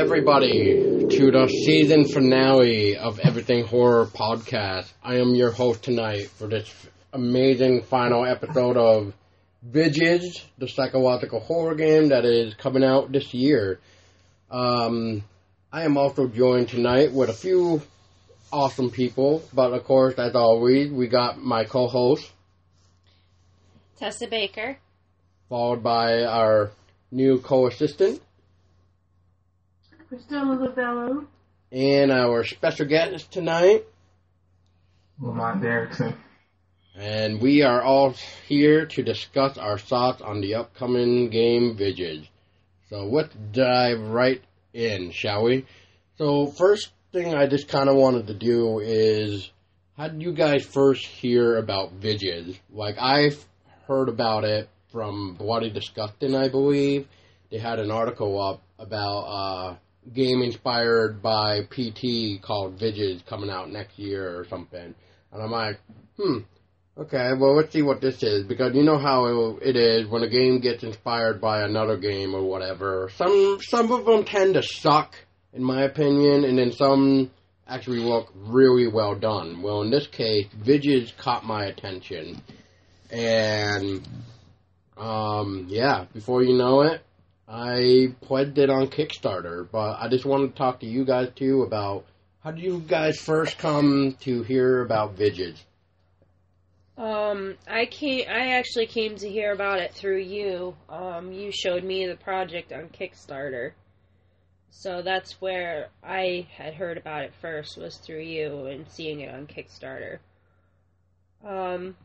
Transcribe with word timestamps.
everybody 0.00 1.06
to 1.10 1.30
the 1.30 1.46
season 1.46 2.06
finale 2.06 2.96
of 2.96 3.18
Everything 3.18 3.66
Horror 3.66 4.06
Podcast. 4.06 4.90
I 5.04 5.16
am 5.16 5.34
your 5.34 5.50
host 5.50 5.82
tonight 5.82 6.30
for 6.30 6.46
this 6.46 6.72
amazing 7.12 7.82
final 7.82 8.24
episode 8.24 8.78
of 8.78 9.12
Visage, 9.62 10.46
the 10.56 10.68
psychological 10.68 11.40
horror 11.40 11.74
game 11.74 12.08
that 12.08 12.24
is 12.24 12.54
coming 12.54 12.82
out 12.82 13.12
this 13.12 13.34
year. 13.34 13.78
Um, 14.50 15.22
I 15.70 15.84
am 15.84 15.98
also 15.98 16.26
joined 16.28 16.70
tonight 16.70 17.12
with 17.12 17.28
a 17.28 17.34
few 17.34 17.82
awesome 18.50 18.90
people, 18.90 19.42
but 19.52 19.74
of 19.74 19.84
course, 19.84 20.14
as 20.14 20.34
always, 20.34 20.90
we 20.90 21.08
got 21.08 21.36
my 21.42 21.64
co-host, 21.64 22.32
Tessa 23.98 24.28
Baker. 24.28 24.78
followed 25.50 25.82
by 25.82 26.22
our 26.24 26.70
new 27.12 27.38
co-assistant, 27.38 28.22
Chrystello 30.10 30.58
Lovebello. 30.58 31.26
and 31.70 32.10
our 32.10 32.42
special 32.42 32.86
guest 32.86 33.30
tonight. 33.30 33.84
Lamont 35.20 35.62
Derrickson. 35.62 36.16
And 36.96 37.40
we 37.40 37.62
are 37.62 37.80
all 37.80 38.14
here 38.48 38.86
to 38.86 39.02
discuss 39.04 39.56
our 39.56 39.78
thoughts 39.78 40.20
on 40.20 40.40
the 40.40 40.56
upcoming 40.56 41.30
game 41.30 41.76
Visage. 41.76 42.28
So 42.88 43.04
let's 43.06 43.34
dive 43.52 44.00
right 44.00 44.42
in, 44.74 45.12
shall 45.12 45.44
we? 45.44 45.64
So 46.18 46.48
first 46.48 46.90
thing 47.12 47.34
I 47.34 47.46
just 47.46 47.68
kind 47.68 47.88
of 47.88 47.94
wanted 47.94 48.26
to 48.26 48.34
do 48.34 48.80
is, 48.80 49.48
how 49.96 50.08
did 50.08 50.20
you 50.22 50.32
guys 50.32 50.64
first 50.64 51.06
hear 51.06 51.56
about 51.56 51.92
Visage? 51.92 52.60
Like 52.72 52.96
I've 52.98 53.46
heard 53.86 54.08
about 54.08 54.42
it 54.42 54.68
from 54.90 55.34
Bloody 55.34 55.70
Disgusting, 55.70 56.34
I 56.34 56.48
believe. 56.48 57.06
They 57.50 57.58
had 57.58 57.78
an 57.78 57.92
article 57.92 58.42
up 58.42 58.60
about 58.78 59.20
uh, 59.20 59.76
game 60.12 60.42
inspired 60.42 61.22
by 61.22 61.62
PT 61.70 62.42
called 62.42 62.78
Visage 62.78 63.24
coming 63.26 63.50
out 63.50 63.70
next 63.70 63.98
year 63.98 64.38
or 64.38 64.44
something. 64.46 64.94
And 65.32 65.42
I'm 65.42 65.50
like, 65.50 65.78
hmm, 66.16 66.38
Okay, 67.00 67.32
well, 67.38 67.56
let's 67.56 67.72
see 67.72 67.80
what 67.80 68.02
this 68.02 68.22
is 68.22 68.44
because 68.44 68.74
you 68.74 68.82
know 68.82 68.98
how 68.98 69.56
it 69.62 69.74
is 69.74 70.06
when 70.06 70.22
a 70.22 70.28
game 70.28 70.60
gets 70.60 70.82
inspired 70.82 71.40
by 71.40 71.62
another 71.62 71.96
game 71.96 72.34
or 72.34 72.42
whatever. 72.42 73.10
Some 73.16 73.58
some 73.62 73.90
of 73.90 74.04
them 74.04 74.24
tend 74.24 74.52
to 74.54 74.62
suck, 74.62 75.14
in 75.54 75.62
my 75.62 75.84
opinion, 75.84 76.44
and 76.44 76.58
then 76.58 76.72
some 76.72 77.30
actually 77.66 78.00
look 78.00 78.30
really 78.34 78.86
well 78.86 79.14
done. 79.14 79.62
Well, 79.62 79.80
in 79.80 79.90
this 79.90 80.08
case, 80.08 80.46
Visage 80.52 81.16
caught 81.16 81.42
my 81.42 81.64
attention, 81.64 82.42
and 83.10 84.06
um, 84.98 85.66
yeah, 85.70 86.04
before 86.12 86.42
you 86.42 86.54
know 86.54 86.82
it, 86.82 87.02
I 87.50 88.14
pledged 88.20 88.58
it 88.58 88.70
on 88.70 88.88
Kickstarter. 88.88 89.68
But 89.70 89.98
I 90.00 90.08
just 90.08 90.24
wanted 90.24 90.52
to 90.52 90.56
talk 90.56 90.80
to 90.80 90.86
you 90.86 91.04
guys 91.04 91.30
too 91.34 91.62
about 91.62 92.04
how 92.42 92.52
did 92.52 92.62
you 92.62 92.80
guys 92.80 93.18
first 93.18 93.58
come 93.58 94.16
to 94.20 94.42
hear 94.42 94.82
about 94.82 95.14
Visage? 95.14 95.66
Um, 96.96 97.56
I 97.66 97.86
came. 97.86 98.26
I 98.28 98.52
actually 98.52 98.86
came 98.86 99.16
to 99.16 99.28
hear 99.28 99.52
about 99.52 99.80
it 99.80 99.94
through 99.94 100.20
you. 100.20 100.76
Um, 100.88 101.32
you 101.32 101.50
showed 101.50 101.82
me 101.82 102.06
the 102.06 102.16
project 102.16 102.72
on 102.72 102.88
Kickstarter, 102.88 103.72
so 104.70 105.00
that's 105.02 105.40
where 105.40 105.88
I 106.04 106.46
had 106.56 106.74
heard 106.74 106.98
about 106.98 107.24
it 107.24 107.32
first. 107.40 107.78
Was 107.78 107.96
through 107.96 108.20
you 108.20 108.66
and 108.66 108.86
seeing 108.88 109.20
it 109.20 109.34
on 109.34 109.46
Kickstarter. 109.46 110.18
Um, 111.42 111.96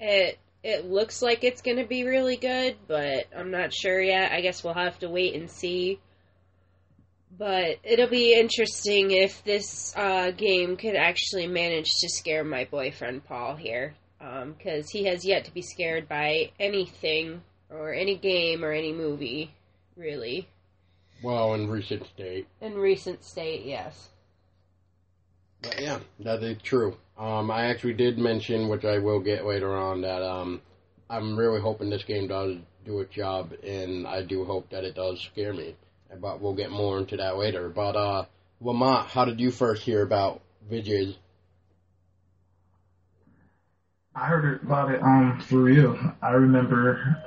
it 0.00 0.38
it 0.62 0.90
looks 0.90 1.22
like 1.22 1.44
it's 1.44 1.62
gonna 1.62 1.86
be 1.86 2.04
really 2.04 2.36
good, 2.36 2.76
but 2.86 3.26
I'm 3.36 3.50
not 3.50 3.72
sure 3.72 4.00
yet. 4.00 4.32
I 4.32 4.40
guess 4.40 4.62
we'll 4.62 4.74
have 4.74 4.98
to 5.00 5.08
wait 5.08 5.34
and 5.34 5.50
see. 5.50 5.98
But 7.36 7.78
it'll 7.82 8.08
be 8.08 8.38
interesting 8.38 9.10
if 9.10 9.42
this 9.42 9.94
uh, 9.96 10.32
game 10.32 10.76
could 10.76 10.96
actually 10.96 11.46
manage 11.46 11.88
to 12.00 12.08
scare 12.08 12.44
my 12.44 12.64
boyfriend 12.64 13.24
Paul 13.24 13.56
here 13.56 13.94
because 14.18 14.88
he 14.90 15.04
has 15.04 15.24
yet 15.24 15.46
to 15.46 15.54
be 15.54 15.62
scared 15.62 16.08
by 16.08 16.50
anything 16.60 17.42
or 17.70 17.92
any 17.92 18.16
game 18.16 18.64
or 18.64 18.70
any 18.70 18.92
movie, 18.92 19.52
really. 19.96 20.48
Well, 21.22 21.54
in 21.54 21.68
recent 21.68 22.06
state. 22.06 22.46
In 22.60 22.74
recent 22.74 23.24
state, 23.24 23.64
yes. 23.64 24.10
But 25.62 25.80
yeah, 25.80 26.00
that 26.20 26.42
is 26.42 26.60
true. 26.62 26.96
Um, 27.18 27.50
I 27.50 27.66
actually 27.66 27.94
did 27.94 28.18
mention, 28.18 28.68
which 28.68 28.84
I 28.84 28.98
will 28.98 29.20
get 29.20 29.44
later 29.44 29.74
on, 29.76 30.00
that 30.02 30.22
um, 30.22 30.60
I'm 31.10 31.38
really 31.38 31.60
hoping 31.60 31.90
this 31.90 32.04
game 32.04 32.28
does 32.28 32.56
do 32.84 33.00
its 33.00 33.14
job, 33.14 33.52
and 33.62 34.06
I 34.06 34.22
do 34.22 34.44
hope 34.44 34.70
that 34.70 34.84
it 34.84 34.94
does 34.94 35.20
scare 35.20 35.52
me. 35.52 35.76
But 36.20 36.40
we'll 36.40 36.54
get 36.54 36.70
more 36.70 36.98
into 36.98 37.16
that 37.16 37.36
later. 37.36 37.68
But 37.68 37.96
uh, 37.96 38.24
Lamont, 38.60 39.08
how 39.08 39.24
did 39.24 39.40
you 39.40 39.50
first 39.50 39.82
hear 39.82 40.02
about 40.02 40.40
Visage? 40.68 41.16
I 44.14 44.26
heard 44.26 44.62
about 44.62 44.90
it 44.90 45.02
um 45.02 45.42
you. 45.50 45.98
I 46.20 46.32
remember 46.32 47.24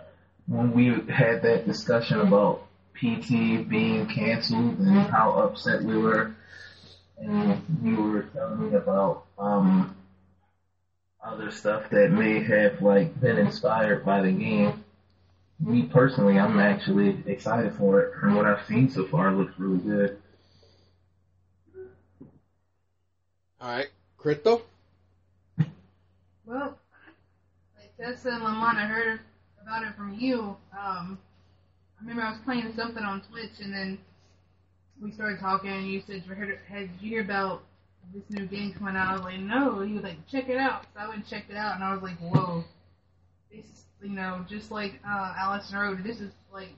when 0.48 0.72
we 0.72 0.88
had 1.12 1.42
that 1.42 1.66
discussion 1.66 2.22
about 2.22 2.68
PT 2.94 3.68
being 3.68 4.08
canceled 4.08 4.78
and 4.80 5.00
how 5.08 5.32
upset 5.32 5.84
we 5.84 5.98
were, 5.98 6.36
and 7.18 7.62
you 7.84 7.96
were 7.96 8.22
telling 8.34 8.70
me 8.70 8.78
about 8.78 9.25
um 9.38 9.96
other 11.24 11.52
stuff 11.52 11.90
that 11.90 12.12
may 12.12 12.42
have 12.44 12.82
like 12.82 13.20
been 13.20 13.38
inspired 13.38 14.06
by 14.06 14.22
the 14.22 14.32
game. 14.32 14.84
Me 15.60 15.84
personally, 15.84 16.38
I'm 16.38 16.60
actually 16.60 17.24
excited 17.26 17.74
for 17.74 18.02
it. 18.02 18.14
From 18.20 18.36
what 18.36 18.46
I've 18.46 18.66
seen 18.66 18.90
so 18.90 19.06
far, 19.06 19.30
it 19.30 19.34
looks 19.34 19.58
really 19.58 19.80
good. 19.80 20.18
All 23.60 23.72
right, 23.72 23.88
crypto. 24.18 24.62
Well, 26.46 26.78
like 27.78 27.96
Tessa 27.98 28.30
and 28.30 28.44
Lamont, 28.44 28.78
I 28.78 28.86
heard 28.86 29.20
about 29.62 29.84
it 29.84 29.96
from 29.96 30.14
you. 30.14 30.56
Um, 30.78 31.18
I 31.98 32.02
remember 32.02 32.22
I 32.24 32.30
was 32.32 32.40
playing 32.46 32.72
something 32.76 33.04
on 33.04 33.22
Twitch, 33.22 33.60
and 33.62 33.74
then 33.74 33.98
we 35.02 35.12
started 35.12 35.40
talking, 35.40 35.72
and 35.72 35.88
you 35.88 36.02
said, 36.06 36.24
you 36.28 36.34
heard, 36.36 36.60
"Had 36.68 36.90
you 37.02 37.10
hear 37.10 37.22
about 37.22 37.64
this 38.14 38.24
new 38.30 38.46
game 38.46 38.74
coming 38.74 38.96
out?" 38.96 39.10
I 39.10 39.14
was 39.14 39.22
like, 39.22 39.40
"No." 39.40 39.82
He 39.82 39.94
was 39.94 40.04
like, 40.04 40.28
"Check 40.28 40.50
it 40.50 40.58
out." 40.58 40.84
So 40.94 41.00
I 41.00 41.08
went 41.08 41.20
and 41.20 41.28
checked 41.28 41.50
it 41.50 41.58
out, 41.58 41.76
and 41.76 41.84
I 41.84 41.94
was 41.94 42.04
like, 42.04 42.18
"Whoa, 42.20 42.64
this 43.52 43.66
is 43.66 43.86
you 44.02 44.10
know 44.10 44.46
just 44.50 44.72
like 44.72 45.00
uh, 45.08 45.34
Allison 45.38 45.78
Road. 45.78 46.04
This 46.04 46.20
is 46.20 46.32
like 46.52 46.74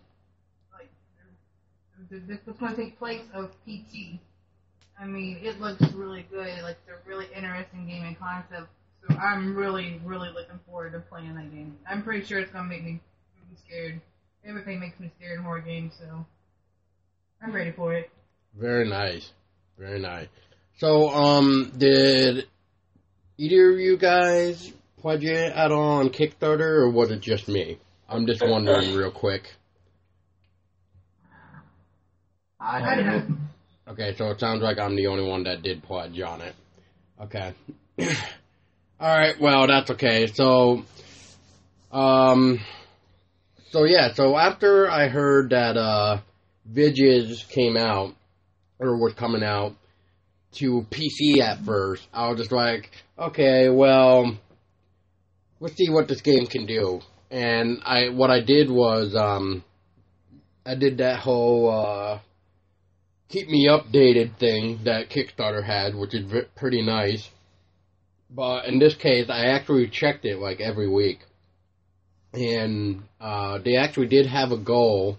like 0.73 0.89
this 2.09 2.39
was 2.45 2.57
going 2.57 2.75
to 2.75 2.81
take 2.81 2.97
place 2.97 3.23
of 3.33 3.51
PT." 3.65 4.19
I 4.99 5.05
mean, 5.05 5.39
it 5.43 5.61
looks 5.61 5.81
really 5.93 6.25
good. 6.29 6.63
Like 6.63 6.77
it's 6.87 6.89
a 6.89 7.07
really 7.07 7.27
interesting 7.35 7.87
gaming 7.87 8.15
concept. 8.15 8.67
So 9.07 9.15
I'm 9.15 9.55
really, 9.55 10.01
really 10.03 10.29
looking 10.29 10.59
forward 10.65 10.93
to 10.93 10.99
playing 10.99 11.35
that 11.35 11.53
game. 11.53 11.77
I'm 11.87 12.03
pretty 12.03 12.25
sure 12.25 12.39
it's 12.39 12.51
gonna 12.51 12.67
make 12.67 12.83
me 12.83 12.99
scared. 13.65 14.01
Everything 14.45 14.79
makes 14.79 14.99
me 14.99 15.11
scared 15.17 15.37
in 15.37 15.43
horror 15.43 15.59
games, 15.59 15.93
so 15.99 16.25
I'm 17.41 17.51
ready 17.51 17.71
for 17.71 17.93
it. 17.93 18.09
Very 18.55 18.87
nice, 18.87 19.33
very 19.77 19.99
nice. 19.99 20.27
So, 20.77 21.09
um, 21.09 21.73
did 21.75 22.45
either 23.37 23.71
of 23.71 23.79
you 23.79 23.97
guys 23.97 24.71
pledge 25.01 25.25
at 25.25 25.71
all 25.71 25.99
on 25.99 26.09
Kickstarter, 26.09 26.81
or 26.81 26.89
was 26.91 27.09
it 27.09 27.19
just 27.19 27.47
me? 27.47 27.79
I'm 28.07 28.27
just 28.27 28.41
wondering, 28.45 28.95
real 28.95 29.11
quick. 29.11 29.53
I 32.59 32.77
I 32.77 33.01
haven't. 33.01 33.39
Okay, 33.87 34.15
so 34.17 34.29
it 34.29 34.39
sounds 34.39 34.61
like 34.61 34.79
I'm 34.79 34.95
the 34.95 35.07
only 35.07 35.27
one 35.27 35.43
that 35.43 35.63
did 35.63 35.81
pledge 35.81 36.19
on 36.21 36.41
it. 36.41 36.53
Okay. 37.21 37.53
All 38.99 39.17
right. 39.17 39.39
Well, 39.39 39.65
that's 39.67 39.89
okay. 39.91 40.27
So, 40.27 40.83
um, 41.91 42.59
so 43.71 43.85
yeah. 43.85 44.13
So 44.13 44.37
after 44.37 44.89
I 44.91 45.07
heard 45.07 45.51
that 45.51 45.77
uh, 45.77 46.19
Visage 46.65 47.47
came 47.47 47.77
out 47.77 48.13
or 48.77 48.97
was 48.97 49.13
coming 49.13 49.43
out 49.43 49.75
to 50.57 50.85
PC 50.91 51.39
at 51.39 51.59
first, 51.59 52.07
I 52.13 52.29
was 52.29 52.39
just 52.39 52.51
like, 52.51 52.91
okay, 53.17 53.69
well, 53.69 54.37
let's 55.59 55.75
see 55.75 55.89
what 55.89 56.07
this 56.07 56.21
game 56.21 56.45
can 56.47 56.65
do. 56.65 57.01
And 57.29 57.81
I, 57.83 58.09
what 58.09 58.29
I 58.29 58.41
did 58.41 58.69
was, 58.69 59.15
um, 59.15 59.63
I 60.65 60.75
did 60.75 60.97
that 60.97 61.19
whole. 61.19 61.69
Uh, 61.69 62.19
keep 63.29 63.47
me 63.49 63.67
updated 63.67 64.37
thing 64.37 64.79
that 64.85 65.09
Kickstarter 65.09 65.63
had, 65.63 65.95
which 65.95 66.13
is 66.13 66.25
v- 66.25 66.47
pretty 66.55 66.81
nice. 66.81 67.29
But 68.29 68.65
in 68.65 68.79
this 68.79 68.95
case, 68.95 69.29
I 69.29 69.47
actually 69.47 69.87
checked 69.87 70.25
it 70.25 70.39
like 70.39 70.59
every 70.59 70.89
week, 70.89 71.19
and 72.33 73.03
uh, 73.21 73.59
they 73.63 73.77
actually 73.77 74.07
did 74.07 74.25
have 74.25 74.51
a 74.51 74.57
goal 74.57 75.17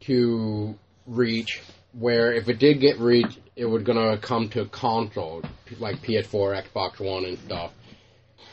to 0.00 0.74
reach 1.06 1.62
where 1.98 2.32
if 2.32 2.48
it 2.48 2.58
did 2.58 2.80
get 2.80 2.98
reached, 2.98 3.38
it 3.56 3.66
was 3.66 3.82
gonna 3.82 4.18
come 4.18 4.48
to 4.50 4.66
console, 4.66 5.42
like 5.78 5.96
PS4, 6.02 6.64
Xbox 6.64 7.00
One, 7.00 7.24
and 7.24 7.38
stuff. 7.38 7.72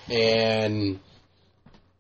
And 0.10 1.00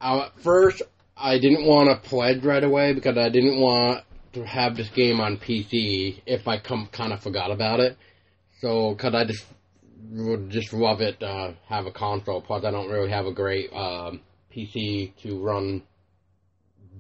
I, 0.02 0.18
at 0.20 0.40
first, 0.42 0.82
I 1.16 1.38
didn't 1.40 1.66
want 1.66 1.90
to 1.90 2.10
pledge 2.10 2.44
right 2.44 2.64
away 2.64 2.94
because 2.94 3.18
I 3.18 3.30
didn't 3.30 3.60
want 3.60 4.04
to 4.34 4.46
have 4.46 4.76
this 4.76 4.90
game 4.90 5.20
on 5.20 5.38
PC 5.38 6.22
if 6.26 6.48
I 6.48 6.60
come 6.60 6.88
kind 6.92 7.14
of 7.14 7.22
forgot 7.22 7.52
about 7.52 7.80
it. 7.80 7.98
So, 8.62 8.96
cause 8.96 9.14
I 9.14 9.26
just 9.26 9.46
would 10.12 10.50
just 10.50 10.74
love 10.74 11.02
it 11.02 11.22
uh, 11.22 11.54
have 11.68 11.86
a 11.86 11.92
console. 11.92 12.42
Plus, 12.42 12.64
I 12.64 12.72
don't 12.72 12.90
really 12.90 13.10
have 13.10 13.26
a 13.26 13.32
great 13.32 13.72
um, 13.74 14.22
PC 14.56 15.16
to 15.24 15.40
run 15.40 15.84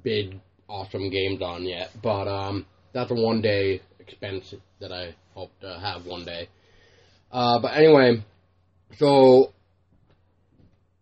big, 0.03 0.39
awesome 0.67 1.09
games 1.09 1.41
on 1.41 1.63
yet. 1.63 1.91
But 2.01 2.27
um, 2.27 2.65
that's 2.93 3.11
a 3.11 3.15
one 3.15 3.41
day 3.41 3.81
expense 3.99 4.53
that 4.79 4.91
I 4.93 5.15
hope 5.33 5.51
to 5.59 5.79
have 5.79 6.05
one 6.05 6.25
day. 6.25 6.47
Uh, 7.31 7.59
but 7.59 7.75
anyway, 7.75 8.23
so 8.97 9.53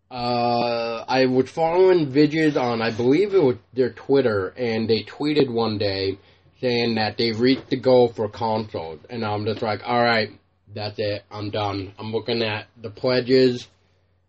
uh, 0.09 1.03
I 1.07 1.25
was 1.27 1.49
following 1.49 2.09
Visage 2.09 2.55
on, 2.55 2.81
I 2.81 2.91
believe 2.91 3.33
it 3.33 3.43
was 3.43 3.57
their 3.73 3.91
Twitter, 3.91 4.49
and 4.57 4.89
they 4.89 5.03
tweeted 5.03 5.51
one 5.51 5.77
day 5.77 6.17
saying 6.59 6.95
that 6.95 7.17
they 7.17 7.31
reached 7.31 7.69
the 7.69 7.77
goal 7.77 8.07
for 8.07 8.27
consoles, 8.27 8.99
and 9.09 9.23
I'm 9.23 9.45
just 9.45 9.61
like, 9.61 9.81
all 9.85 10.01
right, 10.01 10.31
that's 10.73 10.97
it, 10.97 11.23
I'm 11.29 11.51
done. 11.51 11.93
I'm 11.99 12.11
looking 12.11 12.41
at 12.41 12.65
the 12.81 12.89
pledges, 12.89 13.67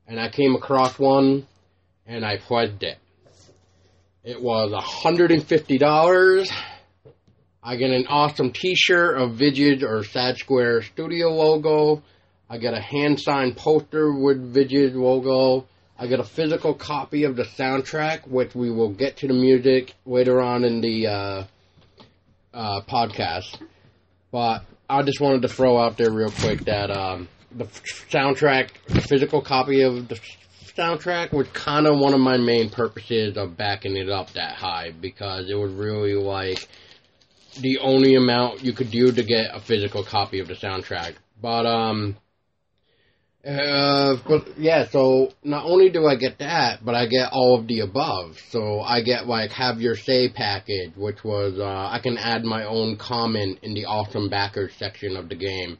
and 0.06 0.20
I 0.20 0.28
came 0.28 0.54
across 0.54 0.98
one, 0.98 1.46
and 2.06 2.24
I 2.24 2.36
pledged 2.36 2.82
it. 2.82 2.98
It 4.24 4.42
was 4.42 4.72
$150. 4.72 6.50
I 7.68 7.76
get 7.76 7.90
an 7.90 8.06
awesome 8.08 8.50
T-shirt 8.50 9.18
of 9.18 9.34
Visage 9.34 9.82
or 9.82 10.02
Sad 10.02 10.38
Square 10.38 10.84
Studio 10.84 11.28
logo. 11.28 12.02
I 12.48 12.56
get 12.56 12.72
a 12.72 12.80
hand 12.80 13.20
signed 13.20 13.58
poster 13.58 14.10
with 14.10 14.54
Visage 14.54 14.94
logo. 14.94 15.66
I 15.98 16.06
get 16.06 16.18
a 16.18 16.24
physical 16.24 16.72
copy 16.72 17.24
of 17.24 17.36
the 17.36 17.42
soundtrack, 17.42 18.26
which 18.26 18.54
we 18.54 18.70
will 18.70 18.88
get 18.88 19.18
to 19.18 19.28
the 19.28 19.34
music 19.34 19.94
later 20.06 20.40
on 20.40 20.64
in 20.64 20.80
the 20.80 21.08
uh, 21.08 21.44
uh, 22.54 22.80
podcast. 22.88 23.60
But 24.32 24.64
I 24.88 25.02
just 25.02 25.20
wanted 25.20 25.42
to 25.42 25.48
throw 25.48 25.76
out 25.76 25.98
there 25.98 26.10
real 26.10 26.30
quick 26.30 26.60
that 26.60 26.90
um, 26.90 27.28
the 27.54 27.66
soundtrack, 27.66 28.70
the 28.86 29.02
physical 29.02 29.42
copy 29.42 29.82
of 29.82 30.08
the 30.08 30.18
soundtrack 30.74 31.34
was 31.34 31.48
kind 31.48 31.86
of 31.86 31.98
one 31.98 32.14
of 32.14 32.20
my 32.20 32.38
main 32.38 32.70
purposes 32.70 33.36
of 33.36 33.58
backing 33.58 33.98
it 33.98 34.08
up 34.08 34.32
that 34.32 34.54
high 34.54 34.90
because 34.90 35.50
it 35.50 35.54
was 35.54 35.70
really 35.70 36.14
like 36.14 36.66
the 37.60 37.78
only 37.78 38.14
amount 38.14 38.62
you 38.62 38.72
could 38.72 38.90
do 38.90 39.12
to 39.12 39.22
get 39.22 39.46
a 39.52 39.60
physical 39.60 40.04
copy 40.04 40.40
of 40.40 40.48
the 40.48 40.54
soundtrack. 40.54 41.14
But 41.40 41.66
um 41.66 42.16
uh, 43.46 44.16
but 44.26 44.58
yeah, 44.58 44.86
so 44.88 45.32
not 45.44 45.64
only 45.64 45.90
do 45.90 46.06
I 46.06 46.16
get 46.16 46.38
that, 46.40 46.84
but 46.84 46.94
I 46.94 47.06
get 47.06 47.30
all 47.32 47.58
of 47.58 47.68
the 47.68 47.80
above. 47.80 48.38
So 48.50 48.80
I 48.80 49.00
get 49.02 49.26
like 49.26 49.52
have 49.52 49.80
your 49.80 49.94
say 49.94 50.28
package, 50.28 50.94
which 50.96 51.22
was 51.24 51.58
uh, 51.58 51.88
I 51.90 52.00
can 52.02 52.18
add 52.18 52.44
my 52.44 52.64
own 52.64 52.96
comment 52.96 53.60
in 53.62 53.74
the 53.74 53.86
awesome 53.86 54.28
backers 54.28 54.74
section 54.74 55.16
of 55.16 55.28
the 55.28 55.36
game. 55.36 55.78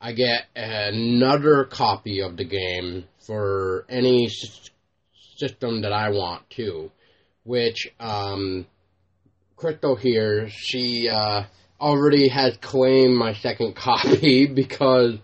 I 0.00 0.12
get 0.12 0.46
another 0.54 1.64
copy 1.64 2.20
of 2.20 2.36
the 2.36 2.44
game 2.44 3.04
for 3.26 3.86
any 3.88 4.26
s- 4.26 4.70
system 5.36 5.82
that 5.82 5.92
I 5.92 6.10
want 6.10 6.48
too, 6.50 6.90
which 7.44 7.88
um, 7.98 8.66
Crystal 9.60 9.94
here, 9.94 10.48
she 10.48 11.10
uh, 11.10 11.42
already 11.78 12.28
has 12.28 12.56
claimed 12.62 13.14
my 13.14 13.34
second 13.34 13.76
copy 13.76 14.46
because 14.46 15.18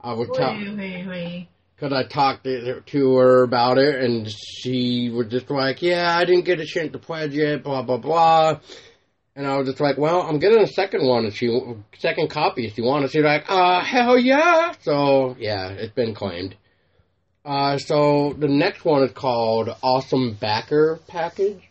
I 0.00 0.12
was 0.14 0.28
telling. 0.34 0.76
Wait, 0.76 1.06
wait, 1.06 1.06
wait. 1.06 1.48
Because 1.76 1.92
I 1.92 2.08
talked 2.08 2.44
to 2.44 3.14
her 3.16 3.42
about 3.44 3.78
it, 3.78 4.02
and 4.02 4.28
she 4.28 5.10
was 5.10 5.28
just 5.28 5.50
like, 5.50 5.82
"Yeah, 5.82 6.16
I 6.16 6.24
didn't 6.24 6.46
get 6.46 6.58
a 6.58 6.64
chance 6.64 6.90
to 6.92 6.98
pledge 6.98 7.34
yet, 7.34 7.62
blah 7.62 7.82
blah 7.82 7.98
blah." 7.98 8.60
And 9.36 9.46
I 9.46 9.56
was 9.58 9.68
just 9.68 9.80
like, 9.80 9.98
"Well, 9.98 10.22
I'm 10.22 10.38
getting 10.38 10.62
a 10.62 10.66
second 10.66 11.06
one, 11.06 11.26
if 11.26 11.36
she 11.36 11.46
second 11.98 12.30
copy 12.30 12.66
if 12.66 12.78
you 12.78 12.84
want." 12.84 13.04
And 13.04 13.12
she's 13.12 13.22
like, 13.22 13.44
"Uh, 13.48 13.84
hell 13.84 14.18
yeah!" 14.18 14.72
So 14.80 15.36
yeah, 15.38 15.68
it's 15.68 15.92
been 15.94 16.14
claimed. 16.14 16.56
Uh, 17.44 17.78
so 17.78 18.34
the 18.36 18.48
next 18.48 18.84
one 18.84 19.04
is 19.04 19.12
called 19.12 19.68
Awesome 19.80 20.32
Backer 20.40 20.98
Package, 21.06 21.65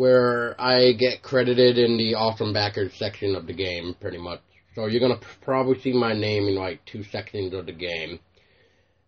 where 0.00 0.58
I 0.58 0.92
get 0.92 1.20
credited 1.20 1.76
in 1.76 1.98
the 1.98 2.14
Awesome 2.14 2.54
Backers 2.54 2.94
section 2.94 3.36
of 3.36 3.46
the 3.46 3.52
game, 3.52 3.94
pretty 4.00 4.16
much. 4.16 4.40
So 4.74 4.86
you're 4.86 4.98
gonna 4.98 5.20
probably 5.42 5.78
see 5.78 5.92
my 5.92 6.14
name 6.14 6.48
in 6.48 6.54
like 6.54 6.82
two 6.86 7.02
sections 7.02 7.52
of 7.52 7.66
the 7.66 7.72
game. 7.72 8.18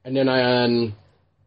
And 0.04 0.14
then 0.14 0.28
I, 0.28 0.92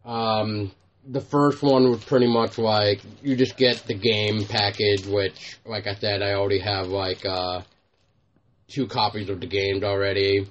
um, 0.04 0.72
the 1.06 1.20
first 1.20 1.62
one 1.62 1.88
was 1.88 2.04
pretty 2.04 2.26
much 2.26 2.58
like 2.58 3.02
you 3.22 3.36
just 3.36 3.56
get 3.56 3.84
the 3.86 3.94
game 3.94 4.44
package, 4.46 5.06
which, 5.06 5.58
like 5.64 5.86
I 5.86 5.94
said, 5.94 6.22
I 6.22 6.32
already 6.32 6.58
have 6.58 6.88
like 6.88 7.24
uh, 7.24 7.60
two 8.66 8.88
copies 8.88 9.30
of 9.30 9.38
the 9.38 9.46
games 9.46 9.84
already. 9.84 10.50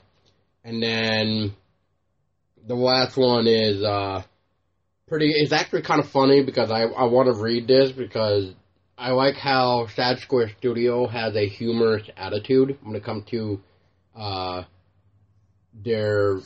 And 0.63 0.81
then 0.81 1.53
the 2.65 2.75
last 2.75 3.17
one 3.17 3.45
is 3.45 3.83
uh, 3.83 4.23
pretty. 5.09 5.33
It's 5.35 5.51
actually 5.51 5.81
kind 5.81 5.99
of 5.99 6.07
funny 6.07 6.45
because 6.45 6.71
I 6.71 6.83
I 6.83 7.03
want 7.07 7.27
to 7.27 7.43
read 7.43 7.67
this 7.67 7.91
because 7.91 8.53
I 8.97 9.11
like 9.11 9.35
how 9.35 9.87
Sad 9.87 10.19
Square 10.19 10.51
Studio 10.57 11.05
has 11.07 11.35
a 11.35 11.49
humorous 11.49 12.07
attitude 12.15 12.77
when 12.81 12.95
it 12.95 13.03
comes 13.03 13.25
to 13.25 13.61
uh, 14.15 14.63
their 15.73 16.39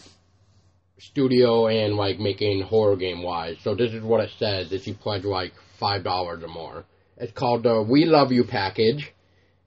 studio 0.98 1.68
and 1.68 1.96
like 1.96 2.18
making 2.18 2.62
horror 2.64 2.96
game 2.96 3.22
wise. 3.22 3.58
So 3.64 3.76
this 3.76 3.94
is 3.94 4.02
what 4.02 4.22
it 4.22 4.32
says 4.40 4.72
if 4.72 4.88
you 4.88 4.96
pledge 4.96 5.26
like 5.26 5.54
five 5.78 6.04
dollars 6.04 6.44
or 6.44 6.48
more. 6.48 6.86
It's 7.18 7.32
called 7.34 7.64
the 7.64 7.84
We 7.84 8.06
Love 8.06 8.32
You 8.32 8.44
package, 8.44 9.14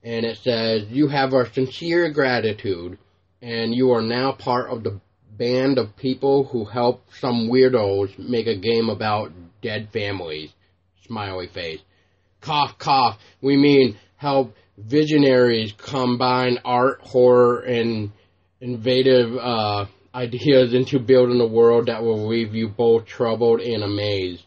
and 0.03 0.27
it 0.27 0.39
says 0.39 0.89
you 0.91 1.07
have 1.07 1.35
our 1.35 1.47
sincere 1.53 2.11
gratitude, 2.11 2.99
and 3.41 3.73
you 3.73 3.93
are 3.93 4.03
now 4.03 4.33
part 4.33 4.71
of 4.71 4.83
the 4.83 5.01
band 5.31 5.79
of 5.79 5.97
people 5.97 6.45
who 6.45 6.65
help 6.65 7.05
some 7.21 7.49
weirdos 7.49 8.19
make 8.19 8.49
a 8.49 8.59
game 8.59 8.89
about 8.89 9.31
dead 9.63 9.91
families. 9.93 10.51
Smiley 11.07 11.47
face 11.47 11.81
cough, 12.43 12.77
cough. 12.79 13.19
We 13.41 13.57
mean 13.57 13.97
help 14.17 14.55
visionaries 14.77 15.73
combine 15.73 16.59
art, 16.65 17.01
horror, 17.03 17.61
and 17.61 18.13
innovative 18.61 19.37
uh, 19.37 19.87
ideas 20.15 20.75
into 20.75 20.99
building 20.99 21.41
a 21.41 21.47
world 21.47 21.87
that 21.87 22.03
will 22.03 22.29
leave 22.29 22.55
you 22.55 22.69
both 22.69 23.07
troubled 23.07 23.61
and 23.61 23.83
amazed. 23.83 24.45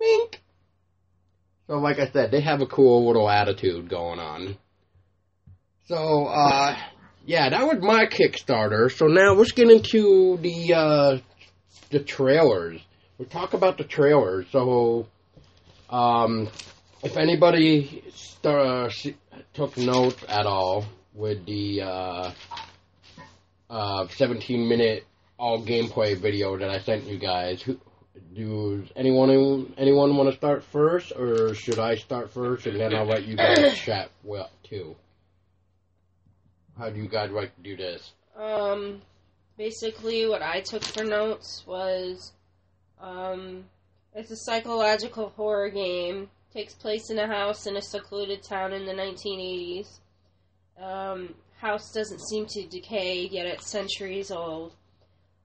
Wink. 0.00 0.40
So, 1.66 1.78
like 1.78 1.98
I 1.98 2.10
said, 2.10 2.30
they 2.30 2.40
have 2.40 2.60
a 2.60 2.66
cool 2.66 3.06
little 3.06 3.30
attitude 3.30 3.88
going 3.88 4.18
on. 4.18 4.56
So, 5.86 6.26
uh, 6.26 6.76
yeah, 7.24 7.50
that 7.50 7.66
was 7.66 7.78
my 7.80 8.06
Kickstarter. 8.06 8.90
So 8.94 9.06
now 9.06 9.34
let's 9.34 9.52
get 9.52 9.70
into 9.70 10.38
the 10.40 10.74
uh, 10.74 11.18
the 11.90 12.00
trailers. 12.00 12.80
We'll 13.16 13.28
talk 13.28 13.54
about 13.54 13.78
the 13.78 13.84
trailers. 13.84 14.46
So, 14.50 15.06
um, 15.88 16.48
if 17.04 17.18
anybody 17.18 18.02
uh, 18.44 18.88
took 19.52 19.76
notes 19.76 20.24
at 20.28 20.46
all 20.46 20.86
with 21.12 21.44
the 21.44 21.82
uh, 21.82 22.32
uh, 23.68 24.08
17 24.08 24.66
minute 24.68 25.06
all 25.38 25.62
gameplay 25.64 26.16
video 26.16 26.56
that 26.58 26.70
I 26.70 26.78
sent 26.78 27.04
you 27.04 27.18
guys, 27.18 27.60
who, 27.62 27.78
does 28.34 28.90
anyone 28.96 29.74
anyone 29.76 30.16
want 30.16 30.30
to 30.30 30.36
start 30.36 30.64
first, 30.64 31.12
or 31.12 31.54
should 31.54 31.78
I 31.78 31.96
start 31.96 32.32
first, 32.32 32.66
and 32.66 32.80
then 32.80 32.94
I'll 32.94 33.06
let 33.06 33.24
you 33.26 33.36
guys 33.36 33.76
chat 33.78 34.10
well 34.22 34.50
too? 34.62 34.96
How 36.78 36.90
do 36.90 37.00
you 37.00 37.08
guys 37.08 37.30
like 37.30 37.54
to 37.54 37.62
do 37.62 37.76
this? 37.76 38.12
Um, 38.36 39.02
basically, 39.56 40.26
what 40.26 40.42
I 40.42 40.60
took 40.60 40.82
for 40.82 41.04
notes 41.04 41.62
was, 41.66 42.32
um, 43.00 43.64
it's 44.14 44.30
a 44.30 44.36
psychological 44.36 45.28
horror 45.36 45.70
game 45.70 46.28
takes 46.54 46.74
place 46.74 47.10
in 47.10 47.18
a 47.18 47.26
house 47.26 47.66
in 47.66 47.76
a 47.76 47.82
secluded 47.82 48.42
town 48.42 48.72
in 48.72 48.86
the 48.86 48.92
1980s. 48.92 49.98
Um, 50.80 51.34
house 51.58 51.92
doesn't 51.92 52.20
seem 52.20 52.46
to 52.46 52.66
decay, 52.66 53.26
yet 53.26 53.46
it's 53.46 53.68
centuries 53.68 54.30
old. 54.30 54.72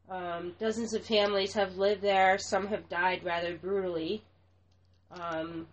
Um, 0.09 0.53
dozens 0.59 0.93
of 0.93 1.03
families 1.03 1.53
have 1.53 1.77
lived 1.77 2.01
there. 2.01 2.37
Some 2.37 2.67
have 2.67 2.89
died 2.89 3.23
rather 3.23 3.57
brutally 3.57 4.23
um, 5.11 5.67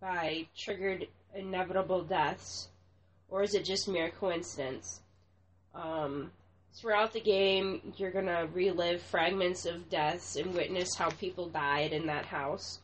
by 0.00 0.46
triggered 0.56 1.06
inevitable 1.34 2.02
deaths, 2.02 2.68
or 3.28 3.42
is 3.42 3.54
it 3.54 3.64
just 3.64 3.88
mere 3.88 4.10
coincidence? 4.10 5.00
Um, 5.74 6.30
throughout 6.74 7.12
the 7.12 7.20
game, 7.20 7.92
you're 7.96 8.10
gonna 8.10 8.48
relive 8.52 9.02
fragments 9.02 9.66
of 9.66 9.88
deaths 9.90 10.36
and 10.36 10.54
witness 10.54 10.94
how 10.96 11.10
people 11.10 11.48
died 11.48 11.92
in 11.92 12.06
that 12.06 12.26
house. 12.26 12.80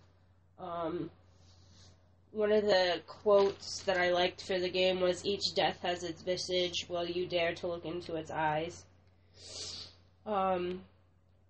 Um, 0.58 1.10
one 2.32 2.52
of 2.52 2.64
the 2.64 3.00
quotes 3.06 3.82
that 3.84 3.96
I 3.96 4.10
liked 4.10 4.42
for 4.42 4.58
the 4.58 4.70
game 4.70 5.00
was 5.00 5.24
each 5.24 5.54
death 5.54 5.78
has 5.82 6.02
its 6.02 6.22
visage, 6.22 6.86
will 6.88 7.04
you 7.04 7.26
dare 7.26 7.54
to 7.54 7.66
look 7.66 7.84
into 7.84 8.16
its 8.16 8.30
eyes? 8.30 8.84
Um, 10.26 10.82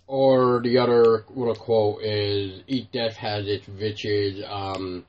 or 0.07 0.61
the 0.61 0.79
other 0.79 1.25
little 1.35 1.55
quote 1.55 2.03
is 2.03 2.63
each 2.67 2.91
death 2.91 3.17
has 3.17 3.47
its 3.47 3.67
visage, 3.67 4.43
um, 4.43 5.07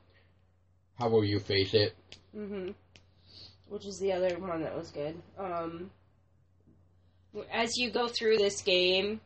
how 0.99 1.09
will 1.09 1.25
you 1.25 1.39
face 1.39 1.73
it? 1.73 1.95
hmm 2.33 2.71
which 3.73 3.87
is 3.87 3.97
the 3.97 4.13
other 4.13 4.37
one 4.37 4.61
that 4.61 4.77
was 4.77 4.91
good. 4.91 5.19
Um, 5.35 5.89
as 7.51 7.75
you 7.75 7.89
go 7.89 8.07
through 8.07 8.37
this 8.37 8.61
game, 8.61 9.19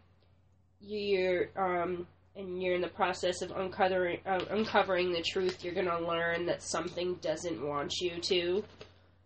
you're 0.79 1.49
um, 1.57 2.07
and 2.37 2.61
you're 2.61 2.75
in 2.75 2.81
the 2.81 2.87
process 2.87 3.41
of 3.41 3.51
uncovering 3.51 4.19
uh, 4.25 4.45
uncovering 4.51 5.11
the 5.11 5.21
truth. 5.21 5.63
You're 5.63 5.73
gonna 5.73 5.99
learn 5.99 6.45
that 6.45 6.61
something 6.61 7.15
doesn't 7.15 7.65
want 7.65 7.93
you 7.99 8.19
to. 8.21 8.63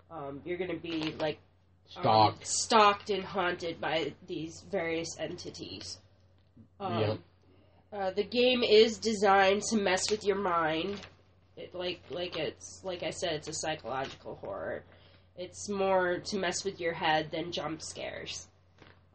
Um, 0.10 0.41
you're 0.46 0.58
gonna 0.58 0.75
be 0.80 1.13
like 1.20 1.38
um, 1.98 2.01
Stalked. 2.03 2.48
stalked 2.48 3.10
and 3.10 3.24
haunted 3.24 3.82
by 3.82 4.13
these 4.27 4.63
various 4.72 5.18
entities. 5.20 6.00
Um, 6.80 7.00
Yep. 7.00 7.18
uh, 7.94 8.12
the 8.12 8.24
game 8.24 8.63
is 8.63 8.98
designed 8.98 9.62
to 9.63 9.75
mess 9.77 10.10
with 10.10 10.24
your 10.24 10.38
mind. 10.38 11.01
It, 11.58 11.75
like 11.75 12.00
like 12.10 12.38
it's 12.38 12.82
like 12.84 13.03
I 13.03 13.10
said, 13.10 13.34
it's 13.34 13.50
a 13.50 13.53
psychological 13.53 14.36
horror. 14.36 14.84
It's 15.38 15.70
more 15.70 16.20
to 16.20 16.38
mess 16.38 16.63
with 16.63 16.80
your 16.80 16.94
head 16.94 17.30
than 17.32 17.51
jump 17.51 17.82
scares. 17.82 18.48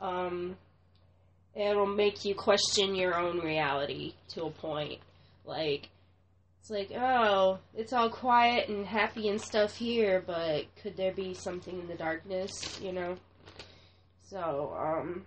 Um, 0.00 0.56
it'll 1.56 1.86
make 1.86 2.24
you 2.24 2.34
question 2.34 2.94
your 2.94 3.16
own 3.16 3.40
reality 3.40 4.14
to 4.28 4.44
a 4.44 4.50
point. 4.50 5.00
Like 5.44 5.88
it's 6.60 6.70
like, 6.70 6.90
oh, 6.94 7.58
it's 7.74 7.92
all 7.92 8.10
quiet 8.10 8.68
and 8.68 8.84
happy 8.84 9.28
and 9.28 9.40
stuff 9.40 9.76
here, 9.76 10.22
but 10.24 10.64
could 10.82 10.96
there 10.96 11.12
be 11.12 11.32
something 11.32 11.78
in 11.78 11.88
the 11.88 11.94
darkness? 11.94 12.78
You 12.82 12.92
know. 12.92 13.16
So 14.28 14.76
um, 14.76 15.24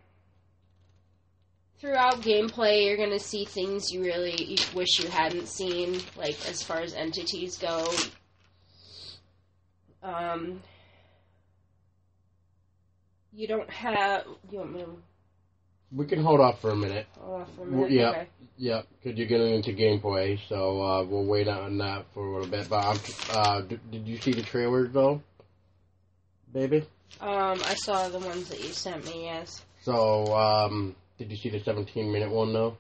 throughout 1.80 2.22
gameplay, 2.22 2.86
you're 2.86 2.98
gonna 2.98 3.20
see 3.20 3.46
things 3.46 3.92
you 3.92 4.02
really 4.04 4.58
wish 4.76 5.00
you 5.00 5.10
hadn't 5.10 5.48
seen, 5.48 6.02
like 6.18 6.38
as 6.48 6.62
far 6.62 6.82
as 6.82 6.94
entities 6.94 7.58
go. 7.58 7.90
Um, 10.04 10.62
you 13.34 13.48
don't 13.48 13.70
have. 13.70 14.26
You 14.52 14.66
me 14.66 14.82
to 14.82 14.90
We 15.92 16.06
can 16.06 16.22
hold 16.24 16.40
off 16.40 16.62
for 16.62 16.70
a 16.72 16.76
minute. 16.76 17.08
hold 17.20 17.42
off 17.42 17.56
for 17.56 17.64
a 17.64 17.66
minute? 17.66 17.92
yeah. 17.92 18.10
Okay. 18.10 18.28
Yep, 18.62 18.88
because 19.02 19.18
you're 19.18 19.28
getting 19.28 19.54
into 19.56 19.72
gameplay, 19.72 20.38
so 20.50 20.82
uh, 20.84 21.04
we'll 21.06 21.24
wait 21.24 21.48
on 21.48 21.78
that 21.78 22.06
for 22.14 22.26
a 22.28 22.34
little 22.34 22.48
bit. 22.50 22.68
But 22.70 22.84
I'm, 22.84 23.00
uh, 23.32 23.62
d- 23.62 23.80
did 23.90 24.06
you 24.06 24.18
see 24.18 24.34
the 24.34 24.42
trailers 24.42 24.92
though, 24.92 25.22
baby? 26.54 26.84
Um, 27.22 27.62
I 27.64 27.76
saw 27.76 28.10
the 28.10 28.20
ones 28.20 28.50
that 28.50 28.60
you 28.62 28.74
sent 28.74 29.06
me. 29.06 29.24
Yes. 29.24 29.64
So, 29.84 30.34
um, 30.36 30.96
did 31.18 31.32
you 31.32 31.38
see 31.38 31.50
the 31.50 31.62
17 31.62 32.12
minute 32.12 32.30
one 32.30 32.52
though? 32.52 32.78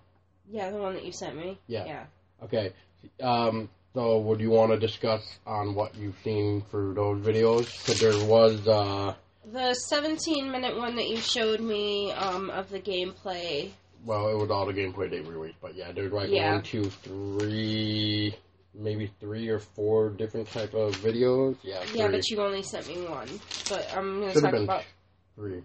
Yeah, 0.51 0.69
the 0.69 0.77
one 0.77 0.95
that 0.95 1.05
you 1.05 1.13
sent 1.13 1.37
me. 1.37 1.57
Yeah. 1.67 1.85
Yeah. 1.85 2.03
Okay. 2.43 2.73
Um, 3.21 3.69
so, 3.93 4.19
would 4.19 4.41
you 4.41 4.49
want 4.49 4.73
to 4.73 4.79
discuss 4.79 5.21
on 5.47 5.75
what 5.75 5.95
you've 5.95 6.17
seen 6.25 6.63
for 6.69 6.93
those 6.93 7.21
videos? 7.25 7.67
Because 7.85 8.01
there 8.01 8.25
was, 8.25 8.67
uh, 8.67 9.15
The 9.45 9.73
17 9.73 10.51
minute 10.51 10.77
one 10.77 10.95
that 10.97 11.07
you 11.07 11.17
showed 11.17 11.59
me 11.59 12.11
um, 12.11 12.49
of 12.49 12.69
the 12.69 12.79
gameplay. 12.79 13.71
well, 14.05 14.29
it 14.29 14.35
was 14.37 14.49
all 14.51 14.65
the 14.65 14.73
gameplay 14.73 15.09
they 15.09 15.21
released, 15.21 15.57
but 15.61 15.75
yeah, 15.75 15.91
there's 15.91 16.11
like 16.11 16.29
Yeah. 16.29 16.53
one, 16.55 16.63
two, 16.63 16.85
three, 16.89 18.35
maybe 18.73 19.11
three 19.19 19.47
or 19.49 19.59
four 19.59 20.09
different 20.09 20.49
type 20.51 20.73
of 20.73 20.95
videos. 20.97 21.55
Yeah, 21.63 21.79
three. 21.85 21.99
Yeah, 21.99 22.07
but 22.09 22.29
you 22.29 22.39
only 22.41 22.63
sent 22.63 22.87
me 22.87 23.05
one. 23.07 23.27
But 23.69 23.87
I'm 23.95 24.19
gonna 24.21 24.33
Should 24.33 24.43
have 24.43 24.51
talk 24.51 24.51
been 24.53 24.63
about. 24.63 24.83
three. 25.35 25.63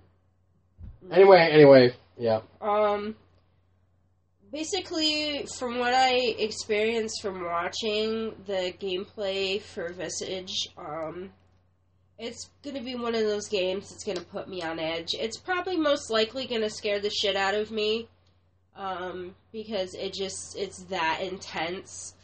Anyway, 1.13 1.39
anyway, 1.53 1.95
yeah. 2.17 2.41
Um, 2.63 3.15
basically, 4.51 5.47
from 5.59 5.79
what 5.79 5.93
I 5.95 6.15
experienced 6.39 7.21
from 7.21 7.45
watching 7.45 8.35
the 8.47 8.73
gameplay 8.81 9.61
for 9.61 9.93
Visage, 9.93 10.69
um, 10.79 11.31
it's 12.19 12.51
gonna 12.63 12.83
be 12.83 12.95
one 12.95 13.15
of 13.15 13.23
those 13.23 13.49
games 13.49 13.91
that's 13.91 14.05
gonna 14.05 14.21
put 14.21 14.49
me 14.49 14.63
on 14.63 14.79
edge. 14.79 15.15
It's 15.15 15.37
probably 15.37 15.77
most 15.77 16.11
likely 16.11 16.47
gonna 16.47 16.71
scare 16.71 17.01
the 17.01 17.11
shit 17.11 17.37
out 17.37 17.55
of 17.55 17.71
me, 17.71 18.09
um, 18.77 19.35
because 19.53 19.95
it 19.95 20.15
just 20.15 20.57
it's 20.57 20.85
that 20.85 21.21
intense, 21.23 22.15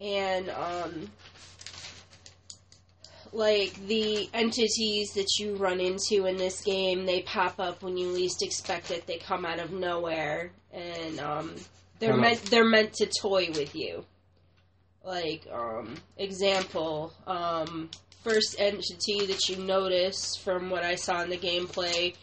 and 0.00 0.50
um. 0.50 1.10
Like 3.32 3.86
the 3.86 4.28
entities 4.34 5.12
that 5.14 5.38
you 5.38 5.54
run 5.54 5.78
into 5.78 6.26
in 6.26 6.36
this 6.36 6.62
game, 6.64 7.06
they 7.06 7.22
pop 7.22 7.60
up 7.60 7.80
when 7.80 7.96
you 7.96 8.08
least 8.08 8.42
expect 8.42 8.90
it. 8.90 9.06
They 9.06 9.18
come 9.18 9.44
out 9.44 9.60
of 9.60 9.70
nowhere, 9.70 10.50
and 10.72 11.20
um, 11.20 11.54
they're 12.00 12.16
meant 12.16 12.42
they're 12.46 12.64
meant 12.64 12.94
to 12.94 13.06
toy 13.06 13.50
with 13.54 13.76
you. 13.76 14.04
Like 15.04 15.46
um, 15.52 15.94
example, 16.16 17.12
um, 17.26 17.88
first 18.22 18.56
entity 18.58 19.26
that 19.26 19.48
you 19.48 19.56
notice 19.56 20.36
from 20.36 20.70
what 20.70 20.84
I 20.84 20.94
saw 20.94 21.22
in 21.22 21.30
the 21.30 21.38
gameplay 21.38 22.14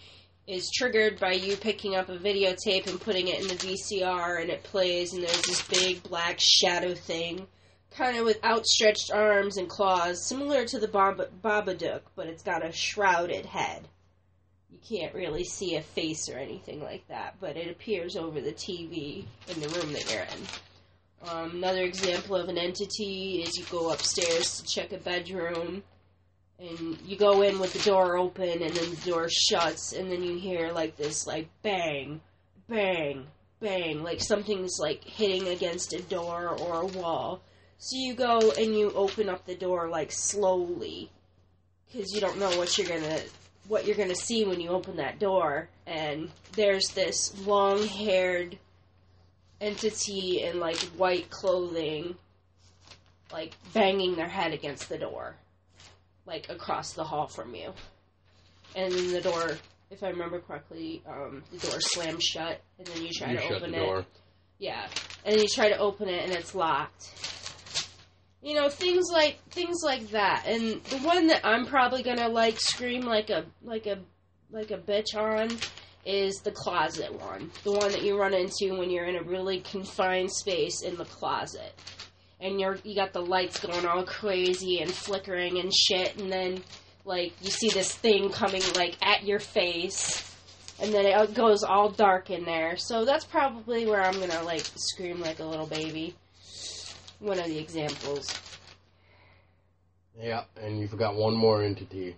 is 0.47 0.71
triggered 0.73 1.19
by 1.19 1.33
you 1.33 1.57
picking 1.57 1.95
up 1.95 2.09
a 2.09 2.17
videotape 2.17 2.87
and 2.87 3.01
putting 3.01 3.27
it 3.27 3.41
in 3.41 3.47
the 3.47 3.55
VCR, 3.55 4.41
and 4.41 4.49
it 4.49 4.63
plays, 4.63 5.13
and 5.13 5.23
there's 5.23 5.41
this 5.41 5.67
big 5.67 6.03
black 6.03 6.37
shadow 6.39 6.93
thing 6.93 7.47
kind 7.97 8.17
of 8.17 8.25
with 8.25 8.43
outstretched 8.43 9.11
arms 9.11 9.57
and 9.57 9.67
claws, 9.67 10.27
similar 10.27 10.65
to 10.65 10.79
the 10.79 10.87
Bab- 10.87 11.31
Babadook, 11.41 12.01
but 12.15 12.27
it's 12.27 12.43
got 12.43 12.65
a 12.65 12.71
shrouded 12.71 13.45
head. 13.45 13.87
You 14.69 14.77
can't 14.87 15.15
really 15.15 15.43
see 15.43 15.75
a 15.75 15.81
face 15.81 16.29
or 16.29 16.37
anything 16.37 16.83
like 16.83 17.07
that, 17.07 17.35
but 17.39 17.57
it 17.57 17.71
appears 17.71 18.15
over 18.15 18.39
the 18.39 18.51
TV 18.51 19.25
in 19.47 19.59
the 19.59 19.69
room 19.69 19.93
that 19.93 20.11
you're 20.11 20.21
in. 20.21 20.47
Um, 21.23 21.51
another 21.55 21.83
example 21.83 22.35
of 22.35 22.47
an 22.47 22.57
entity 22.57 23.43
is 23.43 23.57
you 23.57 23.65
go 23.71 23.91
upstairs 23.91 24.61
to 24.61 24.65
check 24.65 24.91
a 24.91 24.97
bedroom, 24.97 25.83
and 26.59 26.97
you 27.05 27.17
go 27.17 27.41
in 27.41 27.59
with 27.59 27.73
the 27.73 27.79
door 27.79 28.17
open, 28.17 28.61
and 28.61 28.73
then 28.73 28.89
the 28.89 29.09
door 29.09 29.27
shuts, 29.29 29.93
and 29.93 30.11
then 30.11 30.23
you 30.23 30.37
hear 30.37 30.71
like 30.71 30.95
this, 30.95 31.27
like 31.27 31.49
bang, 31.63 32.21
bang, 32.69 33.25
bang, 33.59 34.03
like 34.03 34.21
something's 34.21 34.77
like 34.79 35.03
hitting 35.03 35.47
against 35.47 35.93
a 35.93 36.01
door 36.01 36.55
or 36.59 36.81
a 36.81 36.85
wall. 36.85 37.41
So 37.79 37.95
you 37.95 38.13
go 38.15 38.51
and 38.57 38.75
you 38.75 38.91
open 38.93 39.29
up 39.29 39.45
the 39.45 39.55
door 39.55 39.89
like 39.89 40.11
slowly, 40.11 41.11
because 41.87 42.13
you 42.13 42.21
don't 42.21 42.39
know 42.39 42.55
what 42.57 42.77
you're 42.77 42.87
gonna 42.87 43.19
what 43.67 43.85
you're 43.85 43.97
gonna 43.97 44.15
see 44.15 44.45
when 44.45 44.61
you 44.61 44.69
open 44.69 44.97
that 44.97 45.19
door. 45.19 45.69
And 45.85 46.29
there's 46.53 46.89
this 46.89 47.33
long-haired 47.45 48.57
entity 49.61 50.43
in 50.43 50.59
like 50.59 50.77
white 50.97 51.29
clothing, 51.29 52.15
like 53.31 53.55
banging 53.73 54.15
their 54.15 54.29
head 54.29 54.53
against 54.53 54.89
the 54.89 54.97
door, 54.97 55.35
like 56.25 56.49
across 56.49 56.93
the 56.93 57.03
hall 57.03 57.27
from 57.27 57.55
you. 57.55 57.73
And 58.75 58.93
then 58.93 59.11
the 59.13 59.21
door, 59.21 59.57
if 59.89 60.03
I 60.03 60.09
remember 60.09 60.39
correctly, 60.39 61.01
um, 61.07 61.43
the 61.51 61.57
door 61.67 61.79
slams 61.79 62.23
shut, 62.23 62.61
and 62.77 62.87
then 62.87 63.03
you 63.03 63.09
try 63.11 63.31
you 63.31 63.37
to 63.37 63.43
shut 63.43 63.51
open 63.57 63.71
the 63.71 63.77
it. 63.77 63.85
door. 63.85 64.05
Yeah, 64.59 64.87
and 65.25 65.33
then 65.35 65.41
you 65.41 65.47
try 65.47 65.69
to 65.69 65.77
open 65.77 66.09
it 66.09 66.23
and 66.23 66.31
it's 66.33 66.55
locked. 66.55 67.13
You 68.41 68.53
know 68.53 68.69
things 68.69 69.05
like 69.11 69.39
things 69.49 69.77
like 69.83 70.09
that, 70.11 70.45
and 70.47 70.83
the 70.85 70.97
one 70.99 71.27
that 71.27 71.45
I'm 71.45 71.65
probably 71.65 72.03
gonna 72.03 72.29
like 72.29 72.59
scream 72.59 73.01
like 73.01 73.29
a 73.29 73.45
like 73.63 73.87
a 73.87 73.99
like 74.51 74.71
a 74.71 74.77
bitch 74.77 75.15
on 75.15 75.49
is 76.07 76.37
the 76.37 76.51
closet 76.51 77.13
one, 77.19 77.51
the 77.63 77.71
one 77.71 77.91
that 77.91 78.01
you 78.01 78.17
run 78.17 78.33
into 78.33 78.77
when 78.77 78.89
you're 78.89 79.05
in 79.05 79.17
a 79.17 79.23
really 79.23 79.59
confined 79.59 80.31
space 80.31 80.81
in 80.81 80.95
the 80.95 81.05
closet, 81.05 81.73
and 82.39 82.59
you're 82.59 82.77
you 82.83 82.95
got 82.95 83.13
the 83.13 83.21
lights 83.21 83.59
going 83.59 83.85
all 83.85 84.03
crazy 84.03 84.79
and 84.79 84.91
flickering 84.91 85.59
and 85.59 85.73
shit, 85.73 86.17
and 86.17 86.31
then 86.31 86.63
like 87.05 87.33
you 87.41 87.51
see 87.51 87.69
this 87.69 87.93
thing 87.93 88.29
coming 88.29 88.61
like 88.75 88.95
at 89.01 89.23
your 89.23 89.39
face 89.39 90.27
and 90.79 90.93
then 90.93 91.05
it 91.05 91.33
goes 91.33 91.63
all 91.63 91.89
dark 91.89 92.29
in 92.29 92.45
there. 92.45 92.77
So 92.77 93.05
that's 93.05 93.25
probably 93.25 93.85
where 93.85 94.01
I'm 94.01 94.19
gonna 94.19 94.43
like 94.43 94.65
scream 94.75 95.19
like 95.19 95.39
a 95.39 95.45
little 95.45 95.65
baby. 95.65 96.15
One 97.19 97.39
of 97.39 97.45
the 97.45 97.57
examples. 97.57 98.33
Yeah, 100.19 100.43
and 100.61 100.79
you 100.79 100.87
forgot 100.87 101.15
one 101.15 101.35
more 101.35 101.63
entity. 101.63 102.15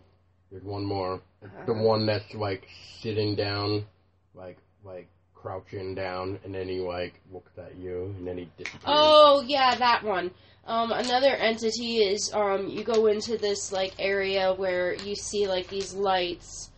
There's 0.52 0.64
one 0.64 0.86
more. 0.86 1.22
The 1.42 1.72
Uh-huh. 1.72 1.84
one 1.84 2.06
that's 2.06 2.34
like 2.34 2.68
sitting 3.02 3.36
down, 3.36 3.86
like 4.34 4.58
like 4.84 5.08
crouching 5.36 5.96
down, 5.96 6.40
and 6.44 6.54
then 6.54 6.68
he 6.68 6.80
like 6.80 7.14
looks 7.32 7.52
at 7.58 7.76
you, 7.78 8.14
and 8.18 8.28
then 8.28 8.38
he 8.38 8.50
disappears. 8.58 8.82
Oh 8.86 9.44
yeah, 9.46 9.76
that 9.76 10.04
one. 10.04 10.32
Um, 10.66 10.92
another 10.92 11.34
entity 11.36 11.98
is 11.98 12.32
um, 12.34 12.68
you 12.68 12.84
go 12.84 13.08
into 13.08 13.38
this 13.38 13.72
like 13.72 13.94
area 14.00 14.54
where 14.54 14.94
you 14.96 15.16
see 15.16 15.48
like 15.48 15.68
these 15.68 15.94
lights 15.94 16.70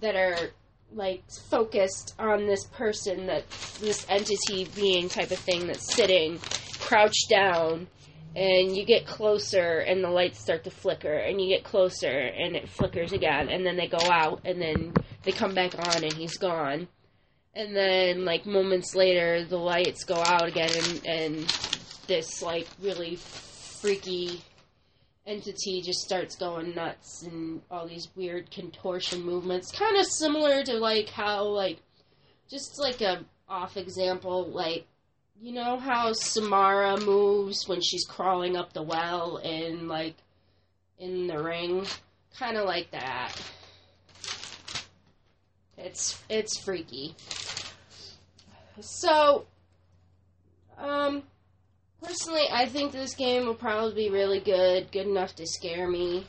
that 0.00 0.16
are 0.16 0.50
like 0.94 1.22
focused 1.50 2.14
on 2.18 2.46
this 2.46 2.64
person 2.64 3.26
that 3.26 3.48
this 3.80 4.06
entity 4.08 4.66
being 4.74 5.08
type 5.08 5.30
of 5.30 5.38
thing 5.38 5.66
that's 5.66 5.94
sitting 5.94 6.38
crouched 6.80 7.28
down 7.28 7.86
and 8.36 8.76
you 8.76 8.84
get 8.84 9.06
closer 9.06 9.78
and 9.78 10.02
the 10.02 10.10
lights 10.10 10.40
start 10.40 10.64
to 10.64 10.70
flicker 10.70 11.12
and 11.12 11.40
you 11.40 11.48
get 11.48 11.64
closer 11.64 12.06
and 12.06 12.54
it 12.56 12.68
flickers 12.68 13.12
again 13.12 13.48
and 13.48 13.64
then 13.64 13.76
they 13.76 13.88
go 13.88 14.10
out 14.10 14.40
and 14.44 14.60
then 14.60 14.94
they 15.24 15.32
come 15.32 15.54
back 15.54 15.78
on 15.78 16.04
and 16.04 16.12
he's 16.12 16.36
gone. 16.36 16.88
And 17.54 17.74
then 17.74 18.24
like 18.24 18.46
moments 18.46 18.94
later 18.94 19.44
the 19.44 19.56
lights 19.56 20.04
go 20.04 20.22
out 20.22 20.48
again 20.48 20.70
and, 20.76 21.06
and 21.06 21.52
this 22.06 22.42
like 22.42 22.68
really 22.80 23.16
freaky 23.80 24.42
entity 25.26 25.82
just 25.82 26.00
starts 26.00 26.36
going 26.36 26.74
nuts 26.74 27.22
and 27.22 27.60
all 27.70 27.86
these 27.86 28.08
weird 28.16 28.50
contortion 28.50 29.22
movements, 29.22 29.70
kind 29.70 29.96
of 29.96 30.06
similar 30.06 30.62
to 30.64 30.74
like 30.74 31.08
how 31.08 31.44
like 31.44 31.78
just 32.48 32.78
like 32.78 33.00
a 33.00 33.24
off 33.48 33.76
example, 33.76 34.48
like 34.48 34.86
you 35.40 35.52
know 35.52 35.78
how 35.78 36.12
Samara 36.12 36.98
moves 37.00 37.68
when 37.68 37.80
she's 37.80 38.04
crawling 38.04 38.56
up 38.56 38.72
the 38.72 38.82
well 38.82 39.36
in 39.38 39.88
like 39.88 40.16
in 40.98 41.28
the 41.28 41.40
ring, 41.40 41.86
kind 42.36 42.56
of 42.56 42.66
like 42.66 42.90
that. 42.90 43.32
It's 45.76 46.20
it's 46.28 46.58
freaky. 46.60 47.14
So, 48.80 49.46
um, 50.76 51.22
personally, 52.02 52.46
I 52.50 52.66
think 52.66 52.92
this 52.92 53.14
game 53.14 53.46
will 53.46 53.54
probably 53.54 53.94
be 53.94 54.10
really 54.10 54.40
good, 54.40 54.90
good 54.90 55.06
enough 55.06 55.34
to 55.36 55.46
scare 55.46 55.88
me. 55.88 56.26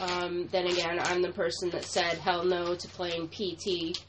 Um, 0.00 0.48
then 0.52 0.66
again, 0.66 1.00
I'm 1.00 1.22
the 1.22 1.32
person 1.32 1.70
that 1.70 1.84
said 1.84 2.18
hell 2.18 2.44
no 2.44 2.74
to 2.74 2.88
playing 2.88 3.28
PT 3.28 4.00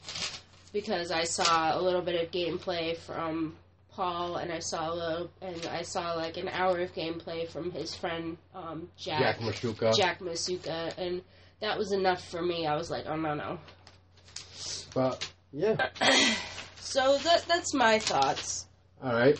because 0.72 1.10
I 1.10 1.24
saw 1.24 1.76
a 1.76 1.80
little 1.80 2.02
bit 2.02 2.20
of 2.20 2.30
gameplay 2.30 2.96
from 2.96 3.56
Paul, 4.00 4.36
and 4.36 4.50
I 4.50 4.60
saw 4.60 4.94
a 4.94 5.28
and 5.42 5.66
I 5.66 5.82
saw 5.82 6.14
like 6.14 6.38
an 6.38 6.48
hour 6.48 6.78
of 6.80 6.94
gameplay 6.94 7.46
from 7.46 7.70
his 7.70 7.94
friend 7.94 8.38
um, 8.54 8.88
Jack 8.96 9.20
Jack 9.20 9.38
Masuka. 9.40 9.94
Jack 9.94 10.20
Masuka, 10.20 10.96
and 10.96 11.20
that 11.60 11.76
was 11.76 11.92
enough 11.92 12.26
for 12.30 12.40
me. 12.40 12.66
I 12.66 12.76
was 12.76 12.90
like, 12.90 13.04
oh 13.06 13.16
no 13.16 13.34
no. 13.34 13.58
But 14.94 15.30
yeah. 15.52 15.90
So 16.80 17.18
that 17.18 17.44
that's 17.46 17.72
my 17.72 18.00
thoughts. 18.00 18.66
All 19.00 19.12
right. 19.12 19.38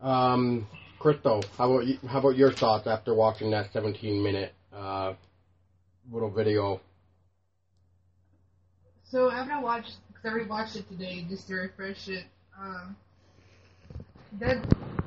Um, 0.00 0.66
Crystal, 0.98 1.44
how 1.56 1.70
about 1.70 1.86
you, 1.86 1.98
how 2.08 2.18
about 2.18 2.36
your 2.36 2.50
thoughts 2.50 2.88
after 2.88 3.14
watching 3.14 3.52
that 3.52 3.72
17 3.72 4.20
minute 4.20 4.52
uh, 4.72 5.12
little 6.10 6.30
video? 6.30 6.80
So 9.04 9.30
after 9.30 9.52
I 9.52 9.60
watched, 9.60 9.92
because 10.08 10.24
I 10.24 10.38
rewatched 10.38 10.74
it 10.74 10.88
today 10.88 11.24
just 11.28 11.46
to 11.46 11.54
refresh 11.54 12.08
it, 12.08 12.24
um, 12.58 12.96
that, 14.40 14.56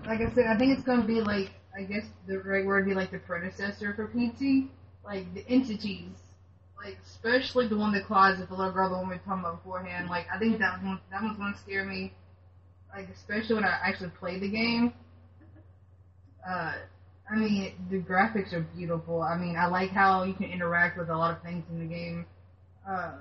like 0.05 0.21
I 0.21 0.31
said, 0.33 0.47
I 0.47 0.57
think 0.57 0.77
it's 0.77 0.85
gonna 0.85 1.05
be 1.05 1.21
like, 1.21 1.51
I 1.77 1.83
guess 1.83 2.05
the 2.27 2.39
right 2.39 2.65
word 2.65 2.85
would 2.85 2.89
be 2.89 2.95
like 2.95 3.11
the 3.11 3.19
predecessor 3.19 3.93
for 3.93 4.07
PT, 4.07 4.69
like 5.05 5.33
the 5.33 5.45
entities, 5.47 6.11
like 6.83 6.97
especially 7.05 7.67
the 7.67 7.77
one 7.77 7.93
that 7.93 8.05
closet, 8.05 8.49
the 8.49 8.55
little 8.55 8.71
girl, 8.73 8.89
the 8.89 8.95
one 8.95 9.07
we 9.09 9.15
were 9.15 9.21
talking 9.21 9.41
about 9.41 9.63
beforehand. 9.63 10.09
Like 10.09 10.27
I 10.33 10.39
think 10.39 10.59
that 10.59 10.83
one, 10.83 10.99
that 11.11 11.21
one's 11.23 11.37
gonna 11.37 11.57
scare 11.57 11.85
me, 11.85 12.13
like 12.93 13.09
especially 13.09 13.55
when 13.55 13.65
I 13.65 13.79
actually 13.83 14.09
play 14.11 14.39
the 14.39 14.49
game. 14.49 14.93
Uh, 16.47 16.73
I 17.31 17.35
mean, 17.35 17.73
the 17.89 17.99
graphics 17.99 18.53
are 18.53 18.61
beautiful. 18.75 19.21
I 19.21 19.37
mean, 19.37 19.55
I 19.55 19.67
like 19.67 19.91
how 19.91 20.23
you 20.23 20.33
can 20.33 20.51
interact 20.51 20.97
with 20.97 21.09
a 21.09 21.15
lot 21.15 21.35
of 21.37 21.43
things 21.43 21.63
in 21.69 21.79
the 21.79 21.85
game. 21.85 22.25
Uh, 22.87 23.13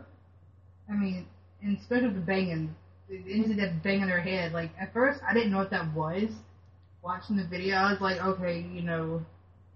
I 0.89 0.95
mean, 0.95 1.27
and 1.63 1.79
especially 1.79 2.11
the 2.11 2.21
banging, 2.21 2.75
the 3.11 3.35
entity 3.35 3.55
that's 3.55 3.75
banging 3.83 4.07
their 4.07 4.21
head. 4.21 4.53
Like 4.53 4.71
at 4.81 4.93
first, 4.93 5.21
I 5.29 5.35
didn't 5.35 5.51
know 5.51 5.59
what 5.59 5.71
that 5.71 5.93
was. 5.95 6.31
Watching 7.03 7.37
the 7.37 7.45
video, 7.45 7.77
I 7.77 7.93
was 7.93 8.01
like, 8.01 8.23
okay, 8.25 8.61
you 8.73 8.83
know, 8.83 9.25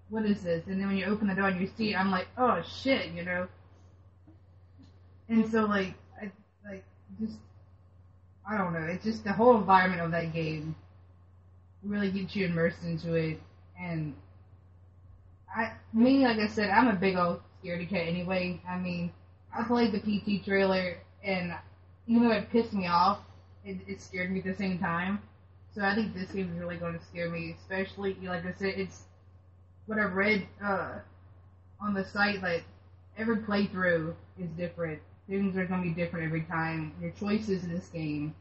what 0.09 0.25
is 0.25 0.43
this? 0.43 0.65
And 0.67 0.79
then 0.79 0.87
when 0.87 0.97
you 0.97 1.05
open 1.05 1.27
the 1.27 1.35
door 1.35 1.47
and 1.47 1.59
you 1.59 1.69
see 1.77 1.93
it, 1.93 1.99
I'm 1.99 2.11
like, 2.11 2.27
oh 2.37 2.63
shit, 2.81 3.11
you 3.11 3.23
know. 3.23 3.47
And 5.29 5.49
so 5.51 5.65
like, 5.65 5.93
I 6.21 6.31
like 6.67 6.83
just, 7.19 7.37
I 8.49 8.57
don't 8.57 8.73
know. 8.73 8.87
It's 8.89 9.03
just 9.03 9.23
the 9.23 9.33
whole 9.33 9.57
environment 9.57 10.01
of 10.01 10.11
that 10.11 10.33
game 10.33 10.75
really 11.85 12.11
gets 12.11 12.35
you 12.35 12.45
immersed 12.45 12.83
into 12.83 13.13
it, 13.13 13.39
and 13.79 14.15
I, 15.55 15.71
me, 15.93 16.25
like 16.25 16.39
I 16.39 16.47
said, 16.47 16.69
I'm 16.69 16.87
a 16.87 16.93
big 16.93 17.15
old 17.15 17.41
scaredy 17.63 17.89
cat 17.89 18.07
anyway. 18.07 18.59
I 18.67 18.77
mean, 18.77 19.11
I 19.57 19.63
played 19.63 19.91
the 19.91 19.99
PT 19.99 20.43
trailer, 20.43 20.97
and 21.23 21.53
even 22.07 22.27
though 22.27 22.35
it 22.35 22.49
pissed 22.51 22.73
me 22.73 22.87
off, 22.87 23.19
it, 23.65 23.77
it 23.87 24.01
scared 24.01 24.31
me 24.31 24.39
at 24.39 24.45
the 24.45 24.55
same 24.55 24.79
time. 24.79 25.19
So 25.73 25.81
I 25.81 25.93
think 25.95 26.13
this 26.13 26.31
game 26.31 26.51
is 26.53 26.59
really 26.59 26.77
going 26.77 26.97
to 26.97 27.05
scare 27.05 27.29
me, 27.29 27.55
especially 27.59 28.15
like 28.23 28.45
I 28.45 28.53
said, 28.53 28.75
it's 28.77 29.03
what 29.87 29.99
I've 29.99 30.13
read 30.13 30.47
uh, 30.63 30.99
on 31.81 31.93
the 31.93 32.05
site. 32.05 32.41
Like 32.41 32.63
every 33.17 33.37
playthrough 33.37 34.13
is 34.39 34.49
different. 34.57 34.99
Things 35.27 35.57
are 35.57 35.65
going 35.65 35.83
to 35.83 35.89
be 35.89 35.93
different 35.93 36.25
every 36.25 36.43
time. 36.43 36.93
Your 37.01 37.11
choices 37.11 37.63
in 37.63 37.73
this 37.73 37.87
game 37.87 38.35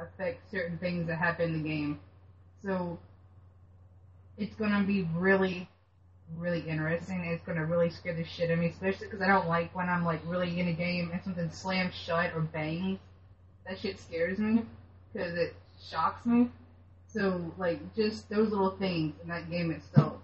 affect 0.00 0.50
certain 0.50 0.78
things 0.78 1.06
that 1.06 1.16
happen 1.16 1.54
in 1.54 1.62
the 1.62 1.68
game. 1.68 2.00
So 2.62 2.98
it's 4.36 4.54
going 4.56 4.72
to 4.72 4.82
be 4.82 5.08
really 5.14 5.68
really 6.38 6.60
interesting. 6.60 7.24
It's 7.24 7.44
gonna 7.44 7.64
really 7.64 7.90
scare 7.90 8.14
the 8.14 8.24
shit 8.24 8.50
out 8.50 8.54
of 8.54 8.58
me, 8.60 8.68
especially 8.68 9.06
because 9.06 9.20
I 9.20 9.28
don't 9.28 9.48
like 9.48 9.74
when 9.74 9.88
I'm 9.88 10.04
like 10.04 10.20
really 10.26 10.60
in 10.60 10.68
a 10.68 10.72
game 10.72 11.10
and 11.12 11.22
something 11.22 11.50
slams 11.50 11.94
shut 11.94 12.32
or 12.34 12.40
bangs. 12.40 12.98
That 13.66 13.78
shit 13.78 13.98
scares 13.98 14.38
me 14.38 14.62
because 15.12 15.34
it 15.34 15.54
shocks 15.90 16.26
me. 16.26 16.48
So 17.06 17.52
like 17.58 17.94
just 17.94 18.28
those 18.28 18.50
little 18.50 18.70
things 18.70 19.14
in 19.22 19.28
that 19.28 19.50
game 19.50 19.70
itself 19.70 20.18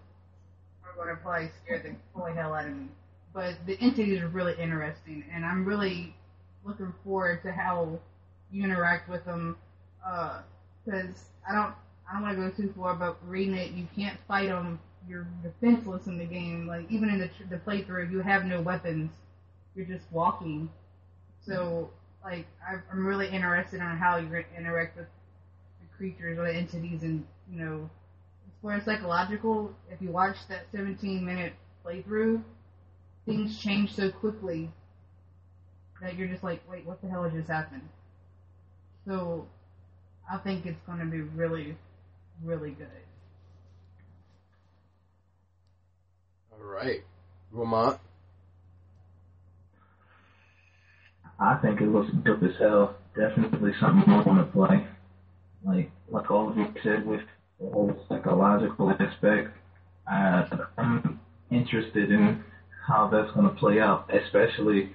are 0.85 0.93
gonna 0.97 1.17
probably 1.17 1.51
scare 1.63 1.81
the 1.81 1.95
holy 2.19 2.33
hell 2.35 2.55
out 2.55 2.67
of 2.67 2.77
me. 2.77 2.87
But 3.33 3.55
the 3.67 3.79
entities 3.81 4.23
are 4.23 4.29
really 4.29 4.55
interesting, 4.59 5.25
and 5.33 5.45
I'm 5.45 5.65
really 5.65 6.15
looking 6.65 6.93
forward 7.05 7.43
to 7.43 7.53
how 7.53 7.99
you 8.51 8.65
interact 8.65 9.09
with 9.09 9.25
them. 9.25 9.57
Uh, 10.05 10.41
because 10.85 11.25
I 11.49 11.53
don't, 11.53 11.75
I 12.09 12.15
don't 12.15 12.23
want 12.23 12.37
to 12.37 12.43
go 12.43 12.51
too 12.51 12.73
far, 12.79 12.95
but 12.95 13.19
reading 13.27 13.55
it, 13.55 13.73
you 13.73 13.89
can't 13.97 14.17
fight 14.29 14.49
them 14.49 14.79
you're 15.09 15.27
defenseless 15.43 16.07
in 16.07 16.19
the 16.19 16.25
game. 16.25 16.67
Like 16.67 16.91
even 16.91 17.09
in 17.09 17.19
the 17.19 17.31
the 17.51 17.57
playthrough, 17.59 18.11
you 18.11 18.21
have 18.21 18.45
no 18.45 18.61
weapons. 18.61 19.11
You're 19.75 19.87
just 19.87 20.05
walking. 20.11 20.69
So 21.45 21.91
like 22.27 22.47
I'm 22.69 23.07
really 23.07 23.29
interested 23.29 23.81
on 23.81 23.97
how 23.97 24.17
gonna 24.17 24.45
interact 24.57 24.97
with 24.97 25.07
the 25.81 25.97
creatures 25.97 26.39
or 26.39 26.45
the 26.45 26.53
entities, 26.53 27.03
and 27.03 27.25
you 27.51 27.65
know, 27.65 27.89
as 28.49 28.53
far 28.63 28.75
psychological, 28.85 29.73
if 29.91 30.03
you 30.03 30.11
watch 30.11 30.37
that 30.49 30.67
17 30.73 31.25
minute 31.25 31.53
playthrough, 31.85 32.43
things 33.25 33.57
change 33.59 33.95
so 33.95 34.11
quickly 34.11 34.71
that 36.03 36.17
you're 36.17 36.29
just 36.29 36.43
like, 36.43 36.61
wait, 36.69 36.85
what 36.85 37.01
the 37.01 37.09
hell 37.09 37.31
just 37.31 37.49
happened? 37.49 37.89
So 39.07 39.47
I 40.31 40.37
think 40.39 40.67
it's 40.67 40.81
going 40.85 40.99
to 40.99 41.07
be 41.07 41.21
really, 41.21 41.77
really 42.45 42.71
good. 42.73 42.89
All 46.53 46.67
right. 46.67 47.03
Lamont. 47.53 47.99
I 51.39 51.57
think 51.57 51.81
it 51.81 51.89
looks 51.89 52.11
dope 52.25 52.43
as 52.43 52.57
hell. 52.59 52.97
Definitely 53.15 53.73
something 53.81 54.13
I 54.13 54.23
want 54.23 54.47
to 54.47 54.53
play. 54.53 54.87
Like 55.65 55.91
like 56.09 56.31
all 56.31 56.51
of 56.51 56.57
you 56.57 56.73
said 56.83 57.07
with 57.07 57.23
the 57.61 57.69
whole 57.71 57.97
psychological 58.09 58.91
aspect, 58.91 59.51
I, 60.07 60.47
I'm 60.79 61.21
interested 61.51 62.11
in 62.11 62.45
how 62.87 63.09
that's 63.09 63.33
going 63.33 63.49
to 63.49 63.55
play 63.55 63.81
out, 63.81 64.09
especially 64.15 64.95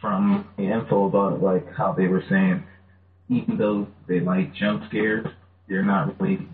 from 0.00 0.48
the 0.56 0.64
info 0.64 1.06
about 1.06 1.42
like 1.42 1.72
how 1.74 1.92
they 1.92 2.06
were 2.06 2.24
saying, 2.28 2.64
even 3.28 3.58
though 3.58 3.86
they 4.06 4.20
like 4.20 4.54
jump 4.54 4.84
scares, 4.88 5.26
they're 5.68 5.84
not 5.84 6.18
really 6.20 6.46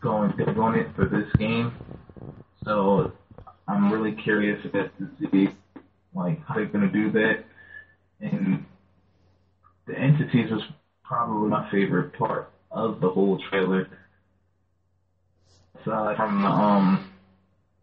going 0.00 0.32
big 0.36 0.56
on 0.58 0.74
it 0.74 0.88
for 0.94 1.06
this 1.06 1.28
game. 1.38 1.72
So 2.64 3.12
I'm 3.66 3.92
really 3.92 4.12
curious 4.12 4.62
to 4.62 4.90
see 5.32 5.48
like 6.14 6.44
how 6.44 6.54
they're 6.56 6.66
going 6.66 6.90
to 6.90 6.92
do 6.92 7.10
that 7.12 7.44
and 8.20 8.64
the 9.86 9.98
entities 9.98 10.50
was 10.50 10.62
probably 11.04 11.48
my 11.48 11.70
favorite 11.70 12.12
part 12.14 12.50
of 12.70 13.00
the 13.00 13.08
whole 13.08 13.40
trailer. 13.50 13.88
Aside 15.80 16.16
from 16.16 16.42
the 16.42 16.48
um 16.48 17.10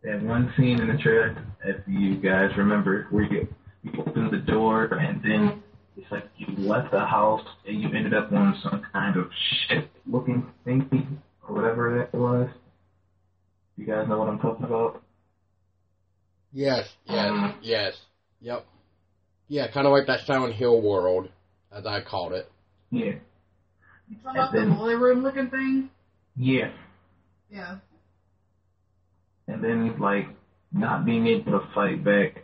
that 0.03 0.21
one 0.21 0.51
scene 0.57 0.79
in 0.81 0.87
the 0.87 1.01
trailer, 1.01 1.35
if 1.63 1.77
you 1.87 2.17
guys 2.17 2.49
remember, 2.57 3.07
where 3.09 3.23
you 3.31 3.47
you 3.83 3.91
open 4.05 4.29
the 4.31 4.37
door 4.37 4.85
and 4.85 5.21
then 5.23 5.61
it's 5.95 6.11
like 6.11 6.25
you 6.37 6.55
left 6.57 6.91
the 6.91 6.99
house 6.99 7.45
and 7.67 7.79
you 7.81 7.89
ended 7.89 8.13
up 8.13 8.31
on 8.31 8.55
some 8.63 8.81
kind 8.91 9.17
of 9.17 9.29
shit 9.67 9.89
looking 10.05 10.45
thingy 10.65 11.05
or 11.47 11.55
whatever 11.55 11.97
that 11.97 12.17
was. 12.17 12.49
You 13.77 13.85
guys 13.85 14.07
know 14.07 14.17
what 14.17 14.27
I'm 14.27 14.39
talking 14.39 14.65
about? 14.65 15.01
Yes. 16.51 16.87
Yes. 17.05 17.29
Um, 17.29 17.55
yes. 17.61 17.93
Yep. 18.41 18.65
Yeah, 19.47 19.71
kind 19.71 19.85
of 19.85 19.91
like 19.93 20.07
that 20.07 20.21
Silent 20.25 20.55
Hill 20.55 20.81
world, 20.81 21.29
as 21.71 21.85
I 21.85 22.01
called 22.01 22.33
it. 22.33 22.49
Yeah. 22.91 23.13
You 24.09 24.17
talking 24.23 24.39
about 24.41 24.55
And 24.55 24.71
the 24.71 24.75
boiler 24.75 24.97
room 24.97 25.23
looking 25.23 25.49
thing? 25.49 25.89
Yeah. 26.35 26.71
Yeah. 27.51 27.77
and 29.47 29.63
then 29.63 29.99
like 29.99 30.27
not 30.71 31.05
being 31.05 31.27
able 31.27 31.51
to 31.59 31.67
fight 31.75 32.03
back. 32.03 32.41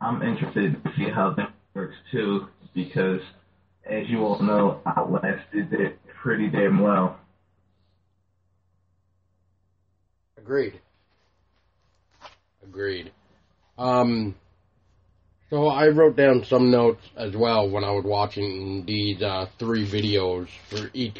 I'm 0.00 0.22
interested 0.22 0.82
to 0.84 0.90
see 0.96 1.08
how 1.12 1.34
that 1.36 1.52
works 1.74 1.96
too, 2.12 2.46
because 2.74 3.20
as 3.84 4.08
you 4.08 4.20
all 4.20 4.40
know, 4.42 4.80
Outlast 4.86 5.42
did 5.52 5.72
it 5.72 5.98
pretty 6.22 6.48
damn 6.48 6.80
well. 6.80 7.18
Agreed. 10.38 10.80
Agreed. 12.62 13.12
Um, 13.78 14.34
so 15.52 15.68
I 15.68 15.88
wrote 15.88 16.16
down 16.16 16.44
some 16.44 16.70
notes 16.70 17.06
as 17.14 17.36
well 17.36 17.68
when 17.68 17.84
I 17.84 17.90
was 17.90 18.06
watching 18.06 18.86
these 18.86 19.20
uh, 19.20 19.44
three 19.58 19.86
videos 19.86 20.48
for 20.70 20.88
each 20.94 21.18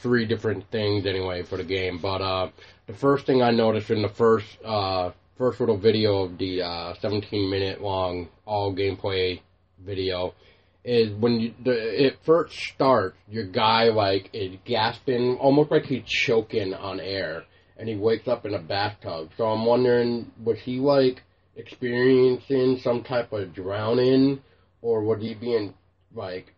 three 0.00 0.26
different 0.26 0.68
things 0.72 1.06
anyway 1.06 1.44
for 1.44 1.58
the 1.58 1.62
game. 1.62 1.98
But 1.98 2.20
uh, 2.20 2.50
the 2.88 2.92
first 2.92 3.24
thing 3.24 3.40
I 3.40 3.52
noticed 3.52 3.90
in 3.90 4.02
the 4.02 4.08
first 4.08 4.48
uh, 4.64 5.12
first 5.38 5.60
little 5.60 5.76
video 5.76 6.24
of 6.24 6.38
the 6.38 6.60
uh, 6.60 6.94
17 7.00 7.48
minute 7.48 7.80
long 7.80 8.28
all 8.46 8.74
gameplay 8.74 9.40
video 9.78 10.34
is 10.82 11.12
when 11.12 11.38
you, 11.38 11.54
the, 11.62 12.06
it 12.06 12.18
first 12.24 12.58
starts, 12.74 13.16
your 13.28 13.46
guy 13.46 13.90
like 13.90 14.28
is 14.32 14.56
gasping, 14.64 15.36
almost 15.36 15.70
like 15.70 15.84
he's 15.84 16.02
choking 16.04 16.74
on 16.74 16.98
air, 16.98 17.44
and 17.78 17.88
he 17.88 17.94
wakes 17.94 18.26
up 18.26 18.44
in 18.44 18.54
a 18.54 18.58
bathtub. 18.60 19.30
So 19.36 19.44
I'm 19.44 19.64
wondering, 19.64 20.32
was 20.42 20.58
he 20.58 20.80
like 20.80 21.22
experiencing 21.56 22.78
some 22.78 23.02
type 23.02 23.32
of 23.32 23.54
drowning, 23.54 24.40
or 24.80 25.02
was 25.02 25.20
he 25.20 25.34
being 25.34 25.74
like 26.14 26.54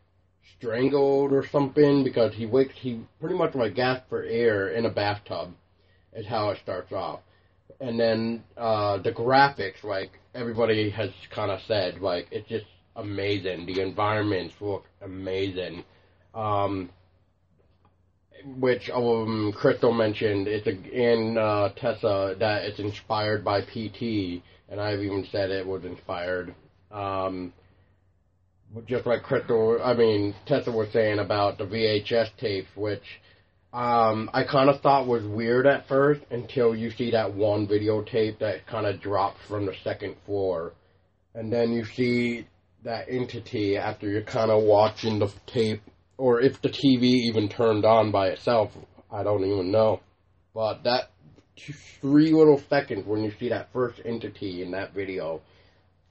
strangled 0.57 1.33
or 1.33 1.47
something? 1.47 2.05
Because 2.05 2.35
he 2.35 2.47
wakes, 2.47 2.75
he 2.77 3.01
pretty 3.21 3.37
much 3.37 3.55
like 3.55 3.75
gasped 3.75 4.09
for 4.09 4.23
air 4.23 4.69
in 4.69 4.87
a 4.87 4.91
bathtub, 4.91 5.53
is 6.15 6.27
how 6.27 6.51
it 6.51 6.59
starts 6.59 6.93
off. 6.93 7.21
And 7.81 7.99
then 7.99 8.45
uh, 8.57 8.99
the 8.99 9.13
graphics, 9.13 9.83
like 9.83 10.11
everybody 10.35 10.91
has 10.91 11.11
kind 11.31 11.51
of 11.51 11.61
said, 11.67 12.01
like 12.01 12.29
it's 12.31 12.49
just 12.49 12.67
amazing. 12.97 13.67
The 13.67 13.81
environments 13.81 14.55
look 14.61 14.85
amazing. 15.03 15.85
Um, 16.35 16.91
which 18.59 18.91
um, 18.91 19.53
Crystal 19.57 19.93
mentioned, 19.93 20.49
it's 20.49 20.67
a, 20.67 20.73
and 20.95 21.39
uh, 21.39 21.71
Tessa 21.77 22.37
that 22.39 22.65
it's 22.65 22.79
inspired 22.79 23.45
by 23.45 23.63
PT, 23.63 24.43
and 24.69 24.81
I've 24.81 25.01
even 25.01 25.27
said 25.31 25.51
it 25.51 25.67
was 25.67 25.85
inspired. 25.85 26.55
Um, 26.91 27.53
just 28.87 29.07
like 29.07 29.23
Crystal, 29.23 29.79
I 29.83 29.95
mean 29.95 30.35
Tessa 30.47 30.71
was 30.71 30.91
saying 30.91 31.19
about 31.19 31.59
the 31.59 31.65
VHS 31.65 32.31
tape, 32.37 32.67
which 32.75 33.21
um, 33.73 34.31
I 34.33 34.45
kind 34.45 34.71
of 34.71 34.81
thought 34.81 35.07
was 35.07 35.25
weird 35.25 35.67
at 35.67 35.89
first 35.89 36.23
until 36.31 36.75
you 36.75 36.91
see 36.91 37.11
that 37.11 37.35
one 37.35 37.67
videotape 37.67 38.39
that 38.39 38.67
kind 38.67 38.87
of 38.87 39.01
drops 39.01 39.41
from 39.47 39.67
the 39.67 39.75
second 39.83 40.17
floor, 40.27 40.73
and 41.35 41.53
then 41.53 41.73
you 41.73 41.85
see 41.85 42.47
that 42.85 43.07
entity 43.09 43.77
after 43.77 44.09
you're 44.09 44.23
kind 44.23 44.51
of 44.51 44.63
watching 44.63 45.19
the 45.19 45.33
tape, 45.47 45.83
or 46.19 46.41
if 46.41 46.61
the 46.63 46.69
TV 46.69 47.03
even 47.03 47.49
turned 47.49 47.85
on 47.85 48.11
by 48.11 48.29
itself. 48.29 48.71
I 49.11 49.23
don't 49.23 49.45
even 49.45 49.71
know. 49.71 50.01
But 50.55 50.85
that 50.85 51.11
three 51.57 52.33
little 52.33 52.61
seconds 52.69 53.07
when 53.07 53.23
you 53.23 53.33
see 53.39 53.49
that 53.49 53.73
first 53.73 54.01
entity 54.05 54.63
in 54.63 54.73
that 54.73 54.93
video, 54.93 55.41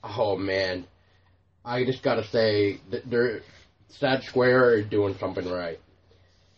oh 0.04 0.38
man, 0.38 0.86
I 1.66 1.84
just 1.86 2.04
gotta 2.04 2.26
say 2.26 2.80
that 2.92 3.10
they're 3.10 3.42
Sad 3.90 4.24
Square 4.24 4.80
is 4.80 4.86
doing 4.88 5.16
something 5.20 5.48
right. 5.48 5.80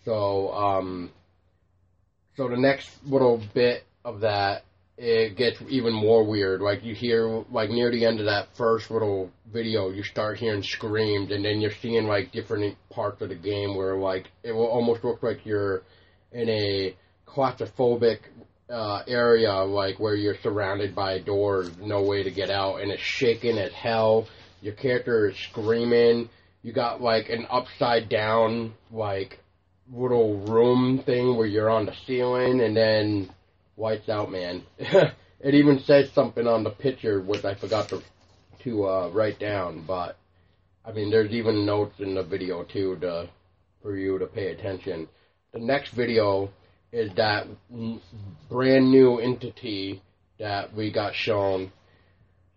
So, 0.06 0.54
um, 0.54 1.12
so 2.38 2.48
the 2.48 2.58
next 2.58 2.90
little 3.06 3.42
bit 3.54 3.84
of 4.06 4.22
that 4.22 4.64
it 4.98 5.36
gets 5.36 5.62
even 5.68 5.94
more 5.94 6.24
weird. 6.24 6.62
Like 6.62 6.84
you 6.84 6.96
hear, 6.96 7.44
like 7.52 7.70
near 7.70 7.92
the 7.92 8.06
end 8.06 8.20
of 8.20 8.28
that 8.28 8.56
first 8.56 8.90
little 8.90 9.30
video, 9.52 9.90
you 9.90 10.04
start 10.04 10.38
hearing 10.38 10.64
screams, 10.64 11.32
and 11.32 11.44
then 11.44 11.60
you're 11.60 11.72
seeing 11.72 12.08
like 12.08 12.32
different 12.32 12.78
parts 12.90 13.22
of 13.22 13.30
the 13.30 13.36
game 13.36 13.76
where 13.76 13.98
like 13.98 14.32
it 14.44 14.54
will 14.54 14.68
almost 14.68 15.04
look 15.04 15.22
like 15.22 15.46
you're 15.46 15.84
in 16.32 16.50
a 16.50 16.96
claustrophobic 17.28 18.20
uh, 18.70 19.04
area, 19.08 19.54
like 19.54 20.00
where 20.00 20.16
you're 20.16 20.38
surrounded 20.42 20.96
by 20.96 21.20
doors, 21.20 21.70
no 21.80 22.02
way 22.02 22.24
to 22.24 22.32
get 22.32 22.50
out, 22.50 22.82
and 22.82 22.92
it's 22.92 23.02
shaking 23.02 23.58
as 23.58 23.72
hell. 23.74 24.28
Your 24.62 24.74
character 24.74 25.30
is 25.30 25.38
screaming. 25.38 26.30
You 26.64 26.74
got 26.74 27.02
like 27.02 27.30
an 27.30 27.46
upside 27.50 28.10
down 28.10 28.74
like 28.92 29.40
little 29.92 30.38
room 30.40 31.00
thing 31.00 31.38
where 31.38 31.46
you're 31.46 31.70
on 31.70 31.86
the 31.86 31.94
ceiling, 32.08 32.62
and 32.62 32.76
then 32.76 33.30
Whites 33.76 34.08
out, 34.08 34.32
man. 34.32 34.64
it 34.78 35.54
even 35.54 35.80
says 35.80 36.10
something 36.14 36.48
on 36.48 36.64
the 36.64 36.70
picture 36.70 37.20
which 37.20 37.44
I 37.44 37.56
forgot 37.56 37.90
to 37.90 38.02
to 38.64 38.88
uh, 38.88 39.10
write 39.10 39.38
down, 39.38 39.84
but 39.86 40.18
I 40.84 40.92
mean, 40.92 41.12
there's 41.12 41.32
even 41.32 41.66
notes 41.66 42.00
in 42.00 42.16
the 42.16 42.24
video 42.24 42.64
too 42.64 42.96
to 42.98 43.30
for 43.82 43.98
you 43.98 44.18
to 44.18 44.26
pay 44.26 44.48
attention. 44.48 45.08
The 45.52 45.60
next 45.60 45.92
video 45.92 46.50
is 46.96 47.12
that 47.16 47.46
brand 48.50 48.90
new 48.90 49.20
entity 49.20 50.02
that 50.40 50.74
we 50.74 50.90
got 50.90 51.14
shown, 51.14 51.70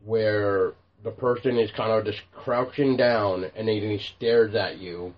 where 0.05 0.75
the 1.03 1.11
person 1.11 1.59
is 1.59 1.73
kind 1.73 1.91
of 1.91 2.05
just 2.05 2.23
crouching 2.33 2.97
down 2.97 3.45
and 3.57 3.67
then 3.67 3.91
he 3.91 3.99
stares 3.99 4.55
at 4.55 4.79
you 4.79 5.13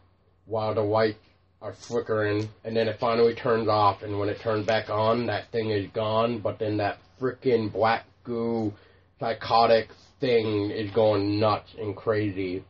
while 0.47 0.75
the 0.75 0.83
white 0.83 1.19
are 1.61 1.75
flickering, 1.75 2.49
and 2.65 2.75
then 2.75 2.89
it 2.89 2.99
finally 2.99 3.35
turns 3.35 3.69
off, 3.69 4.03
and 4.03 4.19
when 4.19 4.31
it 4.31 4.41
turns 4.41 4.65
back 4.65 4.89
on, 4.89 5.27
that 5.27 5.53
thing 5.53 5.69
is 5.69 5.87
gone, 5.93 6.39
but 6.39 6.59
then 6.59 6.79
that 6.79 6.99
freaking 7.21 7.71
black 7.71 8.07
goo 8.25 8.73
psychotic 9.19 9.91
thing 10.21 10.71
is 10.71 10.91
going 10.93 11.39
nuts 11.39 11.75
and 11.79 11.95
crazy. 11.95 12.65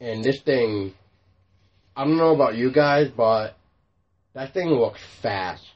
And 0.00 0.22
this 0.22 0.40
thing, 0.42 0.94
I 1.96 2.04
don't 2.04 2.16
know 2.16 2.32
about 2.32 2.54
you 2.54 2.70
guys, 2.70 3.10
but 3.10 3.56
that 4.34 4.54
thing 4.54 4.68
looks 4.68 5.00
fast 5.20 5.71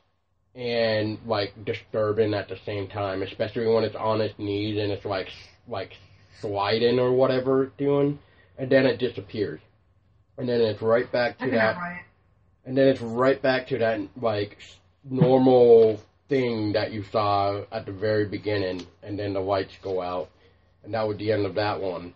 and 0.57 1.19
like 1.27 1.53
disturbing 1.65 2.35
at 2.35 2.49
the 2.49 2.59
same 2.65 2.89
time, 2.89 3.23
especially 3.23 3.67
when 3.67 3.85
it's 3.85 3.97
on 3.97 4.21
its 4.21 4.39
knees 4.39 4.79
and 4.79 4.91
it's 4.91 5.05
like 5.05 5.29
like 5.69 5.93
sliding 6.41 6.99
or 6.99 7.13
whatever 7.13 7.65
it's 7.65 7.77
doing, 7.77 8.19
and 8.59 8.71
then 8.71 8.87
it 8.87 8.99
disappears, 8.99 9.61
and 10.39 10.49
then 10.49 10.61
it's 10.61 10.83
right 10.83 11.11
back 11.13 11.39
to 11.39 11.51
that. 11.51 11.77
Right 11.77 12.03
and 12.67 12.77
then 12.77 12.89
it's 12.89 13.01
right 13.01 13.41
back 13.41 13.69
to 13.69 13.79
that 13.79 14.01
like 14.21 14.59
normal 15.09 16.01
thing 16.29 16.73
that 16.73 16.93
you 16.93 17.05
saw 17.05 17.63
at 17.71 17.87
the 17.87 17.93
very 17.93 18.27
beginning, 18.27 18.85
and 19.03 19.19
then 19.19 19.33
the 19.33 19.41
lights 19.41 19.73
go 19.83 20.03
out, 20.03 20.29
and 20.85 20.93
that 20.93 21.07
was 21.07 21.17
the 21.17 21.33
end 21.33 21.47
of 21.47 21.55
that 21.55 21.81
one. 21.81 22.13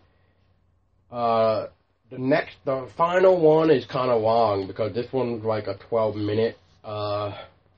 Uh, 1.09 1.67
the 2.09 2.17
next, 2.17 2.57
the 2.65 2.87
final 2.97 3.39
one 3.39 3.71
is 3.71 3.85
kind 3.85 4.11
of 4.11 4.21
long 4.21 4.67
because 4.67 4.93
this 4.93 5.11
one's 5.13 5.43
like 5.45 5.67
a 5.67 5.75
12 5.75 6.17
minute 6.17 6.57
uh, 6.83 7.33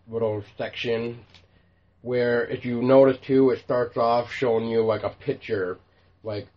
little 0.10 0.44
section 0.58 1.20
where 2.02 2.46
if 2.48 2.66
you 2.66 2.82
notice 2.82 3.18
too, 3.26 3.50
it 3.52 3.60
starts 3.64 3.98
off 3.98 4.32
showing 4.32 4.68
you 4.68 4.84
like 4.84 5.04
a 5.04 5.10
picture, 5.10 5.80
like 6.24 6.48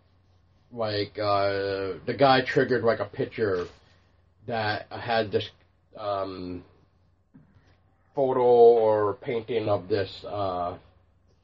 like 0.71 1.17
uh, 1.17 1.93
the 2.05 2.15
guy 2.17 2.41
triggered 2.41 2.83
like 2.83 2.99
a 2.99 3.05
picture 3.05 3.67
that 4.45 4.87
had 4.91 5.31
this 5.31 5.49
um, 5.97 6.63
photo 8.13 8.41
or 8.41 9.13
painting 9.15 9.69
of 9.69 9.87
this 9.87 10.11
uh, 10.27 10.77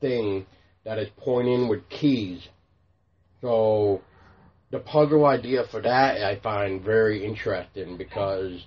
thing 0.02 0.46
that 0.84 1.00
is 1.00 1.08
pointing 1.18 1.70
with 1.70 1.88
keys. 1.90 2.46
So 3.42 4.02
the 4.72 4.80
puzzle 4.80 5.26
idea 5.26 5.64
for 5.72 5.82
that 5.82 6.24
I 6.24 6.40
find 6.40 6.82
very 6.82 7.26
interesting 7.26 7.96
because 7.96 8.66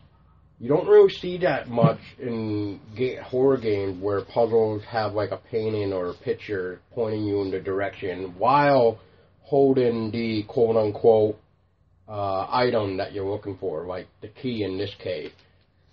you 0.58 0.68
don't 0.68 0.86
really 0.86 1.12
see 1.12 1.38
that 1.38 1.68
much 1.68 1.98
in 2.18 2.80
ga- 2.96 3.16
horror 3.16 3.58
games 3.58 4.00
where 4.02 4.22
puzzles 4.22 4.82
have 4.84 5.12
like 5.12 5.30
a 5.30 5.36
painting 5.36 5.92
or 5.92 6.10
a 6.10 6.14
picture 6.14 6.80
pointing 6.92 7.24
you 7.24 7.42
in 7.42 7.50
the 7.50 7.60
direction 7.60 8.34
while 8.38 8.98
holding 9.42 10.10
the 10.10 10.44
quote 10.44 10.76
unquote 10.76 11.38
uh, 12.08 12.46
item 12.50 12.96
that 12.96 13.12
you're 13.12 13.28
looking 13.28 13.56
for, 13.58 13.86
like 13.86 14.06
the 14.22 14.28
key 14.28 14.62
in 14.62 14.78
this 14.78 14.94
case. 15.02 15.32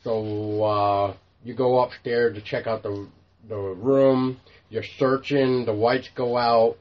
So 0.04 0.64
uh, 0.64 1.16
you 1.44 1.56
go 1.56 1.82
upstairs 1.82 2.36
to 2.36 2.42
check 2.42 2.68
out 2.68 2.84
the 2.84 3.08
the 3.50 3.58
room. 3.58 4.40
You're 4.70 4.84
searching. 4.98 5.66
The 5.66 5.74
lights 5.74 6.10
go 6.16 6.38
out. 6.38 6.78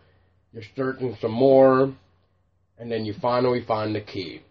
You're 0.53 0.62
searching 0.77 1.16
some 1.21 1.33
more, 1.33 1.92
and 2.79 2.90
then 2.92 3.05
you 3.05 3.14
finally 3.21 3.64
find 3.66 3.95
the 3.95 4.01
key. 4.01 4.42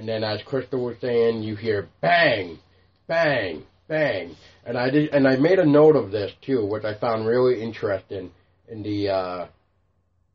And 0.00 0.08
then, 0.08 0.24
as 0.24 0.40
Crystal 0.44 0.82
was 0.82 0.96
saying, 1.02 1.42
you 1.42 1.56
hear 1.56 1.90
bang, 2.00 2.58
bang, 3.06 3.64
bang. 3.86 4.34
And 4.64 4.78
I 4.78 4.88
did, 4.88 5.10
and 5.10 5.28
I 5.28 5.36
made 5.36 5.58
a 5.58 5.66
note 5.66 5.94
of 5.94 6.10
this 6.10 6.32
too, 6.40 6.64
which 6.64 6.84
I 6.84 6.94
found 6.94 7.26
really 7.26 7.62
interesting 7.62 8.30
in 8.66 8.82
the 8.82 9.10
uh, 9.10 9.46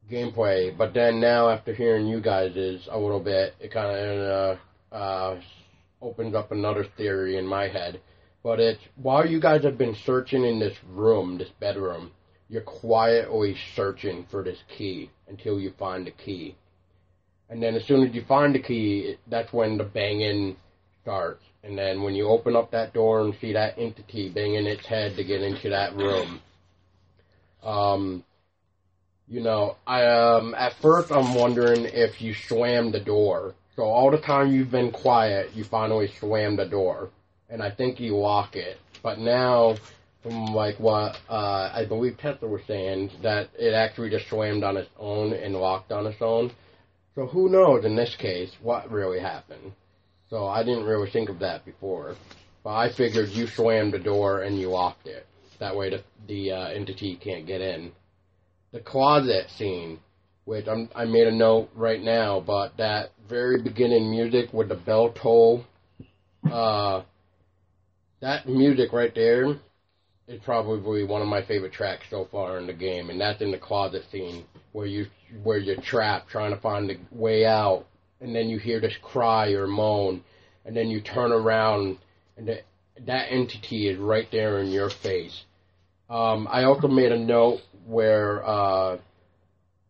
gameplay. 0.08 0.78
But 0.78 0.94
then 0.94 1.20
now, 1.20 1.50
after 1.50 1.74
hearing 1.74 2.06
you 2.06 2.22
guys 2.22 2.56
is 2.56 2.88
a 2.92 3.00
little 3.00 3.20
bit, 3.20 3.56
it 3.60 3.72
kind 3.74 3.90
of 3.90 4.60
uh, 4.92 4.96
uh, 4.96 5.42
opens 6.00 6.36
up 6.36 6.52
another 6.52 6.86
theory 6.96 7.38
in 7.38 7.48
my 7.48 7.68
head. 7.68 8.00
But 8.44 8.60
it's 8.60 8.84
while 8.98 9.26
you 9.26 9.40
guys 9.40 9.64
have 9.64 9.80
been 9.80 9.96
searching 10.06 10.46
in 10.46 10.60
this 10.60 10.78
room, 10.88 11.40
this 11.40 11.50
bedroom, 11.60 12.12
you're 12.50 12.62
quietly 12.62 13.56
searching 13.76 14.28
for 14.30 14.44
this 14.44 14.60
key 14.78 15.10
until 15.28 15.60
you 15.60 15.74
find 15.80 16.06
the 16.06 16.12
key. 16.12 16.56
And 17.50 17.62
then 17.62 17.76
as 17.76 17.86
soon 17.86 18.08
as 18.08 18.14
you 18.14 18.24
find 18.24 18.56
the 18.56 18.60
key, 18.60 19.18
that's 19.28 19.54
when 19.54 19.78
the 19.78 19.84
banging 19.84 20.58
starts. 21.02 21.44
And 21.64 21.78
then 21.78 22.04
when 22.04 22.16
you 22.16 22.28
open 22.28 22.56
up 22.56 22.72
that 22.72 22.94
door 22.94 23.22
and 23.22 23.36
see 23.40 23.54
that 23.54 23.78
entity 23.78 24.30
banging 24.30 24.68
its 24.68 24.86
head 24.86 25.16
to 25.16 25.24
get 25.24 25.42
into 25.42 25.70
that 25.70 25.96
room, 25.96 26.40
um, 27.64 28.24
you 29.28 29.42
know, 29.42 29.78
I 29.88 30.06
um 30.06 30.54
at 30.56 30.74
first 30.74 31.12
I'm 31.12 31.34
wondering 31.34 31.86
if 31.86 32.22
you 32.22 32.34
swam 32.34 32.92
the 32.92 33.00
door. 33.00 33.56
So 33.76 33.84
all 33.84 34.12
the 34.12 34.20
time 34.20 34.54
you've 34.54 34.72
been 34.72 34.92
quiet, 34.92 35.54
you 35.54 35.64
finally 35.64 36.08
swam 36.08 36.56
the 36.56 36.66
door, 36.66 37.10
and 37.50 37.62
I 37.62 37.72
think 37.72 38.00
you 38.00 38.16
lock 38.16 38.56
it. 38.56 38.80
But 39.02 39.20
now, 39.20 39.76
from 40.24 40.54
like 40.54 40.80
what 40.80 41.20
uh, 41.30 41.72
I 41.74 41.86
believe 41.86 42.18
Tessa 42.18 42.48
was 42.48 42.62
saying, 42.68 43.12
that 43.22 43.50
it 43.58 43.74
actually 43.74 44.12
just 44.12 44.30
swam 44.30 44.64
on 44.64 44.78
its 44.78 44.90
own 44.98 45.34
and 45.34 45.56
locked 45.56 45.92
on 45.92 46.06
its 46.08 46.22
own. 46.22 46.52
So 47.16 47.26
who 47.28 47.50
knows 47.50 47.86
in 47.86 47.96
this 47.96 48.16
case 48.16 48.52
what 48.62 48.92
really 48.92 49.20
happened? 49.20 49.72
So 50.30 50.48
I 50.48 50.64
didn't 50.64 50.84
really 50.86 51.10
think 51.10 51.30
of 51.30 51.40
that 51.40 51.64
before, 51.66 52.16
but 52.64 52.72
I 52.72 52.92
figured 52.92 53.30
you 53.30 53.48
slammed 53.48 53.94
the 53.94 54.00
door 54.00 54.42
and 54.42 54.60
you 54.60 54.70
locked 54.70 55.08
it. 55.08 55.26
That 55.60 55.76
way 55.76 55.90
the 55.90 56.04
the 56.28 56.52
uh, 56.52 56.68
entity 56.70 57.16
can't 57.16 57.48
get 57.48 57.62
in 57.62 57.94
the 58.74 58.82
closet 58.82 59.50
scene, 59.52 60.00
which 60.44 60.68
I'm, 60.68 60.90
I 60.94 61.06
made 61.06 61.28
a 61.28 61.32
note 61.32 61.70
right 61.76 62.02
now, 62.02 62.42
but 62.42 62.76
that 62.78 63.12
very 63.30 63.62
beginning 63.62 64.12
music 64.12 64.52
with 64.52 64.68
the 64.68 64.76
bell 64.76 65.14
toll, 65.14 65.64
uh, 66.52 67.04
that 68.20 68.50
music 68.50 68.92
right 68.92 69.16
there 69.16 69.56
is 70.28 70.42
probably 70.44 71.06
one 71.06 71.22
of 71.22 71.28
my 71.30 71.42
favorite 71.46 71.72
tracks 71.72 72.06
so 72.10 72.28
far 72.30 72.58
in 72.58 72.68
the 72.68 72.74
game, 72.74 73.10
and 73.10 73.22
that's 73.22 73.42
in 73.42 73.52
the 73.52 73.58
closet 73.58 74.04
scene 74.12 74.44
where 74.74 74.88
you 74.88 75.06
where 75.44 75.58
you're 75.58 75.82
trapped 75.82 76.30
trying 76.30 76.54
to 76.54 76.62
find 76.62 76.90
the 76.90 76.98
way 77.12 77.46
out, 77.46 77.86
and 78.22 78.36
then 78.36 78.50
you 78.50 78.58
hear 78.58 78.80
this 78.80 78.96
cry 79.02 79.52
or 79.52 79.68
moan, 79.68 80.24
and 80.66 80.76
then 80.76 80.90
you 80.90 81.02
turn 81.02 81.32
around, 81.32 81.98
and 82.38 82.48
the, 82.48 82.62
that 83.06 83.28
entity 83.30 83.88
is 83.88 83.98
right 83.98 84.28
there 84.32 84.60
in 84.60 84.72
your 84.72 84.90
face. 84.90 85.44
Um, 86.10 86.48
I 86.50 86.64
also 86.64 86.88
made 86.88 87.12
a 87.12 87.20
note 87.20 87.62
where 87.86 88.46
uh, 88.46 88.98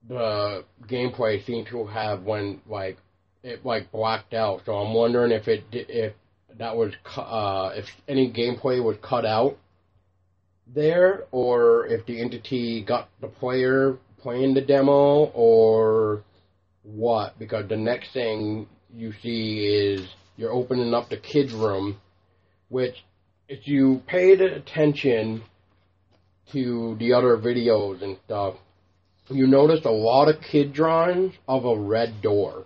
the 0.08 0.64
gameplay 0.88 1.46
seemed 1.46 1.68
to 1.68 1.86
have 1.86 2.24
when 2.24 2.62
like 2.68 2.98
it 3.44 3.66
like 3.66 3.92
blacked 3.92 4.34
out. 4.34 4.62
So 4.66 4.74
I'm 4.74 4.94
wondering 4.94 5.32
if 5.32 5.48
it 5.48 5.64
if 5.72 6.14
that 6.58 6.76
was 6.76 6.94
uh, 7.16 7.72
if 7.76 7.86
any 8.08 8.32
gameplay 8.32 8.84
was 8.84 8.98
cut 9.02 9.26
out 9.26 9.58
there, 10.74 11.26
or 11.32 11.86
if 11.88 12.06
the 12.06 12.20
entity 12.22 12.84
got 12.84 13.10
the 13.22 13.28
player 13.28 13.98
playing 14.26 14.56
the 14.56 14.62
demo, 14.62 15.26
or 15.36 16.24
what. 16.82 17.38
Because 17.38 17.70
the 17.70 17.78
next 17.78 18.12
thing 18.12 18.68
you 18.92 19.14
see 19.22 19.68
is 19.68 20.08
you're 20.36 20.52
opening 20.52 20.96
up 20.96 21.10
the 21.10 21.18
kids' 21.18 21.54
room, 21.54 21.98
which 22.70 23.06
if 23.48 23.68
you 23.68 24.02
paid 24.08 24.42
attention 24.42 25.44
to 26.52 26.96
the 26.98 27.14
other 27.14 27.38
videos 27.38 28.02
and 28.02 28.18
stuff, 28.26 28.56
you 29.30 29.46
notice 29.46 29.86
a 29.86 29.92
lot 29.92 30.28
of 30.28 30.42
kid 30.42 30.74
drawings 30.74 31.36
of 31.48 31.66
a 31.66 31.78
red 31.78 32.24
door. 32.24 32.66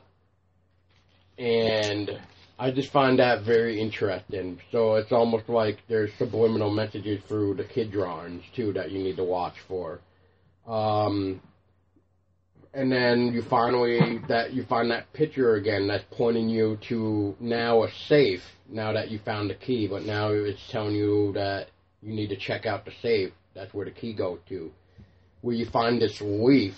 And 1.37 2.21
I 2.57 2.71
just 2.71 2.89
find 2.89 3.19
that 3.19 3.43
very 3.43 3.81
interesting. 3.81 4.61
So 4.71 4.95
it's 4.95 5.11
almost 5.11 5.49
like 5.49 5.79
there's 5.89 6.13
subliminal 6.13 6.71
messages 6.71 7.21
through 7.27 7.55
the 7.55 7.65
kid 7.65 7.91
drawings 7.91 8.43
too 8.55 8.71
that 8.73 8.91
you 8.91 8.99
need 8.99 9.17
to 9.17 9.25
watch 9.25 9.59
for. 9.67 9.99
Um, 10.65 11.41
and 12.73 12.91
then 12.91 13.33
you 13.33 13.41
finally 13.41 14.19
that 14.27 14.53
you 14.53 14.63
find 14.63 14.91
that 14.91 15.11
picture 15.13 15.55
again 15.55 15.87
that's 15.87 16.05
pointing 16.11 16.49
you 16.49 16.77
to 16.87 17.35
now 17.39 17.83
a 17.83 17.91
safe. 18.07 18.43
Now 18.71 18.93
that 18.93 19.09
you 19.09 19.17
found 19.19 19.49
the 19.49 19.55
key, 19.55 19.87
but 19.87 20.03
now 20.03 20.29
it's 20.29 20.61
telling 20.69 20.95
you 20.95 21.31
that 21.33 21.69
you 22.03 22.13
need 22.13 22.27
to 22.27 22.37
check 22.37 22.67
out 22.67 22.85
the 22.85 22.91
safe. 23.01 23.31
That's 23.55 23.73
where 23.73 23.85
the 23.85 23.91
key 23.91 24.13
goes 24.13 24.39
to. 24.49 24.71
Where 25.41 25.55
you 25.55 25.65
find 25.65 25.99
this 25.99 26.21
leaf, 26.21 26.75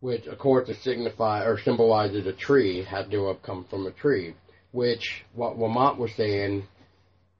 which 0.00 0.26
of 0.26 0.38
course 0.38 0.68
to 0.68 0.74
signify 0.74 1.44
or 1.44 1.58
symbolizes 1.58 2.26
a 2.26 2.32
tree, 2.32 2.84
had 2.84 3.10
to 3.10 3.28
have 3.28 3.42
come 3.42 3.64
from 3.70 3.86
a 3.86 3.92
tree. 3.92 4.34
Which 4.72 5.24
what 5.34 5.58
Lamont 5.58 5.98
was 5.98 6.12
saying 6.14 6.64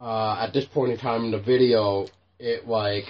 uh, 0.00 0.38
at 0.40 0.54
this 0.54 0.64
point 0.64 0.92
in 0.92 0.98
time 0.98 1.24
in 1.26 1.30
the 1.32 1.40
video, 1.40 2.06
it 2.38 2.66
like 2.66 3.04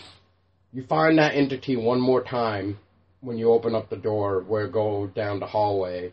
you 0.72 0.84
find 0.86 1.18
that 1.18 1.36
entity 1.36 1.76
one 1.76 2.00
more 2.00 2.24
time 2.24 2.78
when 3.24 3.38
you 3.38 3.50
open 3.50 3.74
up 3.74 3.88
the 3.88 3.96
door 3.96 4.44
where 4.46 4.68
goes 4.68 5.10
down 5.14 5.40
the 5.40 5.46
hallway, 5.46 6.12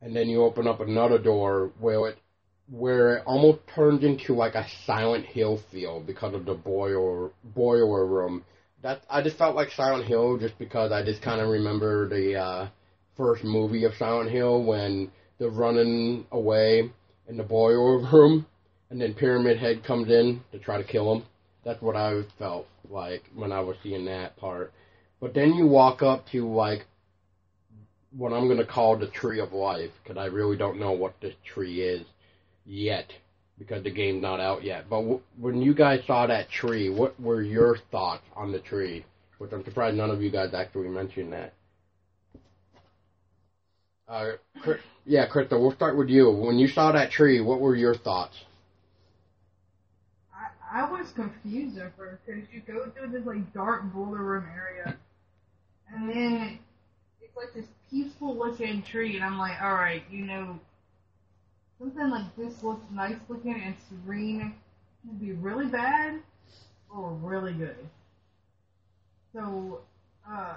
and 0.00 0.14
then 0.16 0.28
you 0.28 0.42
open 0.42 0.66
up 0.66 0.80
another 0.80 1.18
door 1.18 1.72
where 1.78 2.08
it 2.08 2.18
where 2.70 3.16
it 3.16 3.22
almost 3.26 3.60
turns 3.74 4.04
into 4.04 4.34
like 4.34 4.54
a 4.54 4.66
Silent 4.86 5.24
Hill 5.24 5.60
feel 5.70 6.00
because 6.00 6.34
of 6.34 6.44
the 6.44 6.54
boiler 6.54 7.30
boiler 7.44 8.06
room. 8.06 8.44
That 8.82 9.02
I 9.10 9.22
just 9.22 9.38
felt 9.38 9.56
like 9.56 9.70
Silent 9.70 10.06
Hill 10.06 10.38
just 10.38 10.58
because 10.58 10.92
I 10.92 11.04
just 11.04 11.22
kind 11.22 11.40
of 11.40 11.48
remember 11.48 12.08
the 12.08 12.36
uh, 12.36 12.68
first 13.16 13.42
movie 13.44 13.84
of 13.84 13.92
Silent 13.98 14.30
Hill 14.30 14.62
when 14.62 15.10
they're 15.38 15.50
running 15.50 16.26
away 16.30 16.90
in 17.28 17.36
the 17.36 17.42
boiler 17.42 17.98
room, 18.12 18.46
and 18.90 19.00
then 19.00 19.14
Pyramid 19.14 19.58
Head 19.58 19.84
comes 19.84 20.08
in 20.08 20.40
to 20.52 20.58
try 20.58 20.78
to 20.78 20.84
kill 20.84 21.12
him. 21.12 21.24
That's 21.64 21.82
what 21.82 21.96
I 21.96 22.22
felt 22.38 22.66
like 22.88 23.22
when 23.34 23.52
I 23.52 23.60
was 23.60 23.76
seeing 23.82 24.04
that 24.06 24.36
part. 24.36 24.72
But 25.20 25.34
then 25.34 25.54
you 25.54 25.66
walk 25.66 26.02
up 26.02 26.26
to 26.32 26.48
like 26.52 26.86
what 28.12 28.32
I'm 28.32 28.48
gonna 28.48 28.64
call 28.64 28.96
the 28.96 29.08
Tree 29.08 29.40
of 29.40 29.52
Life 29.52 29.90
because 30.02 30.16
I 30.16 30.26
really 30.26 30.56
don't 30.56 30.78
know 30.78 30.92
what 30.92 31.20
this 31.20 31.34
tree 31.44 31.82
is 31.82 32.06
yet 32.64 33.12
because 33.58 33.82
the 33.82 33.90
game's 33.90 34.22
not 34.22 34.40
out 34.40 34.62
yet. 34.62 34.88
But 34.88 35.00
w- 35.00 35.20
when 35.38 35.60
you 35.60 35.74
guys 35.74 36.04
saw 36.06 36.26
that 36.26 36.48
tree, 36.48 36.88
what 36.88 37.20
were 37.20 37.42
your 37.42 37.76
thoughts 37.90 38.24
on 38.36 38.52
the 38.52 38.60
tree? 38.60 39.04
Which 39.38 39.52
I'm 39.52 39.64
surprised 39.64 39.96
none 39.96 40.10
of 40.10 40.22
you 40.22 40.30
guys 40.30 40.54
actually 40.54 40.88
mentioned 40.88 41.32
that. 41.32 41.52
Uh, 44.08 44.32
Chris, 44.62 44.80
yeah, 45.04 45.28
Krista, 45.28 45.60
we'll 45.60 45.72
start 45.72 45.96
with 45.96 46.08
you. 46.08 46.30
When 46.30 46.58
you 46.58 46.66
saw 46.68 46.92
that 46.92 47.10
tree, 47.10 47.40
what 47.40 47.60
were 47.60 47.74
your 47.74 47.94
thoughts? 47.94 48.36
I, 50.32 50.82
I 50.82 50.90
was 50.90 51.10
confused 51.12 51.78
at 51.78 51.96
first 51.96 52.24
because 52.24 52.42
you 52.52 52.62
go 52.66 52.90
through 52.90 53.10
this 53.10 53.26
like 53.26 53.52
dark 53.52 53.92
boiler 53.92 54.22
room 54.22 54.46
area, 54.54 54.96
and 55.94 56.08
then 56.08 56.58
it's 57.20 57.36
like 57.36 57.54
this 57.54 57.66
peaceful 57.90 58.36
looking 58.36 58.82
tree, 58.82 59.16
and 59.16 59.24
I'm 59.24 59.38
like, 59.38 59.60
all 59.62 59.74
right, 59.74 60.02
you 60.10 60.24
know, 60.24 60.58
something 61.78 62.10
like 62.10 62.36
this 62.36 62.62
looks 62.62 62.84
nice 62.92 63.16
looking 63.28 63.60
and 63.62 63.74
serene 63.88 64.54
can 65.02 65.16
be 65.18 65.32
really 65.32 65.66
bad 65.66 66.20
or 66.94 67.12
really 67.12 67.52
good. 67.52 67.76
So, 69.32 69.80
uh, 70.28 70.56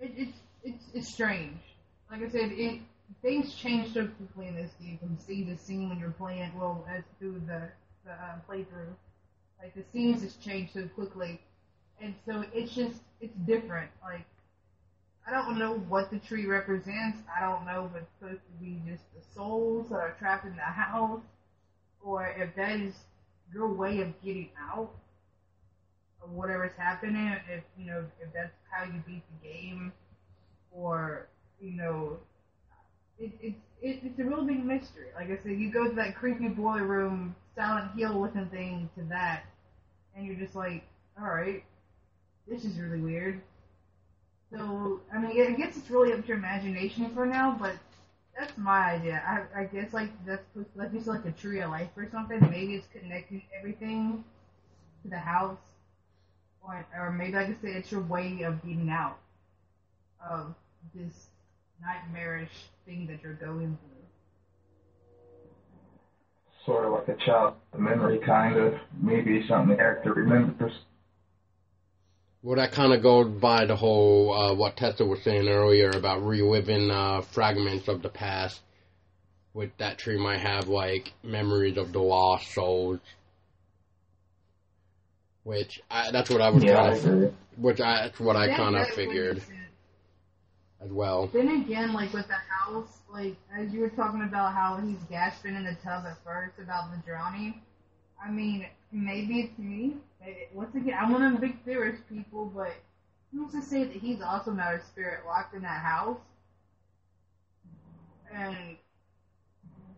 it, 0.00 0.12
it's 0.16 0.38
it's 0.64 0.84
it's 0.94 1.08
strange. 1.08 1.58
Like 2.10 2.22
I 2.22 2.28
said, 2.28 2.52
it 2.52 2.80
things 3.22 3.54
change 3.54 3.92
so 3.92 4.06
quickly 4.06 4.48
in 4.48 4.56
this 4.56 4.72
game 4.80 4.98
from 4.98 5.16
scene 5.18 5.46
to 5.48 5.56
scene 5.56 5.88
when 5.88 5.98
you're 5.98 6.10
playing. 6.10 6.50
Well, 6.58 6.84
as 6.90 7.02
through 7.18 7.42
the 7.46 7.68
the 8.04 8.12
uh, 8.12 8.36
playthrough, 8.48 8.94
like 9.60 9.74
the 9.74 9.84
scenes 9.92 10.22
just 10.22 10.42
change 10.42 10.72
so 10.72 10.86
quickly, 10.88 11.40
and 12.00 12.14
so 12.26 12.44
it's 12.52 12.74
just 12.74 13.00
it's 13.20 13.36
different. 13.46 13.90
Like 14.02 14.24
I 15.26 15.30
don't 15.30 15.58
know 15.58 15.74
what 15.74 16.10
the 16.10 16.18
tree 16.18 16.46
represents. 16.46 17.18
I 17.34 17.40
don't 17.40 17.64
know 17.64 17.90
if 17.90 18.02
it's 18.02 18.10
supposed 18.18 18.40
to 18.42 18.64
be 18.64 18.80
just 18.86 19.04
the 19.14 19.22
souls 19.34 19.88
that 19.90 19.96
are 19.96 20.16
trapped 20.18 20.44
in 20.46 20.56
the 20.56 20.62
house, 20.62 21.22
or 22.02 22.26
if 22.36 22.54
that 22.56 22.80
is 22.80 22.94
your 23.52 23.68
way 23.68 24.00
of 24.00 24.08
getting 24.22 24.50
out 24.58 24.90
of 26.22 26.30
whatever's 26.32 26.72
happening. 26.76 27.36
If 27.50 27.62
you 27.78 27.86
know 27.86 28.04
if 28.20 28.32
that's 28.32 28.52
how 28.70 28.84
you 28.84 29.02
beat 29.06 29.22
the 29.40 29.48
game, 29.48 29.92
or 30.72 31.28
you 31.60 31.72
know, 31.72 32.18
it, 33.18 33.30
it's 33.40 33.60
it, 33.80 34.00
it's 34.02 34.18
a 34.18 34.24
real 34.24 34.44
big 34.44 34.64
mystery. 34.64 35.08
Like 35.14 35.30
I 35.30 35.38
said, 35.42 35.52
you 35.52 35.70
go 35.70 35.88
to 35.88 35.94
that 35.96 36.16
creepy 36.16 36.48
boiler 36.48 36.84
room, 36.84 37.36
Silent 37.54 37.92
Hill 37.96 38.20
looking 38.20 38.46
thing 38.46 38.90
to 38.96 39.04
that, 39.04 39.44
and 40.16 40.26
you're 40.26 40.36
just 40.36 40.56
like, 40.56 40.84
all 41.20 41.28
right, 41.28 41.62
this 42.48 42.64
is 42.64 42.78
really 42.78 43.00
weird. 43.00 43.40
So, 44.52 45.00
I 45.12 45.18
mean, 45.18 45.40
I 45.40 45.52
guess 45.52 45.76
it's 45.76 45.90
really 45.90 46.12
up 46.12 46.20
to 46.22 46.28
your 46.28 46.36
imagination 46.36 47.10
for 47.14 47.24
now, 47.24 47.56
but 47.58 47.74
that's 48.38 48.56
my 48.58 48.92
idea. 48.94 49.22
I, 49.26 49.62
I 49.62 49.64
guess 49.64 49.92
like 49.92 50.10
that's 50.26 50.44
like 50.74 50.90
it's 50.92 51.06
like 51.06 51.24
a 51.24 51.32
tree 51.32 51.60
of 51.60 51.70
life 51.70 51.88
or 51.96 52.06
something. 52.10 52.38
Maybe 52.50 52.74
it's 52.74 52.86
connecting 52.92 53.42
everything 53.58 54.24
to 55.02 55.08
the 55.08 55.18
house, 55.18 55.58
or 56.62 56.84
or 56.98 57.10
maybe 57.10 57.32
like 57.32 57.48
I 57.48 57.56
said, 57.62 57.76
it's 57.76 57.90
your 57.90 58.02
way 58.02 58.42
of 58.42 58.62
getting 58.62 58.90
out 58.90 59.18
of 60.20 60.54
this 60.94 61.28
nightmarish 61.80 62.68
thing 62.84 63.06
that 63.06 63.22
you're 63.22 63.34
going 63.34 63.78
through. 63.80 63.88
Sort 66.66 66.84
of 66.84 66.92
like 66.92 67.08
a 67.08 67.24
child 67.24 67.54
memory, 67.76 68.18
kind 68.18 68.56
of. 68.56 68.74
Maybe 69.00 69.46
something 69.48 69.70
the 69.70 69.76
character 69.76 70.12
remembers. 70.12 70.72
Well, 72.42 72.56
that 72.56 72.72
kind 72.72 72.92
of 72.92 73.02
goes 73.02 73.28
by 73.28 73.66
the 73.66 73.76
whole 73.76 74.32
uh, 74.32 74.54
what 74.54 74.76
Tessa 74.76 75.04
was 75.04 75.22
saying 75.22 75.48
earlier 75.48 75.90
about 75.90 76.26
reliving 76.26 76.90
uh, 76.90 77.20
fragments 77.20 77.86
of 77.86 78.02
the 78.02 78.08
past. 78.08 78.60
With 79.54 79.76
that 79.76 79.98
tree 79.98 80.18
might 80.18 80.40
have 80.40 80.66
like 80.68 81.12
memories 81.22 81.76
of 81.76 81.92
the 81.92 82.00
lost 82.00 82.52
souls, 82.52 83.00
which 85.44 85.80
I, 85.90 86.10
that's 86.10 86.30
what 86.30 86.40
I 86.40 86.48
was 86.50 86.64
Yeah, 86.64 86.82
I 86.82 86.98
kind 86.98 87.24
of, 87.24 87.34
which 87.56 87.80
I, 87.80 88.02
that's 88.02 88.18
what 88.18 88.34
I 88.34 88.56
kind 88.56 88.76
of 88.76 88.88
figured. 88.88 89.42
as 90.82 90.90
well. 90.90 91.28
Then 91.32 91.48
again, 91.48 91.92
like 91.92 92.12
with 92.12 92.26
the 92.26 92.34
house, 92.34 93.02
like 93.12 93.36
as 93.56 93.72
you 93.72 93.80
were 93.80 93.90
talking 93.90 94.22
about 94.22 94.54
how 94.54 94.78
he's 94.78 95.02
gasping 95.08 95.54
in 95.54 95.64
the 95.64 95.76
tub 95.84 96.04
at 96.06 96.16
first 96.24 96.58
about 96.58 96.90
the 96.90 96.96
drowning. 97.06 97.60
I 98.24 98.30
mean, 98.30 98.66
maybe 98.90 99.40
it's 99.40 99.58
me. 99.58 99.96
Once 100.54 100.74
again, 100.74 100.94
I'm 101.00 101.12
one 101.12 101.22
of 101.22 101.32
the 101.32 101.38
big 101.38 101.62
theorist 101.64 102.02
people, 102.08 102.50
but 102.54 102.74
who's 103.32 103.52
to 103.52 103.62
say 103.62 103.84
that 103.84 103.96
he's 103.96 104.20
also 104.20 104.52
not 104.52 104.74
a 104.74 104.80
spirit 104.84 105.24
locked 105.26 105.54
in 105.54 105.62
that 105.62 105.82
house? 105.82 106.18
And 108.32 108.76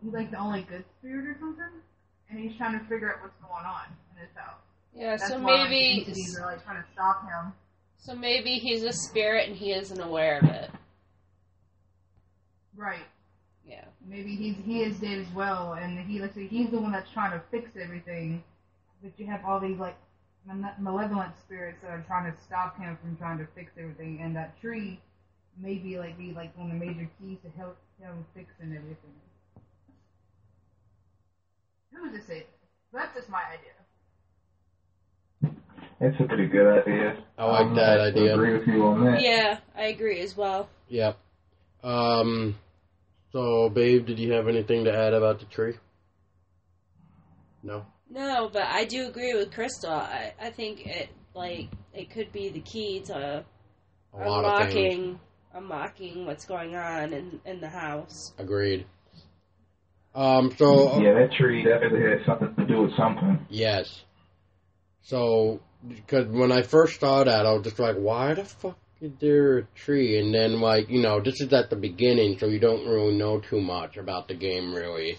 he's 0.03 0.13
like 0.13 0.31
the 0.31 0.37
only 0.37 0.61
good 0.63 0.83
spirit 0.99 1.27
or 1.27 1.37
something, 1.39 1.81
and 2.29 2.39
he's 2.39 2.57
trying 2.57 2.77
to 2.79 2.85
figure 2.85 3.13
out 3.13 3.21
what's 3.21 3.35
going 3.41 3.65
on 3.65 3.85
in 4.15 4.21
his 4.21 4.35
house. 4.35 4.59
Yeah, 4.95 5.17
That's 5.17 5.27
so 5.27 5.39
maybe 5.39 6.05
are 6.39 6.45
like 6.45 6.63
trying 6.63 6.81
to 6.81 6.87
stop 6.93 7.23
him. 7.23 7.53
so 7.97 8.15
maybe 8.15 8.57
he's 8.59 8.83
a 8.83 8.93
spirit 8.93 9.49
and 9.49 9.57
he 9.57 9.71
isn't 9.73 9.99
aware 9.99 10.39
of 10.39 10.49
it. 10.49 10.71
Right. 12.75 13.05
Yeah. 13.67 13.85
Maybe 14.07 14.35
he's 14.35 14.55
he 14.65 14.83
is 14.83 14.99
dead 14.99 15.19
as 15.19 15.33
well, 15.33 15.73
and 15.73 15.99
he 15.99 16.19
let's 16.19 16.35
he's 16.35 16.69
the 16.69 16.79
one 16.79 16.91
that's 16.91 17.11
trying 17.11 17.31
to 17.31 17.41
fix 17.51 17.71
everything, 17.81 18.43
but 19.01 19.11
you 19.17 19.25
have 19.27 19.43
all 19.45 19.59
these 19.59 19.77
like 19.77 19.95
malevolent 20.79 21.33
spirits 21.37 21.79
that 21.81 21.91
are 21.91 22.03
trying 22.07 22.31
to 22.31 22.37
stop 22.45 22.77
him 22.77 22.97
from 23.01 23.17
trying 23.17 23.37
to 23.39 23.47
fix 23.55 23.71
everything, 23.77 24.19
and 24.21 24.35
that 24.35 24.59
tree 24.61 24.99
maybe 25.61 25.97
like 25.97 26.17
be 26.17 26.33
like 26.33 26.55
one 26.57 26.71
of 26.71 26.79
the 26.79 26.85
major 26.85 27.09
keys 27.19 27.37
to 27.43 27.49
help 27.57 27.77
him 27.99 28.25
fixing 28.33 28.75
everything. 28.75 29.13
Who 31.93 32.03
was 32.03 32.19
to 32.19 32.25
say? 32.27 32.45
That's 32.93 33.15
just 33.15 33.29
my 33.29 33.41
idea. 33.53 33.71
That's 35.99 36.19
a 36.19 36.23
pretty 36.25 36.47
good 36.47 36.81
idea. 36.81 37.17
I 37.37 37.45
like 37.45 37.65
I'm 37.67 37.75
that 37.75 37.97
gonna 37.97 38.09
idea. 38.09 38.33
Agree 38.33 38.57
with 38.57 38.67
you 38.67 38.85
on 38.85 39.05
that. 39.05 39.21
Yeah, 39.21 39.59
I 39.75 39.83
agree 39.85 40.19
as 40.19 40.35
well. 40.35 40.69
Yep. 40.89 41.17
Um. 41.83 42.55
So, 43.31 43.69
babe, 43.69 44.05
did 44.05 44.19
you 44.19 44.31
have 44.33 44.47
anything 44.47 44.85
to 44.85 44.93
add 44.95 45.13
about 45.13 45.39
the 45.39 45.45
tree? 45.45 45.75
No. 47.63 47.85
No, 48.15 48.49
but 48.51 48.63
I 48.63 48.85
do 48.85 49.07
agree 49.07 49.33
with 49.33 49.53
Crystal. 49.53 49.91
I, 49.91 50.33
I 50.41 50.49
think 50.49 50.87
it 50.87 51.09
like 51.33 51.67
it 51.93 52.09
could 52.09 52.31
be 52.31 52.47
the 52.47 52.61
key 52.61 53.01
to 53.07 53.43
A 54.13 54.17
lot 54.17 54.45
of 54.45 54.45
unlocking 54.45 55.19
unlocking 55.53 56.25
what's 56.25 56.45
going 56.45 56.75
on 56.77 57.11
in, 57.11 57.41
in 57.45 57.59
the 57.59 57.67
house. 57.67 58.33
Agreed. 58.37 58.85
Um. 60.15 60.53
So. 60.57 61.01
Yeah, 61.01 61.13
that 61.13 61.33
tree 61.33 61.61
definitely 61.63 62.09
had 62.09 62.25
something 62.25 62.55
to 62.55 62.65
do 62.65 62.83
with 62.83 62.95
something. 62.95 63.45
Yes. 63.49 64.03
So, 65.01 65.59
because 65.85 66.27
when 66.27 66.53
I 66.53 66.61
first 66.61 67.01
saw 67.01 67.25
that, 67.25 67.45
I 67.45 67.51
was 67.51 67.63
just 67.63 67.79
like, 67.79 67.97
why 67.97 68.33
the 68.33 68.45
fuck 68.45 68.77
is 69.01 69.11
there 69.19 69.57
a 69.57 69.63
tree? 69.75 70.17
And 70.19 70.33
then, 70.33 70.61
like, 70.61 70.89
you 70.89 71.01
know, 71.01 71.19
this 71.19 71.41
is 71.41 71.53
at 71.53 71.69
the 71.69 71.75
beginning, 71.75 72.39
so 72.39 72.47
you 72.47 72.59
don't 72.59 72.87
really 72.87 73.15
know 73.15 73.39
too 73.39 73.61
much 73.61 73.97
about 73.97 74.27
the 74.27 74.33
game, 74.33 74.73
really. 74.73 75.17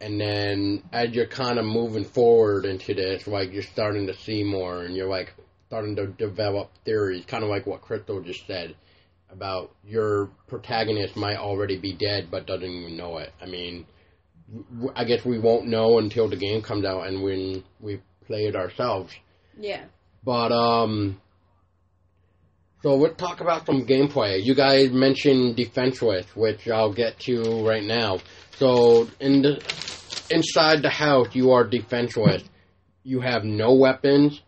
And 0.00 0.20
then, 0.20 0.82
as 0.92 1.10
you're 1.10 1.26
kind 1.26 1.58
of 1.58 1.64
moving 1.64 2.04
forward 2.04 2.64
into 2.64 2.94
this, 2.94 3.26
like, 3.26 3.52
you're 3.52 3.62
starting 3.62 4.06
to 4.06 4.14
see 4.14 4.44
more, 4.44 4.82
and 4.82 4.94
you're, 4.94 5.08
like, 5.08 5.34
starting 5.66 5.96
to 5.96 6.06
develop 6.06 6.70
theories, 6.84 7.24
kind 7.26 7.42
of 7.42 7.50
like 7.50 7.66
what 7.66 7.80
Crystal 7.80 8.20
just 8.22 8.46
said 8.46 8.74
about 9.30 9.74
your 9.84 10.30
protagonist 10.46 11.16
might 11.16 11.36
already 11.36 11.78
be 11.78 11.92
dead, 11.92 12.28
but 12.30 12.46
doesn't 12.46 12.64
even 12.64 12.96
know 12.96 13.18
it. 13.18 13.32
I 13.42 13.46
mean, 13.46 13.86
I 14.94 15.04
guess 15.04 15.24
we 15.24 15.38
won't 15.38 15.66
know 15.66 15.98
until 15.98 16.28
the 16.28 16.36
game 16.36 16.62
comes 16.62 16.84
out 16.84 17.06
and 17.06 17.22
when 17.22 17.64
we 17.80 18.00
play 18.26 18.46
it 18.46 18.56
ourselves. 18.56 19.12
Yeah. 19.58 19.84
But 20.24 20.52
um, 20.52 21.20
so 22.82 22.94
let's 22.94 23.16
talk 23.16 23.40
about 23.40 23.66
some 23.66 23.86
gameplay. 23.86 24.42
You 24.42 24.54
guys 24.54 24.90
mentioned 24.92 25.56
defenseless, 25.56 26.26
which 26.36 26.68
I'll 26.68 26.92
get 26.92 27.18
to 27.20 27.66
right 27.66 27.82
now. 27.82 28.20
So 28.56 29.08
in 29.18 29.42
the 29.42 29.60
inside 30.30 30.82
the 30.82 30.90
house, 30.90 31.34
you 31.34 31.50
are 31.52 31.64
defenseless. 31.64 32.44
You 33.02 33.20
have 33.20 33.44
no 33.44 33.74
weapons. 33.74 34.42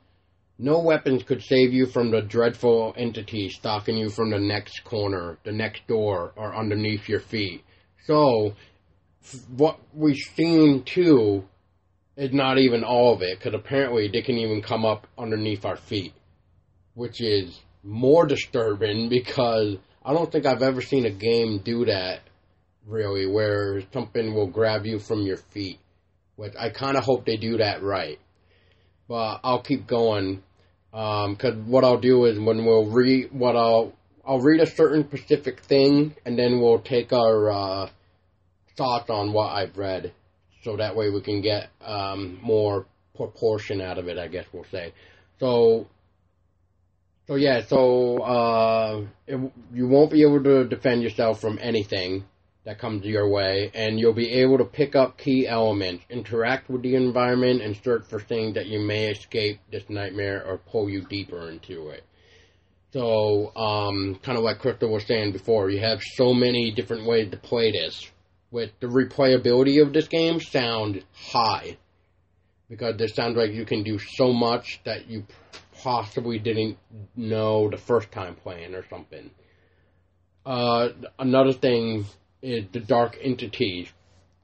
No 0.59 0.79
weapons 0.81 1.23
could 1.23 1.43
save 1.43 1.73
you 1.73 1.87
from 1.87 2.11
the 2.11 2.21
dreadful 2.21 2.95
entity 2.97 3.49
stalking 3.49 3.97
you 3.97 4.11
from 4.11 4.31
the 4.31 4.39
next 4.39 4.85
corner, 4.85 5.39
the 5.43 5.53
next 5.53 5.87
door, 5.87 6.33
or 6.37 6.55
underneath 6.55 7.09
your 7.09 7.21
feet. 7.21 7.65
So, 8.07 8.55
what 9.57 9.81
we've 9.95 10.17
seen 10.37 10.83
too 10.85 11.45
is 12.17 12.33
not 12.33 12.59
even 12.59 12.85
all 12.85 13.15
of 13.15 13.23
it, 13.23 13.39
because 13.39 13.55
apparently 13.55 14.09
they 14.09 14.23
can 14.23 14.37
even 14.37 14.61
come 14.61 14.85
up 14.85 15.07
underneath 15.19 15.65
our 15.65 15.77
feet, 15.77 16.13
which 16.95 17.23
is 17.23 17.59
more 17.83 18.27
disturbing 18.27 19.09
because 19.09 19.77
I 20.05 20.13
don't 20.13 20.31
think 20.31 20.47
I've 20.47 20.63
ever 20.63 20.83
seen 20.83 21.07
a 21.07 21.11
game 21.11 21.61
do 21.65 21.85
that, 21.87 22.21
really, 22.87 23.27
where 23.27 23.83
something 23.93 24.35
will 24.35 24.47
grab 24.47 24.87
you 24.87 24.99
from 24.99 25.23
your 25.23 25.37
feet. 25.37 25.79
Which 26.37 26.55
I 26.59 26.71
kind 26.71 26.97
of 26.97 27.05
hope 27.05 27.27
they 27.27 27.37
do 27.37 27.59
that 27.59 27.83
right. 27.83 28.19
But 29.09 29.41
I'll 29.45 29.63
keep 29.63 29.87
going, 29.87 30.43
because 30.91 31.55
what 31.67 31.85
I'll 31.85 32.01
do 32.01 32.25
is 32.25 32.39
when 32.39 32.65
we'll 32.65 32.87
read, 32.87 33.31
what 33.33 33.57
I'll 33.57 33.93
I'll 34.25 34.41
read 34.41 34.61
a 34.61 34.67
certain 34.67 35.07
specific 35.07 35.61
thing, 35.61 36.15
and 36.25 36.39
then 36.39 36.61
we'll 36.61 36.79
take 36.79 37.13
our 37.13 37.51
uh, 37.51 37.91
thoughts 38.77 39.11
on 39.11 39.33
what 39.33 39.53
I've 39.53 39.77
read 39.77 40.13
so 40.63 40.77
that 40.77 40.95
way 40.95 41.11
we 41.11 41.21
can 41.21 41.41
get 41.41 41.69
um, 41.85 42.39
more 42.43 42.87
proportion 43.17 43.81
out 43.81 43.99
of 43.99 44.09
it. 44.09 44.19
I 44.19 44.29
guess 44.29 44.47
we'll 44.53 44.65
say. 44.71 44.93
So, 45.41 45.89
so 47.31 47.37
yeah, 47.37 47.63
so 47.65 48.19
uh, 48.19 49.07
it, 49.29 49.53
you 49.73 49.87
won't 49.87 50.11
be 50.11 50.23
able 50.23 50.43
to 50.43 50.65
defend 50.65 51.01
yourself 51.01 51.41
from 51.41 51.61
anything 51.63 52.25
that 52.65 52.81
comes 52.81 53.05
your 53.05 53.31
way, 53.31 53.71
and 53.73 54.01
you'll 54.01 54.13
be 54.13 54.33
able 54.33 54.59
to 54.59 54.65
pick 54.65 54.97
up 54.97 55.17
key 55.17 55.47
elements, 55.47 56.05
interact 56.11 56.69
with 56.69 56.83
the 56.83 56.97
environment, 56.97 57.63
and 57.63 57.77
search 57.85 58.05
for 58.07 58.19
things 58.19 58.55
that 58.55 58.67
you 58.67 58.81
may 58.81 59.11
escape 59.11 59.61
this 59.71 59.85
nightmare 59.89 60.45
or 60.45 60.59
pull 60.59 60.91
you 60.91 61.03
deeper 61.03 61.49
into 61.49 61.91
it. 61.91 62.03
So, 62.93 63.55
um, 63.55 64.19
kind 64.25 64.37
of 64.37 64.43
like 64.43 64.59
Crystal 64.59 64.91
was 64.91 65.07
saying 65.07 65.31
before, 65.31 65.71
you 65.71 65.79
have 65.79 66.03
so 66.03 66.35
many 66.35 66.73
different 66.73 67.07
ways 67.07 67.31
to 67.31 67.37
play 67.37 67.71
this 67.71 68.11
with 68.51 68.73
the 68.81 68.89
replayability 68.89 69.81
of 69.81 69.93
this 69.93 70.09
game 70.09 70.41
sound 70.41 71.05
high 71.13 71.77
because 72.69 72.97
this 72.97 73.15
sounds 73.15 73.37
like 73.37 73.53
you 73.53 73.65
can 73.65 73.85
do 73.85 74.01
so 74.01 74.33
much 74.33 74.81
that 74.85 75.09
you 75.09 75.25
possibly 75.83 76.39
didn't 76.39 76.79
know 77.17 77.71
the 77.71 77.79
first 77.79 78.11
time 78.13 78.35
playing 78.35 78.75
or 78.75 78.85
something. 78.89 79.31
Uh, 80.45 80.89
another 81.19 81.53
thing 81.53 82.07
is 82.43 82.65
the 82.73 82.81
dark 82.81 83.19
entities. 83.21 83.89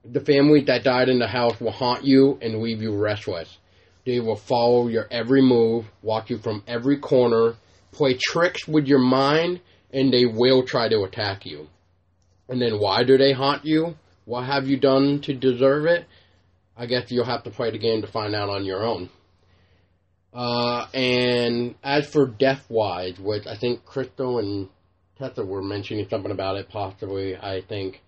The 0.04 0.20
families 0.20 0.66
that 0.66 0.84
died 0.84 1.08
in 1.08 1.18
the 1.18 1.26
house 1.26 1.60
will 1.60 1.72
haunt 1.72 2.04
you 2.04 2.38
and 2.40 2.62
leave 2.62 2.82
you 2.82 2.96
restless. 2.96 3.58
They 4.04 4.20
will 4.20 4.36
follow 4.36 4.86
your 4.86 5.08
every 5.10 5.42
move, 5.42 5.86
watch 6.02 6.30
you 6.30 6.38
from 6.38 6.62
every 6.68 6.98
corner, 6.98 7.56
play 7.90 8.16
tricks 8.20 8.68
with 8.68 8.86
your 8.86 9.00
mind, 9.00 9.60
and 9.92 10.12
they 10.12 10.26
will 10.26 10.64
try 10.64 10.88
to 10.88 11.02
attack 11.02 11.44
you. 11.44 11.66
And 12.48 12.62
then 12.62 12.78
why 12.78 13.02
do 13.02 13.18
they 13.18 13.32
haunt 13.32 13.64
you? 13.64 13.96
What 14.24 14.44
have 14.44 14.66
you 14.66 14.76
done 14.76 15.20
to 15.22 15.34
deserve 15.34 15.86
it? 15.86 16.06
I 16.76 16.86
guess 16.86 17.10
you'll 17.10 17.24
have 17.24 17.42
to 17.44 17.50
play 17.50 17.70
the 17.70 17.78
game 17.78 18.02
to 18.02 18.08
find 18.08 18.34
out 18.34 18.50
on 18.50 18.64
your 18.64 18.84
own. 18.84 19.08
Uh, 20.36 20.86
and 20.92 21.76
as 21.82 22.06
for 22.06 22.26
death 22.26 22.66
wise, 22.68 23.18
which 23.18 23.46
I 23.46 23.56
think 23.56 23.86
Crystal 23.86 24.38
and 24.38 24.68
Tessa 25.18 25.42
were 25.42 25.62
mentioning 25.62 26.06
something 26.10 26.30
about 26.30 26.56
it, 26.58 26.68
possibly, 26.68 27.34
I 27.34 27.62
think. 27.62 28.02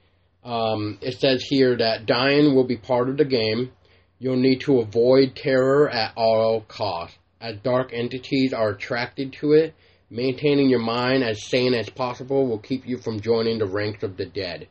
Um, 0.45 0.99
it 1.01 1.19
says 1.19 1.43
here 1.43 1.75
that 1.79 2.05
dying 2.05 2.55
will 2.55 2.67
be 2.67 2.77
part 2.77 3.09
of 3.09 3.17
the 3.17 3.25
game. 3.25 3.73
You'll 4.19 4.37
need 4.37 4.61
to 4.63 4.81
avoid 4.81 5.37
terror 5.37 5.89
at 5.89 6.13
all 6.17 6.61
costs, 6.61 7.17
as 7.41 7.57
dark 7.63 7.95
entities 7.95 8.53
are 8.53 8.71
attracted 8.71 9.33
to 9.41 9.53
it. 9.53 9.75
Maintaining 10.11 10.69
your 10.69 10.81
mind 10.81 11.25
as 11.25 11.47
sane 11.47 11.73
as 11.73 11.89
possible 11.89 12.47
will 12.47 12.59
keep 12.59 12.87
you 12.87 12.99
from 12.99 13.21
joining 13.21 13.59
the 13.59 13.67
ranks 13.67 14.03
of 14.03 14.19
the 14.19 14.27
dead. 14.27 14.69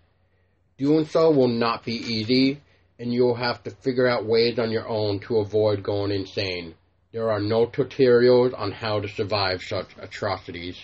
Doing 0.77 1.05
so 1.05 1.31
will 1.31 1.47
not 1.47 1.83
be 1.83 1.93
easy, 1.93 2.61
and 2.99 3.11
you'll 3.11 3.33
have 3.33 3.63
to 3.63 3.71
figure 3.71 4.07
out 4.07 4.27
ways 4.27 4.59
on 4.59 4.69
your 4.69 4.87
own 4.87 5.21
to 5.21 5.37
avoid 5.37 5.81
going 5.81 6.11
insane. 6.11 6.75
There 7.11 7.31
are 7.31 7.39
no 7.39 7.65
tutorials 7.65 8.57
on 8.57 8.71
how 8.71 8.99
to 8.99 9.07
survive 9.07 9.63
such 9.63 9.87
atrocities. 9.99 10.77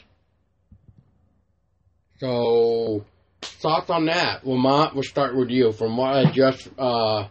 So, 2.20 3.06
thoughts 3.42 3.90
on 3.90 4.06
that? 4.06 4.48
Lamont, 4.48 4.94
we'll 4.94 5.04
start 5.04 5.36
with 5.36 5.50
you. 5.50 5.74
From 5.74 5.98
what 5.98 6.14
I 6.16 6.32
just 6.32 6.70
uh, 6.78 7.28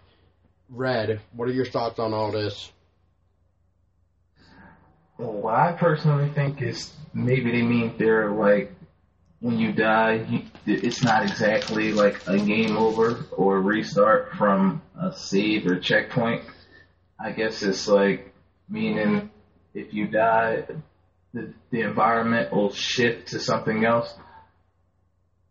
read, 0.68 1.20
what 1.34 1.48
are 1.48 1.52
your 1.52 1.64
thoughts 1.64 1.98
on 1.98 2.12
all 2.12 2.30
this? 2.30 2.70
Well, 5.18 5.32
what 5.32 5.54
I 5.54 5.72
personally 5.72 6.30
think 6.30 6.60
is 6.60 6.92
maybe 7.14 7.52
they 7.52 7.62
mean 7.62 7.94
they're 7.98 8.30
like 8.30 8.72
when 9.40 9.58
you 9.58 9.72
die, 9.72 10.44
it's 10.66 11.02
not 11.02 11.24
exactly 11.24 11.92
like 11.92 12.26
a 12.28 12.38
game 12.38 12.76
over 12.76 13.24
or 13.32 13.60
restart 13.60 14.32
from 14.36 14.80
a 15.00 15.12
save 15.16 15.66
or 15.66 15.80
checkpoint. 15.80 16.44
I 17.18 17.32
guess 17.32 17.62
it's 17.62 17.88
like 17.88 18.31
meaning 18.72 19.30
if 19.74 19.92
you 19.92 20.06
die, 20.08 20.64
the, 21.34 21.52
the 21.70 21.82
environment 21.82 22.52
will 22.52 22.72
shift 22.72 23.28
to 23.28 23.38
something 23.38 23.84
else. 23.84 24.12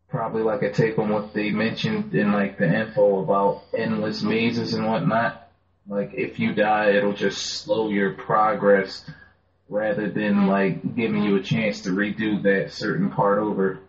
probably 0.10 0.42
like 0.42 0.62
a 0.62 0.72
take 0.72 1.00
on 1.00 1.10
what 1.10 1.34
they 1.34 1.52
mentioned 1.52 2.14
in 2.14 2.34
like 2.34 2.58
the 2.58 2.66
info 2.66 3.20
about 3.24 3.64
endless 3.78 4.22
mazes 4.22 4.74
and 4.74 4.86
whatnot. 4.86 5.50
Like 5.88 6.14
if 6.14 6.40
you 6.40 6.54
die, 6.54 6.92
it'll 6.92 7.14
just 7.14 7.42
slow 7.42 7.90
your 7.90 8.14
progress 8.14 9.06
rather 9.70 10.10
than 10.10 10.48
like 10.48 10.96
giving 10.96 11.24
you 11.24 11.38
a 11.38 11.42
chance 11.42 11.82
to 11.82 11.92
redo 11.92 12.44
that 12.44 12.74
certain 12.74 13.10
part 13.10 13.40
over. 13.40 13.80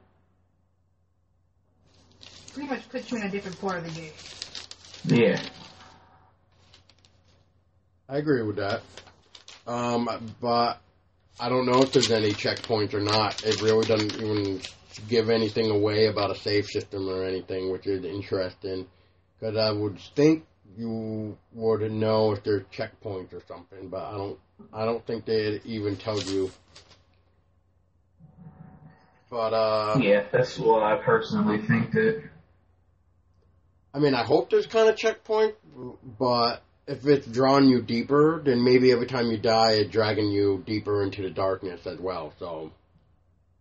Pretty 2.53 2.69
much 2.69 2.89
puts 2.89 3.11
you 3.11 3.17
in 3.17 3.25
a 3.25 3.31
different 3.31 3.61
part 3.61 3.79
of 3.79 3.85
the 3.85 4.01
game. 4.01 4.13
Yeah. 5.05 5.41
I 8.09 8.19
agree 8.19 8.43
with 8.43 8.57
that. 8.57 8.83
Um, 9.67 10.35
but 10.41 10.81
I 11.41 11.49
don't 11.49 11.67
know 11.67 11.83
if 11.83 11.93
there's 11.93 12.11
any 12.11 12.33
checkpoints 12.33 12.95
or 12.95 13.01
not. 13.01 13.45
It 13.45 13.61
really 13.63 13.87
doesn't 13.87 14.15
even 14.21 14.61
give 15.09 15.31
anything 15.31 15.71
away 15.71 16.07
about 16.07 16.31
a 16.31 16.35
save 16.35 16.67
system 16.67 17.09
or 17.09 17.25
anything, 17.25 17.71
which 17.71 17.87
is 17.87 18.05
interesting. 18.05 18.87
Because 19.39 19.57
I 19.57 19.71
would 19.73 19.99
think 20.15 20.45
you 20.77 21.37
would 21.53 21.91
know 21.91 22.33
if 22.33 22.43
there's 22.45 22.65
checkpoints 22.67 23.33
or 23.33 23.43
something, 23.47 23.89
but 23.89 24.05
I 24.05 24.13
don't. 24.13 24.39
I 24.73 24.85
don't 24.85 25.05
think 25.05 25.25
they 25.25 25.61
even 25.65 25.97
tell 25.97 26.21
you. 26.21 26.51
But 29.29 29.55
uh, 29.55 29.99
Yeah, 30.01 30.25
that's 30.31 30.59
what 30.59 30.83
I 30.83 30.97
personally 30.97 31.59
think 31.67 31.93
that. 31.93 32.23
I 33.95 33.99
mean, 33.99 34.15
I 34.15 34.23
hope 34.23 34.51
there's 34.51 34.67
kind 34.67 34.89
of 34.89 34.97
checkpoint, 34.97 35.55
but 36.19 36.63
if 36.87 37.07
it's 37.07 37.27
drawing 37.27 37.67
you 37.67 37.81
deeper, 37.81 38.43
then 38.45 38.65
maybe 38.65 38.91
every 38.93 39.07
time 39.07 39.31
you 39.31 39.39
die, 39.39 39.73
it's 39.73 39.91
dragging 39.91 40.31
you 40.31 40.63
deeper 40.67 41.03
into 41.03 41.23
the 41.23 41.31
darkness 41.31 41.87
as 41.87 41.99
well. 41.99 42.33
So, 42.39 42.73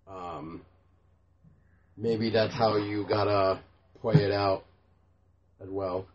um, 0.07 0.61
maybe 1.97 2.31
that's 2.31 2.53
how 2.53 2.77
you 2.77 3.05
gotta 3.07 3.59
play 4.01 4.15
it 4.15 4.31
out 4.31 4.65
as 5.61 5.69
well. 5.69 6.07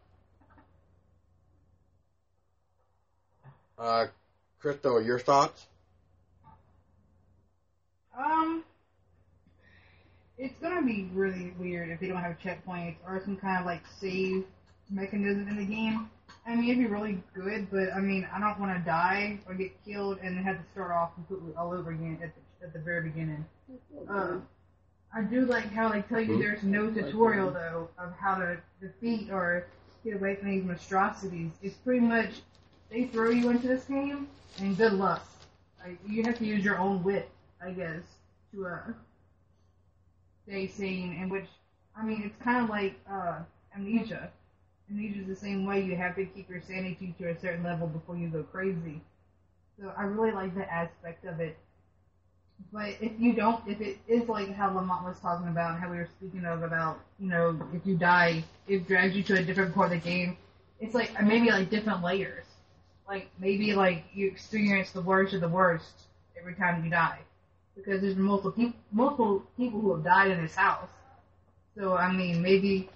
Uh, 3.78 4.07
Crystal, 4.59 5.02
your 5.02 5.20
thoughts? 5.20 5.66
Um, 8.18 8.64
it's 10.38 10.59
gonna 10.61 10.84
be 10.84 11.09
really 11.12 11.52
weird 11.59 11.90
if 11.90 12.00
they 12.00 12.09
don't 12.09 12.16
have 12.16 12.38
checkpoints 12.38 12.96
or 13.07 13.20
some 13.24 13.36
kind 13.36 13.61
of 13.61 13.66
like 13.66 13.82
save 14.00 14.44
mechanism 14.90 15.46
in 15.48 15.57
the 15.57 15.64
game. 15.64 16.11
I 16.47 16.55
mean, 16.55 16.70
it'd 16.70 16.78
be 16.78 16.86
really 16.86 17.22
good, 17.34 17.68
but 17.70 17.92
I 17.94 18.01
mean, 18.01 18.26
I 18.32 18.38
don't 18.38 18.59
want 18.61 18.76
to 18.78 18.84
die 18.84 19.40
or 19.47 19.55
get 19.55 19.72
killed 19.84 20.18
and 20.22 20.38
have 20.44 20.57
to 20.59 20.64
start 20.72 20.92
off 20.92 21.14
completely 21.14 21.53
all 21.57 21.72
over 21.72 21.90
again 21.90 22.18
at 22.22 22.32
the, 22.34 22.66
at 22.66 22.72
the 22.72 22.78
very 22.78 23.03
beginning. 23.03 23.44
Um, 24.09 24.47
I 25.14 25.22
do 25.22 25.44
like 25.47 25.72
how 25.72 25.88
they 25.88 26.03
tell 26.03 26.20
you 26.20 26.38
there's 26.38 26.62
no 26.62 26.90
tutorial 26.90 27.51
though 27.51 27.88
of 27.99 28.12
how 28.20 28.36
to 28.36 28.59
defeat 28.80 29.30
or 29.30 29.66
get 30.05 30.14
away 30.14 30.36
from 30.36 30.51
these 30.51 30.64
monstrosities. 30.64 31.53
It's 31.62 31.76
pretty 31.76 32.01
much 32.01 32.30
they 32.90 33.05
throw 33.05 33.30
you 33.30 33.51
into 33.51 33.66
this 33.66 33.84
game 33.84 34.28
and 34.61 34.76
good 34.76 34.92
luck. 34.92 35.26
Like 35.84 35.99
you 36.07 36.22
have 36.24 36.38
to 36.38 36.44
use 36.44 36.64
your 36.64 36.78
own 36.78 37.03
wit, 37.03 37.28
I 37.64 37.70
guess, 37.72 38.03
to 38.53 38.66
uh 38.66 38.92
stay 40.47 40.66
sane. 40.68 41.16
And 41.20 41.30
which 41.30 41.47
I 41.97 42.05
mean, 42.05 42.22
it's 42.24 42.36
kind 42.42 42.62
of 42.64 42.70
like 42.70 42.94
uh 43.11 43.40
amnesia. 43.74 44.30
Amnesia 44.91 45.20
is 45.20 45.26
the 45.26 45.37
same 45.37 45.66
way. 45.66 45.82
You 45.82 45.97
have 45.97 46.16
to 46.16 46.24
keep 46.24 46.49
your 46.49 46.61
sanity 46.61 47.14
to 47.18 47.28
a 47.28 47.39
certain 47.39 47.62
level 47.64 47.87
before 47.87 48.16
you 48.16 48.28
go 48.28 48.43
crazy. 48.45 49.01
So 49.80 49.93
I 49.97 50.05
really 50.05 50.32
like 50.32 50.55
that 50.57 50.72
aspect 50.72 51.24
of 51.24 51.41
it. 51.41 51.57
But 52.72 52.95
if 53.01 53.12
you 53.18 53.34
don't, 53.34 53.66
if 53.68 53.80
it 53.80 53.99
is 54.09 54.28
like 54.28 54.55
how 54.55 54.74
Lamont 54.74 55.05
was 55.05 55.18
talking 55.20 55.49
about, 55.49 55.78
how 55.78 55.91
we 55.91 55.99
were 55.99 56.09
speaking 56.18 56.47
of 56.47 56.62
about, 56.62 57.01
you 57.18 57.28
know, 57.28 57.61
if 57.74 57.84
you 57.84 57.97
die, 57.97 58.45
it 58.66 58.87
drags 58.87 59.14
you 59.14 59.22
to 59.24 59.34
a 59.34 59.43
different 59.43 59.74
part 59.74 59.93
of 59.93 60.03
the 60.03 60.09
game. 60.09 60.39
It's 60.80 60.95
like 60.95 61.11
uh, 61.18 61.22
maybe 61.24 61.51
like 61.51 61.68
different 61.68 62.03
layers. 62.03 62.45
Like 63.07 63.28
maybe 63.39 63.74
like 63.74 64.05
you 64.14 64.26
experience 64.26 64.91
the 64.91 65.03
worst 65.03 65.34
of 65.34 65.41
the 65.41 65.49
worst 65.49 66.07
every 66.39 66.55
time 66.55 66.84
you 66.84 66.91
die, 66.91 67.20
because 67.76 68.01
there's 68.01 68.16
multiple 68.16 68.53
people, 68.53 68.78
multiple 68.91 69.43
people 69.57 69.80
who 69.80 69.95
have 69.95 70.05
died 70.05 70.30
in 70.30 70.43
this 70.43 70.55
house. 70.55 70.89
So 71.76 71.97
I 71.97 72.11
mean, 72.11 72.41
maybe 72.41 72.89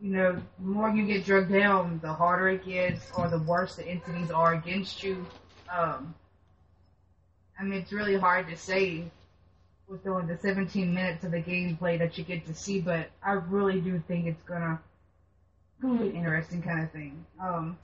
you 0.00 0.10
know, 0.10 0.32
the 0.32 0.64
more 0.64 0.90
you 0.90 1.06
get 1.06 1.24
drugged 1.24 1.52
down, 1.52 2.00
the 2.02 2.12
harder 2.12 2.48
it 2.48 2.64
gets, 2.64 3.06
or 3.16 3.28
the 3.28 3.38
worse 3.38 3.76
the 3.76 3.86
entities 3.86 4.30
are 4.30 4.54
against 4.54 5.02
you. 5.02 5.26
Um, 5.72 6.14
I 7.58 7.64
mean, 7.64 7.80
it's 7.80 7.92
really 7.92 8.16
hard 8.16 8.48
to 8.48 8.56
say 8.56 9.04
with 9.88 10.06
only 10.06 10.32
the 10.32 10.40
17 10.40 10.94
minutes 10.94 11.24
of 11.24 11.32
the 11.32 11.42
gameplay 11.42 11.98
that 11.98 12.16
you 12.16 12.24
get 12.24 12.46
to 12.46 12.54
see, 12.54 12.80
but 12.80 13.10
I 13.22 13.32
really 13.32 13.80
do 13.80 14.02
think 14.06 14.26
it's 14.26 14.42
gonna 14.44 14.80
be 15.82 15.88
an 15.88 16.12
interesting 16.14 16.62
kind 16.62 16.82
of 16.82 16.90
thing. 16.92 17.24
Um, 17.42 17.76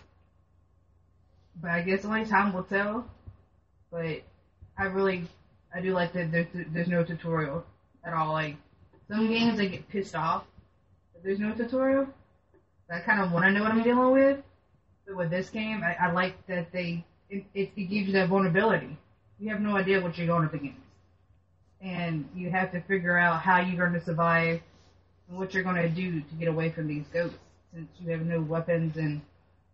but 1.60 1.70
I 1.70 1.82
guess 1.82 2.04
only 2.04 2.24
time 2.24 2.52
will 2.52 2.62
tell. 2.62 3.06
But 3.90 4.22
I 4.78 4.84
really, 4.84 5.24
I 5.74 5.80
do 5.80 5.92
like 5.92 6.12
that 6.12 6.30
there's, 6.30 6.46
there's 6.52 6.88
no 6.88 7.04
tutorial 7.04 7.64
at 8.04 8.14
all. 8.14 8.32
Like, 8.32 8.56
some 9.08 9.28
games 9.28 9.60
I 9.60 9.66
get 9.66 9.88
pissed 9.88 10.14
off 10.14 10.44
there's 11.26 11.40
no 11.40 11.52
tutorial. 11.52 12.06
I 12.90 13.00
kind 13.00 13.20
of 13.20 13.32
want 13.32 13.44
to 13.46 13.50
know 13.50 13.62
what 13.64 13.72
I'm 13.72 13.82
dealing 13.82 14.12
with. 14.12 14.42
But 15.06 15.16
with 15.16 15.30
this 15.30 15.50
game, 15.50 15.82
I, 15.82 16.06
I 16.06 16.12
like 16.12 16.46
that 16.46 16.72
they, 16.72 17.04
it, 17.28 17.44
it, 17.52 17.72
it 17.76 17.84
gives 17.90 18.06
you 18.06 18.12
that 18.12 18.28
vulnerability 18.28 18.96
you 19.38 19.50
have 19.50 19.60
no 19.60 19.76
idea 19.76 20.00
what 20.00 20.16
you're 20.16 20.26
going 20.26 20.46
up 20.46 20.54
against. 20.54 20.78
And 21.80 22.26
you 22.34 22.50
have 22.50 22.72
to 22.72 22.80
figure 22.82 23.18
out 23.18 23.42
how 23.42 23.60
you're 23.60 23.76
going 23.76 23.98
to 23.98 24.04
survive 24.04 24.60
and 25.28 25.38
what 25.38 25.52
you're 25.52 25.62
going 25.62 25.76
to 25.76 25.88
do 25.88 26.20
to 26.20 26.34
get 26.38 26.48
away 26.48 26.70
from 26.70 26.86
these 26.88 27.04
ghosts 27.12 27.36
since 27.74 27.88
you 28.00 28.10
have 28.12 28.24
no 28.24 28.40
weapons 28.40 28.96
and 28.96 29.20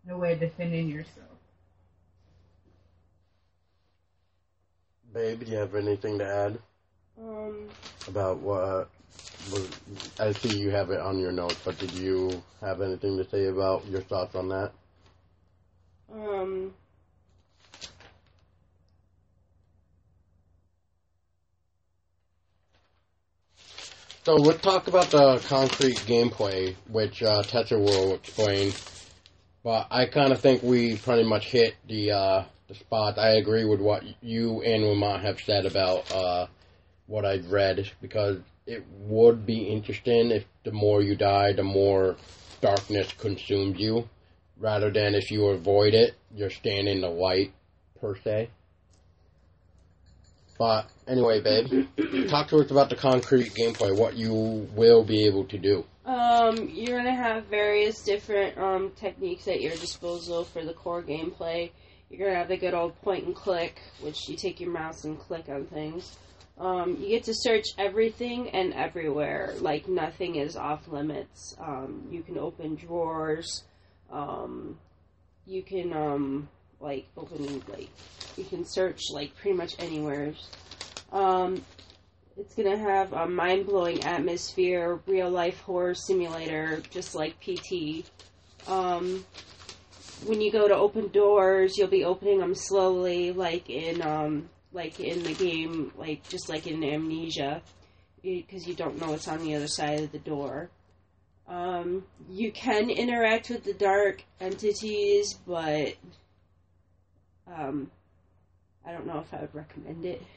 no 0.05 0.17
way 0.17 0.33
of 0.33 0.39
defending 0.39 0.89
yourself. 0.89 1.27
Babe, 5.13 5.39
do 5.39 5.51
you 5.51 5.57
have 5.57 5.75
anything 5.75 6.17
to 6.19 6.25
add 6.25 6.59
Um, 7.17 7.69
about 8.07 8.39
what? 8.39 8.89
I 10.19 10.31
see 10.33 10.57
you 10.59 10.69
have 10.71 10.89
it 10.91 10.99
on 10.99 11.19
your 11.19 11.31
notes, 11.31 11.59
but 11.65 11.77
did 11.77 11.93
you 11.93 12.41
have 12.61 12.81
anything 12.81 13.17
to 13.17 13.29
say 13.29 13.45
about 13.47 13.85
your 13.87 14.01
thoughts 14.01 14.35
on 14.35 14.49
that? 14.49 14.71
um, 16.13 16.73
So 24.25 24.35
let's 24.35 24.61
talk 24.61 24.87
about 24.87 25.11
the 25.11 25.39
concrete 25.49 25.97
gameplay, 26.07 26.75
which 26.89 27.21
uh, 27.21 27.43
Tessa 27.43 27.77
will 27.77 28.15
explain. 28.15 28.73
But 29.63 29.87
I 29.91 30.05
kind 30.05 30.31
of 30.31 30.39
think 30.39 30.63
we 30.63 30.95
pretty 30.97 31.23
much 31.23 31.47
hit 31.47 31.75
the 31.87 32.11
uh, 32.11 32.43
the 32.69 32.75
spot. 32.75 33.17
I 33.19 33.31
agree 33.35 33.65
with 33.65 33.81
what 33.81 34.03
you 34.21 34.61
and 34.61 34.83
Lamont 34.85 35.23
have 35.23 35.39
said 35.41 35.65
about 35.65 36.09
uh, 36.09 36.47
what 37.07 37.25
I've 37.25 37.51
read 37.51 37.91
because 38.01 38.37
it 38.65 38.85
would 38.99 39.45
be 39.45 39.63
interesting 39.63 40.31
if 40.31 40.45
the 40.63 40.71
more 40.71 41.01
you 41.01 41.15
die, 41.15 41.53
the 41.53 41.63
more 41.63 42.15
darkness 42.61 43.11
consumes 43.13 43.79
you, 43.79 44.07
rather 44.57 44.91
than 44.91 45.15
if 45.15 45.31
you 45.31 45.47
avoid 45.47 45.93
it, 45.93 46.15
you're 46.33 46.49
staying 46.49 46.87
in 46.87 47.01
the 47.01 47.09
light 47.09 47.51
per 47.99 48.15
se. 48.15 48.49
But 50.57 50.89
anyway, 51.07 51.41
babe, 51.41 51.87
talk 52.29 52.47
to 52.49 52.57
us 52.57 52.71
about 52.71 52.89
the 52.89 52.95
concrete 52.95 53.53
gameplay. 53.53 53.95
What 53.95 54.15
you 54.15 54.33
will 54.73 55.03
be 55.03 55.25
able 55.25 55.45
to 55.45 55.57
do. 55.57 55.83
Um, 56.05 56.69
you're 56.71 56.97
gonna 56.97 57.15
have 57.15 57.45
various 57.45 58.03
different 58.03 58.57
um, 58.57 58.91
techniques 58.91 59.47
at 59.47 59.61
your 59.61 59.71
disposal 59.71 60.43
for 60.43 60.63
the 60.63 60.73
core 60.73 61.01
gameplay. 61.01 61.71
You're 62.09 62.27
gonna 62.27 62.37
have 62.37 62.49
the 62.49 62.57
good 62.57 62.73
old 62.73 62.99
point 63.01 63.25
and 63.25 63.35
click, 63.35 63.81
which 64.01 64.29
you 64.29 64.35
take 64.35 64.59
your 64.59 64.71
mouse 64.71 65.05
and 65.05 65.19
click 65.19 65.49
on 65.49 65.65
things. 65.65 66.17
Um, 66.57 66.97
you 66.99 67.09
get 67.09 67.23
to 67.23 67.33
search 67.33 67.65
everything 67.77 68.49
and 68.51 68.73
everywhere, 68.73 69.53
like 69.59 69.87
nothing 69.87 70.35
is 70.35 70.55
off 70.55 70.87
limits. 70.87 71.55
Um, 71.59 72.07
you 72.11 72.21
can 72.21 72.37
open 72.37 72.75
drawers. 72.75 73.63
Um, 74.11 74.77
you 75.45 75.63
can 75.63 75.93
um, 75.93 76.47
like 76.79 77.07
open 77.17 77.63
like 77.67 77.89
you 78.37 78.43
can 78.43 78.65
search 78.65 79.01
like 79.11 79.35
pretty 79.35 79.57
much 79.57 79.73
anywhere. 79.79 80.33
Um, 81.11 81.63
it's 82.37 82.55
gonna 82.55 82.77
have 82.77 83.13
a 83.13 83.27
mind 83.27 83.65
blowing 83.65 84.03
atmosphere, 84.03 84.99
real 85.07 85.29
life 85.29 85.59
horror 85.61 85.95
simulator, 85.95 86.81
just 86.91 87.15
like 87.15 87.39
PT. 87.39 88.05
Um, 88.67 89.25
when 90.25 90.39
you 90.39 90.51
go 90.51 90.67
to 90.67 90.75
open 90.75 91.09
doors, 91.09 91.77
you'll 91.77 91.87
be 91.87 92.05
opening 92.05 92.39
them 92.39 92.55
slowly, 92.55 93.31
like 93.31 93.69
in 93.69 94.01
um, 94.01 94.49
like 94.73 94.99
in 94.99 95.23
the 95.23 95.33
game, 95.33 95.91
like 95.97 96.27
just 96.29 96.49
like 96.49 96.67
in 96.67 96.83
Amnesia, 96.83 97.61
because 98.21 98.67
you 98.67 98.73
don't 98.73 98.99
know 98.99 99.11
what's 99.11 99.27
on 99.27 99.39
the 99.39 99.55
other 99.55 99.67
side 99.67 100.01
of 100.01 100.11
the 100.11 100.19
door. 100.19 100.69
Um, 101.47 102.03
you 102.29 102.51
can 102.51 102.89
interact 102.89 103.49
with 103.49 103.63
the 103.63 103.73
dark 103.73 104.23
entities, 104.39 105.33
but 105.45 105.95
um, 107.47 107.91
I 108.85 108.91
don't 108.91 109.05
know 109.05 109.19
if 109.19 109.33
I 109.33 109.41
would 109.41 109.55
recommend 109.55 110.05
it. 110.05 110.21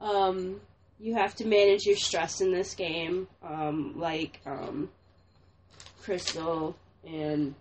Um, 0.00 0.60
you 1.00 1.14
have 1.14 1.34
to 1.36 1.46
manage 1.46 1.86
your 1.86 1.96
stress 1.96 2.42
in 2.42 2.52
this 2.52 2.74
game, 2.74 3.26
um, 3.42 3.94
like 3.96 4.40
um, 4.44 4.90
Crystal 6.02 6.76
and 7.06 7.54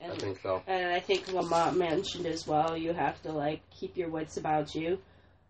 Lamont. 0.00 0.10
I 0.10 0.12
And, 0.12 0.20
think 0.20 0.40
so. 0.42 0.62
and 0.66 0.92
I 0.92 1.00
think 1.00 1.32
Lamont 1.32 1.76
mentioned 1.76 2.26
as 2.26 2.46
well. 2.46 2.76
You 2.76 2.92
have 2.92 3.20
to 3.22 3.32
like 3.32 3.60
keep 3.70 3.96
your 3.96 4.08
wits 4.08 4.36
about 4.36 4.74
you. 4.74 4.98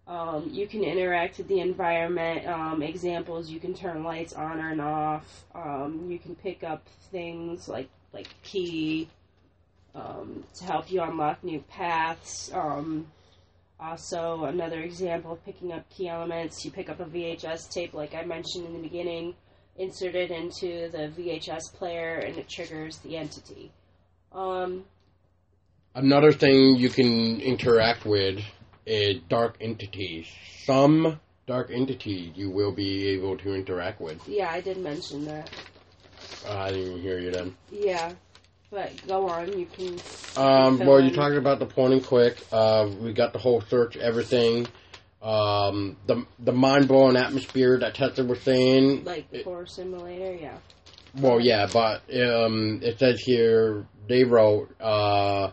Um, 0.06 0.50
you 0.52 0.66
can 0.66 0.84
interact 0.84 1.38
with 1.38 1.48
the 1.48 1.60
environment. 1.60 2.46
Um, 2.46 2.82
examples: 2.82 3.50
you 3.50 3.58
can 3.58 3.74
turn 3.74 4.04
lights 4.04 4.34
on 4.34 4.60
and 4.60 4.80
off. 4.80 5.44
Um, 5.54 6.06
you 6.10 6.18
can 6.18 6.34
pick 6.34 6.62
up 6.62 6.86
things 7.10 7.68
like 7.68 7.88
like 8.12 8.28
key 8.42 9.08
um, 9.94 10.44
to 10.56 10.64
help 10.64 10.90
you 10.92 11.00
unlock 11.02 11.42
new 11.42 11.60
paths. 11.70 12.50
Um, 12.52 13.06
also, 13.80 14.44
another 14.44 14.80
example 14.80 15.32
of 15.32 15.44
picking 15.44 15.72
up 15.72 15.88
key 15.88 16.08
elements: 16.08 16.64
you 16.64 16.70
pick 16.70 16.90
up 16.90 17.00
a 17.00 17.04
VHS 17.06 17.70
tape, 17.70 17.94
like 17.94 18.14
I 18.14 18.24
mentioned 18.24 18.66
in 18.66 18.74
the 18.74 18.80
beginning, 18.82 19.34
insert 19.78 20.14
it 20.14 20.30
into 20.30 20.90
the 20.90 21.10
VHS 21.16 21.72
player, 21.74 22.16
and 22.16 22.36
it 22.36 22.48
triggers 22.48 22.98
the 22.98 23.16
entity. 23.16 23.72
Um, 24.34 24.84
Another 25.94 26.32
thing 26.32 26.74
you 26.74 26.88
can 26.88 27.40
interact 27.40 28.04
with 28.04 28.40
is 28.84 29.20
dark 29.28 29.56
entities. 29.60 30.26
Some 30.64 31.20
dark 31.46 31.70
entities 31.70 32.32
you 32.34 32.50
will 32.50 32.72
be 32.72 33.08
able 33.10 33.36
to 33.38 33.54
interact 33.54 34.00
with. 34.00 34.26
yeah, 34.26 34.50
I 34.50 34.60
did 34.60 34.78
mention 34.78 35.24
that. 35.26 35.48
Uh, 36.46 36.56
I 36.56 36.70
didn't 36.70 36.88
even 36.88 37.00
hear 37.00 37.20
you 37.20 37.30
then. 37.30 37.54
Yeah, 37.70 38.12
but 38.72 38.90
go 39.06 39.28
on. 39.28 39.56
You 39.56 39.66
can. 39.66 40.00
Um, 40.36 40.78
well, 40.80 41.00
you're 41.00 41.14
talking 41.14 41.38
about 41.38 41.60
the 41.60 41.66
point 41.66 41.92
and 41.92 42.02
click. 42.04 42.38
Uh, 42.50 42.90
we 43.00 43.12
got 43.12 43.32
the 43.32 43.38
whole 43.38 43.60
search 43.60 43.96
everything. 43.96 44.66
Um, 45.22 45.96
the 46.06 46.26
the 46.40 46.52
mind 46.52 46.88
blowing 46.88 47.16
atmosphere 47.16 47.78
that 47.78 47.94
Tessa 47.94 48.24
was 48.24 48.40
saying. 48.40 49.04
Like 49.04 49.30
the 49.30 49.42
horror 49.44 49.66
simulator, 49.66 50.34
yeah. 50.34 50.56
Well, 51.16 51.40
yeah, 51.40 51.66
but 51.72 52.02
um, 52.14 52.80
it 52.82 52.98
says 52.98 53.20
here 53.20 53.86
they 54.08 54.24
wrote 54.24 54.68
uh, 54.80 55.52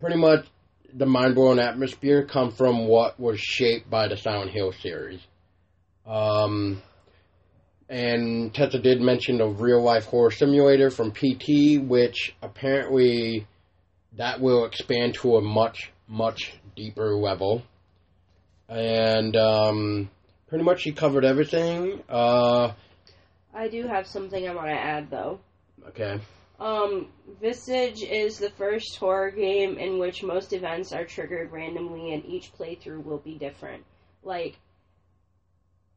pretty 0.00 0.16
much 0.16 0.46
the 0.94 1.06
mind 1.06 1.34
blowing 1.34 1.58
atmosphere 1.58 2.24
come 2.24 2.50
from 2.52 2.86
what 2.86 3.20
was 3.20 3.38
shaped 3.38 3.90
by 3.90 4.08
the 4.08 4.16
Silent 4.16 4.50
Hill 4.50 4.72
series. 4.72 5.20
Um, 6.06 6.82
and 7.90 8.54
Tessa 8.54 8.78
did 8.78 9.00
mention 9.00 9.38
the 9.38 9.46
real 9.46 9.82
life 9.82 10.06
horror 10.06 10.30
simulator 10.30 10.90
from 10.90 11.12
PT, 11.12 11.80
which 11.80 12.34
apparently 12.42 13.46
that 14.16 14.40
will 14.40 14.64
expand 14.64 15.14
to 15.14 15.36
a 15.36 15.40
much 15.42 15.90
much 16.06 16.54
deeper 16.74 17.14
level. 17.14 17.62
And 18.68 19.36
um, 19.36 20.10
pretty 20.48 20.64
much 20.64 20.82
she 20.82 20.92
covered 20.92 21.24
everything. 21.24 22.02
Uh, 22.08 22.72
I 23.58 23.66
do 23.66 23.88
have 23.88 24.06
something 24.06 24.48
I 24.48 24.54
want 24.54 24.68
to 24.68 24.72
add 24.72 25.10
though. 25.10 25.40
okay. 25.88 26.20
Um, 26.60 27.08
Visage 27.40 28.02
is 28.02 28.38
the 28.38 28.50
first 28.50 28.96
horror 28.96 29.32
game 29.32 29.78
in 29.78 29.98
which 29.98 30.22
most 30.22 30.52
events 30.52 30.92
are 30.92 31.04
triggered 31.04 31.50
randomly 31.50 32.14
and 32.14 32.24
each 32.24 32.52
playthrough 32.52 33.04
will 33.04 33.18
be 33.18 33.34
different. 33.34 33.84
Like, 34.22 34.58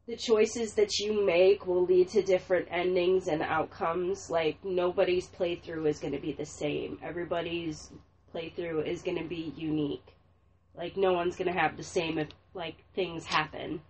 the 0.08 0.16
choices 0.16 0.74
that 0.74 0.98
you 0.98 1.24
make 1.24 1.64
will 1.66 1.84
lead 1.84 2.08
to 2.10 2.22
different 2.22 2.66
endings 2.68 3.28
and 3.28 3.42
outcomes. 3.42 4.28
Like, 4.28 4.64
nobody's 4.64 5.28
playthrough 5.28 5.88
is 5.88 6.00
going 6.00 6.14
to 6.14 6.20
be 6.20 6.32
the 6.32 6.46
same. 6.46 6.98
Everybody's 7.00 7.92
playthrough 8.34 8.86
is 8.86 9.02
going 9.02 9.18
to 9.18 9.28
be 9.28 9.52
unique. 9.56 10.16
Like, 10.74 10.96
no 10.96 11.12
one's 11.12 11.36
going 11.36 11.52
to 11.52 11.58
have 11.58 11.76
the 11.76 11.84
same 11.84 12.18
if, 12.18 12.28
like, 12.54 12.82
things 12.94 13.24
happen. 13.24 13.80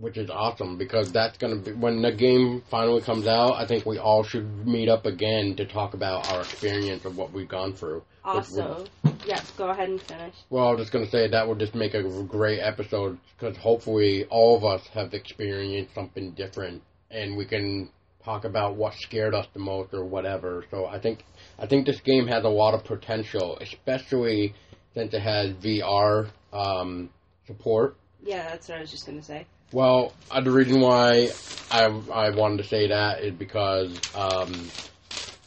Which 0.00 0.16
is 0.16 0.30
awesome 0.30 0.76
because 0.76 1.12
that's 1.12 1.38
gonna 1.38 1.56
be 1.56 1.72
when 1.72 2.02
the 2.02 2.12
game 2.12 2.62
finally 2.70 3.00
comes 3.02 3.26
out. 3.26 3.54
I 3.54 3.66
think 3.66 3.86
we 3.86 3.98
all 3.98 4.22
should 4.22 4.66
meet 4.66 4.88
up 4.88 5.06
again 5.06 5.54
to 5.56 5.66
talk 5.66 5.94
about 5.94 6.30
our 6.32 6.40
experience 6.40 7.04
of 7.04 7.16
what 7.16 7.32
we've 7.32 7.48
gone 7.48 7.74
through. 7.74 8.02
Also, 8.24 8.86
yeah, 9.26 9.40
go 9.56 9.68
ahead 9.70 9.88
and 9.88 10.00
finish. 10.00 10.34
well, 10.48 10.68
I 10.68 10.70
was 10.72 10.80
just 10.80 10.92
gonna 10.92 11.10
say 11.10 11.28
that 11.28 11.46
would 11.46 11.58
just 11.58 11.74
make 11.74 11.94
a 11.94 12.02
great 12.24 12.60
episode 12.60 13.18
because 13.38 13.56
hopefully 13.56 14.24
all 14.26 14.56
of 14.56 14.64
us 14.64 14.86
have 14.88 15.14
experienced 15.14 15.94
something 15.94 16.32
different 16.32 16.82
and 17.10 17.36
we 17.36 17.44
can 17.44 17.90
talk 18.24 18.44
about 18.44 18.76
what 18.76 18.94
scared 18.94 19.34
us 19.34 19.46
the 19.52 19.58
most 19.58 19.94
or 19.94 20.04
whatever. 20.04 20.64
So 20.70 20.86
I 20.86 20.98
think 20.98 21.24
I 21.58 21.66
think 21.66 21.86
this 21.86 22.00
game 22.00 22.26
has 22.28 22.44
a 22.44 22.48
lot 22.48 22.74
of 22.74 22.84
potential, 22.84 23.58
especially 23.60 24.54
since 24.94 25.14
it 25.14 25.22
has 25.22 25.52
VR 25.54 26.30
um, 26.52 27.10
support. 27.46 27.96
Yeah, 28.22 28.48
that's 28.48 28.68
what 28.68 28.78
I 28.78 28.80
was 28.80 28.90
just 28.90 29.06
going 29.06 29.18
to 29.18 29.24
say. 29.24 29.46
Well, 29.72 30.14
uh, 30.30 30.40
the 30.40 30.50
reason 30.50 30.80
why 30.80 31.30
I 31.70 31.84
I 31.84 32.30
wanted 32.30 32.58
to 32.58 32.64
say 32.64 32.88
that 32.88 33.22
is 33.22 33.32
because 33.34 34.00
um, 34.14 34.72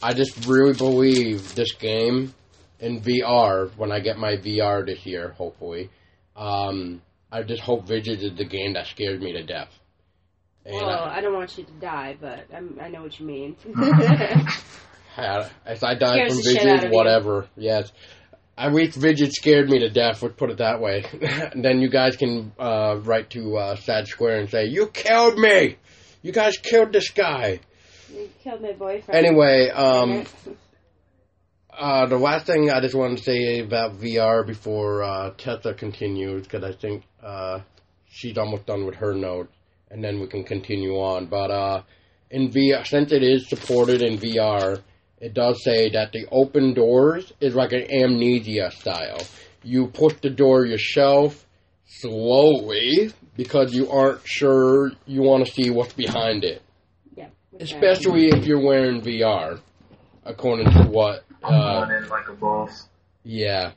I 0.02 0.14
just 0.14 0.32
really 0.36 0.74
believe 0.74 1.54
this 1.54 1.74
game 1.74 2.34
in 2.80 3.00
VR. 3.00 3.70
When 3.76 3.92
I 3.92 4.00
get 4.00 4.18
my 4.18 4.36
VR 4.36 4.84
this 4.86 5.04
year, 5.04 5.30
hopefully, 5.36 5.90
um, 6.36 7.02
I 7.30 7.42
just 7.42 7.60
hope 7.62 7.86
Visage 7.86 8.22
is 8.22 8.36
the 8.36 8.44
game 8.44 8.74
that 8.74 8.86
scares 8.86 9.20
me 9.20 9.32
to 9.32 9.42
death. 9.42 9.70
And 10.64 10.74
Well, 10.76 10.88
I, 10.88 11.18
I 11.18 11.20
don't 11.20 11.34
want 11.34 11.56
you 11.58 11.64
to 11.64 11.72
die, 11.72 12.16
but 12.18 12.46
I'm, 12.54 12.78
I 12.80 12.88
know 12.88 13.02
what 13.02 13.18
you 13.20 13.26
mean. 13.26 13.56
I, 15.16 15.50
if 15.66 15.84
I 15.84 15.94
die 15.94 16.26
from 16.28 16.36
the 16.38 16.42
shit 16.42 16.66
out 16.66 16.76
Visage, 16.76 16.84
of 16.86 16.90
you. 16.92 16.96
whatever. 16.96 17.48
Yes. 17.56 17.92
I 18.56 18.68
wish 18.68 18.94
Visage 18.94 19.32
scared 19.32 19.68
me 19.68 19.80
to 19.80 19.90
death. 19.90 20.22
Let's 20.22 20.36
put 20.36 20.50
it 20.50 20.58
that 20.58 20.80
way. 20.80 21.04
then 21.56 21.80
you 21.80 21.88
guys 21.88 22.16
can 22.16 22.52
uh, 22.58 23.00
write 23.02 23.30
to 23.30 23.56
uh, 23.56 23.76
Sad 23.76 24.06
Square 24.06 24.40
and 24.40 24.50
say, 24.50 24.66
"You 24.66 24.86
killed 24.88 25.38
me. 25.38 25.76
You 26.22 26.32
guys 26.32 26.56
killed 26.56 26.92
this 26.92 27.10
guy." 27.10 27.60
you 28.14 28.30
killed 28.42 28.62
my 28.62 28.72
boyfriend. 28.72 29.26
Anyway, 29.26 29.68
um, 29.70 30.24
uh, 31.78 32.06
the 32.06 32.16
last 32.16 32.46
thing 32.46 32.70
I 32.70 32.80
just 32.80 32.94
wanted 32.94 33.18
to 33.18 33.24
say 33.24 33.60
about 33.60 33.98
VR 33.98 34.46
before 34.46 35.02
uh, 35.02 35.30
Tessa 35.36 35.74
continues, 35.74 36.44
because 36.44 36.64
I 36.64 36.72
think 36.72 37.04
uh, 37.22 37.60
she's 38.06 38.38
almost 38.38 38.66
done 38.66 38.86
with 38.86 38.96
her 38.96 39.14
note, 39.14 39.50
and 39.90 40.02
then 40.02 40.20
we 40.20 40.26
can 40.26 40.44
continue 40.44 40.94
on. 40.94 41.26
But 41.26 41.50
uh, 41.50 41.82
in 42.30 42.50
VR, 42.50 42.86
since 42.86 43.12
it 43.12 43.22
is 43.22 43.48
supported 43.48 44.02
in 44.02 44.18
VR, 44.18 44.80
it 45.20 45.34
does 45.34 45.62
say 45.62 45.90
that 45.90 46.12
the 46.12 46.26
open 46.30 46.74
doors 46.74 47.32
is 47.40 47.54
like 47.54 47.72
an 47.72 47.90
amnesia 47.90 48.70
style. 48.72 49.22
You 49.62 49.86
push 49.86 50.14
the 50.20 50.30
door 50.30 50.66
yourself 50.66 51.46
slowly 51.86 53.12
because 53.36 53.74
you 53.74 53.90
aren't 53.90 54.20
sure 54.24 54.92
you 55.06 55.22
want 55.22 55.46
to 55.46 55.52
see 55.52 55.70
what's 55.70 55.92
behind 55.92 56.44
it 56.44 56.62
yeah. 57.16 57.28
especially 57.60 58.26
if 58.26 58.46
you're 58.46 58.64
wearing 58.64 59.00
VR, 59.00 59.60
according 60.24 60.70
to 60.72 60.84
what, 60.84 61.24
I'm 61.42 61.52
uh, 61.54 62.08
like 62.08 62.28
a 62.28 62.32
boss. 62.32 62.88
yeah, 63.22 63.72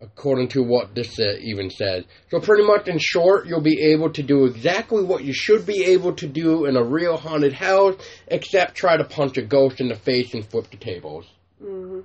according 0.00 0.48
to 0.48 0.62
what 0.62 0.94
this 0.94 1.18
uh, 1.18 1.36
even 1.40 1.70
says. 1.70 2.04
So 2.30 2.40
pretty 2.40 2.64
much, 2.64 2.88
in 2.88 2.98
short, 2.98 3.46
you'll 3.46 3.60
be 3.60 3.92
able 3.92 4.10
to 4.12 4.22
do 4.22 4.46
exactly 4.46 5.02
what 5.02 5.24
you 5.24 5.32
should 5.32 5.66
be 5.66 5.84
able 5.84 6.14
to 6.14 6.26
do 6.26 6.64
in 6.66 6.76
a 6.76 6.82
real 6.82 7.16
haunted 7.16 7.52
house, 7.52 7.96
except 8.26 8.74
try 8.74 8.96
to 8.96 9.04
punch 9.04 9.36
a 9.36 9.42
ghost 9.42 9.80
in 9.80 9.88
the 9.88 9.94
face 9.96 10.32
and 10.34 10.44
flip 10.44 10.70
the 10.70 10.76
tables. 10.76 11.26
hmm 11.60 12.00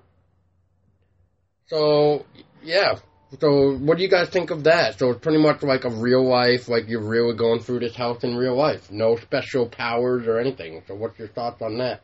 So 1.68 2.26
yeah. 2.64 2.96
So 3.40 3.76
what 3.78 3.98
do 3.98 4.04
you 4.04 4.10
guys 4.10 4.30
think 4.30 4.52
of 4.52 4.64
that? 4.66 5.00
So 5.00 5.10
it's 5.12 5.20
pretty 5.20 5.40
much 5.40 5.62
like 5.64 5.84
a 5.84 5.90
real 5.90 6.26
life, 6.26 6.70
like 6.70 6.88
you're 6.88 7.04
really 7.04 7.36
going 7.36 7.60
through 7.60 7.80
this 7.80 7.96
house 7.96 8.24
in 8.24 8.36
real 8.36 8.56
life. 8.56 8.92
No 8.92 9.16
special 9.18 9.68
powers 9.68 10.28
or 10.28 10.38
anything. 10.40 10.84
So 10.88 10.96
what's 10.96 11.18
your 11.20 11.28
thoughts 11.30 11.62
on 11.62 11.78
that? 11.80 12.02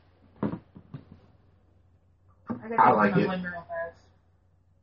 I 2.49 2.75
I 2.77 2.91
like 2.91 3.11
it. 3.17 3.25
Bloody 3.25 3.41
Mary 3.41 3.53
real 3.53 3.61
fast. 3.61 3.97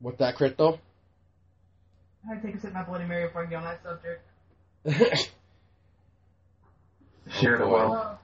What's 0.00 0.18
that, 0.18 0.36
Crystal? 0.36 0.78
I 2.30 2.36
take 2.36 2.54
a 2.56 2.60
sip 2.60 2.70
of 2.70 2.74
my 2.74 2.82
Bloody 2.84 3.04
Mary 3.06 3.26
before 3.26 3.44
I 3.44 3.46
get 3.46 3.56
on 3.56 3.64
that 3.64 3.82
subject. 3.82 4.22
Share 7.40 7.58
the 7.58 7.64
boy. 7.64 7.72
wealth. 7.72 8.18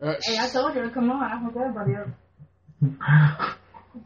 Oh, 0.00 0.14
hey, 0.24 0.38
I 0.38 0.48
told 0.48 0.74
you 0.74 0.82
to 0.82 0.90
come 0.90 1.10
on. 1.10 1.22
I 1.22 1.38
hooked 1.44 1.56
everybody 1.56 1.94
up. 1.96 2.08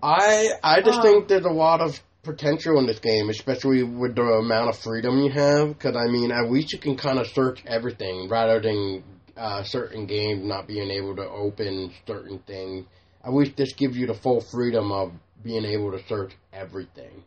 I 0.03 0.49
I 0.63 0.81
just 0.81 1.01
Oh. 1.01 1.03
think 1.03 1.29
there's 1.29 1.45
a 1.45 1.51
lot 1.51 1.81
of 1.81 2.01
potential 2.23 2.79
in 2.79 2.87
this 2.87 2.99
game, 2.99 3.29
especially 3.29 3.83
with 3.83 4.15
the 4.15 4.23
amount 4.23 4.71
of 4.71 4.79
freedom 4.79 5.19
you 5.23 5.31
have. 5.31 5.69
Because 5.69 5.97
I 5.97 6.07
mean, 6.11 6.33
at 6.33 6.51
least 6.51 6.73
you 6.73 6.79
can 6.79 6.97
kind 6.97 7.19
of 7.19 7.27
search 7.29 7.63
everything 7.67 8.29
rather 8.29 8.61
than 8.61 9.03
uh, 9.37 9.63
certain 9.65 10.07
games 10.07 10.45
not 10.45 10.67
being 10.67 10.91
able 10.91 11.15
to 11.17 11.29
open 11.29 11.93
certain 12.07 12.39
things. 12.41 12.87
At 13.25 13.33
least 13.35 13.57
this 13.57 13.73
gives 13.75 13.97
you 13.97 14.07
the 14.07 14.15
full 14.15 14.41
freedom 14.41 14.91
of 14.91 15.13
being 15.45 15.65
able 15.65 15.93
to 15.93 16.03
search 16.07 16.33
everything. 16.53 17.23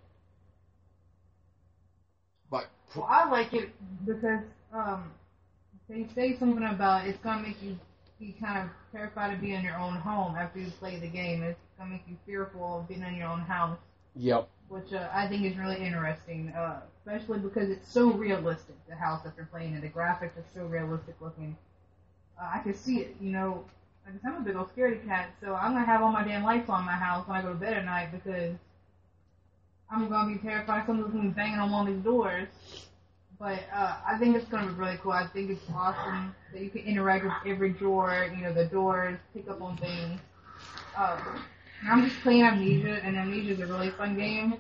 Well, 2.95 3.07
I 3.09 3.29
like 3.29 3.53
it 3.53 3.69
because 4.05 4.41
um, 4.73 5.11
they 5.89 6.07
say 6.15 6.37
something 6.37 6.63
about 6.63 7.07
it's 7.07 7.19
gonna 7.19 7.41
make 7.41 7.61
you 7.61 7.77
be 8.19 8.35
kind 8.39 8.57
of 8.63 8.69
terrified 8.91 9.35
to 9.35 9.41
be 9.41 9.53
in 9.53 9.63
your 9.63 9.77
own 9.77 9.95
home 9.95 10.35
after 10.35 10.59
you 10.59 10.71
play 10.79 10.97
the 10.97 11.07
game. 11.07 11.43
It's 11.43 11.59
gonna 11.77 11.91
make 11.91 12.03
you 12.07 12.15
fearful 12.25 12.79
of 12.79 12.87
being 12.87 13.03
in 13.03 13.15
your 13.15 13.27
own 13.27 13.41
house. 13.41 13.77
yep, 14.15 14.49
which 14.69 14.93
uh, 14.93 15.09
I 15.13 15.27
think 15.27 15.45
is 15.45 15.57
really 15.57 15.77
interesting, 15.77 16.49
uh, 16.49 16.81
especially 16.99 17.39
because 17.39 17.69
it's 17.69 17.91
so 17.91 18.11
realistic. 18.11 18.75
The 18.87 18.95
house 18.95 19.23
that 19.23 19.35
they're 19.35 19.49
playing 19.51 19.75
in, 19.75 19.81
the 19.81 19.89
graphics 19.89 20.37
are 20.37 20.45
so 20.53 20.65
realistic 20.65 21.15
looking. 21.21 21.57
Uh, 22.39 22.49
I 22.55 22.59
can 22.59 22.73
see 22.73 22.99
it, 22.99 23.15
you 23.21 23.31
know. 23.31 23.65
Like, 24.05 24.15
I'm 24.25 24.41
a 24.41 24.45
big 24.45 24.55
old 24.55 24.73
scaredy 24.75 25.05
cat, 25.05 25.31
so 25.41 25.55
I'm 25.55 25.73
gonna 25.73 25.85
have 25.85 26.01
all 26.01 26.11
my 26.11 26.23
damn 26.23 26.43
lights 26.43 26.69
on 26.69 26.85
my 26.85 26.93
house 26.93 27.27
when 27.27 27.37
I 27.37 27.41
go 27.41 27.49
to 27.49 27.55
bed 27.55 27.73
at 27.73 27.85
night 27.85 28.11
because 28.11 28.55
I'm 29.89 30.09
gonna 30.09 30.33
be 30.33 30.39
terrified 30.39 30.85
someone's 30.85 31.11
gonna 31.13 31.29
be 31.29 31.33
banging 31.33 31.59
on 31.59 31.71
one 31.71 31.87
of 31.87 31.93
these 31.93 32.03
doors. 32.03 32.47
But 33.45 33.59
uh, 33.71 33.97
I 34.07 34.17
think 34.17 34.35
it's 34.35 34.47
gonna 34.47 34.71
be 34.71 34.73
really 34.73 34.97
cool. 35.03 35.11
I 35.11 35.27
think 35.27 35.51
it's 35.51 35.61
awesome 35.71 36.33
that 36.51 36.63
you 36.63 36.71
can 36.71 36.81
interact 36.81 37.25
with 37.25 37.33
every 37.45 37.69
drawer, 37.73 38.27
you 38.35 38.41
know, 38.41 38.51
the 38.51 38.65
doors, 38.65 39.19
pick 39.35 39.47
up 39.47 39.61
on 39.61 39.77
things. 39.77 40.19
Um, 40.97 41.45
I'm 41.87 42.09
just 42.09 42.19
playing 42.23 42.41
Amnesia, 42.41 43.01
and 43.03 43.15
Amnesia 43.15 43.53
is 43.53 43.59
a 43.59 43.67
really 43.67 43.91
fun 43.91 44.17
game 44.17 44.55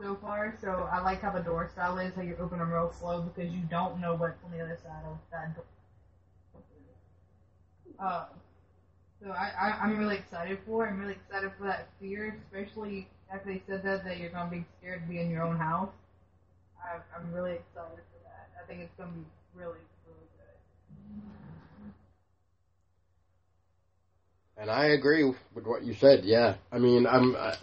so 0.00 0.14
far. 0.22 0.56
So 0.60 0.88
I 0.92 1.00
like 1.00 1.20
how 1.20 1.32
the 1.32 1.40
door 1.40 1.68
style 1.72 1.98
is, 1.98 2.14
how 2.14 2.22
you 2.22 2.36
open 2.38 2.60
them 2.60 2.70
real 2.70 2.94
slow 2.96 3.22
because 3.22 3.52
you 3.52 3.62
don't 3.68 4.00
know 4.00 4.14
what's 4.14 4.38
on 4.44 4.52
the 4.52 4.62
other 4.62 4.78
side 4.84 5.02
of 5.04 5.18
that 5.32 5.56
door. 5.56 5.64
Uh, 7.98 8.26
so 9.20 9.32
I, 9.32 9.50
I, 9.60 9.70
I'm 9.82 9.98
really 9.98 10.14
excited 10.14 10.60
for 10.64 10.86
it. 10.86 10.90
I'm 10.90 11.00
really 11.00 11.14
excited 11.14 11.50
for 11.58 11.64
that 11.64 11.88
fear, 12.00 12.38
especially 12.44 13.08
after 13.32 13.52
they 13.52 13.62
said 13.66 13.82
that, 13.82 14.04
that 14.04 14.18
you're 14.18 14.30
going 14.30 14.48
to 14.48 14.56
be 14.58 14.64
scared 14.78 15.02
to 15.02 15.08
be 15.08 15.18
in 15.18 15.28
your 15.28 15.42
own 15.42 15.56
house. 15.56 15.90
I, 16.86 17.00
I'm 17.16 17.32
really 17.32 17.52
excited 17.52 17.98
for 17.98 18.20
that. 18.24 18.48
I 18.62 18.66
think 18.66 18.80
it's 18.80 18.94
going 18.96 19.10
to 19.10 19.16
be 19.16 19.24
really, 19.54 19.80
really 20.06 20.28
good. 20.38 21.92
And 24.58 24.70
I 24.70 24.86
agree 24.86 25.24
with 25.24 25.66
what 25.66 25.84
you 25.84 25.94
said. 25.94 26.24
Yeah, 26.24 26.54
I 26.70 26.78
mean, 26.78 27.06
I'm 27.06 27.34
uh, 27.36 27.56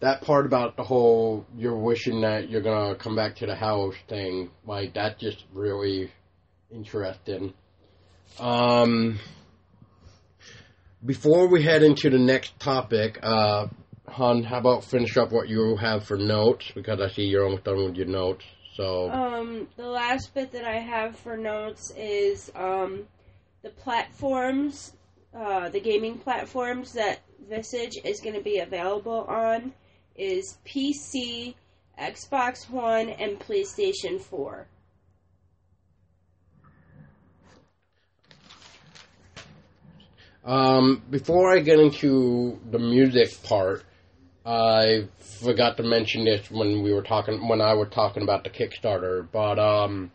that 0.00 0.22
part 0.22 0.46
about 0.46 0.76
the 0.76 0.82
whole 0.82 1.46
you're 1.56 1.78
wishing 1.78 2.22
that 2.22 2.50
you're 2.50 2.62
gonna 2.62 2.96
come 2.96 3.14
back 3.14 3.36
to 3.36 3.46
the 3.46 3.54
house 3.54 3.94
thing. 4.08 4.50
Like 4.66 4.94
that, 4.94 5.18
just 5.18 5.44
really 5.52 6.10
interesting. 6.70 7.54
Um, 8.40 9.20
before 11.04 11.46
we 11.48 11.62
head 11.62 11.82
into 11.82 12.10
the 12.10 12.18
next 12.18 12.58
topic, 12.58 13.18
uh, 13.22 13.68
Hun, 14.08 14.42
how 14.42 14.58
about 14.58 14.84
finish 14.84 15.16
up 15.16 15.30
what 15.30 15.48
you 15.48 15.76
have 15.76 16.04
for 16.04 16.16
notes 16.16 16.70
because 16.74 17.00
I 17.00 17.08
see 17.08 17.22
you're 17.22 17.44
almost 17.44 17.64
done 17.64 17.84
with 17.84 17.96
your 17.96 18.06
notes. 18.06 18.44
So 18.74 19.10
Um, 19.10 19.68
the 19.76 19.86
last 19.86 20.32
bit 20.34 20.52
that 20.52 20.64
I 20.64 20.76
have 20.76 21.16
for 21.16 21.36
notes 21.36 21.92
is 21.96 22.50
um, 22.54 23.06
the 23.62 23.68
platforms, 23.68 24.94
uh, 25.34 25.68
the 25.68 25.80
gaming 25.80 26.18
platforms 26.18 26.92
that 26.94 27.20
Visage 27.48 27.98
is 28.04 28.20
going 28.20 28.34
to 28.34 28.40
be 28.40 28.58
available 28.60 29.24
on 29.28 29.72
is 30.16 30.56
PC, 30.64 31.54
Xbox 32.00 32.70
One, 32.70 33.10
and 33.10 33.38
PlayStation 33.38 34.20
4. 34.20 34.66
Um, 40.44 41.02
before 41.10 41.54
I 41.54 41.60
get 41.60 41.78
into 41.78 42.58
the 42.70 42.78
music 42.78 43.42
part, 43.42 43.84
I 44.44 45.08
forgot 45.40 45.76
to 45.76 45.82
mention 45.82 46.24
this 46.24 46.50
when 46.50 46.82
we 46.82 46.92
were 46.92 47.02
talking 47.02 47.46
when 47.48 47.60
I 47.60 47.74
was 47.74 47.88
talking 47.90 48.22
about 48.22 48.44
the 48.44 48.50
Kickstarter, 48.50 49.26
but 49.30 49.58
um, 49.58 50.10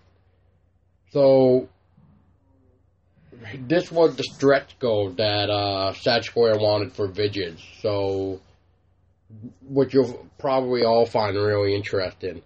so 1.11 1.69
this 3.59 3.91
was 3.91 4.15
the 4.15 4.23
stretch 4.23 4.77
goal 4.79 5.11
that 5.11 5.49
uh, 5.49 5.93
Sad 5.93 6.25
Square 6.25 6.57
wanted 6.59 6.93
for 6.93 7.07
Visage, 7.07 7.79
so 7.81 8.41
which 9.61 9.93
you'll 9.93 10.27
probably 10.39 10.83
all 10.83 11.05
find 11.05 11.35
really 11.35 11.75
interesting. 11.75 12.41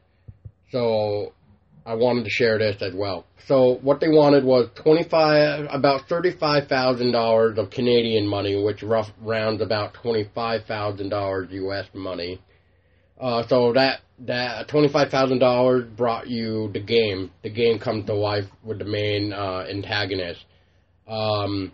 So 0.71 1.33
I 1.85 1.95
wanted 1.95 2.25
to 2.25 2.29
share 2.29 2.59
this 2.59 2.81
as 2.81 2.93
well. 2.93 3.25
So 3.47 3.79
what 3.81 3.99
they 3.99 4.09
wanted 4.09 4.43
was 4.43 4.69
twenty 4.75 5.03
five, 5.03 5.67
about 5.71 6.07
thirty 6.07 6.31
five 6.31 6.67
thousand 6.67 7.11
dollars 7.11 7.57
of 7.57 7.71
Canadian 7.71 8.27
money, 8.27 8.61
which 8.61 8.83
rough 8.83 9.11
rounds 9.19 9.61
about 9.61 9.95
twenty 9.95 10.29
five 10.35 10.65
thousand 10.65 11.09
dollars 11.09 11.49
U.S. 11.51 11.87
money. 11.93 12.39
Uh, 13.19 13.45
so 13.47 13.73
that 13.73 14.01
that 14.19 14.67
twenty 14.67 14.89
five 14.89 15.09
thousand 15.09 15.39
dollars 15.39 15.85
brought 15.85 16.27
you 16.27 16.69
the 16.71 16.79
game. 16.79 17.31
The 17.41 17.49
game 17.49 17.79
comes 17.79 18.05
to 18.05 18.13
life 18.13 18.45
with 18.63 18.77
the 18.77 18.85
main 18.85 19.33
uh, 19.33 19.65
antagonist. 19.69 20.45
Um, 21.07 21.71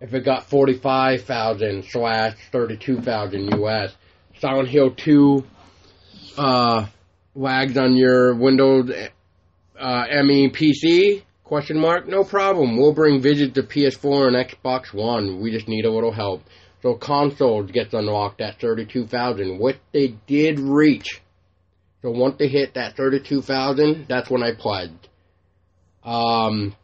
if 0.00 0.12
it 0.12 0.24
got 0.24 0.50
forty 0.50 0.74
five 0.74 1.22
thousand 1.22 1.84
slash 1.88 2.36
thirty 2.50 2.76
two 2.76 3.00
thousand 3.00 3.50
U.S. 3.52 3.94
Silent 4.40 4.68
Hill 4.68 4.90
two 4.90 5.44
uh, 6.36 6.86
lags 7.34 7.78
on 7.78 7.96
your 7.96 8.34
Windows 8.34 8.90
uh, 9.82 10.06
ME 10.22 10.48
PC? 10.50 11.22
Question 11.42 11.78
mark. 11.78 12.06
No 12.06 12.24
problem. 12.24 12.76
We'll 12.76 12.94
bring 12.94 13.20
Visage 13.20 13.52
to 13.54 13.62
PS4 13.62 14.28
and 14.28 14.36
Xbox 14.36 14.94
One. 14.94 15.40
We 15.40 15.50
just 15.50 15.68
need 15.68 15.84
a 15.84 15.90
little 15.90 16.12
help. 16.12 16.44
So 16.82 16.94
consoles 16.94 17.70
gets 17.70 17.92
unlocked 17.92 18.40
at 18.40 18.60
32,000, 18.60 19.58
which 19.58 19.76
they 19.92 20.14
did 20.26 20.58
reach. 20.58 21.20
So 22.00 22.10
once 22.10 22.36
they 22.38 22.48
hit 22.48 22.74
that 22.74 22.96
32,000, 22.96 24.06
that's 24.08 24.30
when 24.30 24.42
I 24.42 24.52
pledged. 24.54 25.08
Um, 26.02 26.74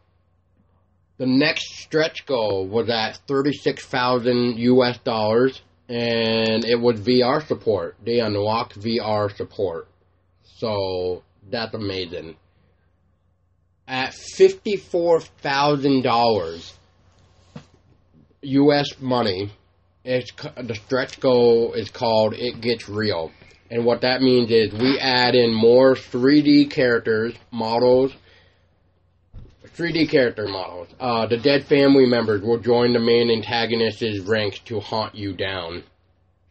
the 1.16 1.26
next 1.26 1.78
stretch 1.78 2.26
goal 2.26 2.66
was 2.66 2.88
at 2.90 3.18
36,000 3.26 4.58
US 4.58 4.98
dollars, 4.98 5.62
and 5.88 6.64
it 6.64 6.78
was 6.80 7.00
VR 7.00 7.44
support. 7.46 7.96
They 8.04 8.20
unlocked 8.20 8.78
VR 8.78 9.34
support. 9.34 9.88
So 10.44 11.22
that's 11.50 11.74
amazing 11.74 12.36
at 13.88 14.12
$54,000 14.12 16.72
US 18.42 19.00
money. 19.00 19.50
It's, 20.04 20.30
the 20.56 20.74
stretch 20.74 21.20
goal 21.20 21.72
is 21.72 21.90
called 21.90 22.34
It 22.34 22.60
Gets 22.60 22.88
Real. 22.88 23.32
And 23.70 23.84
what 23.84 24.00
that 24.02 24.22
means 24.22 24.50
is 24.50 24.72
we 24.72 24.98
add 24.98 25.34
in 25.34 25.52
more 25.52 25.94
3D 25.94 26.70
characters, 26.70 27.34
models, 27.50 28.14
3D 29.78 30.10
character 30.10 30.48
models. 30.48 30.88
Uh, 30.98 31.26
the 31.26 31.36
dead 31.36 31.64
family 31.64 32.06
members 32.06 32.42
will 32.42 32.58
join 32.58 32.92
the 32.92 32.98
main 32.98 33.30
antagonist's 33.30 34.18
ranks 34.20 34.58
to 34.60 34.80
haunt 34.80 35.14
you 35.14 35.34
down. 35.34 35.84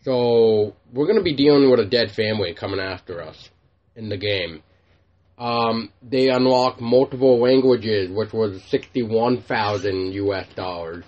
So 0.03 0.75
we're 0.93 1.07
going 1.07 1.17
to 1.17 1.23
be 1.23 1.35
dealing 1.35 1.69
with 1.69 1.81
a 1.81 1.85
dead 1.85 2.11
family 2.11 2.53
coming 2.53 2.79
after 2.79 3.21
us 3.21 3.49
in 3.95 4.09
the 4.09 4.17
game. 4.17 4.63
Um, 5.37 5.91
they 6.01 6.29
unlocked 6.29 6.81
multiple 6.81 7.39
languages, 7.39 8.09
which 8.09 8.33
was 8.33 8.63
sixty-one 8.63 9.41
thousand 9.41 10.13
U.S. 10.13 10.47
dollars. 10.55 11.05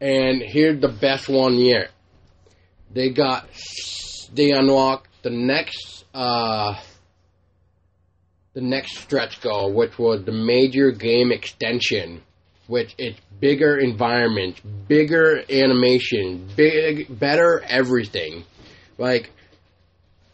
And 0.00 0.42
here's 0.42 0.80
the 0.80 0.88
best 0.88 1.28
one 1.28 1.54
yet. 1.54 1.90
They 2.92 3.10
got 3.10 3.48
they 4.34 4.50
unlocked 4.50 5.08
the 5.22 5.30
next 5.30 6.04
uh, 6.12 6.74
the 8.52 8.60
next 8.60 8.98
stretch 8.98 9.40
goal, 9.40 9.72
which 9.72 9.98
was 9.98 10.24
the 10.24 10.32
major 10.32 10.90
game 10.90 11.32
extension, 11.32 12.22
which 12.66 12.94
is 12.98 13.14
bigger 13.40 13.78
environments, 13.78 14.60
bigger 14.60 15.42
animation, 15.48 16.48
big 16.54 17.18
better 17.18 17.62
everything. 17.66 18.44
Like 18.98 19.30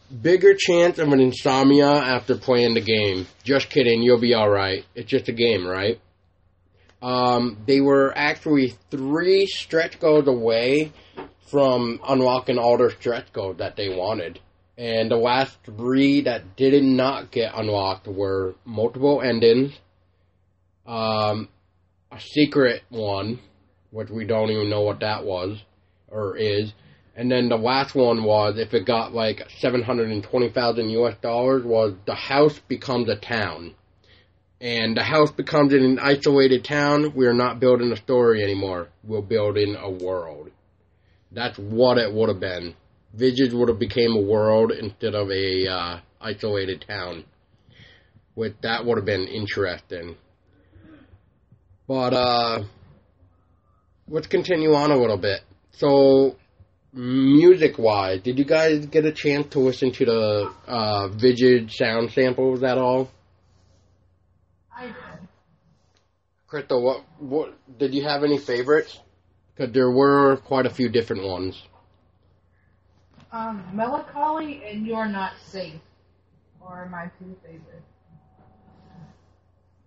bigger 0.09 0.55
chance 0.57 0.99
of 0.99 1.11
an 1.11 1.19
insomnia 1.19 1.89
after 1.89 2.35
playing 2.35 2.73
the 2.73 2.81
game. 2.81 3.27
Just 3.43 3.69
kidding, 3.69 4.01
you'll 4.01 4.19
be 4.19 4.35
alright. 4.35 4.85
It's 4.95 5.09
just 5.09 5.29
a 5.29 5.33
game, 5.33 5.65
right? 5.67 5.99
Um, 7.01 7.57
they 7.65 7.79
were 7.79 8.11
actually 8.15 8.75
three 8.91 9.45
stretch 9.47 9.99
goals 9.99 10.27
away 10.27 10.91
from 11.49 11.99
unlocking 12.07 12.57
all 12.57 12.77
their 12.77 12.89
stretch 12.89 13.31
goals 13.31 13.57
that 13.57 13.75
they 13.75 13.89
wanted. 13.89 14.39
And 14.77 15.11
the 15.11 15.17
last 15.17 15.57
three 15.65 16.21
that 16.21 16.55
did 16.55 16.83
not 16.83 17.31
get 17.31 17.53
unlocked 17.55 18.07
were 18.07 18.55
multiple 18.65 19.21
endings, 19.21 19.73
um, 20.85 21.49
a 22.11 22.19
secret 22.19 22.83
one, 22.89 23.39
which 23.91 24.09
we 24.09 24.25
don't 24.25 24.49
even 24.49 24.69
know 24.69 24.81
what 24.81 25.01
that 25.01 25.25
was 25.25 25.61
or 26.07 26.37
is, 26.37 26.73
and 27.15 27.29
then 27.31 27.49
the 27.49 27.57
last 27.57 27.95
one 27.95 28.23
was 28.23 28.57
if 28.57 28.73
it 28.73 28.85
got 28.85 29.13
like 29.13 29.41
seven 29.59 29.83
hundred 29.83 30.11
and 30.11 30.23
twenty 30.23 30.49
thousand 30.49 30.89
US 30.91 31.15
dollars 31.21 31.63
was 31.63 31.93
the 32.05 32.15
house 32.15 32.59
becomes 32.67 33.09
a 33.09 33.15
town. 33.15 33.75
And 34.61 34.95
the 34.97 35.03
house 35.03 35.31
becomes 35.31 35.73
an 35.73 35.99
isolated 35.99 36.65
town. 36.65 37.13
We 37.15 37.27
are 37.27 37.33
not 37.33 37.61
building 37.61 37.91
a 37.93 37.95
story 37.95 38.43
anymore. 38.43 38.89
We're 39.05 39.21
building 39.21 39.77
a 39.79 39.89
world. 39.89 40.51
That's 41.31 41.57
what 41.57 41.97
it 41.97 42.13
would 42.13 42.27
have 42.27 42.41
been. 42.41 42.75
Visage 43.13 43.53
would 43.53 43.69
have 43.69 43.79
became 43.79 44.15
a 44.15 44.21
world 44.21 44.71
instead 44.71 45.15
of 45.15 45.31
a 45.31 45.67
uh, 45.67 45.99
isolated 46.19 46.85
town. 46.87 47.23
With 48.35 48.59
that 48.61 48.85
would 48.85 48.97
have 48.97 49.05
been 49.05 49.27
interesting. 49.27 50.15
But 51.87 52.13
uh, 52.13 52.63
let's 54.07 54.27
continue 54.27 54.73
on 54.73 54.91
a 54.91 54.97
little 54.97 55.17
bit. 55.17 55.41
So 55.71 56.35
music 56.93 57.77
wise, 57.77 58.21
did 58.21 58.37
you 58.37 58.45
guys 58.45 58.85
get 58.85 59.05
a 59.05 59.11
chance 59.11 59.47
to 59.49 59.59
listen 59.59 59.91
to 59.91 60.05
the 60.05 60.53
uh, 60.67 61.07
Visage 61.09 61.75
sound 61.75 62.11
samples 62.11 62.63
at 62.63 62.77
all? 62.77 63.09
I 64.75 64.85
did. 64.85 64.95
Crystal, 66.47 66.81
what 66.81 67.03
what 67.19 67.53
did 67.77 67.93
you 67.93 68.03
have 68.03 68.23
any 68.23 68.39
favorites? 68.39 68.99
Because 69.55 69.73
there 69.73 69.91
were 69.91 70.37
quite 70.37 70.65
a 70.65 70.69
few 70.69 70.89
different 70.89 71.23
ones. 71.23 71.61
Um, 73.31 73.63
Melancholy 73.73 74.63
and 74.65 74.87
You're 74.87 75.05
Not 75.07 75.33
Safe 75.45 75.79
are 76.61 76.87
my 76.89 77.11
two 77.19 77.35
favorites. 77.43 77.85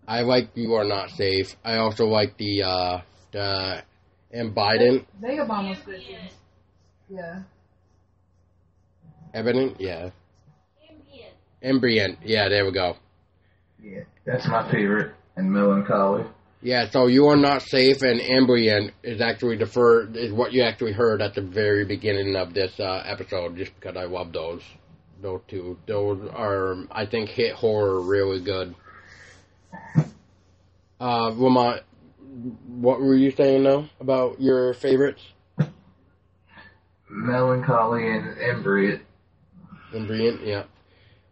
I 0.07 0.23
like 0.23 0.51
You 0.55 0.75
Are 0.75 0.85
Not 0.85 1.11
Safe. 1.11 1.57
I 1.65 1.79
also 1.79 2.07
like 2.07 2.37
the 2.37 2.63
uh, 2.63 3.01
the 3.33 3.83
and 4.31 4.55
Biden 4.55 5.05
Vagabond 5.21 5.71
was 5.71 5.79
good. 5.81 6.01
Yeah. 7.13 7.43
Evident, 9.35 9.81
yeah. 9.81 10.11
Ambient, 11.63 12.19
yeah. 12.25 12.49
There 12.49 12.65
we 12.65 12.73
go. 12.73 12.97
Yeah, 13.83 14.05
that's 14.25 14.47
my 14.49 14.71
favorite. 14.71 15.15
And 15.37 15.53
Melancholy. 15.53 16.25
Yeah, 16.63 16.89
so 16.91 17.09
you 17.09 17.27
are 17.27 17.37
not 17.37 17.63
safe, 17.63 18.03
and 18.03 18.21
ambient 18.21 18.93
is 19.03 19.21
actually 19.21 19.57
the 19.57 19.67
first, 19.67 20.17
is 20.17 20.33
what 20.33 20.53
you 20.53 20.63
actually 20.63 20.93
heard 20.93 21.21
at 21.21 21.35
the 21.35 21.43
very 21.43 21.85
beginning 21.85 22.37
of 22.37 22.55
this 22.55 22.73
uh, 22.79 23.03
episode. 23.05 23.57
Just 23.57 23.75
because 23.75 23.97
I 23.97 24.05
love 24.05 24.33
those, 24.33 24.63
those 25.21 25.41
two, 25.49 25.79
those 25.87 26.29
are 26.33 26.77
I 26.91 27.07
think 27.07 27.29
hit 27.31 27.55
horror 27.55 28.01
really 28.01 28.41
good. 28.41 28.75
Uh, 31.01 31.31
Lamont, 31.35 31.83
what 32.69 33.01
were 33.01 33.17
you 33.17 33.33
saying 33.33 33.65
now 33.65 33.91
about 34.01 34.41
your 34.41 34.73
favorites? 34.75 35.23
Melancholy 37.13 38.09
and 38.11 38.39
Embryot. 38.39 39.03
Ambient, 39.95 40.47
yeah. 40.47 40.65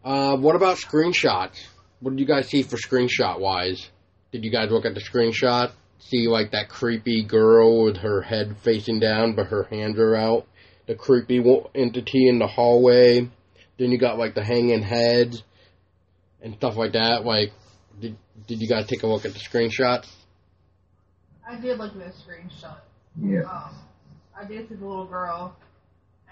Uh, 0.04 0.36
what 0.36 0.54
about 0.54 0.76
screenshots? 0.76 1.58
What 2.00 2.10
did 2.10 2.20
you 2.20 2.26
guys 2.26 2.48
see 2.48 2.62
for 2.62 2.76
screenshot 2.76 3.40
wise? 3.40 3.88
Did 4.30 4.44
you 4.44 4.50
guys 4.50 4.70
look 4.70 4.84
at 4.84 4.94
the 4.94 5.00
screenshot? 5.00 5.72
See 5.98 6.28
like 6.28 6.52
that 6.52 6.68
creepy 6.68 7.24
girl 7.24 7.84
with 7.84 7.98
her 7.98 8.20
head 8.20 8.56
facing 8.62 9.00
down, 9.00 9.34
but 9.34 9.46
her 9.46 9.64
hands 9.64 9.98
are 9.98 10.14
out. 10.14 10.46
The 10.86 10.94
creepy 10.94 11.40
wo- 11.40 11.70
entity 11.74 12.28
in 12.28 12.38
the 12.38 12.46
hallway. 12.46 13.28
Then 13.78 13.90
you 13.90 13.98
got 13.98 14.18
like 14.18 14.34
the 14.34 14.44
hanging 14.44 14.82
heads 14.82 15.42
and 16.42 16.54
stuff 16.54 16.76
like 16.76 16.92
that. 16.92 17.24
Like, 17.24 17.52
did 18.00 18.16
did 18.46 18.60
you 18.60 18.68
guys 18.68 18.86
take 18.86 19.02
a 19.02 19.06
look 19.06 19.24
at 19.24 19.32
the 19.32 19.38
screenshots? 19.38 20.10
I 21.48 21.56
did 21.56 21.78
look 21.78 21.92
at 21.92 21.98
the 21.98 22.12
screenshot. 22.12 22.78
Yeah. 23.20 23.42
Um, 23.42 23.74
I 24.38 24.44
did 24.44 24.68
see 24.68 24.74
the 24.74 24.86
little 24.86 25.06
girl. 25.06 25.56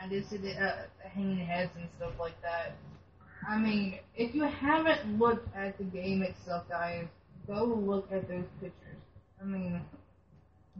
I 0.02 0.08
did 0.08 0.28
see 0.28 0.36
the 0.36 0.52
uh, 0.52 0.76
hanging 1.12 1.38
heads 1.38 1.70
and 1.76 1.88
stuff 1.96 2.12
like 2.18 2.40
that. 2.42 2.76
I 3.48 3.58
mean, 3.58 3.98
if 4.16 4.34
you 4.34 4.44
haven't 4.44 5.18
looked 5.18 5.54
at 5.56 5.78
the 5.78 5.84
game 5.84 6.22
itself, 6.22 6.68
guys, 6.68 7.06
go 7.46 7.64
look 7.64 8.10
at 8.12 8.28
those 8.28 8.44
pictures. 8.60 9.00
I 9.40 9.44
mean, 9.44 9.80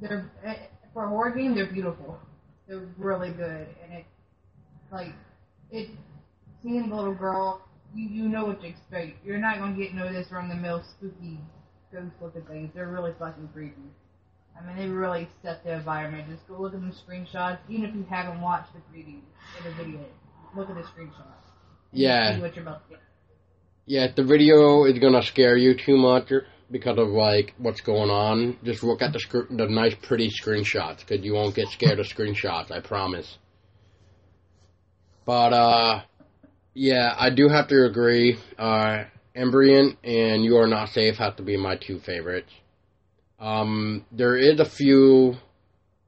they're 0.01 0.31
eh, 0.45 0.55
for 0.93 1.05
a 1.05 1.09
horror 1.09 1.31
game, 1.31 1.55
they're 1.55 1.73
beautiful. 1.73 2.19
They're 2.67 2.89
really 2.99 3.31
good, 3.31 3.69
and 3.83 3.93
it 3.93 4.05
like 4.93 5.15
it. 5.71 5.91
Seeing 6.63 6.89
the 6.89 6.97
little 6.97 7.15
girl, 7.15 7.63
you 7.95 8.09
you 8.09 8.29
know 8.29 8.47
what 8.47 8.61
to 8.63 8.69
expect. 8.69 9.25
You're 9.25 9.39
not 9.39 9.59
gonna 9.59 9.77
get 9.77 9.95
no 9.95 10.13
this 10.13 10.31
run 10.31 10.49
the 10.49 10.55
mill 10.55 10.83
spooky 10.97 11.39
ghost 11.93 12.13
looking 12.21 12.43
things. 12.43 12.71
They're 12.75 12.89
really 12.89 13.13
fucking 13.19 13.49
creepy. 13.53 13.75
I 14.61 14.67
mean, 14.67 14.77
they 14.77 14.89
really 14.89 15.29
set 15.43 15.65
the 15.65 15.75
environment. 15.75 16.29
Just 16.29 16.47
go 16.49 16.61
look 16.61 16.75
at 16.75 16.81
the 16.81 16.89
screenshots, 16.89 17.59
even 17.69 17.85
if 17.85 17.95
you 17.95 18.07
haven't 18.11 18.41
watched 18.41 18.73
the 18.73 18.81
preview 18.93 19.21
or 19.57 19.69
the 19.69 19.75
video. 19.77 20.05
Look 20.57 20.69
at 20.69 20.77
the 20.77 20.83
screenshots. 20.83 21.53
Yeah. 21.93 22.37
See 22.37 22.43
what 22.43 22.55
you're 22.57 22.63
about 22.65 22.85
to 22.89 22.95
get. 22.95 23.03
Yeah, 23.87 24.09
the 24.15 24.25
video 24.25 24.85
is 24.85 24.99
gonna 24.99 25.23
scare 25.23 25.57
you 25.57 25.75
too 25.75 25.97
much 25.97 26.31
because 26.71 26.99
of 26.99 27.09
like 27.09 27.55
what's 27.59 27.81
going 27.81 28.11
on, 28.11 28.59
just 28.63 28.83
look 28.83 29.01
at 29.01 29.13
the 29.13 29.21
sc- 29.21 29.49
the 29.51 29.67
nice, 29.67 29.95
pretty 30.03 30.31
screenshots 30.31 31.01
because 31.01 31.25
you 31.25 31.35
won't 31.35 31.55
get 31.55 31.69
scared 31.69 31.99
of 31.99 32.07
screenshots. 32.07 32.71
I 32.71 32.81
promise. 32.81 33.39
But 35.25 35.53
uh, 35.53 36.03
yeah, 36.75 37.15
I 37.17 37.31
do 37.31 37.49
have 37.49 37.69
to 37.69 37.87
agree. 37.87 38.39
Uh, 38.59 39.05
Embryon 39.37 39.97
and 40.03 40.45
You 40.45 40.57
Are 40.57 40.67
Not 40.67 40.91
Safe 40.91 41.17
have 41.17 41.37
to 41.37 41.43
be 41.43 41.57
my 41.57 41.77
two 41.77 42.01
favorites. 42.01 42.53
Um, 43.39 44.05
there 44.11 44.37
is 44.37 44.59
a 44.61 44.65
few 44.65 45.35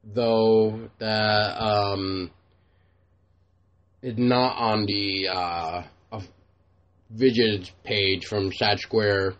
though 0.02 0.88
that 0.98 1.62
um 1.62 2.30
is 4.02 4.16
not 4.16 4.56
on 4.56 4.86
the 4.86 5.28
uh 5.28 5.82
Visage's 7.10 7.70
page 7.84 8.26
from 8.26 8.52
Sad 8.52 8.78
Square. 8.78 9.34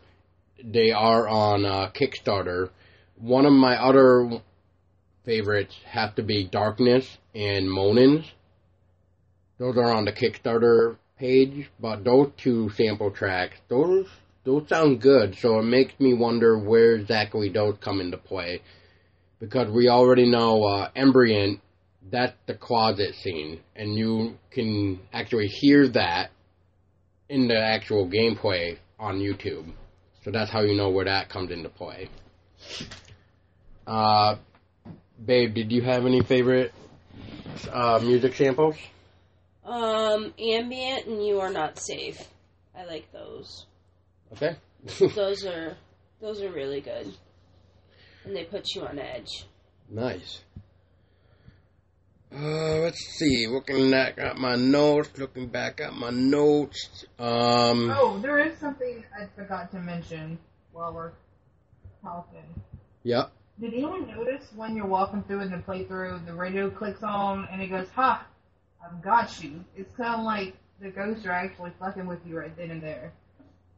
They 0.63 0.91
are 0.91 1.29
on 1.29 1.65
uh, 1.65 1.91
Kickstarter. 1.93 2.71
One 3.17 3.47
of 3.47 3.53
my 3.53 3.77
other 3.77 4.43
favorites 5.25 5.75
have 5.87 6.17
to 6.17 6.23
be 6.23 6.45
Darkness 6.45 7.07
and 7.35 7.71
Moanings. 7.71 8.27
Those 9.59 9.77
are 9.77 9.95
on 9.95 10.05
the 10.05 10.13
Kickstarter 10.13 10.97
page, 11.17 11.71
but 11.79 12.03
those 12.03 12.33
two 12.37 12.71
sample 12.71 13.11
tracks, 13.11 13.57
those 13.69 14.09
those 14.45 14.69
sound 14.69 15.01
good. 15.01 15.37
So 15.37 15.59
it 15.59 15.65
makes 15.65 15.99
me 15.99 16.15
wonder 16.15 16.59
where 16.59 16.95
exactly 16.95 17.49
those 17.49 17.77
come 17.81 18.01
into 18.01 18.17
play, 18.17 18.63
because 19.39 19.69
we 19.71 19.89
already 19.89 20.29
know 20.29 20.65
uh, 20.65 20.91
Embryon. 20.97 21.61
That's 22.11 22.37
the 22.47 22.55
closet 22.55 23.15
scene, 23.15 23.61
and 23.77 23.95
you 23.95 24.39
can 24.51 25.01
actually 25.13 25.49
hear 25.49 25.87
that 25.89 26.31
in 27.29 27.47
the 27.47 27.59
actual 27.61 28.09
gameplay 28.09 28.79
on 28.99 29.19
YouTube. 29.19 29.71
So 30.25 30.31
that's 30.31 30.51
how 30.51 30.63
you 30.63 30.75
know 30.75 30.91
where 30.91 31.05
that 31.05 31.29
comes 31.29 31.51
into 31.51 31.69
play. 31.69 32.09
Uh, 33.87 34.37
babe, 35.25 35.55
did 35.55 35.71
you 35.71 35.83
have 35.83 36.07
any 36.07 36.23
favorite 36.23 36.73
uh, 37.71 38.01
music 38.03 38.35
samples? 38.35 38.77
Um, 39.65 40.33
ambient 40.39 41.07
and 41.07 41.25
you 41.25 41.41
are 41.41 41.51
not 41.51 41.79
safe. 41.79 42.19
I 42.77 42.85
like 42.85 43.13
those. 43.13 43.67
Okay. 44.33 44.57
Those 45.15 45.45
are 45.45 45.77
those 46.21 46.43
are 46.43 46.51
really 46.51 46.81
good, 46.81 47.13
and 48.25 48.37
they 48.37 48.45
put 48.45 48.75
you 48.75 48.83
on 48.83 48.99
edge. 48.99 49.47
nice. 49.91 50.43
Uh, 52.33 52.79
let's 52.79 53.01
see. 53.19 53.47
Looking 53.49 53.91
back 53.91 54.19
at 54.19 54.37
my 54.37 54.55
notes. 54.55 55.11
Looking 55.19 55.49
back 55.49 55.81
at 55.81 55.93
my 55.95 56.11
notes. 56.11 57.05
Um. 57.19 57.91
Oh, 57.91 58.19
there 58.23 58.39
is 58.39 58.57
something 58.59 59.05
I 59.19 59.27
forgot 59.35 59.71
to 59.73 59.81
mention 59.81 60.39
while 60.73 60.93
we're 60.95 61.13
talking. 62.03 62.45
Yep. 63.03 63.33
Did 63.61 63.75
anyone 63.75 64.07
notice 64.07 64.47
when 64.55 64.77
you're 64.77 64.87
walking 64.87 65.23
through 65.25 65.41
in 65.41 65.51
the 65.51 65.59
playthrough, 65.59 66.25
the 66.25 66.35
radio 66.35 66.71
clicks 66.71 67.03
on 67.03 67.49
and 67.51 67.61
it 67.61 67.67
goes, 67.69 67.89
"Ha, 67.97 68.27
I've 68.85 69.03
got 69.03 69.43
you." 69.43 69.65
It's 69.77 69.95
kind 69.97 70.15
of 70.21 70.25
like 70.25 70.55
the 70.81 70.91
ghosts 70.91 71.27
are 71.27 71.33
actually 71.33 71.73
fucking 71.81 72.07
with 72.07 72.21
you 72.27 72.39
right 72.39 72.57
then 72.57 72.71
and 72.71 72.83
there. 72.83 73.13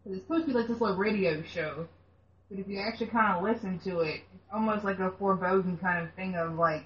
'Cause 0.05 0.14
it's 0.14 0.22
supposed 0.22 0.46
to 0.46 0.53
be 0.53 0.59
like 0.59 0.66
this 0.68 0.80
little 0.80 0.96
radio 0.96 1.42
show, 1.42 1.86
but 2.50 2.59
if 2.59 2.66
you 2.68 2.80
actually 2.80 3.07
kind 3.07 3.36
of 3.36 3.42
listen 3.44 3.78
to 3.80 4.00
it, 4.00 4.22
it's 4.34 4.44
almost 4.53 4.84
like 4.84 4.98
a 4.98 5.11
foreboding 5.12 5.78
kind 5.78 6.07
of 6.07 6.12
thing 6.14 6.34
of 6.34 6.55
like, 6.55 6.84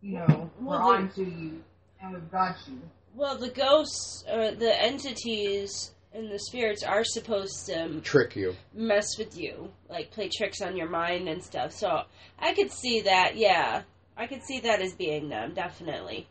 you 0.00 0.18
know, 0.18 0.50
we're 0.60 0.76
the- 0.76 0.82
on 0.82 1.10
to 1.12 1.24
you 1.24 1.62
and 2.02 2.14
we've 2.14 2.30
got 2.30 2.56
you. 2.66 2.80
Well, 3.14 3.36
the 3.36 3.50
ghosts 3.50 4.24
or 4.30 4.52
the 4.52 4.80
entities 4.82 5.92
and 6.12 6.30
the 6.30 6.38
spirits 6.38 6.82
are 6.82 7.04
supposed 7.04 7.66
to 7.66 8.00
Trick 8.00 8.34
you. 8.34 8.56
mess 8.72 9.06
with 9.18 9.36
you, 9.38 9.70
like 9.88 10.10
play 10.10 10.28
tricks 10.28 10.60
on 10.60 10.76
your 10.76 10.88
mind 10.88 11.28
and 11.28 11.42
stuff. 11.42 11.72
So 11.72 12.02
I 12.38 12.54
could 12.54 12.72
see 12.72 13.02
that. 13.02 13.36
Yeah, 13.36 13.82
I 14.16 14.26
could 14.26 14.42
see 14.42 14.60
that 14.60 14.80
as 14.80 14.94
being 14.94 15.28
them, 15.28 15.54
definitely. 15.54 16.26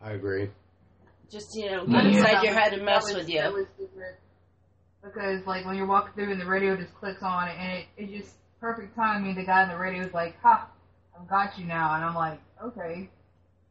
I 0.00 0.12
agree. 0.12 0.50
Just 1.30 1.48
you 1.54 1.70
know, 1.70 1.86
get 1.86 2.06
inside 2.06 2.42
your 2.42 2.54
head 2.54 2.72
and 2.72 2.84
mess 2.84 3.04
was- 3.06 3.14
with 3.16 3.28
you. 3.28 3.66
That 5.02 5.08
was 5.08 5.14
super. 5.14 5.20
Because 5.20 5.46
like 5.46 5.66
when 5.66 5.76
you're 5.76 5.86
walking 5.86 6.12
through 6.14 6.32
and 6.32 6.40
the 6.40 6.46
radio 6.46 6.76
just 6.76 6.94
clicks 6.94 7.22
on 7.22 7.48
and 7.48 7.78
it, 7.78 7.86
it's 7.96 8.12
just 8.12 8.34
perfect 8.60 8.94
timing. 8.94 9.34
The 9.34 9.44
guy 9.44 9.62
in 9.62 9.68
the 9.68 9.76
radio 9.76 10.04
is 10.04 10.12
like, 10.12 10.40
"Ha, 10.42 10.68
I've 11.18 11.28
got 11.28 11.58
you 11.58 11.66
now," 11.66 11.94
and 11.94 12.04
I'm 12.04 12.14
like, 12.14 12.40
"Okay, 12.62 13.08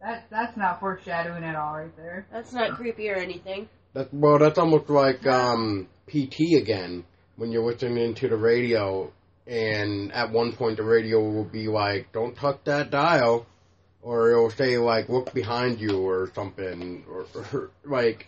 that 0.01 0.25
that's 0.29 0.57
not 0.57 0.79
foreshadowing 0.79 1.43
at 1.43 1.55
all, 1.55 1.75
right 1.75 1.95
there." 1.95 2.27
That's 2.31 2.53
not 2.53 2.71
creepy 2.75 3.09
or 3.09 3.15
anything. 3.15 3.69
That 3.93 4.13
well, 4.13 4.39
that's 4.39 4.59
almost 4.59 4.89
like 4.89 5.25
um, 5.27 5.87
PT 6.07 6.57
again. 6.57 7.05
When 7.35 7.51
you're 7.51 7.63
listening 7.63 8.15
to 8.15 8.27
the 8.27 8.35
radio, 8.35 9.13
and 9.47 10.11
at 10.11 10.31
one 10.31 10.51
point 10.51 10.77
the 10.77 10.83
radio 10.83 11.21
will 11.21 11.45
be 11.45 11.67
like, 11.67 12.11
"Don't 12.11 12.35
touch 12.35 12.59
that 12.65 12.91
dial," 12.91 13.45
or 14.01 14.31
it'll 14.31 14.49
say 14.49 14.77
like, 14.77 15.09
"Look 15.09 15.33
behind 15.33 15.79
you" 15.79 15.99
or 15.99 16.31
something, 16.35 17.05
or, 17.09 17.25
or 17.53 17.71
like 17.85 18.27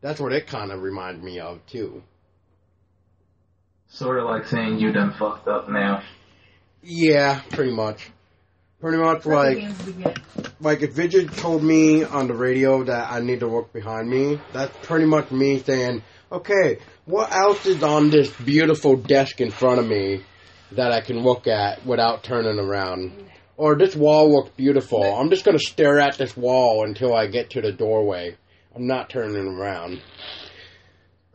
that's 0.00 0.20
what 0.20 0.32
it 0.32 0.46
kind 0.46 0.72
of 0.72 0.82
reminds 0.82 1.22
me 1.22 1.40
of 1.40 1.64
too. 1.66 2.02
Sort 3.88 4.18
of 4.18 4.24
like 4.26 4.46
saying 4.46 4.78
you 4.78 4.92
done 4.92 5.12
fucked 5.12 5.48
up 5.48 5.68
now. 5.68 6.02
Yeah, 6.82 7.40
pretty 7.50 7.72
much. 7.72 8.10
pretty 8.80 8.98
much 8.98 9.26
Let 9.26 9.58
like 9.58 10.18
like 10.60 10.82
if 10.82 10.92
Visage 10.92 11.34
told 11.36 11.62
me 11.62 12.04
on 12.04 12.28
the 12.28 12.34
radio 12.34 12.84
that 12.84 13.10
I 13.10 13.20
need 13.20 13.40
to 13.40 13.46
look 13.46 13.72
behind 13.72 14.08
me, 14.08 14.40
that's 14.52 14.74
pretty 14.86 15.06
much 15.06 15.30
me 15.30 15.58
saying, 15.60 16.02
okay, 16.30 16.78
what 17.06 17.32
else 17.32 17.64
is 17.66 17.82
on 17.82 18.10
this 18.10 18.30
beautiful 18.44 18.96
desk 18.96 19.40
in 19.40 19.50
front 19.50 19.80
of 19.80 19.86
me 19.86 20.22
that 20.72 20.92
I 20.92 21.00
can 21.00 21.20
look 21.20 21.46
at 21.46 21.84
without 21.86 22.22
turning 22.22 22.58
around? 22.58 23.12
Or 23.56 23.76
this 23.76 23.96
wall 23.96 24.30
looks 24.32 24.50
beautiful. 24.50 25.02
I'm 25.02 25.30
just 25.30 25.44
gonna 25.44 25.58
stare 25.58 25.98
at 25.98 26.18
this 26.18 26.36
wall 26.36 26.84
until 26.84 27.14
I 27.14 27.26
get 27.26 27.50
to 27.50 27.60
the 27.62 27.72
doorway. 27.72 28.36
I'm 28.76 28.86
not 28.86 29.10
turning 29.10 29.48
around. 29.48 30.00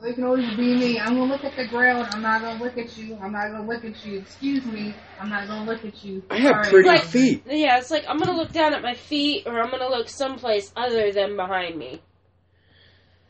Well, 0.04 0.12
it 0.12 0.16
can 0.16 0.26
always 0.26 0.49
be 0.58 0.76
me. 0.76 0.99
I'm 0.99 1.16
gonna 1.16 1.32
look 1.32 1.45
at 1.45 1.56
the 1.56 1.66
ground. 1.66 2.10
I'm 2.12 2.22
not 2.22 2.41
gonna 2.41 2.62
look 2.62 2.78
at 2.78 2.97
you. 2.97 3.18
I'm 3.22 3.32
not 3.32 3.51
gonna 3.51 3.66
look 3.66 3.86
at 3.86 4.06
you. 4.06 4.18
Excuse 4.20 4.66
me. 4.66 4.93
I'm 5.18 5.30
not 5.30 5.47
gonna 5.47 5.64
look 5.64 5.86
at 5.86 6.04
you. 6.04 6.22
I 6.30 6.39
have 6.39 6.51
Sorry. 6.66 6.70
pretty 6.72 6.89
Like- 6.89 7.04
feet. 7.04 7.43
Yeah, 7.47 7.78
it's 7.78 7.89
like 7.89 8.04
I'm 8.10 8.20
gonna 8.20 8.36
look 8.36 8.51
down 8.51 8.74
at 8.74 8.82
my 8.82 8.95
feet, 8.95 9.47
or 9.47 9.62
I'm 9.62 9.72
gonna 9.72 9.88
look 9.88 10.10
someplace 10.10 10.74
other 10.76 11.14
than 11.14 11.38
behind 11.38 11.78
me. 11.78 12.01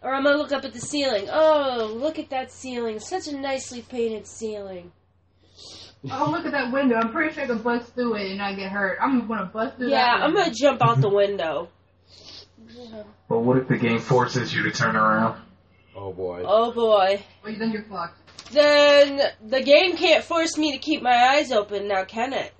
Or 0.01 0.15
I'm 0.15 0.23
gonna 0.23 0.37
look 0.37 0.51
up 0.51 0.65
at 0.65 0.73
the 0.73 0.79
ceiling. 0.79 1.27
Oh, 1.31 1.93
look 1.95 2.17
at 2.17 2.31
that 2.31 2.51
ceiling. 2.51 2.99
Such 2.99 3.27
a 3.27 3.37
nicely 3.37 3.83
painted 3.83 4.25
ceiling. 4.25 4.93
I'll 6.09 6.31
look 6.31 6.43
at 6.47 6.53
that 6.53 6.71
window. 6.73 6.95
I'm 6.95 7.11
pretty 7.11 7.35
sure 7.35 7.43
I 7.43 7.47
can 7.47 7.59
bust 7.59 7.93
through 7.93 8.15
it 8.15 8.29
and 8.29 8.39
not 8.39 8.55
get 8.55 8.71
hurt. 8.71 8.97
I'm 8.99 9.27
gonna 9.27 9.45
bust 9.45 9.77
through 9.77 9.91
that. 9.91 9.95
Yeah, 9.95 10.17
that. 10.17 10.23
I'm 10.23 10.33
window. 10.33 10.45
gonna 10.45 10.55
jump 10.55 10.81
out 10.81 11.01
the 11.01 11.09
window. 11.09 11.69
But 13.29 13.39
what 13.41 13.57
if 13.57 13.67
the 13.67 13.77
game 13.77 13.99
forces 13.99 14.51
you 14.55 14.63
to 14.63 14.71
turn 14.71 14.95
around? 14.95 15.39
Oh 15.95 16.11
boy. 16.11 16.43
Oh 16.45 16.71
boy. 16.71 17.23
Well, 17.43 17.53
then 17.57 17.71
you're 17.71 17.83
fucked. 17.83 18.19
Then 18.51 19.21
the 19.45 19.61
game 19.61 19.95
can't 19.97 20.23
force 20.23 20.57
me 20.57 20.71
to 20.73 20.77
keep 20.77 21.01
my 21.01 21.15
eyes 21.15 21.51
open 21.51 21.87
now, 21.87 22.03
can 22.03 22.33
it? 22.33 22.53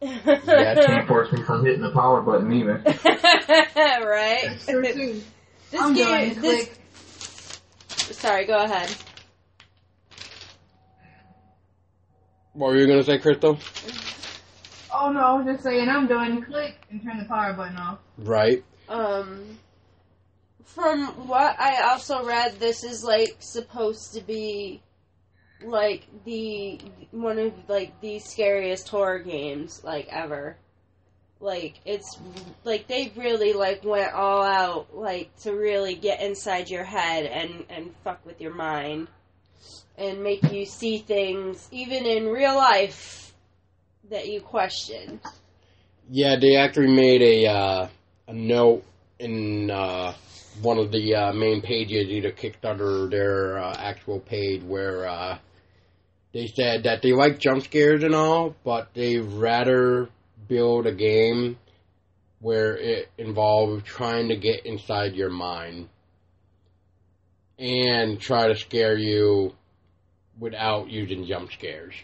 That 0.00 0.84
can't 0.86 1.08
force 1.08 1.32
me 1.32 1.42
from 1.42 1.64
hitting 1.64 1.80
the 1.82 1.90
power 1.92 2.20
button 2.22 2.52
either. 2.52 2.82
right? 2.84 4.42
That's. 4.44 4.66
This 4.66 5.80
I'm 5.80 5.94
game, 5.94 6.34
done. 6.34 6.42
this, 6.42 6.68
Click. 7.88 8.14
sorry, 8.14 8.44
go 8.46 8.62
ahead. 8.62 8.94
What 12.52 12.68
were 12.68 12.76
you 12.76 12.86
gonna 12.86 13.02
say, 13.02 13.18
Crystal? 13.18 13.58
Oh 14.94 15.10
no, 15.10 15.20
I 15.20 15.32
was 15.34 15.46
just 15.46 15.64
saying 15.64 15.88
I'm 15.88 16.06
done. 16.06 16.42
Click 16.44 16.76
and 16.90 17.02
turn 17.02 17.18
the 17.18 17.24
power 17.24 17.52
button 17.54 17.76
off. 17.76 17.98
Right. 18.18 18.62
Um, 18.88 19.58
from 20.64 21.28
what 21.28 21.58
I 21.58 21.90
also 21.90 22.24
read, 22.24 22.58
this 22.58 22.84
is 22.84 23.04
like 23.04 23.36
supposed 23.40 24.14
to 24.14 24.20
be 24.20 24.82
like 25.62 26.06
the 26.24 26.80
one 27.10 27.38
of 27.38 27.52
like 27.68 28.00
the 28.00 28.18
scariest 28.18 28.88
horror 28.88 29.20
games 29.20 29.82
like 29.84 30.08
ever. 30.10 30.56
Like 31.40 31.80
it's 31.84 32.18
like 32.64 32.86
they 32.86 33.12
really 33.16 33.52
like 33.52 33.84
went 33.84 34.12
all 34.14 34.42
out 34.42 34.96
like 34.96 35.36
to 35.40 35.52
really 35.52 35.94
get 35.94 36.22
inside 36.22 36.70
your 36.70 36.84
head 36.84 37.26
and 37.26 37.64
and 37.68 37.94
fuck 38.02 38.24
with 38.24 38.40
your 38.40 38.54
mind 38.54 39.08
and 39.96 40.22
make 40.22 40.50
you 40.52 40.64
see 40.64 40.98
things 40.98 41.68
even 41.70 42.06
in 42.06 42.28
real 42.28 42.56
life 42.56 43.34
that 44.10 44.28
you 44.28 44.40
question. 44.40 45.20
Yeah, 46.10 46.36
they 46.40 46.56
actually 46.56 46.94
made 46.94 47.22
a 47.22 47.46
uh, 47.46 47.88
a 48.28 48.32
note 48.32 48.84
in 49.18 49.70
uh, 49.70 50.14
one 50.62 50.78
of 50.78 50.92
the 50.92 51.14
uh, 51.14 51.32
main 51.32 51.62
pages, 51.62 52.08
either 52.08 52.30
Kickstarter 52.30 53.06
or 53.06 53.10
their 53.10 53.58
uh, 53.58 53.74
actual 53.78 54.20
page, 54.20 54.62
where 54.62 55.06
uh, 55.06 55.38
they 56.32 56.46
said 56.46 56.84
that 56.84 57.02
they 57.02 57.12
like 57.12 57.38
jump 57.38 57.62
scares 57.64 58.02
and 58.02 58.14
all, 58.14 58.54
but 58.64 58.92
they 58.94 59.18
rather 59.18 60.08
build 60.48 60.86
a 60.86 60.92
game 60.92 61.58
where 62.40 62.76
it 62.76 63.08
involves 63.16 63.82
trying 63.84 64.28
to 64.28 64.36
get 64.36 64.66
inside 64.66 65.14
your 65.14 65.30
mind 65.30 65.88
and 67.58 68.20
try 68.20 68.48
to 68.48 68.56
scare 68.56 68.98
you 68.98 69.54
without 70.38 70.90
using 70.90 71.26
jump 71.26 71.52
scares. 71.52 71.94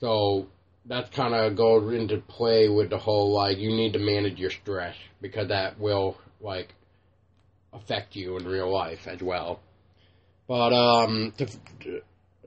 So 0.00 0.48
that 0.86 1.12
kind 1.12 1.34
of 1.34 1.56
goes 1.56 1.92
into 1.94 2.18
play 2.18 2.68
with 2.68 2.90
the 2.90 2.98
whole 2.98 3.32
like 3.32 3.58
you 3.58 3.70
need 3.70 3.92
to 3.92 3.98
manage 3.98 4.38
your 4.38 4.50
stress 4.50 4.96
because 5.20 5.48
that 5.48 5.78
will 5.78 6.16
like 6.40 6.74
affect 7.72 8.16
you 8.16 8.36
in 8.36 8.46
real 8.46 8.72
life 8.72 9.06
as 9.06 9.22
well. 9.22 9.60
But 10.48 10.72
um, 10.72 11.32
to, 11.38 12.02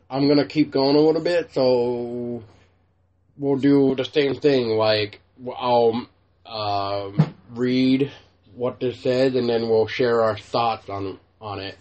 I'm 0.10 0.28
gonna 0.28 0.46
keep 0.46 0.72
going 0.72 0.96
a 0.96 1.00
little 1.00 1.22
bit, 1.22 1.54
so 1.54 2.44
we'll 3.38 3.58
do 3.58 3.96
the 3.96 4.06
same 4.06 4.36
thing. 4.36 4.70
Like 4.70 5.22
I'll 5.58 6.08
um, 6.46 7.36
read 7.52 8.12
what 8.56 8.80
this 8.80 9.00
says, 9.00 9.36
and 9.36 9.48
then 9.48 9.70
we'll 9.70 9.88
share 9.88 10.22
our 10.24 10.38
thoughts 10.38 10.90
on 10.90 11.20
on 11.40 11.60
it. 11.60 11.78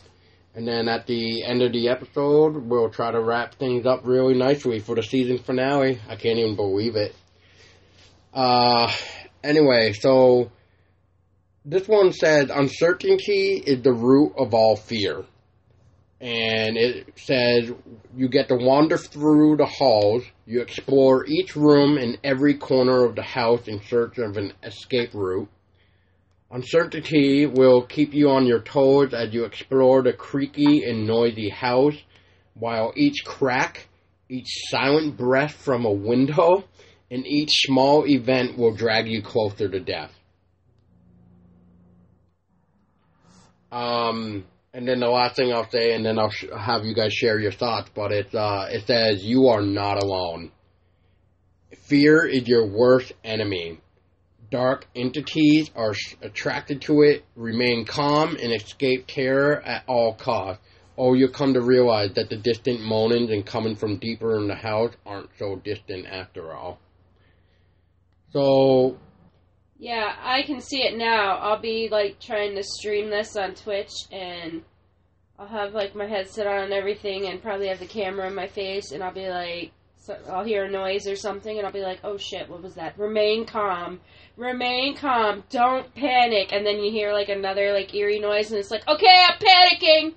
And 0.54 0.68
then 0.68 0.88
at 0.88 1.06
the 1.06 1.44
end 1.44 1.62
of 1.62 1.72
the 1.72 1.88
episode, 1.88 2.56
we'll 2.56 2.90
try 2.90 3.10
to 3.10 3.20
wrap 3.20 3.54
things 3.54 3.86
up 3.86 4.02
really 4.04 4.34
nicely 4.34 4.80
for 4.80 4.94
the 4.94 5.02
season 5.02 5.38
finale. 5.38 5.98
I 6.08 6.16
can't 6.16 6.38
even 6.38 6.56
believe 6.56 6.94
it. 6.94 7.14
Uh, 8.34 8.92
anyway, 9.42 9.94
so 9.94 10.50
this 11.64 11.86
one 11.86 12.12
says 12.12 12.50
uncertainty 12.50 13.62
is 13.64 13.82
the 13.82 13.92
root 13.92 14.32
of 14.36 14.52
all 14.52 14.76
fear. 14.76 15.24
And 16.20 16.76
it 16.76 17.18
says 17.18 17.72
you 18.16 18.28
get 18.28 18.48
to 18.48 18.56
wander 18.56 18.96
through 18.96 19.56
the 19.56 19.66
halls, 19.66 20.22
you 20.46 20.60
explore 20.60 21.26
each 21.26 21.56
room 21.56 21.98
and 21.98 22.18
every 22.22 22.54
corner 22.54 23.04
of 23.04 23.16
the 23.16 23.22
house 23.22 23.66
in 23.66 23.80
search 23.82 24.18
of 24.18 24.36
an 24.36 24.52
escape 24.62 25.14
route. 25.14 25.48
Uncertainty 26.50 27.46
will 27.46 27.82
keep 27.82 28.12
you 28.12 28.28
on 28.28 28.46
your 28.46 28.60
toes 28.60 29.14
as 29.14 29.32
you 29.32 29.44
explore 29.44 30.02
the 30.02 30.12
creaky 30.12 30.84
and 30.84 31.06
noisy 31.06 31.48
house, 31.48 31.96
while 32.54 32.92
each 32.94 33.24
crack, 33.24 33.88
each 34.28 34.48
silent 34.68 35.16
breath 35.16 35.54
from 35.54 35.86
a 35.86 35.92
window, 35.92 36.64
and 37.10 37.26
each 37.26 37.52
small 37.66 38.06
event 38.06 38.58
will 38.58 38.74
drag 38.74 39.08
you 39.08 39.22
closer 39.22 39.68
to 39.68 39.80
death. 39.80 40.12
Um, 43.72 44.44
and 44.72 44.86
then 44.86 45.00
the 45.00 45.08
last 45.08 45.34
thing 45.36 45.52
I'll 45.52 45.68
say, 45.70 45.94
and 45.94 46.06
then 46.06 46.18
I'll 46.18 46.30
sh- 46.30 46.44
have 46.56 46.84
you 46.84 46.94
guys 46.94 47.12
share 47.12 47.38
your 47.40 47.52
thoughts, 47.52 47.90
but 47.94 48.12
it's, 48.12 48.34
uh, 48.34 48.68
it 48.70 48.86
says, 48.86 49.24
you 49.24 49.48
are 49.48 49.62
not 49.62 50.02
alone. 50.02 50.52
Fear 51.88 52.26
is 52.26 52.46
your 52.46 52.66
worst 52.66 53.12
enemy 53.24 53.80
dark 54.52 54.86
entities 54.94 55.70
are 55.74 55.92
s- 55.92 56.14
attracted 56.20 56.82
to 56.82 57.02
it, 57.02 57.24
remain 57.34 57.84
calm, 57.84 58.36
and 58.36 58.52
escape 58.52 59.06
terror 59.08 59.60
at 59.62 59.82
all 59.88 60.14
costs. 60.14 60.62
Or 60.94 61.16
you'll 61.16 61.30
come 61.30 61.54
to 61.54 61.60
realize 61.62 62.12
that 62.14 62.28
the 62.28 62.36
distant 62.36 62.82
moanings 62.82 63.30
and 63.30 63.44
coming 63.44 63.74
from 63.74 63.96
deeper 63.96 64.36
in 64.36 64.46
the 64.46 64.54
house 64.54 64.92
aren't 65.06 65.30
so 65.38 65.56
distant 65.56 66.06
after 66.06 66.52
all. 66.52 66.78
So, 68.34 68.98
Yeah, 69.82 70.14
I 70.22 70.42
can 70.44 70.60
see 70.60 70.84
it 70.84 70.96
now. 70.96 71.38
I'll 71.38 71.60
be 71.60 71.88
like 71.90 72.20
trying 72.20 72.54
to 72.54 72.62
stream 72.62 73.10
this 73.10 73.34
on 73.34 73.56
Twitch 73.56 73.90
and 74.12 74.62
I'll 75.36 75.48
have 75.48 75.74
like 75.74 75.96
my 75.96 76.06
headset 76.06 76.46
on 76.46 76.62
and 76.62 76.72
everything 76.72 77.26
and 77.26 77.42
probably 77.42 77.66
have 77.66 77.80
the 77.80 77.86
camera 77.86 78.28
in 78.28 78.34
my 78.36 78.46
face 78.46 78.92
and 78.92 79.02
I'll 79.02 79.12
be 79.12 79.28
like 79.28 79.72
so 79.96 80.16
I'll 80.30 80.44
hear 80.44 80.66
a 80.66 80.70
noise 80.70 81.08
or 81.08 81.16
something 81.16 81.58
and 81.58 81.66
I'll 81.66 81.72
be 81.72 81.80
like, 81.80 81.98
"Oh 82.04 82.16
shit, 82.16 82.48
what 82.48 82.62
was 82.62 82.76
that?" 82.76 82.96
Remain 82.96 83.44
calm. 83.44 84.00
Remain 84.36 84.94
calm. 84.94 85.42
Don't 85.50 85.92
panic. 85.96 86.52
And 86.52 86.64
then 86.64 86.78
you 86.78 86.92
hear 86.92 87.12
like 87.12 87.28
another 87.28 87.72
like 87.72 87.92
eerie 87.92 88.20
noise 88.20 88.52
and 88.52 88.60
it's 88.60 88.70
like, 88.70 88.86
"Okay, 88.86 89.24
I'm 89.28 89.38
panicking." 89.40 90.14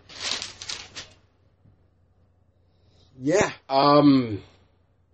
yeah, 3.20 3.52
um, 3.68 4.44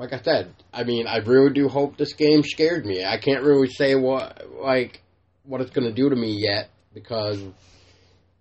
like 0.01 0.13
I 0.13 0.21
said, 0.23 0.55
I 0.73 0.83
mean, 0.83 1.05
I 1.05 1.17
really 1.17 1.53
do 1.53 1.69
hope 1.69 1.95
this 1.95 2.13
game 2.13 2.41
scared 2.41 2.87
me. 2.87 3.05
I 3.05 3.19
can't 3.19 3.43
really 3.43 3.67
say 3.67 3.93
what, 3.93 4.47
like, 4.59 4.99
what 5.43 5.61
it's 5.61 5.69
going 5.69 5.87
to 5.87 5.93
do 5.93 6.09
to 6.09 6.15
me 6.15 6.31
yet 6.31 6.71
because 6.91 7.39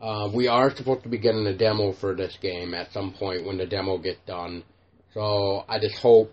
uh, 0.00 0.30
we 0.32 0.48
are 0.48 0.74
supposed 0.74 1.02
to 1.02 1.10
be 1.10 1.18
getting 1.18 1.46
a 1.46 1.52
demo 1.52 1.92
for 1.92 2.14
this 2.14 2.34
game 2.40 2.72
at 2.72 2.94
some 2.94 3.12
point 3.12 3.44
when 3.44 3.58
the 3.58 3.66
demo 3.66 3.98
gets 3.98 4.20
done. 4.26 4.64
So 5.12 5.66
I 5.68 5.78
just 5.78 5.98
hope 5.98 6.32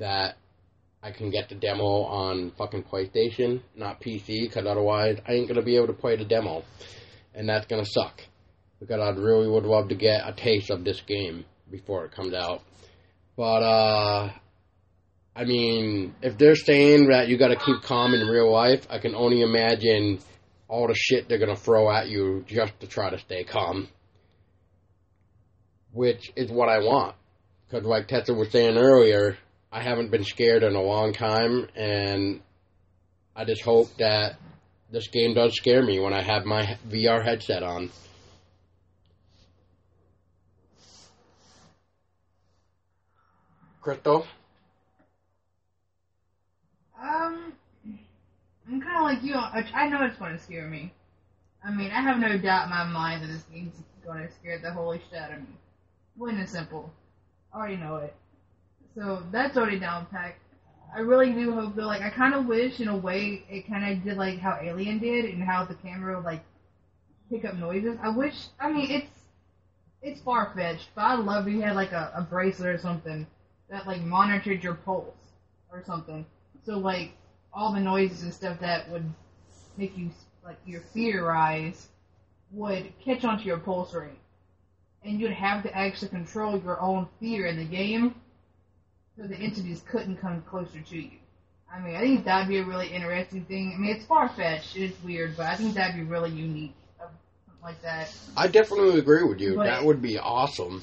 that 0.00 0.38
I 1.04 1.12
can 1.12 1.30
get 1.30 1.48
the 1.48 1.54
demo 1.54 2.02
on 2.02 2.50
fucking 2.58 2.82
PlayStation, 2.82 3.60
not 3.76 4.00
PC, 4.00 4.40
because 4.40 4.66
otherwise 4.66 5.20
I 5.24 5.34
ain't 5.34 5.46
gonna 5.46 5.62
be 5.62 5.76
able 5.76 5.86
to 5.86 5.92
play 5.92 6.16
the 6.16 6.24
demo, 6.24 6.64
and 7.32 7.48
that's 7.48 7.66
gonna 7.66 7.86
suck. 7.86 8.22
Because 8.80 9.00
I 9.00 9.10
really 9.10 9.48
would 9.48 9.66
love 9.66 9.90
to 9.90 9.94
get 9.94 10.28
a 10.28 10.32
taste 10.32 10.70
of 10.70 10.82
this 10.82 11.00
game 11.00 11.44
before 11.70 12.06
it 12.06 12.10
comes 12.10 12.34
out. 12.34 12.62
But 13.36 13.62
uh, 13.62 14.30
I 15.38 15.44
mean, 15.44 16.16
if 16.20 16.36
they're 16.36 16.56
saying 16.56 17.10
that 17.10 17.28
you 17.28 17.38
got 17.38 17.48
to 17.48 17.56
keep 17.56 17.82
calm 17.82 18.12
in 18.12 18.26
real 18.26 18.50
life, 18.50 18.88
I 18.90 18.98
can 18.98 19.14
only 19.14 19.42
imagine 19.42 20.18
all 20.66 20.88
the 20.88 20.96
shit 20.96 21.28
they're 21.28 21.38
gonna 21.38 21.54
throw 21.54 21.88
at 21.88 22.08
you 22.08 22.44
just 22.48 22.78
to 22.80 22.88
try 22.88 23.08
to 23.08 23.18
stay 23.20 23.44
calm. 23.44 23.88
Which 25.92 26.32
is 26.34 26.50
what 26.50 26.68
I 26.68 26.80
want. 26.80 27.14
Because, 27.64 27.86
like 27.86 28.08
Tessa 28.08 28.34
was 28.34 28.50
saying 28.50 28.76
earlier, 28.76 29.38
I 29.70 29.80
haven't 29.80 30.10
been 30.10 30.24
scared 30.24 30.64
in 30.64 30.74
a 30.74 30.82
long 30.82 31.12
time, 31.12 31.68
and 31.76 32.40
I 33.36 33.44
just 33.44 33.62
hope 33.62 33.96
that 33.98 34.40
this 34.90 35.06
game 35.06 35.34
does 35.34 35.54
scare 35.54 35.84
me 35.84 36.00
when 36.00 36.12
I 36.12 36.22
have 36.22 36.46
my 36.46 36.78
VR 36.88 37.24
headset 37.24 37.62
on. 37.62 37.90
Crystal? 43.80 44.26
Um, 47.00 47.52
I'm 48.68 48.80
kind 48.80 48.96
of 48.96 49.02
like 49.02 49.22
you. 49.22 49.34
I 49.36 49.88
know 49.88 50.04
it's 50.04 50.18
going 50.18 50.36
to 50.36 50.42
scare 50.42 50.66
me. 50.66 50.92
I 51.64 51.70
mean, 51.70 51.90
I 51.90 52.00
have 52.00 52.18
no 52.18 52.36
doubt 52.38 52.64
in 52.64 52.70
my 52.70 52.84
mind 52.84 53.22
that 53.22 53.28
this 53.28 53.44
game's 53.52 53.74
going 54.04 54.26
to 54.26 54.32
scare 54.32 54.58
the 54.58 54.72
holy 54.72 55.00
shit 55.10 55.18
out 55.18 55.32
of 55.32 55.40
me. 55.40 55.56
Plain 56.18 56.38
and 56.38 56.48
simple. 56.48 56.92
I 57.52 57.58
already 57.58 57.76
know 57.76 57.96
it. 57.96 58.14
So 58.94 59.22
that's 59.30 59.56
already 59.56 59.78
down 59.78 60.06
packed. 60.06 60.40
I 60.94 61.00
really 61.00 61.32
do 61.32 61.52
hope 61.52 61.76
though. 61.76 61.86
Like, 61.86 62.02
I 62.02 62.10
kind 62.10 62.34
of 62.34 62.46
wish, 62.46 62.80
in 62.80 62.88
a 62.88 62.96
way, 62.96 63.44
it 63.48 63.68
kind 63.68 63.92
of 63.92 64.02
did 64.02 64.16
like 64.16 64.38
how 64.38 64.58
Alien 64.60 64.98
did, 64.98 65.26
and 65.26 65.42
how 65.42 65.64
the 65.64 65.74
camera 65.74 66.20
like 66.20 66.42
pick 67.30 67.44
up 67.44 67.54
noises. 67.54 67.96
I 68.02 68.08
wish. 68.08 68.34
I 68.58 68.72
mean, 68.72 68.90
it's 68.90 69.18
it's 70.02 70.20
far 70.20 70.52
fetched, 70.54 70.88
but 70.94 71.02
I'd 71.02 71.20
love 71.20 71.46
if 71.46 71.54
you 71.54 71.60
had 71.60 71.76
like 71.76 71.92
a, 71.92 72.12
a 72.14 72.22
bracelet 72.22 72.74
or 72.74 72.78
something 72.78 73.26
that 73.70 73.86
like 73.86 74.00
monitored 74.02 74.64
your 74.64 74.74
pulse 74.74 75.14
or 75.70 75.82
something. 75.84 76.24
So 76.68 76.76
like 76.76 77.12
all 77.50 77.72
the 77.72 77.80
noises 77.80 78.22
and 78.24 78.34
stuff 78.34 78.60
that 78.60 78.90
would 78.90 79.10
make 79.78 79.96
you 79.96 80.10
like 80.44 80.58
your 80.66 80.82
fear 80.92 81.26
rise 81.26 81.88
would 82.50 82.92
catch 83.02 83.24
onto 83.24 83.44
your 83.44 83.56
pulse 83.56 83.94
rate, 83.94 84.20
and 85.02 85.18
you'd 85.18 85.30
have 85.30 85.62
to 85.62 85.74
actually 85.74 86.08
control 86.08 86.58
your 86.58 86.78
own 86.78 87.08
fear 87.20 87.46
in 87.46 87.56
the 87.56 87.64
game, 87.64 88.14
so 89.16 89.26
the 89.26 89.36
entities 89.36 89.82
couldn't 89.90 90.18
come 90.18 90.42
closer 90.42 90.82
to 90.82 90.98
you. 90.98 91.12
I 91.72 91.80
mean, 91.80 91.96
I 91.96 92.00
think 92.00 92.26
that'd 92.26 92.48
be 92.48 92.58
a 92.58 92.64
really 92.64 92.88
interesting 92.88 93.46
thing. 93.46 93.72
I 93.74 93.78
mean, 93.78 93.96
it's 93.96 94.04
far 94.04 94.28
fetched, 94.28 94.76
it's 94.76 95.02
weird, 95.02 95.38
but 95.38 95.46
I 95.46 95.56
think 95.56 95.72
that'd 95.72 95.96
be 95.96 96.02
really 96.02 96.30
unique, 96.32 96.74
something 96.98 97.16
like 97.62 97.80
that. 97.80 98.14
I 98.36 98.46
definitely 98.46 98.98
agree 98.98 99.22
with 99.22 99.40
you. 99.40 99.54
But- 99.56 99.64
that 99.64 99.84
would 99.84 100.02
be 100.02 100.18
awesome. 100.18 100.82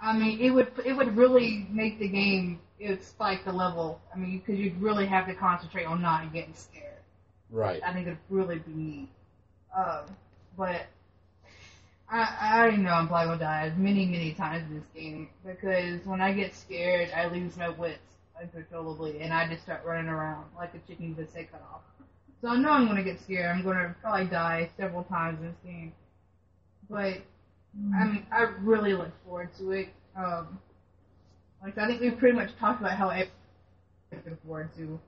I 0.00 0.16
mean, 0.16 0.40
it 0.40 0.48
would 0.48 0.72
it 0.86 0.94
would 0.94 1.14
really 1.14 1.66
make 1.70 1.98
the 1.98 2.08
game 2.08 2.58
it 2.80 2.88
would 2.88 3.04
spike 3.04 3.44
the 3.44 3.52
level. 3.52 4.00
I 4.12 4.18
mean, 4.18 4.38
because 4.38 4.58
you'd 4.58 4.80
really 4.80 5.06
have 5.06 5.26
to 5.26 5.34
concentrate 5.34 5.84
on 5.84 6.00
not 6.00 6.32
getting 6.32 6.54
scared. 6.54 6.86
Right. 7.50 7.80
I 7.84 7.92
think 7.92 8.06
it'd 8.06 8.18
really 8.30 8.58
be 8.58 8.72
neat. 8.72 9.08
Um, 9.76 10.04
but 10.56 10.86
I 12.10 12.68
I 12.70 12.76
know 12.76 12.90
I'm 12.90 13.06
probably 13.06 13.26
gonna 13.26 13.38
die 13.38 13.72
many 13.76 14.06
many 14.06 14.32
times 14.32 14.68
in 14.68 14.76
this 14.76 14.88
game 14.94 15.28
because 15.44 16.04
when 16.06 16.20
I 16.20 16.32
get 16.32 16.54
scared, 16.54 17.10
I 17.14 17.28
lose 17.28 17.56
my 17.56 17.68
wits 17.68 17.98
uncontrollably 18.40 19.20
and 19.20 19.32
I 19.32 19.46
just 19.48 19.62
start 19.62 19.84
running 19.84 20.08
around 20.08 20.46
like 20.56 20.74
a 20.74 20.78
chicken 20.88 21.10
with 21.10 21.26
its 21.26 21.34
head 21.34 21.52
cut 21.52 21.62
off. 21.72 21.82
So 22.40 22.48
I 22.48 22.56
know 22.56 22.70
I'm 22.70 22.86
gonna 22.86 23.02
get 23.02 23.20
scared. 23.20 23.54
I'm 23.54 23.62
gonna 23.62 23.94
probably 24.00 24.26
die 24.26 24.70
several 24.76 25.04
times 25.04 25.40
in 25.40 25.48
this 25.48 25.56
game. 25.64 25.92
But 26.88 27.18
I 27.94 28.04
mean, 28.04 28.26
I 28.32 28.42
really 28.62 28.94
look 28.94 29.12
forward 29.24 29.50
to 29.58 29.72
it. 29.72 29.88
Um, 30.16 30.58
like 31.62 31.78
I 31.78 31.86
think 31.86 32.00
we've 32.00 32.18
pretty 32.18 32.36
much 32.36 32.50
talked 32.58 32.80
about 32.80 32.92
how 32.92 33.10
everything 33.10 34.38
forward 34.44 34.70
to. 34.76 34.98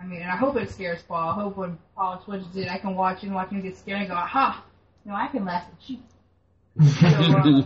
I 0.00 0.06
mean, 0.06 0.22
and 0.22 0.30
I 0.30 0.36
hope 0.36 0.56
it 0.56 0.70
scares 0.70 1.02
Paul. 1.02 1.30
I 1.30 1.34
hope 1.34 1.56
when 1.56 1.78
Paul 1.94 2.20
switches 2.24 2.56
it, 2.56 2.68
I 2.70 2.78
can 2.78 2.94
watch 2.94 3.22
and 3.22 3.34
watch 3.34 3.50
him 3.50 3.62
get 3.62 3.76
scared 3.76 4.00
and 4.00 4.08
go, 4.08 4.14
"Aha! 4.14 4.64
No, 5.04 5.14
I 5.14 5.28
can 5.28 5.44
laugh 5.44 5.64
at 5.70 5.90
you." 5.90 5.98
Uh, 6.80 7.62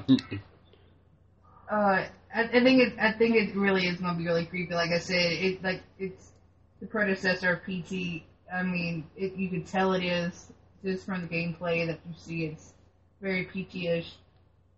uh, 1.71 2.05
I, 2.35 2.43
I 2.43 2.63
think 2.63 2.83
it. 2.83 2.95
I 3.01 3.13
think 3.13 3.37
it 3.37 3.57
really 3.57 3.87
is 3.87 3.99
gonna 3.99 4.19
be 4.19 4.27
really 4.27 4.45
creepy. 4.45 4.75
Like 4.75 4.91
I 4.91 4.99
said, 4.99 5.33
it 5.33 5.63
like 5.63 5.83
it's 5.99 6.33
the 6.81 6.87
predecessor 6.87 7.53
of 7.55 7.63
PT. 7.63 8.25
I 8.53 8.63
mean, 8.63 9.07
it, 9.17 9.35
you 9.37 9.49
can 9.49 9.65
tell 9.65 9.95
it 9.95 10.05
is 10.05 10.53
just 10.85 11.07
from 11.07 11.23
the 11.23 11.29
gameplay 11.29 11.87
that 11.87 12.01
you 12.07 12.15
see. 12.17 12.45
It's 12.45 12.75
very 13.21 13.45
PT-ish, 13.45 14.13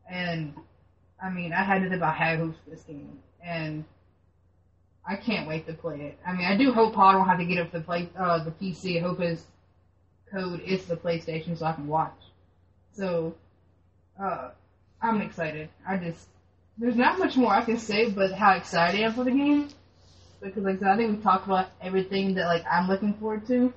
and 0.08 0.54
I 1.22 1.30
mean, 1.30 1.52
I 1.52 1.64
had 1.64 1.82
to 1.82 1.88
think 1.88 1.96
about 1.96 2.14
high 2.14 2.36
hopes 2.36 2.58
for 2.64 2.70
this 2.70 2.82
game, 2.82 3.18
and 3.44 3.84
I 5.06 5.16
can't 5.16 5.48
wait 5.48 5.66
to 5.66 5.72
play 5.72 6.00
it. 6.02 6.18
I 6.26 6.34
mean, 6.34 6.46
I 6.46 6.56
do 6.56 6.72
hope 6.72 6.94
Paul 6.94 7.12
don't 7.12 7.28
have 7.28 7.38
to 7.38 7.44
get 7.44 7.58
up 7.58 7.72
the 7.72 7.80
play 7.80 8.08
uh, 8.18 8.44
the 8.44 8.50
PC. 8.50 8.98
I 8.98 9.00
hope 9.00 9.20
his 9.20 9.42
code 10.30 10.60
is 10.60 10.84
the 10.84 10.96
PlayStation 10.96 11.56
so 11.56 11.64
I 11.64 11.72
can 11.72 11.86
watch. 11.86 12.14
So, 12.92 13.34
uh, 14.20 14.50
I'm 15.00 15.22
excited. 15.22 15.70
I 15.86 15.96
just 15.96 16.26
there's 16.76 16.96
not 16.96 17.18
much 17.18 17.36
more 17.36 17.52
I 17.52 17.64
can 17.64 17.78
say, 17.78 18.10
but 18.10 18.32
how 18.32 18.52
excited 18.52 19.00
I 19.00 19.04
am 19.04 19.14
for 19.14 19.24
the 19.24 19.30
game. 19.30 19.68
Because 20.40 20.62
like 20.62 20.76
I 20.76 20.78
said, 20.78 20.88
I 20.88 20.96
think 20.96 21.16
we 21.16 21.22
talked 21.22 21.46
about 21.46 21.70
everything 21.80 22.34
that 22.34 22.46
like 22.46 22.64
I'm 22.70 22.86
looking 22.86 23.14
forward 23.14 23.46
to. 23.48 23.72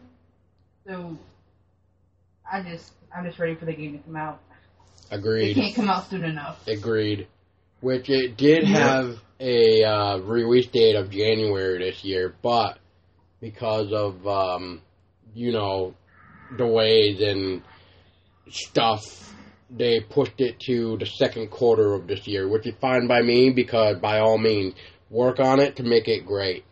So, 0.85 1.17
I 2.51 2.61
just 2.61 2.91
I'm 3.15 3.25
just 3.25 3.39
ready 3.39 3.55
for 3.55 3.65
the 3.65 3.73
game 3.73 3.97
to 3.97 4.03
come 4.03 4.15
out. 4.15 4.41
Agreed. 5.11 5.51
It 5.51 5.61
can't 5.61 5.75
come 5.75 5.89
out 5.89 6.09
soon 6.09 6.23
enough. 6.23 6.67
Agreed. 6.67 7.27
Which 7.81 8.09
it 8.09 8.37
did 8.37 8.67
Yeah. 8.67 8.77
have 8.77 9.19
a 9.39 9.83
uh, 9.83 10.17
release 10.19 10.67
date 10.67 10.95
of 10.95 11.09
January 11.09 11.79
this 11.79 12.03
year, 12.03 12.35
but 12.41 12.77
because 13.39 13.91
of 13.91 14.25
um, 14.27 14.81
you 15.33 15.51
know 15.51 15.95
delays 16.57 17.21
and 17.21 17.63
stuff, 18.49 19.33
they 19.69 19.99
pushed 19.99 20.39
it 20.39 20.59
to 20.67 20.97
the 20.97 21.05
second 21.07 21.49
quarter 21.49 21.93
of 21.93 22.05
this 22.07 22.27
year, 22.27 22.47
which 22.47 22.67
is 22.67 22.75
fine 22.79 23.07
by 23.07 23.21
me 23.21 23.49
because 23.49 23.97
by 23.97 24.19
all 24.19 24.37
means 24.37 24.75
work 25.09 25.39
on 25.39 25.59
it 25.59 25.77
to 25.77 25.83
make 25.83 26.07
it 26.07 26.25
great. 26.25 26.63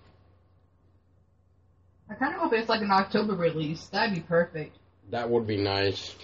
I 2.09 2.15
kind 2.15 2.33
of 2.35 2.41
hope 2.41 2.53
it's 2.53 2.69
like 2.69 2.81
an 2.81 2.91
October 2.91 3.33
release. 3.35 3.85
That'd 3.87 4.13
be 4.15 4.21
perfect. 4.21 4.75
That 5.11 5.29
would 5.29 5.47
be 5.47 5.57
nice. 5.57 6.15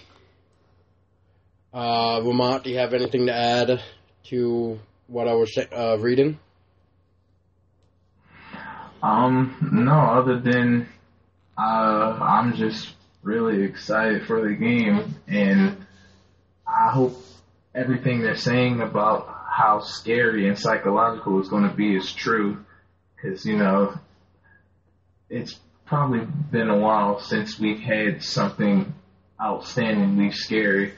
Uh, 1.73 2.19
Lamont, 2.19 2.63
do 2.63 2.69
you 2.69 2.77
have 2.77 2.93
anything 2.93 3.25
to 3.27 3.33
add 3.35 3.81
to 4.25 4.79
what 5.07 5.27
I 5.27 5.33
was 5.33 5.57
uh, 5.57 5.97
reading? 5.99 6.39
Um, 9.03 9.55
no, 9.71 9.93
other 9.93 10.39
than 10.39 10.87
uh, 11.57 11.61
I'm 11.61 12.55
just 12.55 12.93
really 13.21 13.63
excited 13.63 14.25
for 14.25 14.47
the 14.47 14.55
game, 14.55 15.15
and 15.27 15.77
I 16.67 16.89
hope 16.89 17.15
everything 17.73 18.21
they're 18.21 18.35
saying 18.35 18.81
about 18.81 19.27
how 19.49 19.79
scary 19.79 20.47
and 20.47 20.57
psychological 20.57 21.39
it's 21.39 21.49
going 21.49 21.69
to 21.69 21.75
be 21.75 21.95
is 21.95 22.11
true, 22.11 22.65
because 23.15 23.45
you 23.45 23.57
know 23.57 23.93
it's 25.29 25.59
probably 25.85 26.25
been 26.51 26.69
a 26.69 26.77
while 26.77 27.19
since 27.19 27.59
we've 27.59 27.79
had 27.79 28.23
something 28.23 28.93
outstandingly 29.39 30.33
scary. 30.33 30.93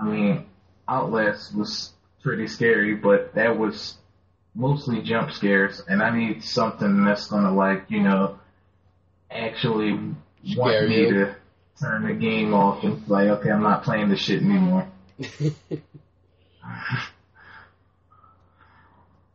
I 0.00 0.04
mean, 0.04 0.46
Outlast 0.88 1.54
was 1.54 1.93
pretty 2.24 2.48
scary, 2.48 2.96
but 2.96 3.34
that 3.34 3.56
was 3.56 3.94
mostly 4.54 5.02
jump 5.02 5.30
scares, 5.30 5.80
and 5.86 6.02
I 6.02 6.16
need 6.16 6.42
something 6.42 7.04
that's 7.04 7.26
gonna 7.28 7.54
like 7.54 7.84
you 7.88 8.02
know 8.02 8.40
actually 9.30 9.96
Scare 10.44 10.56
want 10.56 10.88
me 10.88 10.96
you. 10.96 11.10
to 11.10 11.36
turn 11.80 12.08
the 12.08 12.14
game 12.14 12.52
off 12.54 12.82
and 12.82 13.06
like, 13.08 13.28
okay, 13.28 13.50
I'm 13.50 13.62
not 13.62 13.84
playing 13.84 14.08
this 14.08 14.20
shit 14.20 14.42
anymore. 14.42 14.88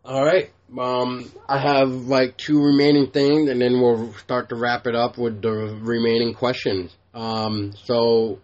All 0.03 0.25
right. 0.25 0.49
Um, 0.77 1.31
I 1.47 1.59
have 1.59 1.89
like 1.91 2.37
two 2.37 2.61
remaining 2.63 3.11
things, 3.11 3.49
and 3.49 3.61
then 3.61 3.79
we'll 3.79 4.13
start 4.13 4.49
to 4.49 4.55
wrap 4.55 4.87
it 4.87 4.95
up 4.95 5.17
with 5.17 5.41
the 5.41 5.51
remaining 5.51 6.33
questions. 6.33 6.95
Um, 7.13 7.73
so 7.83 8.39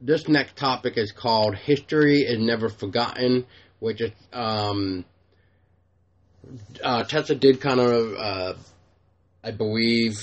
this 0.00 0.28
next 0.28 0.56
topic 0.56 0.96
is 0.96 1.12
called 1.12 1.54
"History 1.54 2.20
is 2.20 2.38
Never 2.38 2.68
Forgotten," 2.68 3.46
which 3.84 4.00
is 4.00 4.12
um, 4.32 5.04
uh, 6.82 7.04
Tessa 7.04 7.34
did 7.34 7.60
kind 7.60 7.80
of, 7.80 8.14
uh, 8.14 8.54
I 9.44 9.50
believe, 9.50 10.18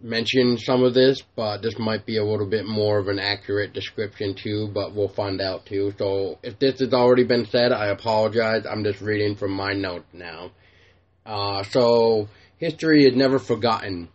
mention 0.00 0.56
some 0.56 0.82
of 0.82 0.94
this, 0.94 1.22
but 1.36 1.60
this 1.60 1.78
might 1.78 2.06
be 2.06 2.16
a 2.16 2.24
little 2.24 2.46
bit 2.46 2.64
more 2.64 2.98
of 2.98 3.08
an 3.08 3.18
accurate 3.18 3.74
description 3.74 4.34
too. 4.34 4.70
But 4.72 4.94
we'll 4.94 5.08
find 5.08 5.40
out 5.42 5.66
too. 5.66 5.92
So 5.98 6.38
if 6.42 6.58
this 6.58 6.80
has 6.80 6.94
already 6.94 7.24
been 7.24 7.44
said, 7.44 7.72
I 7.72 7.88
apologize. 7.88 8.64
I'm 8.64 8.82
just 8.84 9.02
reading 9.02 9.36
from 9.36 9.52
my 9.52 9.74
notes 9.74 10.08
now. 10.14 10.50
Uh, 11.26 11.62
so 11.64 12.28
history 12.56 13.04
is 13.04 13.14
never 13.14 13.38
forgotten. 13.38 14.08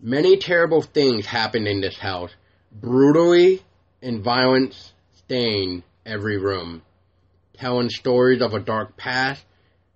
Many 0.00 0.36
terrible 0.36 0.82
things 0.82 1.26
happened 1.26 1.68
in 1.68 1.80
this 1.80 1.96
house. 1.96 2.32
Brutally 2.72 3.62
and 4.02 4.20
violence 4.20 4.92
stained 5.16 5.84
every 6.04 6.38
room, 6.38 6.82
telling 7.58 7.88
stories 7.88 8.42
of 8.42 8.54
a 8.54 8.60
dark 8.60 8.96
past, 8.96 9.44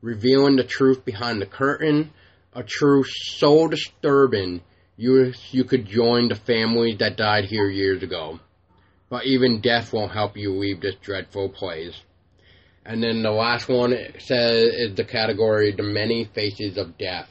revealing 0.00 0.56
the 0.56 0.64
truth 0.64 1.04
behind 1.04 1.40
the 1.40 1.46
curtain, 1.46 2.12
a 2.54 2.62
truth 2.62 3.08
so 3.10 3.68
disturbing 3.68 4.62
you 4.98 5.32
you 5.50 5.64
could 5.64 5.86
join 5.86 6.28
the 6.28 6.34
families 6.34 6.98
that 6.98 7.16
died 7.16 7.44
here 7.44 7.68
years 7.68 8.02
ago. 8.02 8.40
But 9.08 9.24
even 9.24 9.60
death 9.60 9.92
won't 9.92 10.12
help 10.12 10.36
you 10.36 10.52
leave 10.52 10.80
this 10.80 10.96
dreadful 10.96 11.48
place. 11.48 11.98
And 12.84 13.02
then 13.02 13.22
the 13.22 13.30
last 13.30 13.68
one 13.68 13.94
says 14.18 14.68
is 14.74 14.94
the 14.96 15.04
category 15.04 15.72
"The 15.72 15.84
Many 15.84 16.24
Faces 16.24 16.76
of 16.76 16.98
Death," 16.98 17.30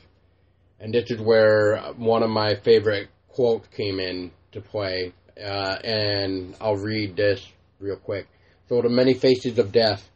and 0.80 0.94
this 0.94 1.12
is 1.12 1.20
where 1.20 1.78
one 1.98 2.24
of 2.24 2.30
my 2.30 2.56
favorite 2.56 3.10
quotes 3.28 3.68
came 3.68 4.00
in 4.00 4.32
to 4.54 4.62
play. 4.62 5.14
Uh, 5.38 5.78
and 5.84 6.56
I'll 6.60 6.78
read 6.78 7.16
this 7.16 7.46
real 7.80 7.98
quick. 7.98 8.28
So, 8.70 8.82
the 8.82 8.90
many 8.90 9.14
faces 9.14 9.60
of 9.60 9.72
death. 9.72 10.10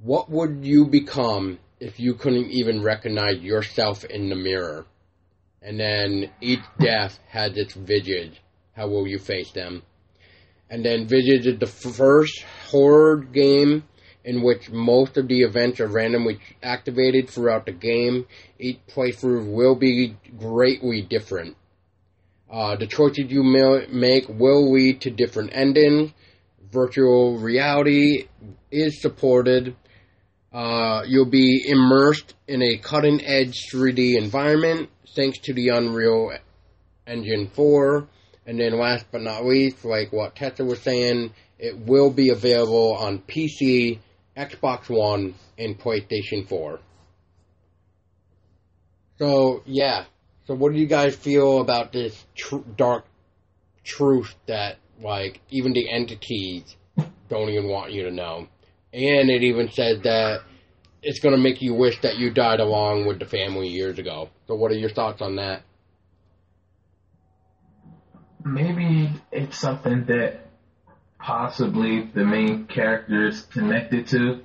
What 0.00 0.30
would 0.30 0.64
you 0.64 0.86
become 0.86 1.58
if 1.80 1.98
you 1.98 2.14
couldn't 2.14 2.50
even 2.50 2.82
recognize 2.82 3.40
yourself 3.40 4.04
in 4.04 4.28
the 4.28 4.36
mirror? 4.36 4.86
And 5.60 5.80
then 5.80 6.30
each 6.40 6.62
death 6.78 7.18
has 7.28 7.56
its 7.56 7.74
visage. 7.74 8.40
How 8.76 8.86
will 8.86 9.08
you 9.08 9.18
face 9.18 9.50
them? 9.50 9.82
And 10.70 10.84
then 10.84 11.08
Visage 11.08 11.46
is 11.46 11.58
the 11.58 11.66
first 11.66 12.44
horror 12.70 13.16
game 13.16 13.84
in 14.24 14.42
which 14.42 14.70
most 14.70 15.16
of 15.16 15.26
the 15.26 15.40
events 15.40 15.80
are 15.80 15.88
randomly 15.88 16.38
activated 16.62 17.28
throughout 17.28 17.66
the 17.66 17.72
game. 17.72 18.26
Each 18.58 18.78
playthrough 18.86 19.52
will 19.52 19.74
be 19.74 20.16
greatly 20.38 21.02
different. 21.02 21.56
Uh, 22.48 22.76
the 22.76 22.86
choices 22.86 23.30
you 23.30 23.42
make 23.42 24.28
will 24.28 24.72
lead 24.72 25.00
to 25.00 25.10
different 25.10 25.50
endings. 25.52 26.12
Virtual 26.70 27.38
reality 27.38 28.28
is 28.70 29.00
supported. 29.00 29.74
Uh, 30.52 31.02
you'll 31.06 31.30
be 31.30 31.62
immersed 31.68 32.34
in 32.46 32.62
a 32.62 32.78
cutting 32.78 33.24
edge 33.24 33.66
3D 33.72 34.16
environment 34.16 34.88
thanks 35.14 35.38
to 35.40 35.52
the 35.52 35.68
Unreal 35.68 36.32
Engine 37.06 37.48
4. 37.48 38.06
And 38.46 38.58
then 38.58 38.78
last 38.78 39.04
but 39.12 39.20
not 39.20 39.44
least, 39.44 39.84
like 39.84 40.10
what 40.10 40.34
Tessa 40.34 40.64
was 40.64 40.80
saying, 40.80 41.34
it 41.58 41.78
will 41.78 42.10
be 42.10 42.30
available 42.30 42.94
on 42.94 43.18
PC, 43.18 43.98
Xbox 44.36 44.88
One, 44.88 45.34
and 45.58 45.78
PlayStation 45.78 46.48
4. 46.48 46.80
So, 49.18 49.62
yeah. 49.66 50.04
So 50.46 50.54
what 50.54 50.72
do 50.72 50.78
you 50.78 50.86
guys 50.86 51.14
feel 51.14 51.60
about 51.60 51.92
this 51.92 52.24
tr- 52.34 52.64
dark 52.76 53.04
truth 53.84 54.34
that, 54.46 54.78
like, 55.00 55.40
even 55.50 55.72
the 55.72 55.90
entities 55.90 56.76
don't 57.28 57.50
even 57.50 57.68
want 57.68 57.92
you 57.92 58.04
to 58.04 58.10
know? 58.10 58.48
And 58.98 59.30
it 59.30 59.42
even 59.42 59.70
says 59.70 60.02
that 60.02 60.40
it's 61.02 61.20
going 61.20 61.34
to 61.34 61.40
make 61.40 61.62
you 61.62 61.74
wish 61.74 62.00
that 62.00 62.18
you 62.18 62.30
died 62.30 62.60
along 62.60 63.06
with 63.06 63.20
the 63.20 63.26
family 63.26 63.68
years 63.68 63.98
ago. 63.98 64.28
So 64.48 64.56
what 64.56 64.72
are 64.72 64.76
your 64.76 64.90
thoughts 64.90 65.22
on 65.22 65.36
that? 65.36 65.62
maybe 68.44 69.10
it's 69.30 69.58
something 69.58 70.04
that 70.06 70.40
possibly 71.18 72.02
the 72.14 72.24
main 72.24 72.66
character 72.66 73.26
is 73.28 73.42
connected 73.42 74.06
to. 74.08 74.40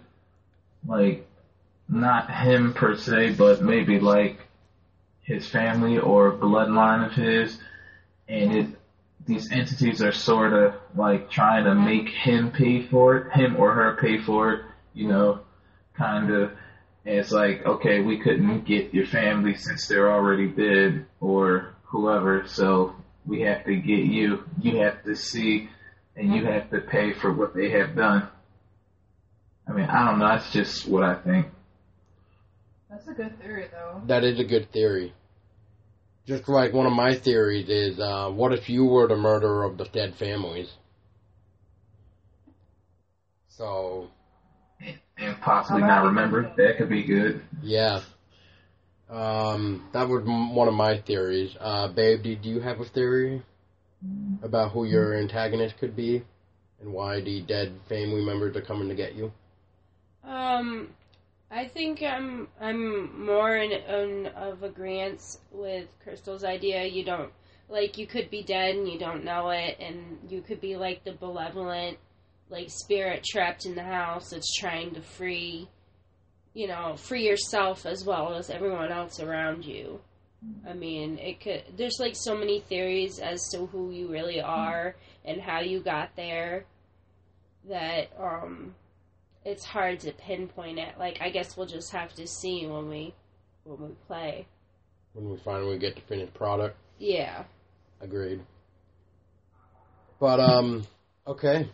Like, 0.86 1.28
not 1.88 2.30
him 2.30 2.74
per 2.74 2.96
se, 2.96 3.36
but 3.36 3.62
maybe 3.62 4.00
like 4.00 4.40
his 5.22 5.48
family 5.48 5.98
or 5.98 6.34
bloodline 6.34 7.06
of 7.06 7.14
his. 7.14 7.58
And 8.28 8.56
it, 8.56 8.68
these 9.26 9.52
entities 9.52 10.02
are 10.02 10.12
sort 10.12 10.54
of 10.54 10.76
like 10.96 11.30
trying 11.30 11.66
to 11.66 11.76
make 11.76 12.10
him 12.10 12.52
pay 12.52 12.84
for 12.88 13.18
it, 13.18 13.34
him 13.34 13.56
or 13.58 13.74
her 13.74 13.98
pay 14.02 14.18
for 14.18 14.54
it, 14.54 14.62
you 14.94 15.08
know, 15.08 15.40
kind 15.96 16.32
of. 16.32 16.52
And 17.06 17.18
it's 17.18 17.32
like, 17.32 17.66
okay, 17.66 18.00
we 18.02 18.20
couldn't 18.20 18.66
get 18.66 18.94
your 18.94 19.06
family 19.06 19.56
since 19.56 19.88
they're 19.88 20.12
already 20.12 20.48
dead 20.48 21.06
or 21.20 21.76
whoever, 21.84 22.44
so 22.48 22.96
we 23.26 23.42
have 23.42 23.66
to 23.66 23.76
get 23.76 24.06
you. 24.06 24.44
You 24.62 24.78
have 24.80 25.04
to 25.04 25.16
see, 25.16 25.70
and 26.16 26.34
you 26.34 26.46
have 26.46 26.70
to 26.72 26.80
pay 26.80 27.14
for 27.14 27.32
what 27.32 27.56
they 27.56 27.72
have 27.72 27.96
done. 27.96 28.28
I 29.68 29.72
mean, 29.72 29.86
I 29.86 30.06
don't 30.06 30.20
know. 30.20 30.28
That's 30.28 30.52
just 30.52 30.88
what 30.88 31.04
I 31.04 31.16
think. 31.16 31.48
That's 32.90 33.08
a 33.08 33.14
good 33.14 33.40
theory, 33.42 33.68
though. 33.72 34.02
That 34.08 34.24
is 34.24 34.40
a 34.40 34.44
good 34.44 34.72
theory. 34.72 35.14
Just 36.26 36.48
like 36.48 36.74
one 36.74 36.86
of 36.86 36.94
my 36.94 37.16
theories 37.16 37.68
is, 37.68 38.00
uh, 38.00 38.30
what 38.30 38.54
if 38.54 38.70
you 38.70 38.86
were 38.86 39.08
the 39.08 39.18
murderer 39.18 39.64
of 39.64 39.78
the 39.78 39.86
dead 39.86 40.16
families? 40.16 40.72
So. 43.50 44.10
And 45.18 45.40
possibly 45.42 45.82
not 45.82 46.06
remember. 46.06 46.54
That 46.58 46.78
could 46.78 46.90
be 46.90 47.04
good. 47.04 47.42
Yeah. 47.62 48.02
Um, 49.10 49.90
that 49.94 50.08
was 50.08 50.24
one 50.26 50.68
of 50.68 50.74
my 50.74 50.98
theories. 51.02 51.56
Uh, 51.60 51.90
babe, 51.90 52.24
did 52.24 52.46
you 52.46 52.60
have 52.62 52.80
a 52.80 52.86
theory 52.86 53.44
about 54.42 54.72
who 54.72 54.86
your 54.86 55.16
antagonist 55.16 55.78
could 55.78 55.96
be 55.96 56.24
and 56.82 56.92
why 56.92 57.22
the 57.22 57.42
dead 57.42 57.74
family 57.88 58.24
members 58.24 58.56
are 58.56 58.62
coming 58.62 58.90
to 58.90 58.96
get 58.96 59.14
you? 59.14 59.32
Um, 60.24 60.90
I 61.54 61.68
think 61.68 62.02
I'm 62.02 62.48
I'm 62.60 63.26
more 63.26 63.56
in, 63.56 63.72
in 63.72 64.28
of 64.36 64.64
agreement 64.64 65.22
with 65.52 65.88
Crystal's 66.04 66.44
idea. 66.44 66.86
You 66.86 67.06
don't 67.06 67.32
like 67.70 67.98
you 67.98 68.08
could 68.08 68.30
be 68.30 68.44
dead 68.44 68.76
and 68.76 68.88
you 68.88 68.98
don't 68.98 69.24
know 69.24 69.50
it, 69.50 69.78
and 69.80 70.20
you 70.28 70.42
could 70.42 70.60
be 70.60 70.76
like 70.76 71.04
the 71.04 71.14
benevolent 71.14 71.98
like 72.50 72.68
spirit 72.70 73.24
trapped 73.24 73.66
in 73.66 73.76
the 73.76 73.84
house 73.84 74.32
that's 74.32 74.58
trying 74.60 74.94
to 74.96 75.02
free 75.02 75.68
you 76.54 76.68
know, 76.68 76.96
free 76.96 77.28
yourself 77.28 77.86
as 77.86 78.06
well 78.06 78.36
as 78.36 78.50
everyone 78.50 78.92
else 78.92 79.20
around 79.20 79.66
you. 79.66 80.00
I 80.68 80.74
mean, 80.74 81.18
it 81.20 81.40
could. 81.40 81.64
There's 81.78 81.98
like 82.00 82.16
so 82.16 82.36
many 82.36 82.60
theories 82.60 83.20
as 83.20 83.48
to 83.54 83.66
who 83.68 83.92
you 83.92 84.10
really 84.10 84.42
are 84.42 84.96
and 85.24 85.42
how 85.42 85.62
you 85.62 85.80
got 85.80 86.16
there 86.18 86.66
that 87.70 88.12
um, 88.20 88.76
it's 89.46 89.64
hard 89.64 90.00
to 90.02 90.12
pinpoint 90.12 90.80
it. 90.80 90.98
Like, 90.98 91.20
I 91.22 91.30
guess 91.30 91.58
we'll 91.58 91.68
just 91.68 91.92
have 91.92 92.14
to 92.16 92.28
see 92.28 92.66
when 92.68 92.90
we 92.90 93.14
when 93.64 93.82
we 93.82 93.96
play. 94.08 94.48
When 95.14 95.30
we 95.30 95.38
finally 95.38 95.78
get 95.78 95.96
the 95.96 96.02
finished 96.02 96.34
product. 96.34 96.78
Yeah. 96.98 97.44
Agreed. 98.02 98.42
But 100.20 100.40
um, 100.40 100.86
okay. 101.28 101.68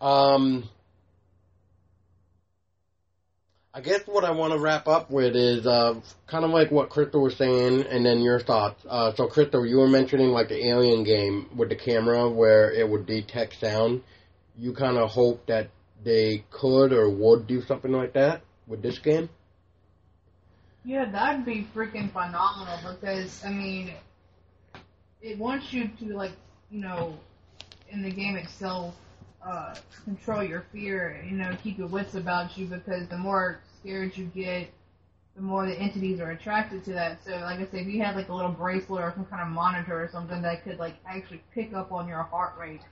Um, 0.00 0.68
I 3.76 3.80
guess 3.80 4.02
what 4.06 4.24
I 4.24 4.30
want 4.30 4.52
to 4.52 4.60
wrap 4.60 4.86
up 4.86 5.10
with 5.10 5.34
is 5.34 5.66
uh, 5.66 6.00
kind 6.28 6.44
of 6.44 6.52
like 6.52 6.70
what 6.70 6.90
Crystal 6.90 7.20
was 7.20 7.36
saying, 7.36 7.82
and 7.82 8.06
then 8.06 8.20
your 8.20 8.38
thoughts. 8.38 8.80
Uh, 8.88 9.12
so, 9.16 9.26
Crystal, 9.26 9.66
you 9.66 9.78
were 9.78 9.88
mentioning 9.88 10.28
like 10.28 10.48
the 10.48 10.68
Alien 10.68 11.02
game 11.02 11.50
with 11.56 11.70
the 11.70 11.74
camera 11.74 12.30
where 12.30 12.70
it 12.70 12.88
would 12.88 13.04
detect 13.04 13.58
sound. 13.58 14.04
You 14.56 14.74
kind 14.74 14.96
of 14.96 15.10
hope 15.10 15.46
that 15.46 15.70
they 16.04 16.44
could 16.52 16.92
or 16.92 17.10
would 17.10 17.48
do 17.48 17.62
something 17.62 17.90
like 17.90 18.12
that 18.12 18.42
with 18.68 18.80
this 18.80 19.00
game. 19.00 19.28
Yeah, 20.84 21.10
that'd 21.10 21.44
be 21.44 21.66
freaking 21.74 22.12
phenomenal 22.12 22.94
because 22.94 23.44
I 23.44 23.50
mean, 23.50 23.92
it 25.20 25.36
wants 25.36 25.72
you 25.72 25.88
to 25.98 26.16
like, 26.16 26.36
you 26.70 26.80
know, 26.80 27.18
in 27.90 28.02
the 28.02 28.10
game 28.12 28.36
itself, 28.36 28.94
uh, 29.46 29.74
control 30.04 30.42
your 30.42 30.64
fear, 30.72 31.22
you 31.28 31.36
know, 31.36 31.56
keep 31.62 31.78
your 31.78 31.86
wits 31.86 32.14
about 32.14 32.56
you 32.56 32.66
because 32.66 33.06
the 33.08 33.16
more 33.16 33.60
scared 33.80 34.16
you 34.16 34.26
get, 34.26 34.70
the 35.36 35.42
more 35.42 35.66
the 35.66 35.74
entities 35.74 36.20
are 36.20 36.30
attracted 36.30 36.84
to 36.84 36.92
that. 36.92 37.22
So, 37.24 37.32
like 37.32 37.58
I 37.58 37.66
said, 37.66 37.80
if 37.80 37.86
you 37.88 38.02
had 38.02 38.16
like 38.16 38.28
a 38.28 38.34
little 38.34 38.52
bracelet 38.52 39.02
or 39.02 39.12
some 39.14 39.26
kind 39.26 39.42
of 39.42 39.48
monitor 39.48 40.02
or 40.02 40.08
something 40.08 40.40
that 40.42 40.64
could 40.64 40.78
like 40.78 40.94
actually 41.06 41.42
pick 41.52 41.74
up 41.74 41.92
on 41.92 42.08
your 42.08 42.22
heart 42.22 42.54
rate 42.58 42.82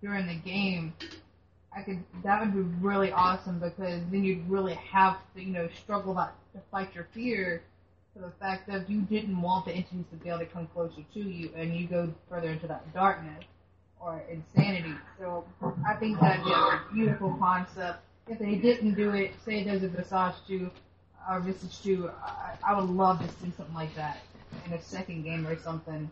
during 0.00 0.26
the 0.26 0.34
game, 0.34 0.92
I 1.74 1.82
could 1.82 2.02
that 2.22 2.40
would 2.40 2.54
be 2.54 2.60
really 2.80 3.10
awesome 3.10 3.58
because 3.58 4.02
then 4.10 4.22
you'd 4.22 4.48
really 4.48 4.74
have 4.74 5.18
to 5.34 5.42
you 5.42 5.52
know 5.52 5.68
struggle 5.82 6.14
to 6.14 6.60
fight 6.70 6.94
your 6.94 7.08
fear 7.12 7.62
for 8.14 8.20
the 8.20 8.32
fact 8.40 8.68
that 8.68 8.88
you 8.88 9.02
didn't 9.02 9.40
want 9.40 9.66
the 9.66 9.72
entities 9.72 10.04
to 10.10 10.16
be 10.16 10.28
able 10.28 10.40
to 10.40 10.46
come 10.46 10.66
closer 10.68 11.02
to 11.14 11.20
you 11.20 11.50
and 11.56 11.74
you 11.74 11.86
go 11.86 12.12
further 12.28 12.50
into 12.50 12.66
that 12.66 12.92
darkness 12.94 13.44
or 14.00 14.22
insanity. 14.30 14.94
So 15.18 15.44
I 15.86 15.94
think 15.94 16.20
that'd 16.20 16.44
be 16.44 16.52
a 16.52 16.80
beautiful 16.92 17.36
concept. 17.40 18.04
If 18.28 18.38
they 18.38 18.56
didn't 18.56 18.94
do 18.94 19.10
it, 19.12 19.32
say 19.44 19.64
there's 19.64 19.82
a 19.82 19.88
Visage 19.88 20.34
2 20.46 20.70
or 21.30 21.40
Visage 21.40 21.82
2, 21.82 22.10
I, 22.24 22.54
I 22.66 22.78
would 22.78 22.90
love 22.90 23.20
to 23.20 23.28
see 23.42 23.52
something 23.56 23.74
like 23.74 23.94
that 23.96 24.18
in 24.66 24.72
a 24.72 24.82
second 24.82 25.22
game 25.22 25.46
or 25.46 25.58
something 25.58 26.10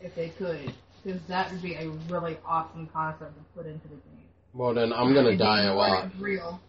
if 0.00 0.14
they 0.14 0.30
could. 0.30 0.72
Because 1.02 1.20
that 1.28 1.50
would 1.52 1.62
be 1.62 1.74
a 1.74 1.88
really 2.08 2.36
awesome 2.44 2.86
concept 2.92 3.34
to 3.36 3.42
put 3.54 3.66
into 3.66 3.88
the 3.88 3.94
game. 3.94 4.24
Well, 4.52 4.74
then 4.74 4.92
I'm 4.92 5.14
gonna 5.14 5.36
die 5.36 5.64
a 5.64 5.74
lot. 5.74 6.10
Real. 6.18 6.60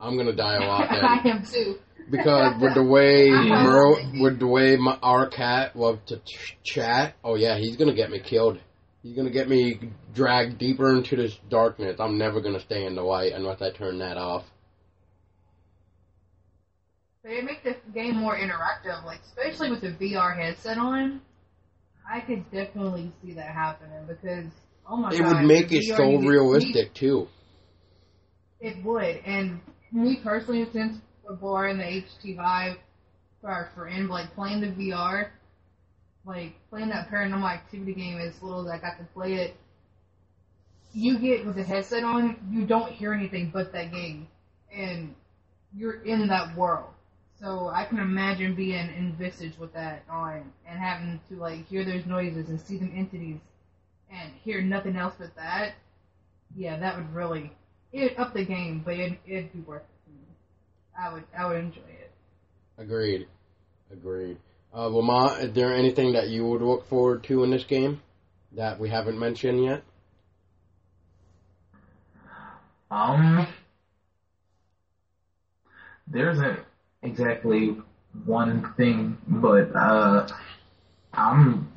I'm 0.00 0.16
gonna 0.16 0.32
die 0.34 0.56
a 0.56 0.66
lot 0.66 0.88
then. 0.90 1.04
I 1.04 1.20
am 1.28 1.44
too. 1.44 1.78
because 2.10 2.60
with 2.60 2.74
the 2.74 2.82
way 2.82 3.28
Merle, 3.30 3.98
with 4.20 4.38
the 4.38 4.46
way 4.46 4.76
my, 4.76 4.96
our 5.02 5.28
cat 5.28 5.74
loved 5.74 6.08
to 6.08 6.18
ch- 6.18 6.56
chat, 6.62 7.14
oh 7.24 7.34
yeah, 7.34 7.58
he's 7.58 7.76
gonna 7.76 7.94
get 7.94 8.10
me 8.10 8.20
killed. 8.20 8.58
He's 9.02 9.16
gonna 9.16 9.30
get 9.30 9.48
me 9.48 9.78
dragged 10.14 10.58
deeper 10.58 10.96
into 10.96 11.16
this 11.16 11.36
darkness. 11.48 12.00
I'm 12.00 12.18
never 12.18 12.40
gonna 12.40 12.60
stay 12.60 12.84
in 12.84 12.94
the 12.94 13.02
light 13.02 13.32
unless 13.32 13.62
I 13.62 13.70
turn 13.70 13.98
that 13.98 14.16
off. 14.16 14.44
it 17.24 17.44
makes 17.44 17.62
the 17.62 17.76
game 17.92 18.16
more 18.16 18.36
interactive, 18.36 19.04
like 19.04 19.20
especially 19.20 19.70
with 19.70 19.82
the 19.82 19.90
VR 19.90 20.34
headset 20.34 20.78
on. 20.78 21.20
I 22.10 22.20
could 22.20 22.50
definitely 22.50 23.12
see 23.22 23.34
that 23.34 23.52
happening 23.52 24.06
because 24.06 24.50
Oh 24.90 24.96
my 24.96 25.14
It 25.14 25.20
god. 25.20 25.34
would 25.34 25.46
make 25.46 25.70
it 25.70 25.84
VR 25.84 25.96
so 25.96 26.16
realistic 26.16 26.94
too. 26.94 27.28
It 28.60 28.82
would, 28.84 29.20
and 29.24 29.60
me 29.92 30.16
personally, 30.16 30.66
since 30.72 30.98
we're 31.22 31.36
born 31.36 31.72
in 31.72 31.78
the 31.78 31.84
HTC 31.84 32.36
Vive 32.36 32.78
for 33.40 33.50
our 33.50 33.70
friend, 33.74 34.08
like 34.08 34.34
playing 34.34 34.60
the 34.62 34.68
VR, 34.68 35.28
like 36.28 36.52
playing 36.68 36.90
that 36.90 37.10
Paranormal 37.10 37.50
Activity 37.50 37.94
game 37.94 38.18
as 38.18 38.40
little 38.42 38.60
as 38.60 38.68
I 38.68 38.78
got 38.78 38.98
to 38.98 39.04
play 39.14 39.34
it, 39.34 39.56
you 40.92 41.18
get 41.18 41.46
with 41.46 41.56
the 41.56 41.62
headset 41.62 42.04
on, 42.04 42.36
you 42.50 42.66
don't 42.66 42.92
hear 42.92 43.14
anything 43.14 43.50
but 43.52 43.72
that 43.72 43.90
game, 43.90 44.28
and 44.72 45.14
you're 45.74 46.02
in 46.02 46.28
that 46.28 46.54
world. 46.54 46.90
So 47.40 47.70
I 47.72 47.84
can 47.84 47.98
imagine 47.98 48.54
being 48.54 48.88
in 48.94 49.14
Visage 49.18 49.56
with 49.58 49.72
that 49.72 50.02
on 50.10 50.52
and 50.66 50.78
having 50.78 51.20
to 51.28 51.36
like 51.36 51.66
hear 51.68 51.84
those 51.84 52.04
noises 52.04 52.48
and 52.48 52.60
see 52.60 52.76
them 52.76 52.92
entities 52.94 53.38
and 54.10 54.32
hear 54.44 54.60
nothing 54.60 54.96
else 54.96 55.14
but 55.18 55.34
that. 55.36 55.74
Yeah, 56.56 56.78
that 56.78 56.96
would 56.96 57.14
really 57.14 57.52
it 57.92 58.18
up 58.18 58.34
the 58.34 58.44
game, 58.44 58.82
but 58.84 58.94
it, 58.94 59.18
it'd 59.26 59.52
be 59.52 59.60
worth 59.60 59.82
it. 59.82 61.00
I 61.00 61.12
would 61.12 61.24
I 61.38 61.46
would 61.46 61.58
enjoy 61.58 61.80
it. 61.82 62.10
Agreed. 62.76 63.28
Agreed. 63.92 64.36
Uh, 64.78 64.86
Lamont, 64.86 65.42
is 65.42 65.52
there 65.54 65.74
anything 65.74 66.12
that 66.12 66.28
you 66.28 66.46
would 66.46 66.62
look 66.62 66.88
forward 66.88 67.24
to 67.24 67.42
in 67.42 67.50
this 67.50 67.64
game 67.64 68.00
that 68.52 68.78
we 68.78 68.88
haven't 68.88 69.18
mentioned 69.18 69.64
yet? 69.64 69.82
Um, 72.88 73.48
there 76.06 76.30
isn't 76.30 76.60
exactly 77.02 77.76
one 78.24 78.72
thing, 78.76 79.18
but 79.26 79.74
uh, 79.74 80.28
I'm 81.12 81.72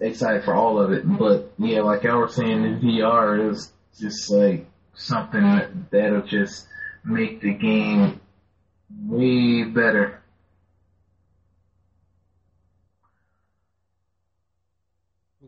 excited 0.00 0.42
for 0.42 0.52
all 0.52 0.80
of 0.80 0.90
it. 0.90 1.04
But 1.06 1.52
yeah, 1.56 1.82
like 1.82 2.04
I 2.04 2.16
was 2.16 2.34
saying, 2.34 2.62
the 2.62 2.84
VR 2.84 3.48
is 3.52 3.70
just 4.00 4.28
like 4.28 4.66
something 4.94 5.40
that, 5.40 5.90
that'll 5.92 6.22
just 6.22 6.66
make 7.04 7.42
the 7.42 7.54
game 7.54 8.20
way 9.06 9.62
better. 9.62 10.19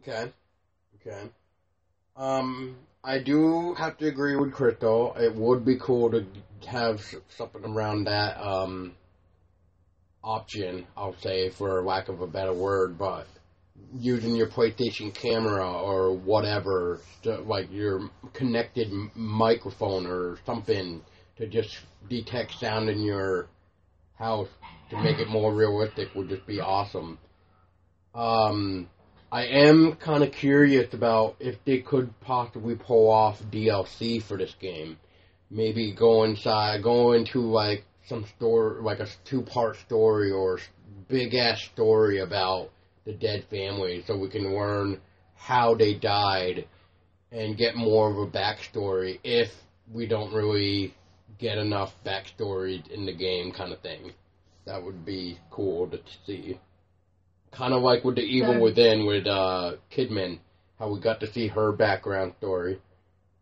Okay. 0.03 0.33
Okay. 1.01 1.31
Um, 2.16 2.77
I 3.05 3.19
do 3.20 3.74
have 3.74 3.99
to 3.99 4.07
agree 4.07 4.37
with 4.37 4.53
Crypto. 4.53 5.12
It 5.15 5.35
would 5.35 5.65
be 5.65 5.79
cool 5.79 6.11
to 6.11 6.27
have 6.66 7.01
something 7.37 7.65
around 7.65 8.05
that 8.05 8.41
um, 8.41 8.95
option, 10.23 10.87
I'll 10.97 11.16
say, 11.20 11.51
for 11.51 11.83
lack 11.83 12.09
of 12.09 12.20
a 12.20 12.27
better 12.27 12.53
word, 12.53 12.99
but 12.99 13.27
using 13.95 14.35
your 14.35 14.49
PlayStation 14.49 15.15
camera 15.15 15.70
or 15.70 16.12
whatever, 16.16 17.01
to, 17.23 17.41
like 17.41 17.70
your 17.70 18.11
connected 18.33 18.89
microphone 19.15 20.07
or 20.07 20.39
something 20.47 21.03
to 21.37 21.47
just 21.47 21.79
detect 22.09 22.55
sound 22.59 22.89
in 22.89 23.01
your 23.01 23.49
house 24.15 24.49
to 24.91 25.01
make 25.01 25.19
it 25.19 25.29
more 25.29 25.55
realistic 25.55 26.09
would 26.15 26.29
just 26.29 26.47
be 26.47 26.61
awesome. 26.61 27.19
Um, 28.15 28.89
I 29.32 29.46
am 29.46 29.94
kind 29.94 30.22
of 30.22 30.30
curious 30.30 30.92
about 30.92 31.36
if 31.40 31.56
they 31.64 31.78
could 31.78 32.12
possibly 32.20 32.74
pull 32.74 33.10
off 33.10 33.42
DLC 33.44 34.22
for 34.22 34.36
this 34.36 34.54
game. 34.60 34.98
Maybe 35.50 35.90
go 35.90 36.24
inside, 36.24 36.82
go 36.82 37.12
into 37.12 37.40
like 37.40 37.86
some 38.04 38.26
story, 38.36 38.82
like 38.82 39.00
a 39.00 39.09
two 39.24 39.40
part 39.40 39.78
story 39.78 40.30
or 40.30 40.59
big 41.09 41.34
ass 41.34 41.62
story 41.62 42.18
about 42.18 42.72
the 43.06 43.14
dead 43.14 43.44
family 43.48 44.04
so 44.06 44.18
we 44.18 44.28
can 44.28 44.54
learn 44.54 45.00
how 45.34 45.76
they 45.76 45.94
died 45.94 46.66
and 47.30 47.56
get 47.56 47.74
more 47.74 48.10
of 48.10 48.18
a 48.18 48.30
backstory 48.30 49.18
if 49.24 49.50
we 49.90 50.06
don't 50.06 50.34
really 50.34 50.94
get 51.38 51.56
enough 51.56 51.94
backstory 52.04 52.86
in 52.90 53.06
the 53.06 53.14
game 53.14 53.50
kind 53.50 53.72
of 53.72 53.80
thing. 53.80 54.12
That 54.66 54.82
would 54.82 55.06
be 55.06 55.38
cool 55.50 55.88
to 55.88 55.98
see. 56.26 56.59
Kind 57.53 57.74
of 57.74 57.83
like 57.83 58.05
with 58.05 58.16
the 58.16 58.23
Evil 58.23 58.55
Yeah. 58.55 58.61
Within 58.61 59.07
with 59.07 59.27
uh, 59.27 59.73
Kidman, 59.95 60.39
how 60.79 60.91
we 60.91 61.01
got 61.01 61.20
to 61.20 61.33
see 61.33 61.49
her 61.49 61.73
background 61.73 62.35
story. 62.39 62.81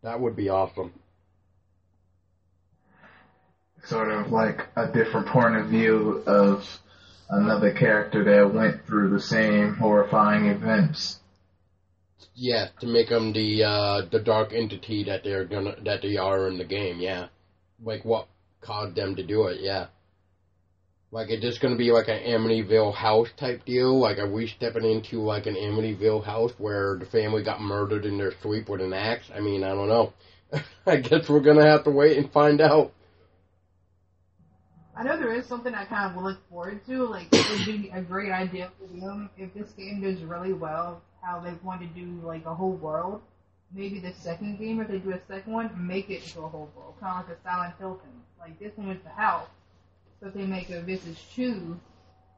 That 0.02 0.20
would 0.20 0.36
be 0.36 0.48
awesome. 0.48 0.92
Sort 3.84 4.10
of 4.10 4.30
like 4.30 4.66
a 4.76 4.92
different 4.92 5.28
point 5.28 5.56
of 5.56 5.68
view 5.68 6.22
of 6.26 6.64
another 7.30 7.72
character 7.72 8.24
that 8.24 8.54
went 8.54 8.84
through 8.86 9.10
the 9.10 9.20
same 9.20 9.74
horrifying 9.74 10.46
events. 10.46 11.20
Yeah, 12.34 12.68
to 12.80 12.86
make 12.86 13.08
them 13.08 13.32
the 13.32 13.64
uh, 13.64 14.02
the 14.10 14.20
dark 14.20 14.52
entity 14.52 15.04
that 15.04 15.24
they're 15.24 15.44
gonna 15.44 15.76
that 15.84 16.02
they 16.02 16.16
are 16.16 16.48
in 16.48 16.58
the 16.58 16.64
game. 16.64 16.98
Yeah, 16.98 17.28
like 17.82 18.04
what 18.04 18.28
caused 18.60 18.96
them 18.96 19.16
to 19.16 19.22
do 19.22 19.46
it. 19.46 19.60
Yeah, 19.60 19.86
like 21.12 21.30
is 21.30 21.40
this 21.40 21.58
gonna 21.58 21.76
be 21.76 21.90
like 21.90 22.08
an 22.08 22.20
Amityville 22.20 22.94
house 22.94 23.28
type 23.36 23.64
deal? 23.64 23.98
Like 23.98 24.18
are 24.18 24.30
we 24.30 24.46
stepping 24.46 24.84
into 24.84 25.20
like 25.20 25.46
an 25.46 25.54
Amityville 25.54 26.24
house 26.24 26.52
where 26.58 26.96
the 26.98 27.06
family 27.06 27.42
got 27.42 27.60
murdered 27.60 28.04
in 28.06 28.18
their 28.18 28.32
sleep 28.42 28.68
with 28.68 28.80
an 28.80 28.92
axe? 28.92 29.30
I 29.34 29.40
mean, 29.40 29.64
I 29.64 29.70
don't 29.70 29.88
know. 29.88 30.12
I 30.86 30.96
guess 30.96 31.28
we're 31.28 31.40
gonna 31.40 31.66
have 31.66 31.84
to 31.84 31.90
wait 31.90 32.16
and 32.16 32.30
find 32.32 32.60
out. 32.60 32.92
I 34.96 35.02
know 35.02 35.16
there 35.16 35.32
is 35.32 35.46
something 35.46 35.74
I 35.74 35.84
kind 35.84 36.14
of 36.14 36.22
look 36.22 36.38
forward 36.48 36.84
to. 36.86 37.04
Like 37.06 37.28
it 37.32 37.50
would 37.50 37.66
be 37.66 37.90
a 37.92 38.02
great 38.02 38.30
idea 38.30 38.70
for 38.78 38.86
them 38.86 39.30
if 39.36 39.52
this 39.54 39.70
game 39.72 40.02
does 40.02 40.22
really 40.22 40.52
well. 40.52 41.02
How 41.22 41.40
they 41.40 41.52
want 41.62 41.80
to 41.80 41.86
do 41.88 42.20
like 42.24 42.46
a 42.46 42.54
whole 42.54 42.72
world. 42.72 43.22
Maybe 43.72 44.00
the 44.00 44.12
second 44.12 44.58
game, 44.58 44.80
if 44.80 44.88
they 44.88 44.98
do 44.98 45.12
a 45.12 45.20
second 45.28 45.52
one, 45.52 45.70
make 45.74 46.10
it 46.10 46.24
into 46.24 46.40
a 46.40 46.48
whole 46.48 46.70
world, 46.76 46.94
kind 47.00 47.22
of 47.22 47.28
like 47.28 47.38
a 47.38 47.42
Silent 47.42 47.74
Hill 47.78 48.00
thing. 48.02 48.20
Like 48.38 48.58
this 48.58 48.72
one 48.76 48.88
was 48.88 48.98
the 49.04 49.10
house, 49.10 49.48
so 50.20 50.26
if 50.28 50.34
they 50.34 50.44
make 50.46 50.70
a 50.70 50.80
Visage 50.82 51.18
two, 51.34 51.78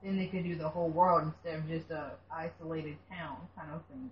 then 0.02 0.16
they 0.16 0.26
could 0.26 0.44
do 0.44 0.54
the 0.54 0.68
whole 0.68 0.88
world 0.88 1.22
instead 1.24 1.58
of 1.60 1.68
just 1.68 1.90
a 1.90 2.12
isolated 2.34 2.96
town 3.10 3.36
kind 3.56 3.70
of 3.72 3.82
thing, 3.86 4.10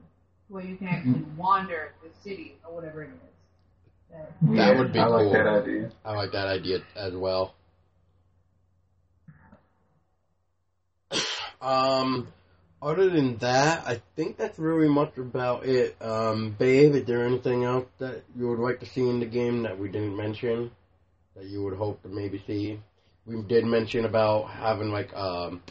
where 0.48 0.64
you 0.64 0.76
can 0.76 0.88
actually 0.88 1.24
wander 1.36 1.92
the 2.02 2.10
city 2.28 2.56
or 2.66 2.74
whatever 2.74 3.02
it 3.02 3.10
is. 3.10 4.10
That- 4.10 4.32
That 4.56 4.76
would 4.78 4.92
be 4.92 4.98
I 4.98 5.06
like 5.06 5.32
that 5.32 5.46
idea. 5.46 5.90
I 6.04 6.14
like 6.14 6.32
that 6.32 6.48
idea 6.48 6.82
as 6.96 7.14
well. 7.14 7.54
Um, 11.62 12.28
other 12.80 13.10
than 13.10 13.36
that, 13.38 13.86
I 13.86 14.00
think 14.16 14.38
that's 14.38 14.58
really 14.58 14.88
much 14.88 15.18
about 15.18 15.66
it. 15.66 15.94
Um, 16.00 16.56
babe, 16.58 16.94
is 16.94 17.04
there 17.04 17.26
anything 17.26 17.64
else 17.64 17.84
that 17.98 18.22
you 18.34 18.48
would 18.48 18.58
like 18.60 18.80
to 18.80 18.86
see 18.86 19.06
in 19.06 19.20
the 19.20 19.26
game 19.26 19.64
that 19.64 19.78
we 19.78 19.90
didn't 19.90 20.16
mention 20.16 20.70
that 21.36 21.44
you 21.44 21.62
would 21.62 21.76
hope 21.76 22.02
to 22.02 22.08
maybe 22.08 22.42
see? 22.46 22.80
We 23.26 23.42
did 23.42 23.64
mention 23.64 24.04
about 24.04 24.50
having 24.50 24.90
like 24.90 25.14
um 25.14 25.62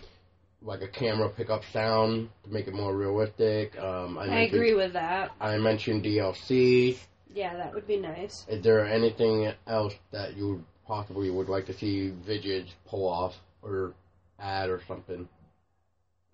like 0.61 0.81
a 0.81 0.87
camera 0.87 1.29
pick 1.29 1.49
up 1.49 1.63
sound 1.71 2.29
to 2.43 2.49
make 2.49 2.67
it 2.67 2.73
more 2.73 2.95
realistic. 2.95 3.77
Um, 3.79 4.17
I, 4.17 4.25
I 4.25 4.39
agree 4.41 4.73
with 4.73 4.93
that. 4.93 5.31
I 5.39 5.57
mentioned 5.57 6.03
DLC. 6.03 6.97
Yeah, 7.33 7.55
that 7.55 7.73
would 7.73 7.87
be 7.87 7.97
nice. 7.97 8.45
Is 8.49 8.63
there 8.63 8.85
anything 8.85 9.51
else 9.67 9.93
that 10.11 10.35
you 10.35 10.63
possibly 10.85 11.29
would 11.29 11.47
like 11.47 11.65
to 11.67 11.73
see 11.73 12.09
Visage 12.25 12.75
pull 12.87 13.07
off 13.07 13.35
or 13.61 13.93
add 14.39 14.69
or 14.69 14.81
something? 14.87 15.27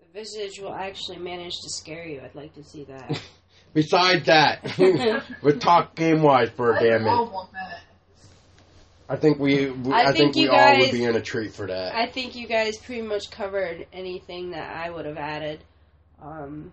The 0.00 0.06
Visage 0.12 0.58
will 0.60 0.74
actually 0.74 1.18
manage 1.18 1.52
to 1.52 1.70
scare 1.70 2.06
you. 2.06 2.20
I'd 2.22 2.34
like 2.34 2.54
to 2.54 2.64
see 2.64 2.84
that. 2.84 3.20
Besides 3.74 4.24
that, 4.24 4.64
let's 5.42 5.58
talk 5.58 5.94
game 5.94 6.22
wise 6.22 6.48
for 6.56 6.74
a 6.74 6.82
damn 6.82 7.04
minute. 7.04 7.28
Want 9.08 9.08
that. 9.08 9.16
I 9.16 9.20
think 9.20 9.38
we, 9.38 9.70
we 9.70 9.92
I 9.92 10.00
I, 10.00 10.04
think, 10.12 10.16
think 10.16 10.34
we 10.36 10.42
you 10.42 10.50
all 10.50 10.56
guys- 10.56 10.80
would 10.80 10.92
be 10.92 11.04
in 11.04 11.16
a 11.16 11.20
treat 11.22 11.52
for 11.54 11.66
that. 11.66 11.94
I 11.94 12.06
think 12.06 12.34
you 12.34 12.46
guys 12.46 12.76
pretty 12.78 13.02
much 13.02 13.30
covered 13.30 13.86
anything 13.92 14.50
that 14.50 14.76
I 14.76 14.90
would 14.90 15.06
have 15.06 15.16
added. 15.18 15.60
Um, 16.22 16.72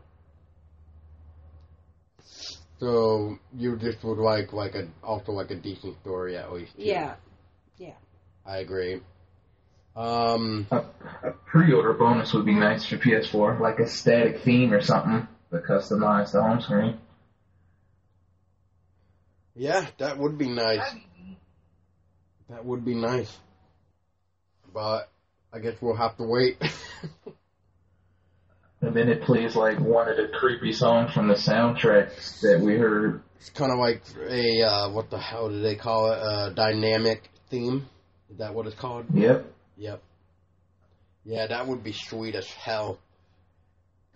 so 2.79 3.37
you 3.57 3.77
just 3.77 4.03
would 4.03 4.17
like 4.17 4.51
like 4.53 4.75
a 4.75 4.87
also 5.03 5.31
like 5.31 5.51
a 5.51 5.55
decent 5.55 5.99
story 6.01 6.37
at 6.37 6.51
least. 6.51 6.75
too. 6.75 6.83
yeah, 6.83 7.15
I 8.45 8.57
agree. 8.57 9.01
Um, 9.95 10.65
A, 10.71 10.77
a 11.23 11.31
pre-order 11.45 11.93
bonus 11.93 12.33
would 12.33 12.45
be 12.45 12.55
nice 12.55 12.83
for 12.85 12.97
PS4, 12.97 13.59
like 13.59 13.79
a 13.79 13.87
static 13.87 14.41
theme 14.41 14.73
or 14.73 14.81
something 14.81 15.27
to 15.51 15.59
customize 15.59 16.31
the 16.31 16.41
home 16.41 16.59
screen. 16.61 16.97
yeah, 19.55 19.85
that 19.99 20.17
would 20.17 20.37
be 20.37 20.49
nice. 20.49 20.95
That'd 22.53 22.65
be 22.65 22.65
neat. 22.65 22.65
That 22.65 22.65
would 22.65 22.85
be 22.85 22.95
nice. 22.95 23.37
But 24.73 25.09
I 25.51 25.59
guess 25.59 25.75
we'll 25.81 25.95
have 25.95 26.17
to 26.17 26.23
wait. 26.23 26.57
And 28.81 28.93
then 28.93 29.07
it 29.07 29.21
plays 29.21 29.55
like 29.55 29.79
one 29.79 30.09
of 30.09 30.17
the 30.17 30.27
creepy 30.27 30.73
songs 30.73 31.13
from 31.13 31.29
the 31.29 31.35
soundtracks 31.35 32.41
that 32.41 32.59
we 32.59 32.75
heard. 32.75 33.23
It's 33.37 33.49
kind 33.49 33.71
of 33.71 33.79
like 33.79 34.01
a 34.29 34.61
uh, 34.61 34.89
what 34.91 35.09
the 35.09 35.17
hell 35.17 35.47
do 35.47 35.61
they 35.61 35.75
call 35.75 36.11
it? 36.11 36.17
A 36.17 36.53
dynamic 36.53 37.29
theme. 37.49 37.87
Is 38.29 38.39
that 38.39 38.53
what 38.53 38.67
it's 38.67 38.75
called? 38.75 39.05
Yep. 39.13 39.45
Yep. 39.77 40.03
Yeah, 41.23 41.47
that 41.47 41.65
would 41.65 41.81
be 41.81 41.93
sweet 41.93 42.35
as 42.35 42.45
hell. 42.45 42.99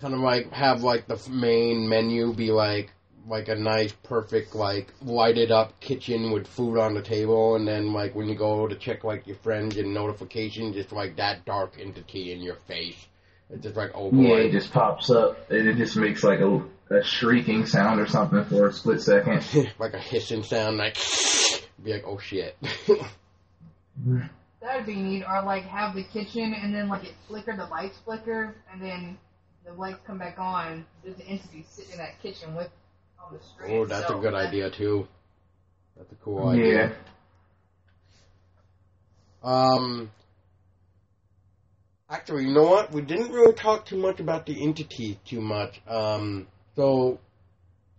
Kind 0.01 0.13
of 0.13 0.19
like 0.19 0.51
have 0.51 0.83
like 0.83 1.07
the 1.07 1.17
main 1.29 1.87
menu 1.87 2.33
be 2.33 2.51
like 2.51 2.91
like 3.27 3.49
a 3.49 3.55
nice, 3.55 3.91
perfect, 3.91 4.55
like 4.55 4.93
lighted 5.01 5.51
up 5.51 5.79
kitchen 5.79 6.31
with 6.31 6.47
food 6.47 6.79
on 6.79 6.93
the 6.93 7.01
table, 7.01 7.55
and 7.55 7.67
then 7.67 7.93
like 7.93 8.15
when 8.15 8.27
you 8.27 8.35
go 8.35 8.67
to 8.67 8.75
check 8.75 9.03
like 9.03 9.27
your 9.27 9.35
friends 9.37 9.77
and 9.77 9.93
notifications, 9.93 10.75
just 10.75 10.91
like 10.91 11.17
that 11.17 11.45
dark 11.45 11.73
entity 11.79 12.31
in 12.31 12.41
your 12.41 12.55
face. 12.67 13.07
It's 13.49 13.63
just 13.63 13.75
like 13.75 13.91
oh 13.95 14.11
Yeah, 14.13 14.35
it 14.35 14.51
just 14.51 14.71
pops 14.71 15.09
up 15.09 15.49
and 15.49 15.67
it 15.67 15.75
just 15.77 15.95
makes 15.95 16.23
like 16.23 16.39
a, 16.39 16.63
a 16.89 17.03
shrieking 17.03 17.65
sound 17.65 17.99
or 17.99 18.07
something 18.07 18.43
for 18.45 18.67
a 18.67 18.73
split 18.73 19.01
second. 19.01 19.45
like 19.79 19.93
a 19.93 19.99
hissing 19.99 20.43
sound, 20.43 20.77
like 20.77 20.95
be 21.83 21.93
like 21.93 22.03
oh 22.05 22.17
shit. 22.17 22.57
That'd 24.61 24.85
be 24.85 24.95
neat. 24.95 25.23
Or 25.27 25.43
like 25.43 25.63
have 25.63 25.95
the 25.95 26.03
kitchen 26.03 26.53
and 26.53 26.73
then 26.73 26.87
like 26.87 27.03
it 27.03 27.13
flicker, 27.27 27.55
the 27.55 27.65
lights 27.65 27.97
flicker, 28.03 28.55
and 28.71 28.81
then 28.81 29.17
the 29.65 29.73
lights 29.73 29.99
come 30.05 30.17
back 30.17 30.39
on. 30.39 30.85
There's 31.03 31.17
an 31.17 31.25
entity 31.27 31.65
sitting 31.69 31.93
in 31.93 31.97
that 31.97 32.21
kitchen 32.21 32.55
with 32.55 32.67
on 32.67 32.86
the 33.31 33.39
oh, 33.73 33.85
that's 33.85 34.09
a 34.09 34.15
good 34.15 34.33
That- 34.33 34.47
idea 34.47 34.69
too. 34.69 35.07
That's 35.95 36.11
a 36.11 36.15
cool 36.15 36.47
idea. 36.47 36.95
Um, 39.43 40.11
actually, 42.09 42.43
you 42.45 42.53
know 42.53 42.63
what? 42.63 42.91
We 42.91 43.01
didn't 43.01 43.31
really 43.31 43.53
talk 43.53 43.85
too 43.85 43.97
much 43.97 44.19
about 44.19 44.45
the 44.45 44.61
entities 44.61 45.15
too 45.25 45.41
much. 45.41 45.81
Um, 45.87 46.47
so 46.75 47.19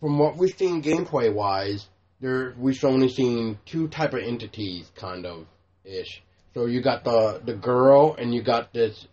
from 0.00 0.18
what 0.18 0.36
we've 0.36 0.54
seen 0.56 0.82
gameplay 0.82 1.32
wise, 1.32 1.86
there 2.20 2.54
we've 2.58 2.82
only 2.84 3.08
seen 3.08 3.58
two 3.64 3.88
type 3.88 4.12
of 4.14 4.20
entities, 4.20 4.90
kind 4.94 5.26
of 5.26 5.46
ish. 5.84 6.22
So 6.54 6.66
you 6.66 6.82
got 6.82 7.04
the 7.04 7.40
the 7.44 7.54
girl, 7.54 8.14
and 8.18 8.34
you 8.34 8.42
got 8.42 8.72
this 8.72 9.06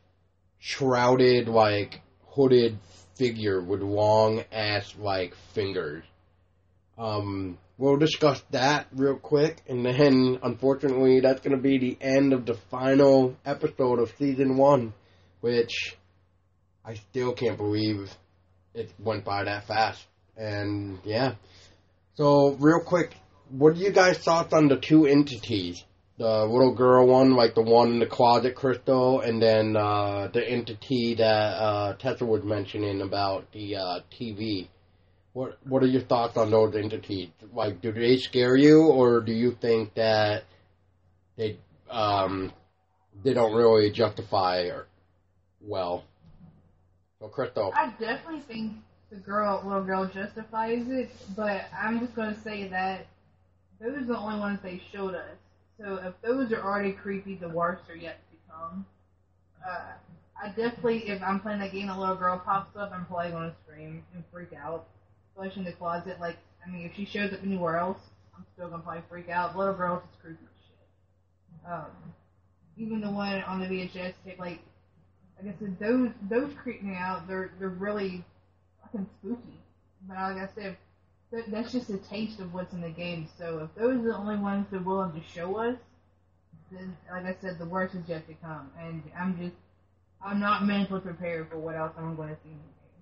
shrouded, 0.59 1.47
like 1.47 2.01
hooded 2.27 2.77
figure 3.15 3.61
with 3.61 3.81
long 3.81 4.43
ass 4.51 4.93
like 4.97 5.35
fingers. 5.53 6.03
Um, 6.97 7.57
we'll 7.77 7.97
discuss 7.97 8.41
that 8.51 8.87
real 8.93 9.15
quick, 9.17 9.61
and 9.67 9.85
then 9.85 10.39
unfortunately, 10.43 11.19
that's 11.19 11.41
going 11.41 11.55
to 11.55 11.61
be 11.61 11.77
the 11.77 11.97
end 11.99 12.33
of 12.33 12.45
the 12.45 12.53
final 12.53 13.35
episode 13.45 13.99
of 13.99 14.13
season 14.17 14.57
one, 14.57 14.93
which 15.41 15.95
I 16.83 16.95
still 16.95 17.33
can't 17.33 17.57
believe 17.57 18.11
it 18.73 18.91
went 18.99 19.25
by 19.25 19.43
that 19.43 19.67
fast. 19.67 20.05
And 20.37 20.99
yeah, 21.03 21.35
so 22.15 22.51
real 22.59 22.81
quick, 22.81 23.15
what 23.49 23.73
are 23.73 23.79
you 23.79 23.91
guys' 23.91 24.17
thoughts 24.17 24.53
on 24.53 24.67
the 24.67 24.77
two 24.77 25.05
entities? 25.05 25.83
The 26.17 26.45
little 26.45 26.73
girl 26.73 27.07
one, 27.07 27.35
like 27.35 27.55
the 27.55 27.61
one 27.61 27.91
in 27.91 27.99
the 27.99 28.05
closet 28.05 28.55
crystal, 28.55 29.19
and 29.19 29.41
then 29.41 29.75
uh, 29.75 30.29
the 30.33 30.47
entity 30.47 31.15
that 31.15 31.23
uh, 31.23 31.93
Tessa 31.95 32.25
was 32.25 32.41
mentioning 32.41 33.01
about 33.01 33.51
the 33.51 33.75
uh, 33.75 33.99
TV. 34.17 34.69
What 35.33 35.57
What 35.67 35.83
are 35.83 35.87
your 35.87 36.03
thoughts 36.03 36.37
on 36.37 36.51
those 36.51 36.73
entities? 36.73 37.31
Like, 37.53 37.81
do 37.81 37.91
they 37.91 38.15
scare 38.15 38.55
you, 38.55 38.87
or 38.87 39.19
do 39.19 39.33
you 39.33 39.51
think 39.51 39.93
that 39.95 40.45
they 41.35 41.57
um 41.89 42.53
they 43.21 43.33
don't 43.33 43.53
really 43.53 43.91
justify 43.91 44.67
or 44.67 44.87
well? 45.61 46.05
So, 47.19 47.27
Crystal, 47.27 47.73
I 47.75 47.89
definitely 47.99 48.39
think 48.41 48.73
the 49.09 49.17
girl, 49.17 49.61
little 49.65 49.83
girl, 49.83 50.05
justifies 50.05 50.87
it, 50.87 51.09
but 51.35 51.65
I'm 51.77 51.99
just 51.99 52.15
gonna 52.15 52.39
say 52.41 52.69
that 52.69 53.07
those 53.81 53.97
are 53.97 54.05
the 54.05 54.17
only 54.17 54.39
ones 54.39 54.59
they 54.63 54.81
showed 54.93 55.15
us. 55.15 55.35
So 55.79 55.95
if 55.95 56.13
those 56.21 56.51
are 56.51 56.61
already 56.61 56.93
creepy, 56.93 57.35
the 57.35 57.49
worst 57.49 57.89
are 57.89 57.95
yet 57.95 58.19
to 58.31 58.37
come. 58.51 58.85
Uh, 59.67 59.91
I 60.41 60.47
definitely, 60.49 61.09
if 61.09 61.21
I'm 61.21 61.39
playing 61.39 61.59
that 61.59 61.71
game, 61.71 61.89
a 61.89 61.99
little 61.99 62.15
girl 62.15 62.41
pops 62.43 62.75
up, 62.77 62.91
I'm 62.93 63.05
probably 63.05 63.31
gonna 63.31 63.55
scream 63.65 64.03
and 64.13 64.23
freak 64.31 64.53
out, 64.53 64.87
especially 65.29 65.61
in 65.61 65.65
the 65.65 65.73
closet. 65.73 66.19
Like, 66.19 66.37
I 66.65 66.69
mean, 66.69 66.85
if 66.85 66.95
she 66.95 67.05
shows 67.05 67.33
up 67.33 67.39
anywhere 67.43 67.77
else, 67.77 67.99
I'm 68.35 68.45
still 68.53 68.69
gonna 68.69 68.83
probably 68.83 69.03
freak 69.09 69.29
out. 69.29 69.57
Little 69.57 69.73
girl's 69.73 70.03
just 70.09 70.21
creepy 70.21 70.39
shit. 70.67 71.71
Um, 71.71 71.91
even 72.77 73.01
the 73.01 73.09
one 73.09 73.41
on 73.43 73.59
the 73.59 73.67
VHS 73.67 74.13
tape, 74.25 74.39
like 74.39 74.59
like 75.37 75.53
I 75.53 75.59
said, 75.59 75.77
those 75.79 76.09
those 76.29 76.53
creep 76.61 76.83
me 76.83 76.95
out. 76.95 77.27
They're 77.27 77.51
they're 77.59 77.69
really 77.69 78.23
fucking 78.81 79.07
spooky. 79.19 79.59
But 80.07 80.17
like 80.17 80.37
I 80.37 80.49
said, 80.55 80.77
that's 81.47 81.71
just 81.71 81.89
a 81.89 81.97
taste 81.97 82.39
of 82.39 82.53
what's 82.53 82.73
in 82.73 82.81
the 82.81 82.89
game. 82.89 83.27
So 83.37 83.59
if 83.59 83.81
those 83.81 83.99
are 83.99 84.07
the 84.09 84.17
only 84.17 84.37
ones 84.37 84.67
they're 84.69 84.79
willing 84.79 85.11
to 85.13 85.21
show 85.33 85.57
us, 85.57 85.75
then 86.71 86.95
like 87.11 87.25
I 87.25 87.35
said, 87.41 87.59
the 87.59 87.65
worst 87.65 87.95
is 87.95 88.07
yet 88.07 88.27
to 88.27 88.33
come. 88.35 88.71
And 88.79 89.03
I'm 89.17 89.37
just 89.37 89.55
I'm 90.23 90.39
not 90.39 90.65
mentally 90.65 91.01
prepared 91.01 91.49
for 91.49 91.57
what 91.57 91.75
else 91.75 91.93
I'm 91.97 92.15
going 92.15 92.29
to 92.29 92.35
see 92.43 92.49
in 92.49 92.57
the 92.57 92.63
game. 92.63 92.95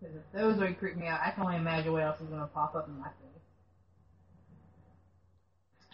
Because 0.00 0.16
if 0.16 0.22
those 0.32 0.60
are 0.60 0.72
creep 0.74 0.96
me 0.96 1.06
out, 1.06 1.20
I 1.24 1.30
can 1.30 1.44
only 1.44 1.56
imagine 1.56 1.92
what 1.92 2.02
else 2.02 2.20
is 2.20 2.26
going 2.28 2.40
to 2.40 2.46
pop 2.48 2.74
up 2.74 2.88
in 2.88 2.98
my 2.98 3.06
face. 3.06 3.14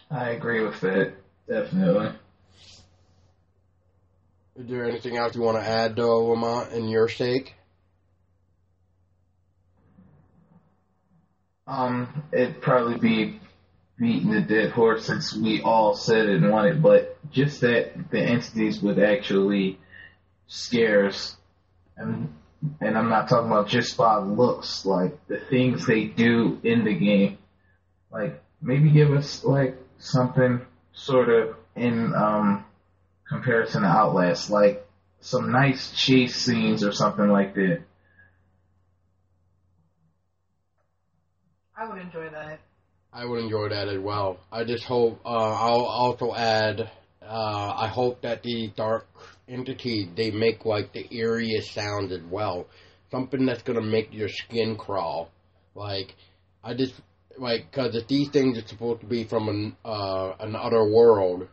I 0.09 0.29
agree 0.29 0.63
with 0.63 0.79
that. 0.81 1.13
Definitely. 1.47 2.11
is 4.57 4.67
there 4.67 4.85
anything 4.85 5.17
else 5.17 5.35
you 5.35 5.41
want 5.41 5.57
to 5.57 5.63
add, 5.63 5.95
though, 5.95 6.25
Lamont, 6.25 6.73
in 6.73 6.87
your 6.89 7.07
sake? 7.07 7.56
Um, 11.67 12.23
it'd 12.31 12.61
probably 12.61 12.97
be 12.97 13.39
beating 13.99 14.31
the 14.31 14.41
dead 14.41 14.71
horse 14.71 15.05
since 15.05 15.35
we 15.35 15.61
all 15.61 15.95
said 15.95 16.29
it 16.29 16.41
and 16.41 16.51
wanted, 16.51 16.81
but 16.81 17.17
just 17.31 17.61
that 17.61 18.09
the 18.09 18.19
entities 18.19 18.81
would 18.81 18.99
actually 18.99 19.79
scare 20.47 21.07
us. 21.07 21.35
And, 21.97 22.33
and 22.79 22.97
I'm 22.97 23.09
not 23.09 23.27
talking 23.27 23.51
about 23.51 23.67
just 23.67 23.97
by 23.97 24.17
looks, 24.17 24.85
like 24.85 25.27
the 25.27 25.39
things 25.39 25.85
they 25.85 26.05
do 26.05 26.59
in 26.63 26.85
the 26.85 26.93
game. 26.93 27.37
Like, 28.11 28.41
maybe 28.61 28.89
give 28.91 29.11
us, 29.11 29.43
like, 29.43 29.77
something 29.97 30.61
sort 30.93 31.29
of 31.29 31.55
in, 31.75 32.13
um, 32.15 32.63
comparison 33.27 33.81
to 33.81 33.87
Outlast, 33.87 34.49
like 34.49 34.85
some 35.19 35.51
nice 35.51 35.91
chase 35.91 36.35
scenes 36.35 36.83
or 36.83 36.91
something 36.91 37.27
like 37.27 37.55
that. 37.55 37.81
Would 41.97 42.05
enjoy 42.05 42.29
that. 42.29 42.59
I 43.11 43.25
would 43.25 43.43
enjoy 43.43 43.69
that 43.69 43.87
as 43.87 43.99
well. 43.99 44.39
I 44.51 44.63
just 44.63 44.83
hope. 44.83 45.19
Uh, 45.25 45.29
I'll 45.29 45.85
also 45.85 46.33
add. 46.33 46.89
Uh, 47.21 47.73
I 47.75 47.87
hope 47.87 48.21
that 48.21 48.43
the 48.43 48.71
dark 48.75 49.07
entity 49.49 50.09
they 50.15 50.31
make 50.31 50.65
like 50.65 50.93
the 50.93 51.03
eeriest 51.05 51.73
sounds 51.73 52.11
as 52.11 52.21
well. 52.29 52.67
Something 53.11 53.45
that's 53.45 53.63
gonna 53.63 53.81
make 53.81 54.13
your 54.13 54.29
skin 54.29 54.77
crawl. 54.77 55.29
Like 55.73 56.15
I 56.63 56.73
just 56.73 56.93
like 57.37 57.71
because 57.71 57.95
if 57.95 58.07
these 58.07 58.29
things 58.29 58.57
are 58.57 58.67
supposed 58.67 59.01
to 59.01 59.07
be 59.07 59.23
from 59.23 59.49
an 59.49 59.75
uh, 59.83 60.33
an 60.39 60.55
other 60.55 60.85
world, 60.85 61.47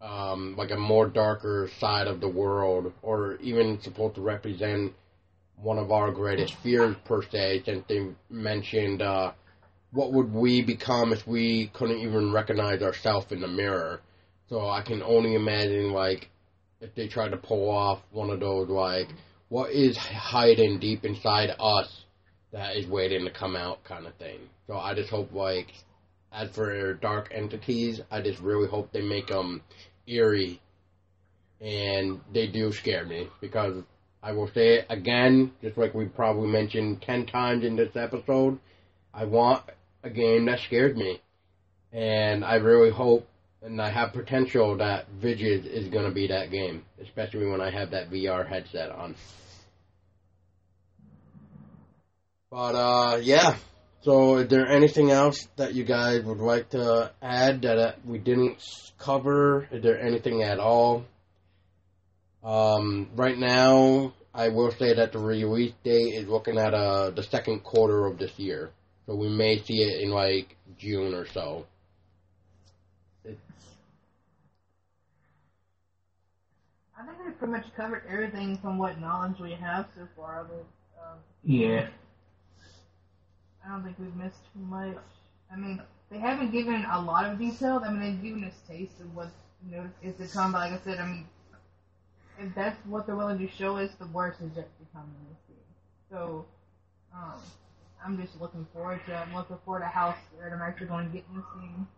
um, 0.00 0.56
like 0.56 0.70
a 0.70 0.76
more 0.76 1.08
darker 1.08 1.70
side 1.78 2.08
of 2.08 2.20
the 2.20 2.28
world, 2.28 2.92
or 3.02 3.36
even 3.36 3.80
supposed 3.80 4.16
to 4.16 4.22
represent 4.22 4.92
one 5.56 5.78
of 5.78 5.90
our 5.90 6.10
greatest 6.10 6.54
fears 6.56 6.96
per 7.04 7.22
se, 7.22 7.62
since 7.64 7.84
they 7.88 8.06
mentioned. 8.28 9.00
Uh, 9.00 9.32
what 9.92 10.12
would 10.12 10.32
we 10.32 10.62
become 10.62 11.12
if 11.12 11.26
we 11.26 11.68
couldn't 11.72 11.98
even 11.98 12.32
recognize 12.32 12.82
ourselves 12.82 13.30
in 13.30 13.40
the 13.40 13.48
mirror? 13.48 14.00
So 14.48 14.68
I 14.68 14.82
can 14.82 15.02
only 15.02 15.34
imagine 15.34 15.92
like 15.92 16.30
if 16.80 16.94
they 16.94 17.08
tried 17.08 17.30
to 17.30 17.36
pull 17.36 17.70
off 17.70 18.02
one 18.10 18.30
of 18.30 18.40
those 18.40 18.68
like 18.68 19.08
what 19.48 19.70
is 19.70 19.96
hiding 19.96 20.78
deep 20.78 21.04
inside 21.04 21.54
us 21.58 22.04
that 22.52 22.76
is 22.76 22.86
waiting 22.86 23.24
to 23.24 23.30
come 23.30 23.56
out 23.56 23.84
kind 23.84 24.06
of 24.06 24.14
thing. 24.14 24.40
So 24.66 24.76
I 24.76 24.94
just 24.94 25.10
hope 25.10 25.32
like 25.32 25.72
as 26.32 26.50
for 26.50 26.94
dark 26.94 27.32
entities, 27.34 28.00
I 28.10 28.20
just 28.20 28.40
really 28.40 28.68
hope 28.68 28.92
they 28.92 29.02
make 29.02 29.28
them 29.28 29.62
eerie 30.06 30.60
and 31.60 32.20
they 32.32 32.46
do 32.46 32.72
scare 32.72 33.06
me 33.06 33.28
because 33.40 33.82
I 34.22 34.32
will 34.32 34.48
say 34.48 34.78
it 34.78 34.86
again, 34.90 35.52
just 35.62 35.78
like 35.78 35.94
we 35.94 36.06
probably 36.06 36.48
mentioned 36.48 37.02
10 37.02 37.26
times 37.26 37.64
in 37.64 37.76
this 37.76 37.94
episode, 37.96 38.58
I 39.14 39.24
want 39.24 39.62
a 40.06 40.10
game 40.10 40.46
that 40.46 40.60
scared 40.60 40.96
me. 40.96 41.20
And 41.92 42.44
I 42.44 42.56
really 42.56 42.90
hope 42.90 43.28
and 43.62 43.80
I 43.80 43.90
have 43.90 44.12
potential 44.12 44.76
that 44.76 45.08
Visage 45.20 45.66
is 45.66 45.88
going 45.88 46.04
to 46.04 46.12
be 46.12 46.28
that 46.28 46.50
game, 46.50 46.84
especially 47.02 47.46
when 47.46 47.60
I 47.60 47.70
have 47.70 47.90
that 47.90 48.10
VR 48.10 48.46
headset 48.46 48.90
on. 48.90 49.16
But 52.50 52.74
uh, 52.74 53.16
yeah. 53.22 53.56
So, 54.02 54.36
is 54.36 54.48
there 54.48 54.68
anything 54.68 55.10
else 55.10 55.48
that 55.56 55.74
you 55.74 55.82
guys 55.82 56.22
would 56.22 56.38
like 56.38 56.70
to 56.70 57.10
add 57.20 57.62
that 57.62 57.76
uh, 57.76 57.92
we 58.04 58.18
didn't 58.18 58.62
cover? 58.98 59.66
Is 59.72 59.82
there 59.82 60.00
anything 60.00 60.44
at 60.44 60.60
all? 60.60 61.04
Um, 62.44 63.08
right 63.16 63.36
now, 63.36 64.12
I 64.32 64.50
will 64.50 64.70
say 64.70 64.94
that 64.94 65.10
the 65.10 65.18
release 65.18 65.72
date 65.82 66.14
is 66.14 66.28
looking 66.28 66.56
at 66.56 66.72
uh, 66.72 67.10
the 67.10 67.24
second 67.24 67.64
quarter 67.64 68.06
of 68.06 68.16
this 68.16 68.38
year. 68.38 68.70
So 69.06 69.14
we 69.14 69.28
may 69.28 69.58
see 69.60 69.82
it 69.82 70.00
in 70.00 70.10
like 70.10 70.56
June 70.76 71.14
or 71.14 71.26
so. 71.26 71.66
It's, 73.24 73.38
I 76.98 77.06
think 77.06 77.18
we've 77.24 77.38
pretty 77.38 77.52
much 77.52 77.66
covered 77.76 78.02
everything 78.08 78.58
from 78.58 78.78
what 78.78 79.00
knowledge 79.00 79.38
we 79.40 79.52
have 79.52 79.86
so 79.96 80.08
far. 80.16 80.44
But, 80.44 80.66
um, 81.00 81.18
Yeah. 81.44 81.88
I 83.64 83.68
don't 83.68 83.84
think 83.84 83.96
we've 83.98 84.14
missed 84.16 84.38
too 84.52 84.60
much. 84.60 84.96
I 85.52 85.56
mean, 85.56 85.80
they 86.10 86.18
haven't 86.18 86.50
given 86.50 86.84
a 86.90 87.00
lot 87.00 87.24
of 87.30 87.38
detail. 87.38 87.82
I 87.84 87.90
mean, 87.90 88.00
they've 88.00 88.22
given 88.22 88.44
us 88.44 88.54
taste 88.68 89.00
of 89.00 89.14
what 89.14 89.28
you 89.64 89.76
know 89.76 89.88
is 90.02 90.16
to 90.16 90.26
come. 90.32 90.52
But 90.52 90.70
like 90.70 90.80
I 90.80 90.84
said, 90.84 90.98
I 90.98 91.06
mean, 91.06 91.26
if 92.38 92.54
that's 92.54 92.76
what 92.86 93.06
they're 93.06 93.16
willing 93.16 93.38
to 93.38 93.48
show 93.48 93.76
us, 93.76 93.90
the 93.98 94.06
worst 94.06 94.40
is 94.40 94.50
yet 94.56 94.68
to 94.78 94.86
come 94.92 95.04
in 95.04 95.28
this 95.28 95.38
game. 95.48 95.64
So, 96.10 96.46
um, 97.14 97.40
I'm 98.04 98.20
just 98.20 98.40
looking 98.40 98.66
forward 98.72 99.00
to. 99.06 99.14
I'm 99.14 99.34
looking 99.34 99.56
forward 99.64 99.80
to 99.80 99.86
how 99.86 100.14
scared 100.28 100.52
I'm 100.52 100.62
actually 100.62 100.86
going 100.86 101.06
to 101.06 101.12
get 101.12 101.24
in 101.30 101.36
this 101.36 101.46
game. 101.60 101.88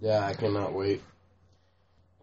Yeah, 0.00 0.24
I 0.24 0.34
cannot 0.34 0.72
wait. 0.72 1.02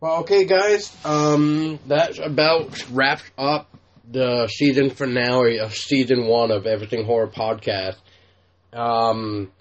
Well, 0.01 0.17
okay, 0.21 0.45
guys. 0.45 0.95
Um, 1.05 1.79
that 1.87 2.19
about 2.19 2.89
wraps 2.91 3.23
up 3.37 3.69
the 4.09 4.47
season 4.47 4.89
finale 4.89 5.59
of 5.59 5.75
season 5.75 6.25
one 6.27 6.51
of 6.51 6.65
Everything 6.65 7.05
Horror 7.05 7.27
Podcast. 7.27 7.97
Um, 8.73 9.51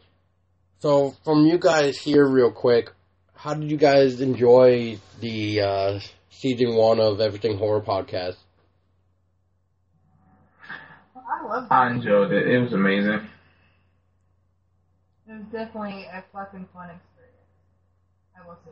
so 0.79 1.15
from 1.25 1.47
you 1.47 1.59
guys 1.59 1.99
here, 1.99 2.27
real 2.27 2.51
quick, 2.51 2.93
how 3.35 3.55
did 3.55 3.71
you 3.71 3.77
guys 3.77 4.21
enjoy 4.21 4.99
the 5.21 5.61
uh, 5.61 6.01
season 6.31 6.75
one 6.75 7.01
of 7.01 7.21
Everything 7.21 7.59
Horror 7.59 7.81
Podcast? 7.83 8.37
I 11.31 11.38
love 11.49 11.65
it. 11.65 11.73
I 11.73 11.91
enjoyed 11.91 12.33
it. 12.33 12.49
It 12.49 12.61
was 12.61 12.73
amazing. 12.73 13.21
It 15.27 15.33
was 15.33 15.45
definitely 15.53 16.05
a 16.13 16.23
fucking 16.33 16.69
fun 16.73 16.91
experience. 16.91 17.37
I 18.37 18.47
will 18.47 18.57
say 18.65 18.71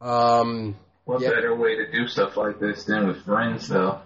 that. 0.00 0.06
Um, 0.06 0.76
What 1.04 1.20
Yeah. 1.20 1.30
better 1.30 1.54
way 1.54 1.76
to 1.76 1.90
do 1.90 2.06
stuff 2.08 2.36
like 2.36 2.58
this 2.60 2.84
than 2.84 3.06
with 3.08 3.24
friends, 3.24 3.68
though? 3.68 4.00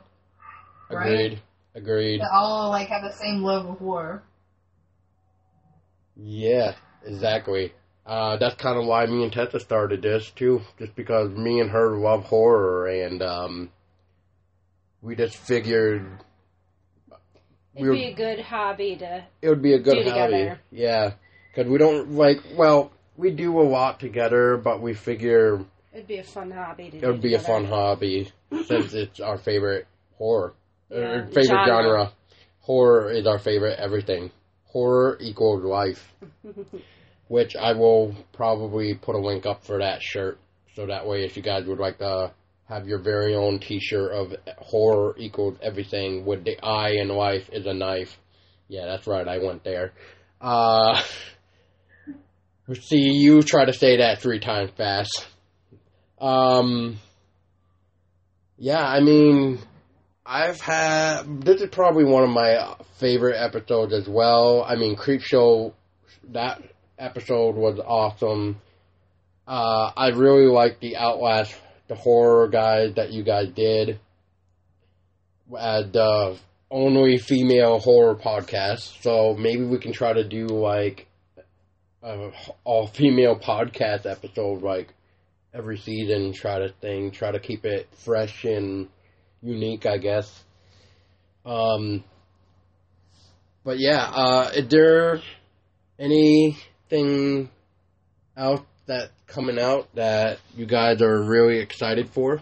agreed. 0.91 1.41
Agreed. 1.75 2.21
They 2.21 2.25
all 2.33 2.71
like 2.71 2.89
have 2.89 3.03
the 3.03 3.13
same 3.13 3.43
love 3.43 3.67
of 3.67 3.79
horror. 3.79 4.23
Yeah, 6.17 6.75
exactly. 7.05 7.75
Uh, 8.07 8.37
that's 8.37 8.55
kind 8.55 8.79
of 8.79 8.87
why 8.87 9.05
me 9.07 9.25
and 9.25 9.33
Tessa 9.33 9.59
started 9.61 10.01
this 10.01 10.31
too, 10.31 10.63
just 10.79 10.95
because 10.95 11.31
me 11.31 11.61
and 11.61 11.71
her 11.71 11.97
love 11.99 12.25
horror, 12.25 12.87
and 12.87 13.21
um, 13.23 13.71
we 15.03 15.17
just 15.17 15.37
figured 15.37 16.07
It'd 17.77 17.89
we 17.91 17.97
be 17.99 18.05
a 18.07 18.15
good 18.15 18.41
hobby 18.41 18.97
to. 18.97 19.25
it 19.43 19.49
would 19.49 19.63
be 19.63 19.75
a 19.75 19.79
good 19.79 20.07
hobby. 20.07 20.33
together. 20.33 20.61
Yeah, 20.71 21.13
because 21.55 21.71
we 21.71 21.79
don't 21.79 22.13
like. 22.13 22.39
Well, 22.57 22.91
we 23.17 23.31
do 23.31 23.61
a 23.61 23.63
lot 23.63 24.01
together, 24.01 24.57
but 24.57 24.81
we 24.81 24.95
figure 24.95 25.65
It'd 25.93 26.07
be 26.07 26.19
a 26.19 26.25
fun 26.25 26.51
hobby 26.51 26.91
to. 26.91 26.99
it 26.99 27.07
would 27.07 27.21
be 27.23 27.35
a 27.35 27.39
fun 27.39 27.65
hobby 27.67 28.31
since 28.67 28.93
it's 29.03 29.21
our 29.21 29.39
favorite 29.39 29.87
horror, 30.17 30.55
Yeah, 30.91 30.97
uh, 30.99 31.27
favorite 31.27 31.45
genre. 31.47 31.67
genre. 31.67 32.13
Horror 32.61 33.11
is 33.11 33.27
our 33.27 33.39
favorite 33.39 33.79
everything. 33.79 34.31
Horror 34.65 35.17
equals 35.21 35.63
life. 35.65 36.13
which 37.29 37.57
I 37.57 37.73
will 37.73 38.15
probably 38.33 38.95
put 38.95 39.15
a 39.17 39.19
link 39.19 39.47
up 39.47 39.65
for 39.65 39.79
that 39.79 40.03
shirt. 40.03 40.39
So 40.75 40.87
that 40.87 41.07
way, 41.07 41.25
if 41.25 41.37
you 41.37 41.43
guys 41.43 41.65
would 41.67 41.79
like 41.79 41.99
to 41.99 42.33
have 42.69 42.87
your 42.87 42.99
very 42.99 43.35
own 43.35 43.59
T-shirt 43.59 44.13
of 44.13 44.35
horror 44.59 45.15
equals 45.19 45.57
everything 45.63 46.25
with 46.25 46.45
the 46.45 46.59
I 46.63 46.91
in 46.91 47.09
life 47.09 47.49
is 47.53 47.67
a 47.67 47.75
knife. 47.75 48.19
Yeah, 48.69 48.87
that's 48.87 49.07
right. 49.07 49.27
I 49.27 49.39
went 49.39 49.63
there. 49.63 49.93
Uh, 50.41 51.01
see, 52.75 53.11
you 53.13 53.43
try 53.43 53.65
to 53.65 53.73
say 53.73 53.99
that 53.99 54.21
three 54.21 54.41
times 54.41 54.71
fast. 54.77 55.27
Um, 56.21 56.99
yeah, 58.59 58.83
I 58.83 59.01
mean, 59.01 59.61
I've 60.25 60.61
had 60.61 61.43
this 61.43 61.61
is 61.61 61.71
probably 61.71 62.05
one 62.05 62.25
of 62.25 62.31
my 62.31 62.75
favorite 62.99 63.37
episodes 63.37 63.93
as 63.93 64.09
well. 64.09 64.65
I 64.67 64.75
mean, 64.75 64.97
Creep 64.97 65.21
Show 65.21 65.75
that 66.31 66.63
episode 66.99 67.55
was 67.55 67.79
awesome. 67.79 68.61
Uh, 69.47 69.93
I 69.97 70.09
really 70.09 70.47
like 70.47 70.81
the 70.81 70.97
Outlast, 70.97 71.55
the 71.89 71.95
horror 71.95 72.49
guys 72.49 72.95
that 72.95 73.13
you 73.13 73.23
guys 73.23 73.49
did. 73.49 74.01
As 75.59 75.91
the 75.93 76.37
only 76.71 77.19
female 77.19 77.79
horror 77.79 78.17
podcast, 78.17 79.03
so 79.03 79.35
maybe 79.35 79.65
we 79.65 79.79
can 79.79 79.93
try 79.93 80.13
to 80.13 80.25
do 80.25 80.47
like 80.47 81.07
a 82.03 82.31
all 82.65 82.89
female 82.89 83.39
podcast 83.39 84.07
episode, 84.11 84.63
like 84.63 84.93
every 85.55 85.79
season. 85.79 86.33
Try 86.33 86.59
to 86.59 86.71
thing, 86.81 87.13
try 87.13 87.31
to 87.31 87.39
keep 87.39 87.65
it 87.65 87.89
fresh 87.93 88.45
and 88.45 88.89
unique, 89.43 89.87
I 89.87 89.99
guess. 89.99 90.45
Um, 91.45 92.03
but 93.65 93.79
yeah, 93.79 94.03
uh, 94.03 94.51
is 94.55 94.69
there 94.69 95.23
anything 95.99 97.51
out 98.37 98.67
that 98.87 99.11
coming 99.27 99.59
out 99.59 99.89
that 99.95 100.39
you 100.57 100.67
guys 100.67 101.03
are 101.03 101.23
really 101.23 101.59
excited 101.59 102.09
for? 102.11 102.41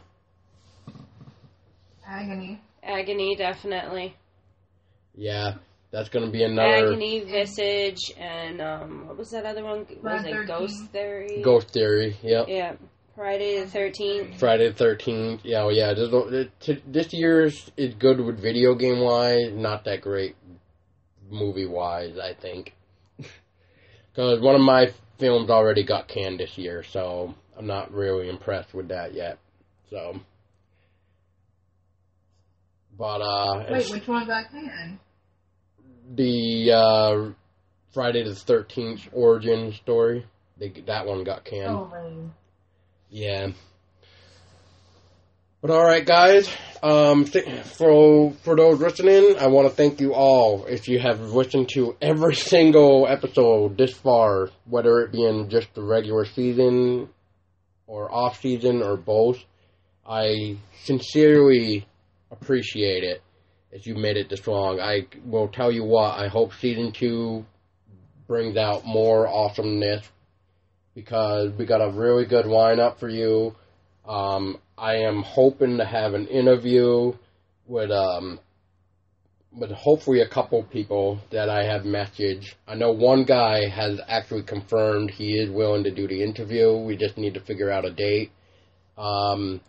Agony. 2.06 2.60
Agony, 2.82 3.34
definitely. 3.36 4.14
Yeah, 5.16 5.54
that's 5.90 6.08
gonna 6.08 6.30
be 6.30 6.42
another 6.42 6.88
Agony, 6.88 7.24
Visage, 7.24 8.12
and 8.18 8.60
um, 8.60 9.06
what 9.06 9.16
was 9.16 9.30
that 9.30 9.46
other 9.46 9.64
one? 9.64 9.80
Was 9.80 9.98
Friday 10.02 10.30
it 10.32 10.34
13th. 10.34 10.46
Ghost 10.46 10.84
Theory? 10.92 11.42
Ghost 11.42 11.70
Theory. 11.70 12.16
Yep. 12.22 12.46
Yeah, 12.48 12.72
Friday 13.14 13.60
the 13.60 13.66
Thirteenth. 13.66 14.38
Friday 14.38 14.68
the 14.68 14.74
Thirteenth. 14.74 15.42
Yeah, 15.44 15.64
well, 15.64 15.72
yeah. 15.72 15.94
This, 15.94 16.48
this 16.66 16.80
this 16.86 17.12
year's 17.12 17.70
is 17.76 17.94
good 17.94 18.20
with 18.20 18.40
video 18.40 18.74
game 18.74 19.00
wise, 19.00 19.52
not 19.52 19.84
that 19.84 20.00
great 20.00 20.36
movie 21.30 21.66
wise. 21.66 22.18
I 22.18 22.34
think 22.34 22.74
because 23.18 24.40
one 24.40 24.56
of 24.56 24.60
my 24.60 24.92
films 25.18 25.50
already 25.50 25.84
got 25.84 26.08
canned 26.08 26.40
this 26.40 26.56
year, 26.56 26.82
so 26.82 27.34
I'm 27.56 27.66
not 27.66 27.92
really 27.92 28.28
impressed 28.28 28.74
with 28.74 28.88
that 28.88 29.14
yet. 29.14 29.38
So, 29.90 30.20
but 32.98 33.20
uh, 33.20 33.64
Wait, 33.70 33.90
which 33.90 34.08
one 34.08 34.26
got 34.26 34.50
canned? 34.50 34.98
the 36.14 36.72
uh, 36.72 37.32
Friday 37.92 38.24
the 38.24 38.34
Thirteenth 38.34 39.08
origin 39.12 39.72
story, 39.72 40.26
they, 40.58 40.70
that 40.86 41.06
one 41.06 41.24
got 41.24 41.44
canned. 41.44 41.70
Oh, 41.70 41.90
lame. 41.92 42.34
Yeah. 43.10 43.48
But 45.64 45.72
all 45.72 45.82
right, 45.82 46.04
guys. 46.04 46.46
Um, 46.82 47.24
th- 47.24 47.62
for 47.64 48.32
for 48.42 48.54
those 48.54 48.78
listening, 48.80 49.36
I 49.38 49.46
want 49.46 49.66
to 49.66 49.74
thank 49.74 49.98
you 49.98 50.12
all. 50.12 50.66
If 50.66 50.88
you 50.88 50.98
have 50.98 51.18
listened 51.32 51.70
to 51.70 51.96
every 52.02 52.34
single 52.52 53.06
episode 53.08 53.78
this 53.78 53.94
far, 53.94 54.50
whether 54.66 55.00
it 55.00 55.10
be 55.10 55.24
in 55.24 55.48
just 55.48 55.72
the 55.72 55.82
regular 55.82 56.26
season 56.26 57.08
or 57.86 58.14
off 58.14 58.42
season 58.42 58.82
or 58.82 58.98
both, 58.98 59.38
I 60.06 60.58
sincerely 60.82 61.86
appreciate 62.30 63.02
it. 63.02 63.22
If 63.72 63.86
you 63.86 63.94
made 63.94 64.18
it 64.18 64.28
this 64.28 64.46
long, 64.46 64.80
I 64.80 65.06
will 65.24 65.48
tell 65.48 65.72
you 65.72 65.84
what. 65.84 66.20
I 66.20 66.28
hope 66.28 66.52
season 66.52 66.92
two 66.92 67.46
brings 68.26 68.58
out 68.58 68.84
more 68.84 69.26
awesomeness 69.26 70.06
because 70.94 71.52
we 71.52 71.64
got 71.64 71.80
a 71.80 71.90
really 71.90 72.26
good 72.26 72.44
lineup 72.44 72.98
for 72.98 73.08
you. 73.08 73.56
Um, 74.06 74.58
I 74.76 74.96
am 74.96 75.22
hoping 75.22 75.78
to 75.78 75.84
have 75.84 76.14
an 76.14 76.26
interview 76.26 77.12
with 77.66 77.90
um, 77.90 78.40
with 79.56 79.70
hopefully 79.70 80.20
a 80.20 80.28
couple 80.28 80.62
people 80.64 81.20
that 81.30 81.48
I 81.48 81.64
have 81.64 81.82
messaged. 81.82 82.54
I 82.66 82.74
know 82.74 82.90
one 82.90 83.24
guy 83.24 83.68
has 83.68 84.00
actually 84.08 84.42
confirmed 84.42 85.10
he 85.10 85.38
is 85.38 85.48
willing 85.50 85.84
to 85.84 85.90
do 85.90 86.08
the 86.08 86.22
interview. 86.22 86.76
We 86.76 86.96
just 86.96 87.16
need 87.16 87.34
to 87.34 87.40
figure 87.40 87.70
out 87.70 87.84
a 87.84 87.90
date. 87.90 88.32
Um, 88.98 89.60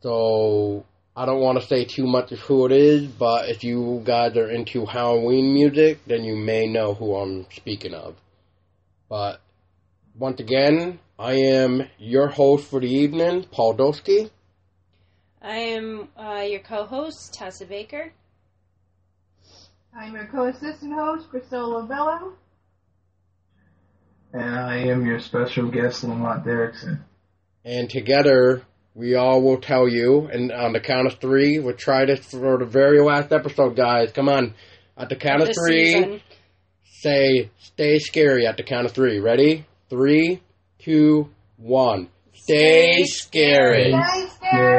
so 0.00 0.84
I 1.16 1.24
don't 1.26 1.40
want 1.40 1.60
to 1.60 1.66
say 1.66 1.84
too 1.84 2.06
much 2.06 2.32
of 2.32 2.38
who 2.40 2.66
it 2.66 2.72
is, 2.72 3.06
but 3.06 3.48
if 3.48 3.64
you 3.64 4.02
guys 4.04 4.36
are 4.36 4.50
into 4.50 4.84
Halloween 4.84 5.54
music, 5.54 6.00
then 6.06 6.24
you 6.24 6.36
may 6.36 6.66
know 6.66 6.94
who 6.94 7.16
I'm 7.16 7.46
speaking 7.50 7.94
of. 7.94 8.14
But 9.08 9.40
once 10.16 10.38
again, 10.40 10.98
I 11.18 11.32
am 11.32 11.82
your 11.98 12.28
host 12.28 12.70
for 12.70 12.78
the 12.78 12.86
evening, 12.86 13.44
Paul 13.50 13.74
Doski. 13.74 14.30
I 15.42 15.56
am 15.56 16.08
uh, 16.16 16.44
your 16.48 16.60
co-host 16.60 17.34
Tessa 17.34 17.66
Baker. 17.66 18.12
I'm 19.98 20.14
your 20.14 20.26
co-assistant 20.26 20.92
host, 20.94 21.28
Priscilla 21.28 21.84
Bello. 21.86 22.34
And 24.32 24.54
I 24.54 24.76
am 24.76 25.04
your 25.06 25.18
special 25.18 25.68
guest, 25.68 26.04
Lamont 26.04 26.44
Derrickson. 26.44 27.00
And 27.64 27.90
together, 27.90 28.62
we 28.94 29.16
all 29.16 29.42
will 29.42 29.60
tell 29.60 29.88
you, 29.88 30.28
and 30.32 30.52
on 30.52 30.72
the 30.72 30.80
count 30.80 31.08
of 31.08 31.18
three, 31.18 31.58
we'll 31.58 31.74
try 31.74 32.04
this 32.04 32.26
for 32.26 32.58
the 32.58 32.64
very 32.64 33.00
last 33.00 33.32
episode, 33.32 33.74
guys. 33.74 34.12
Come 34.12 34.28
on. 34.28 34.54
At 34.96 35.08
the 35.08 35.16
count 35.16 35.42
of 35.42 35.48
three, 35.48 35.94
season. 35.94 36.20
say, 36.84 37.50
stay 37.58 37.98
scary 37.98 38.46
at 38.46 38.56
the 38.56 38.62
count 38.62 38.86
of 38.86 38.92
three. 38.92 39.18
Ready? 39.18 39.66
Three, 39.90 40.42
two, 40.78 41.28
one. 41.56 42.08
Stay 42.34 43.04
scary. 43.04 43.92
Stay 43.92 44.26
scary. 44.36 44.77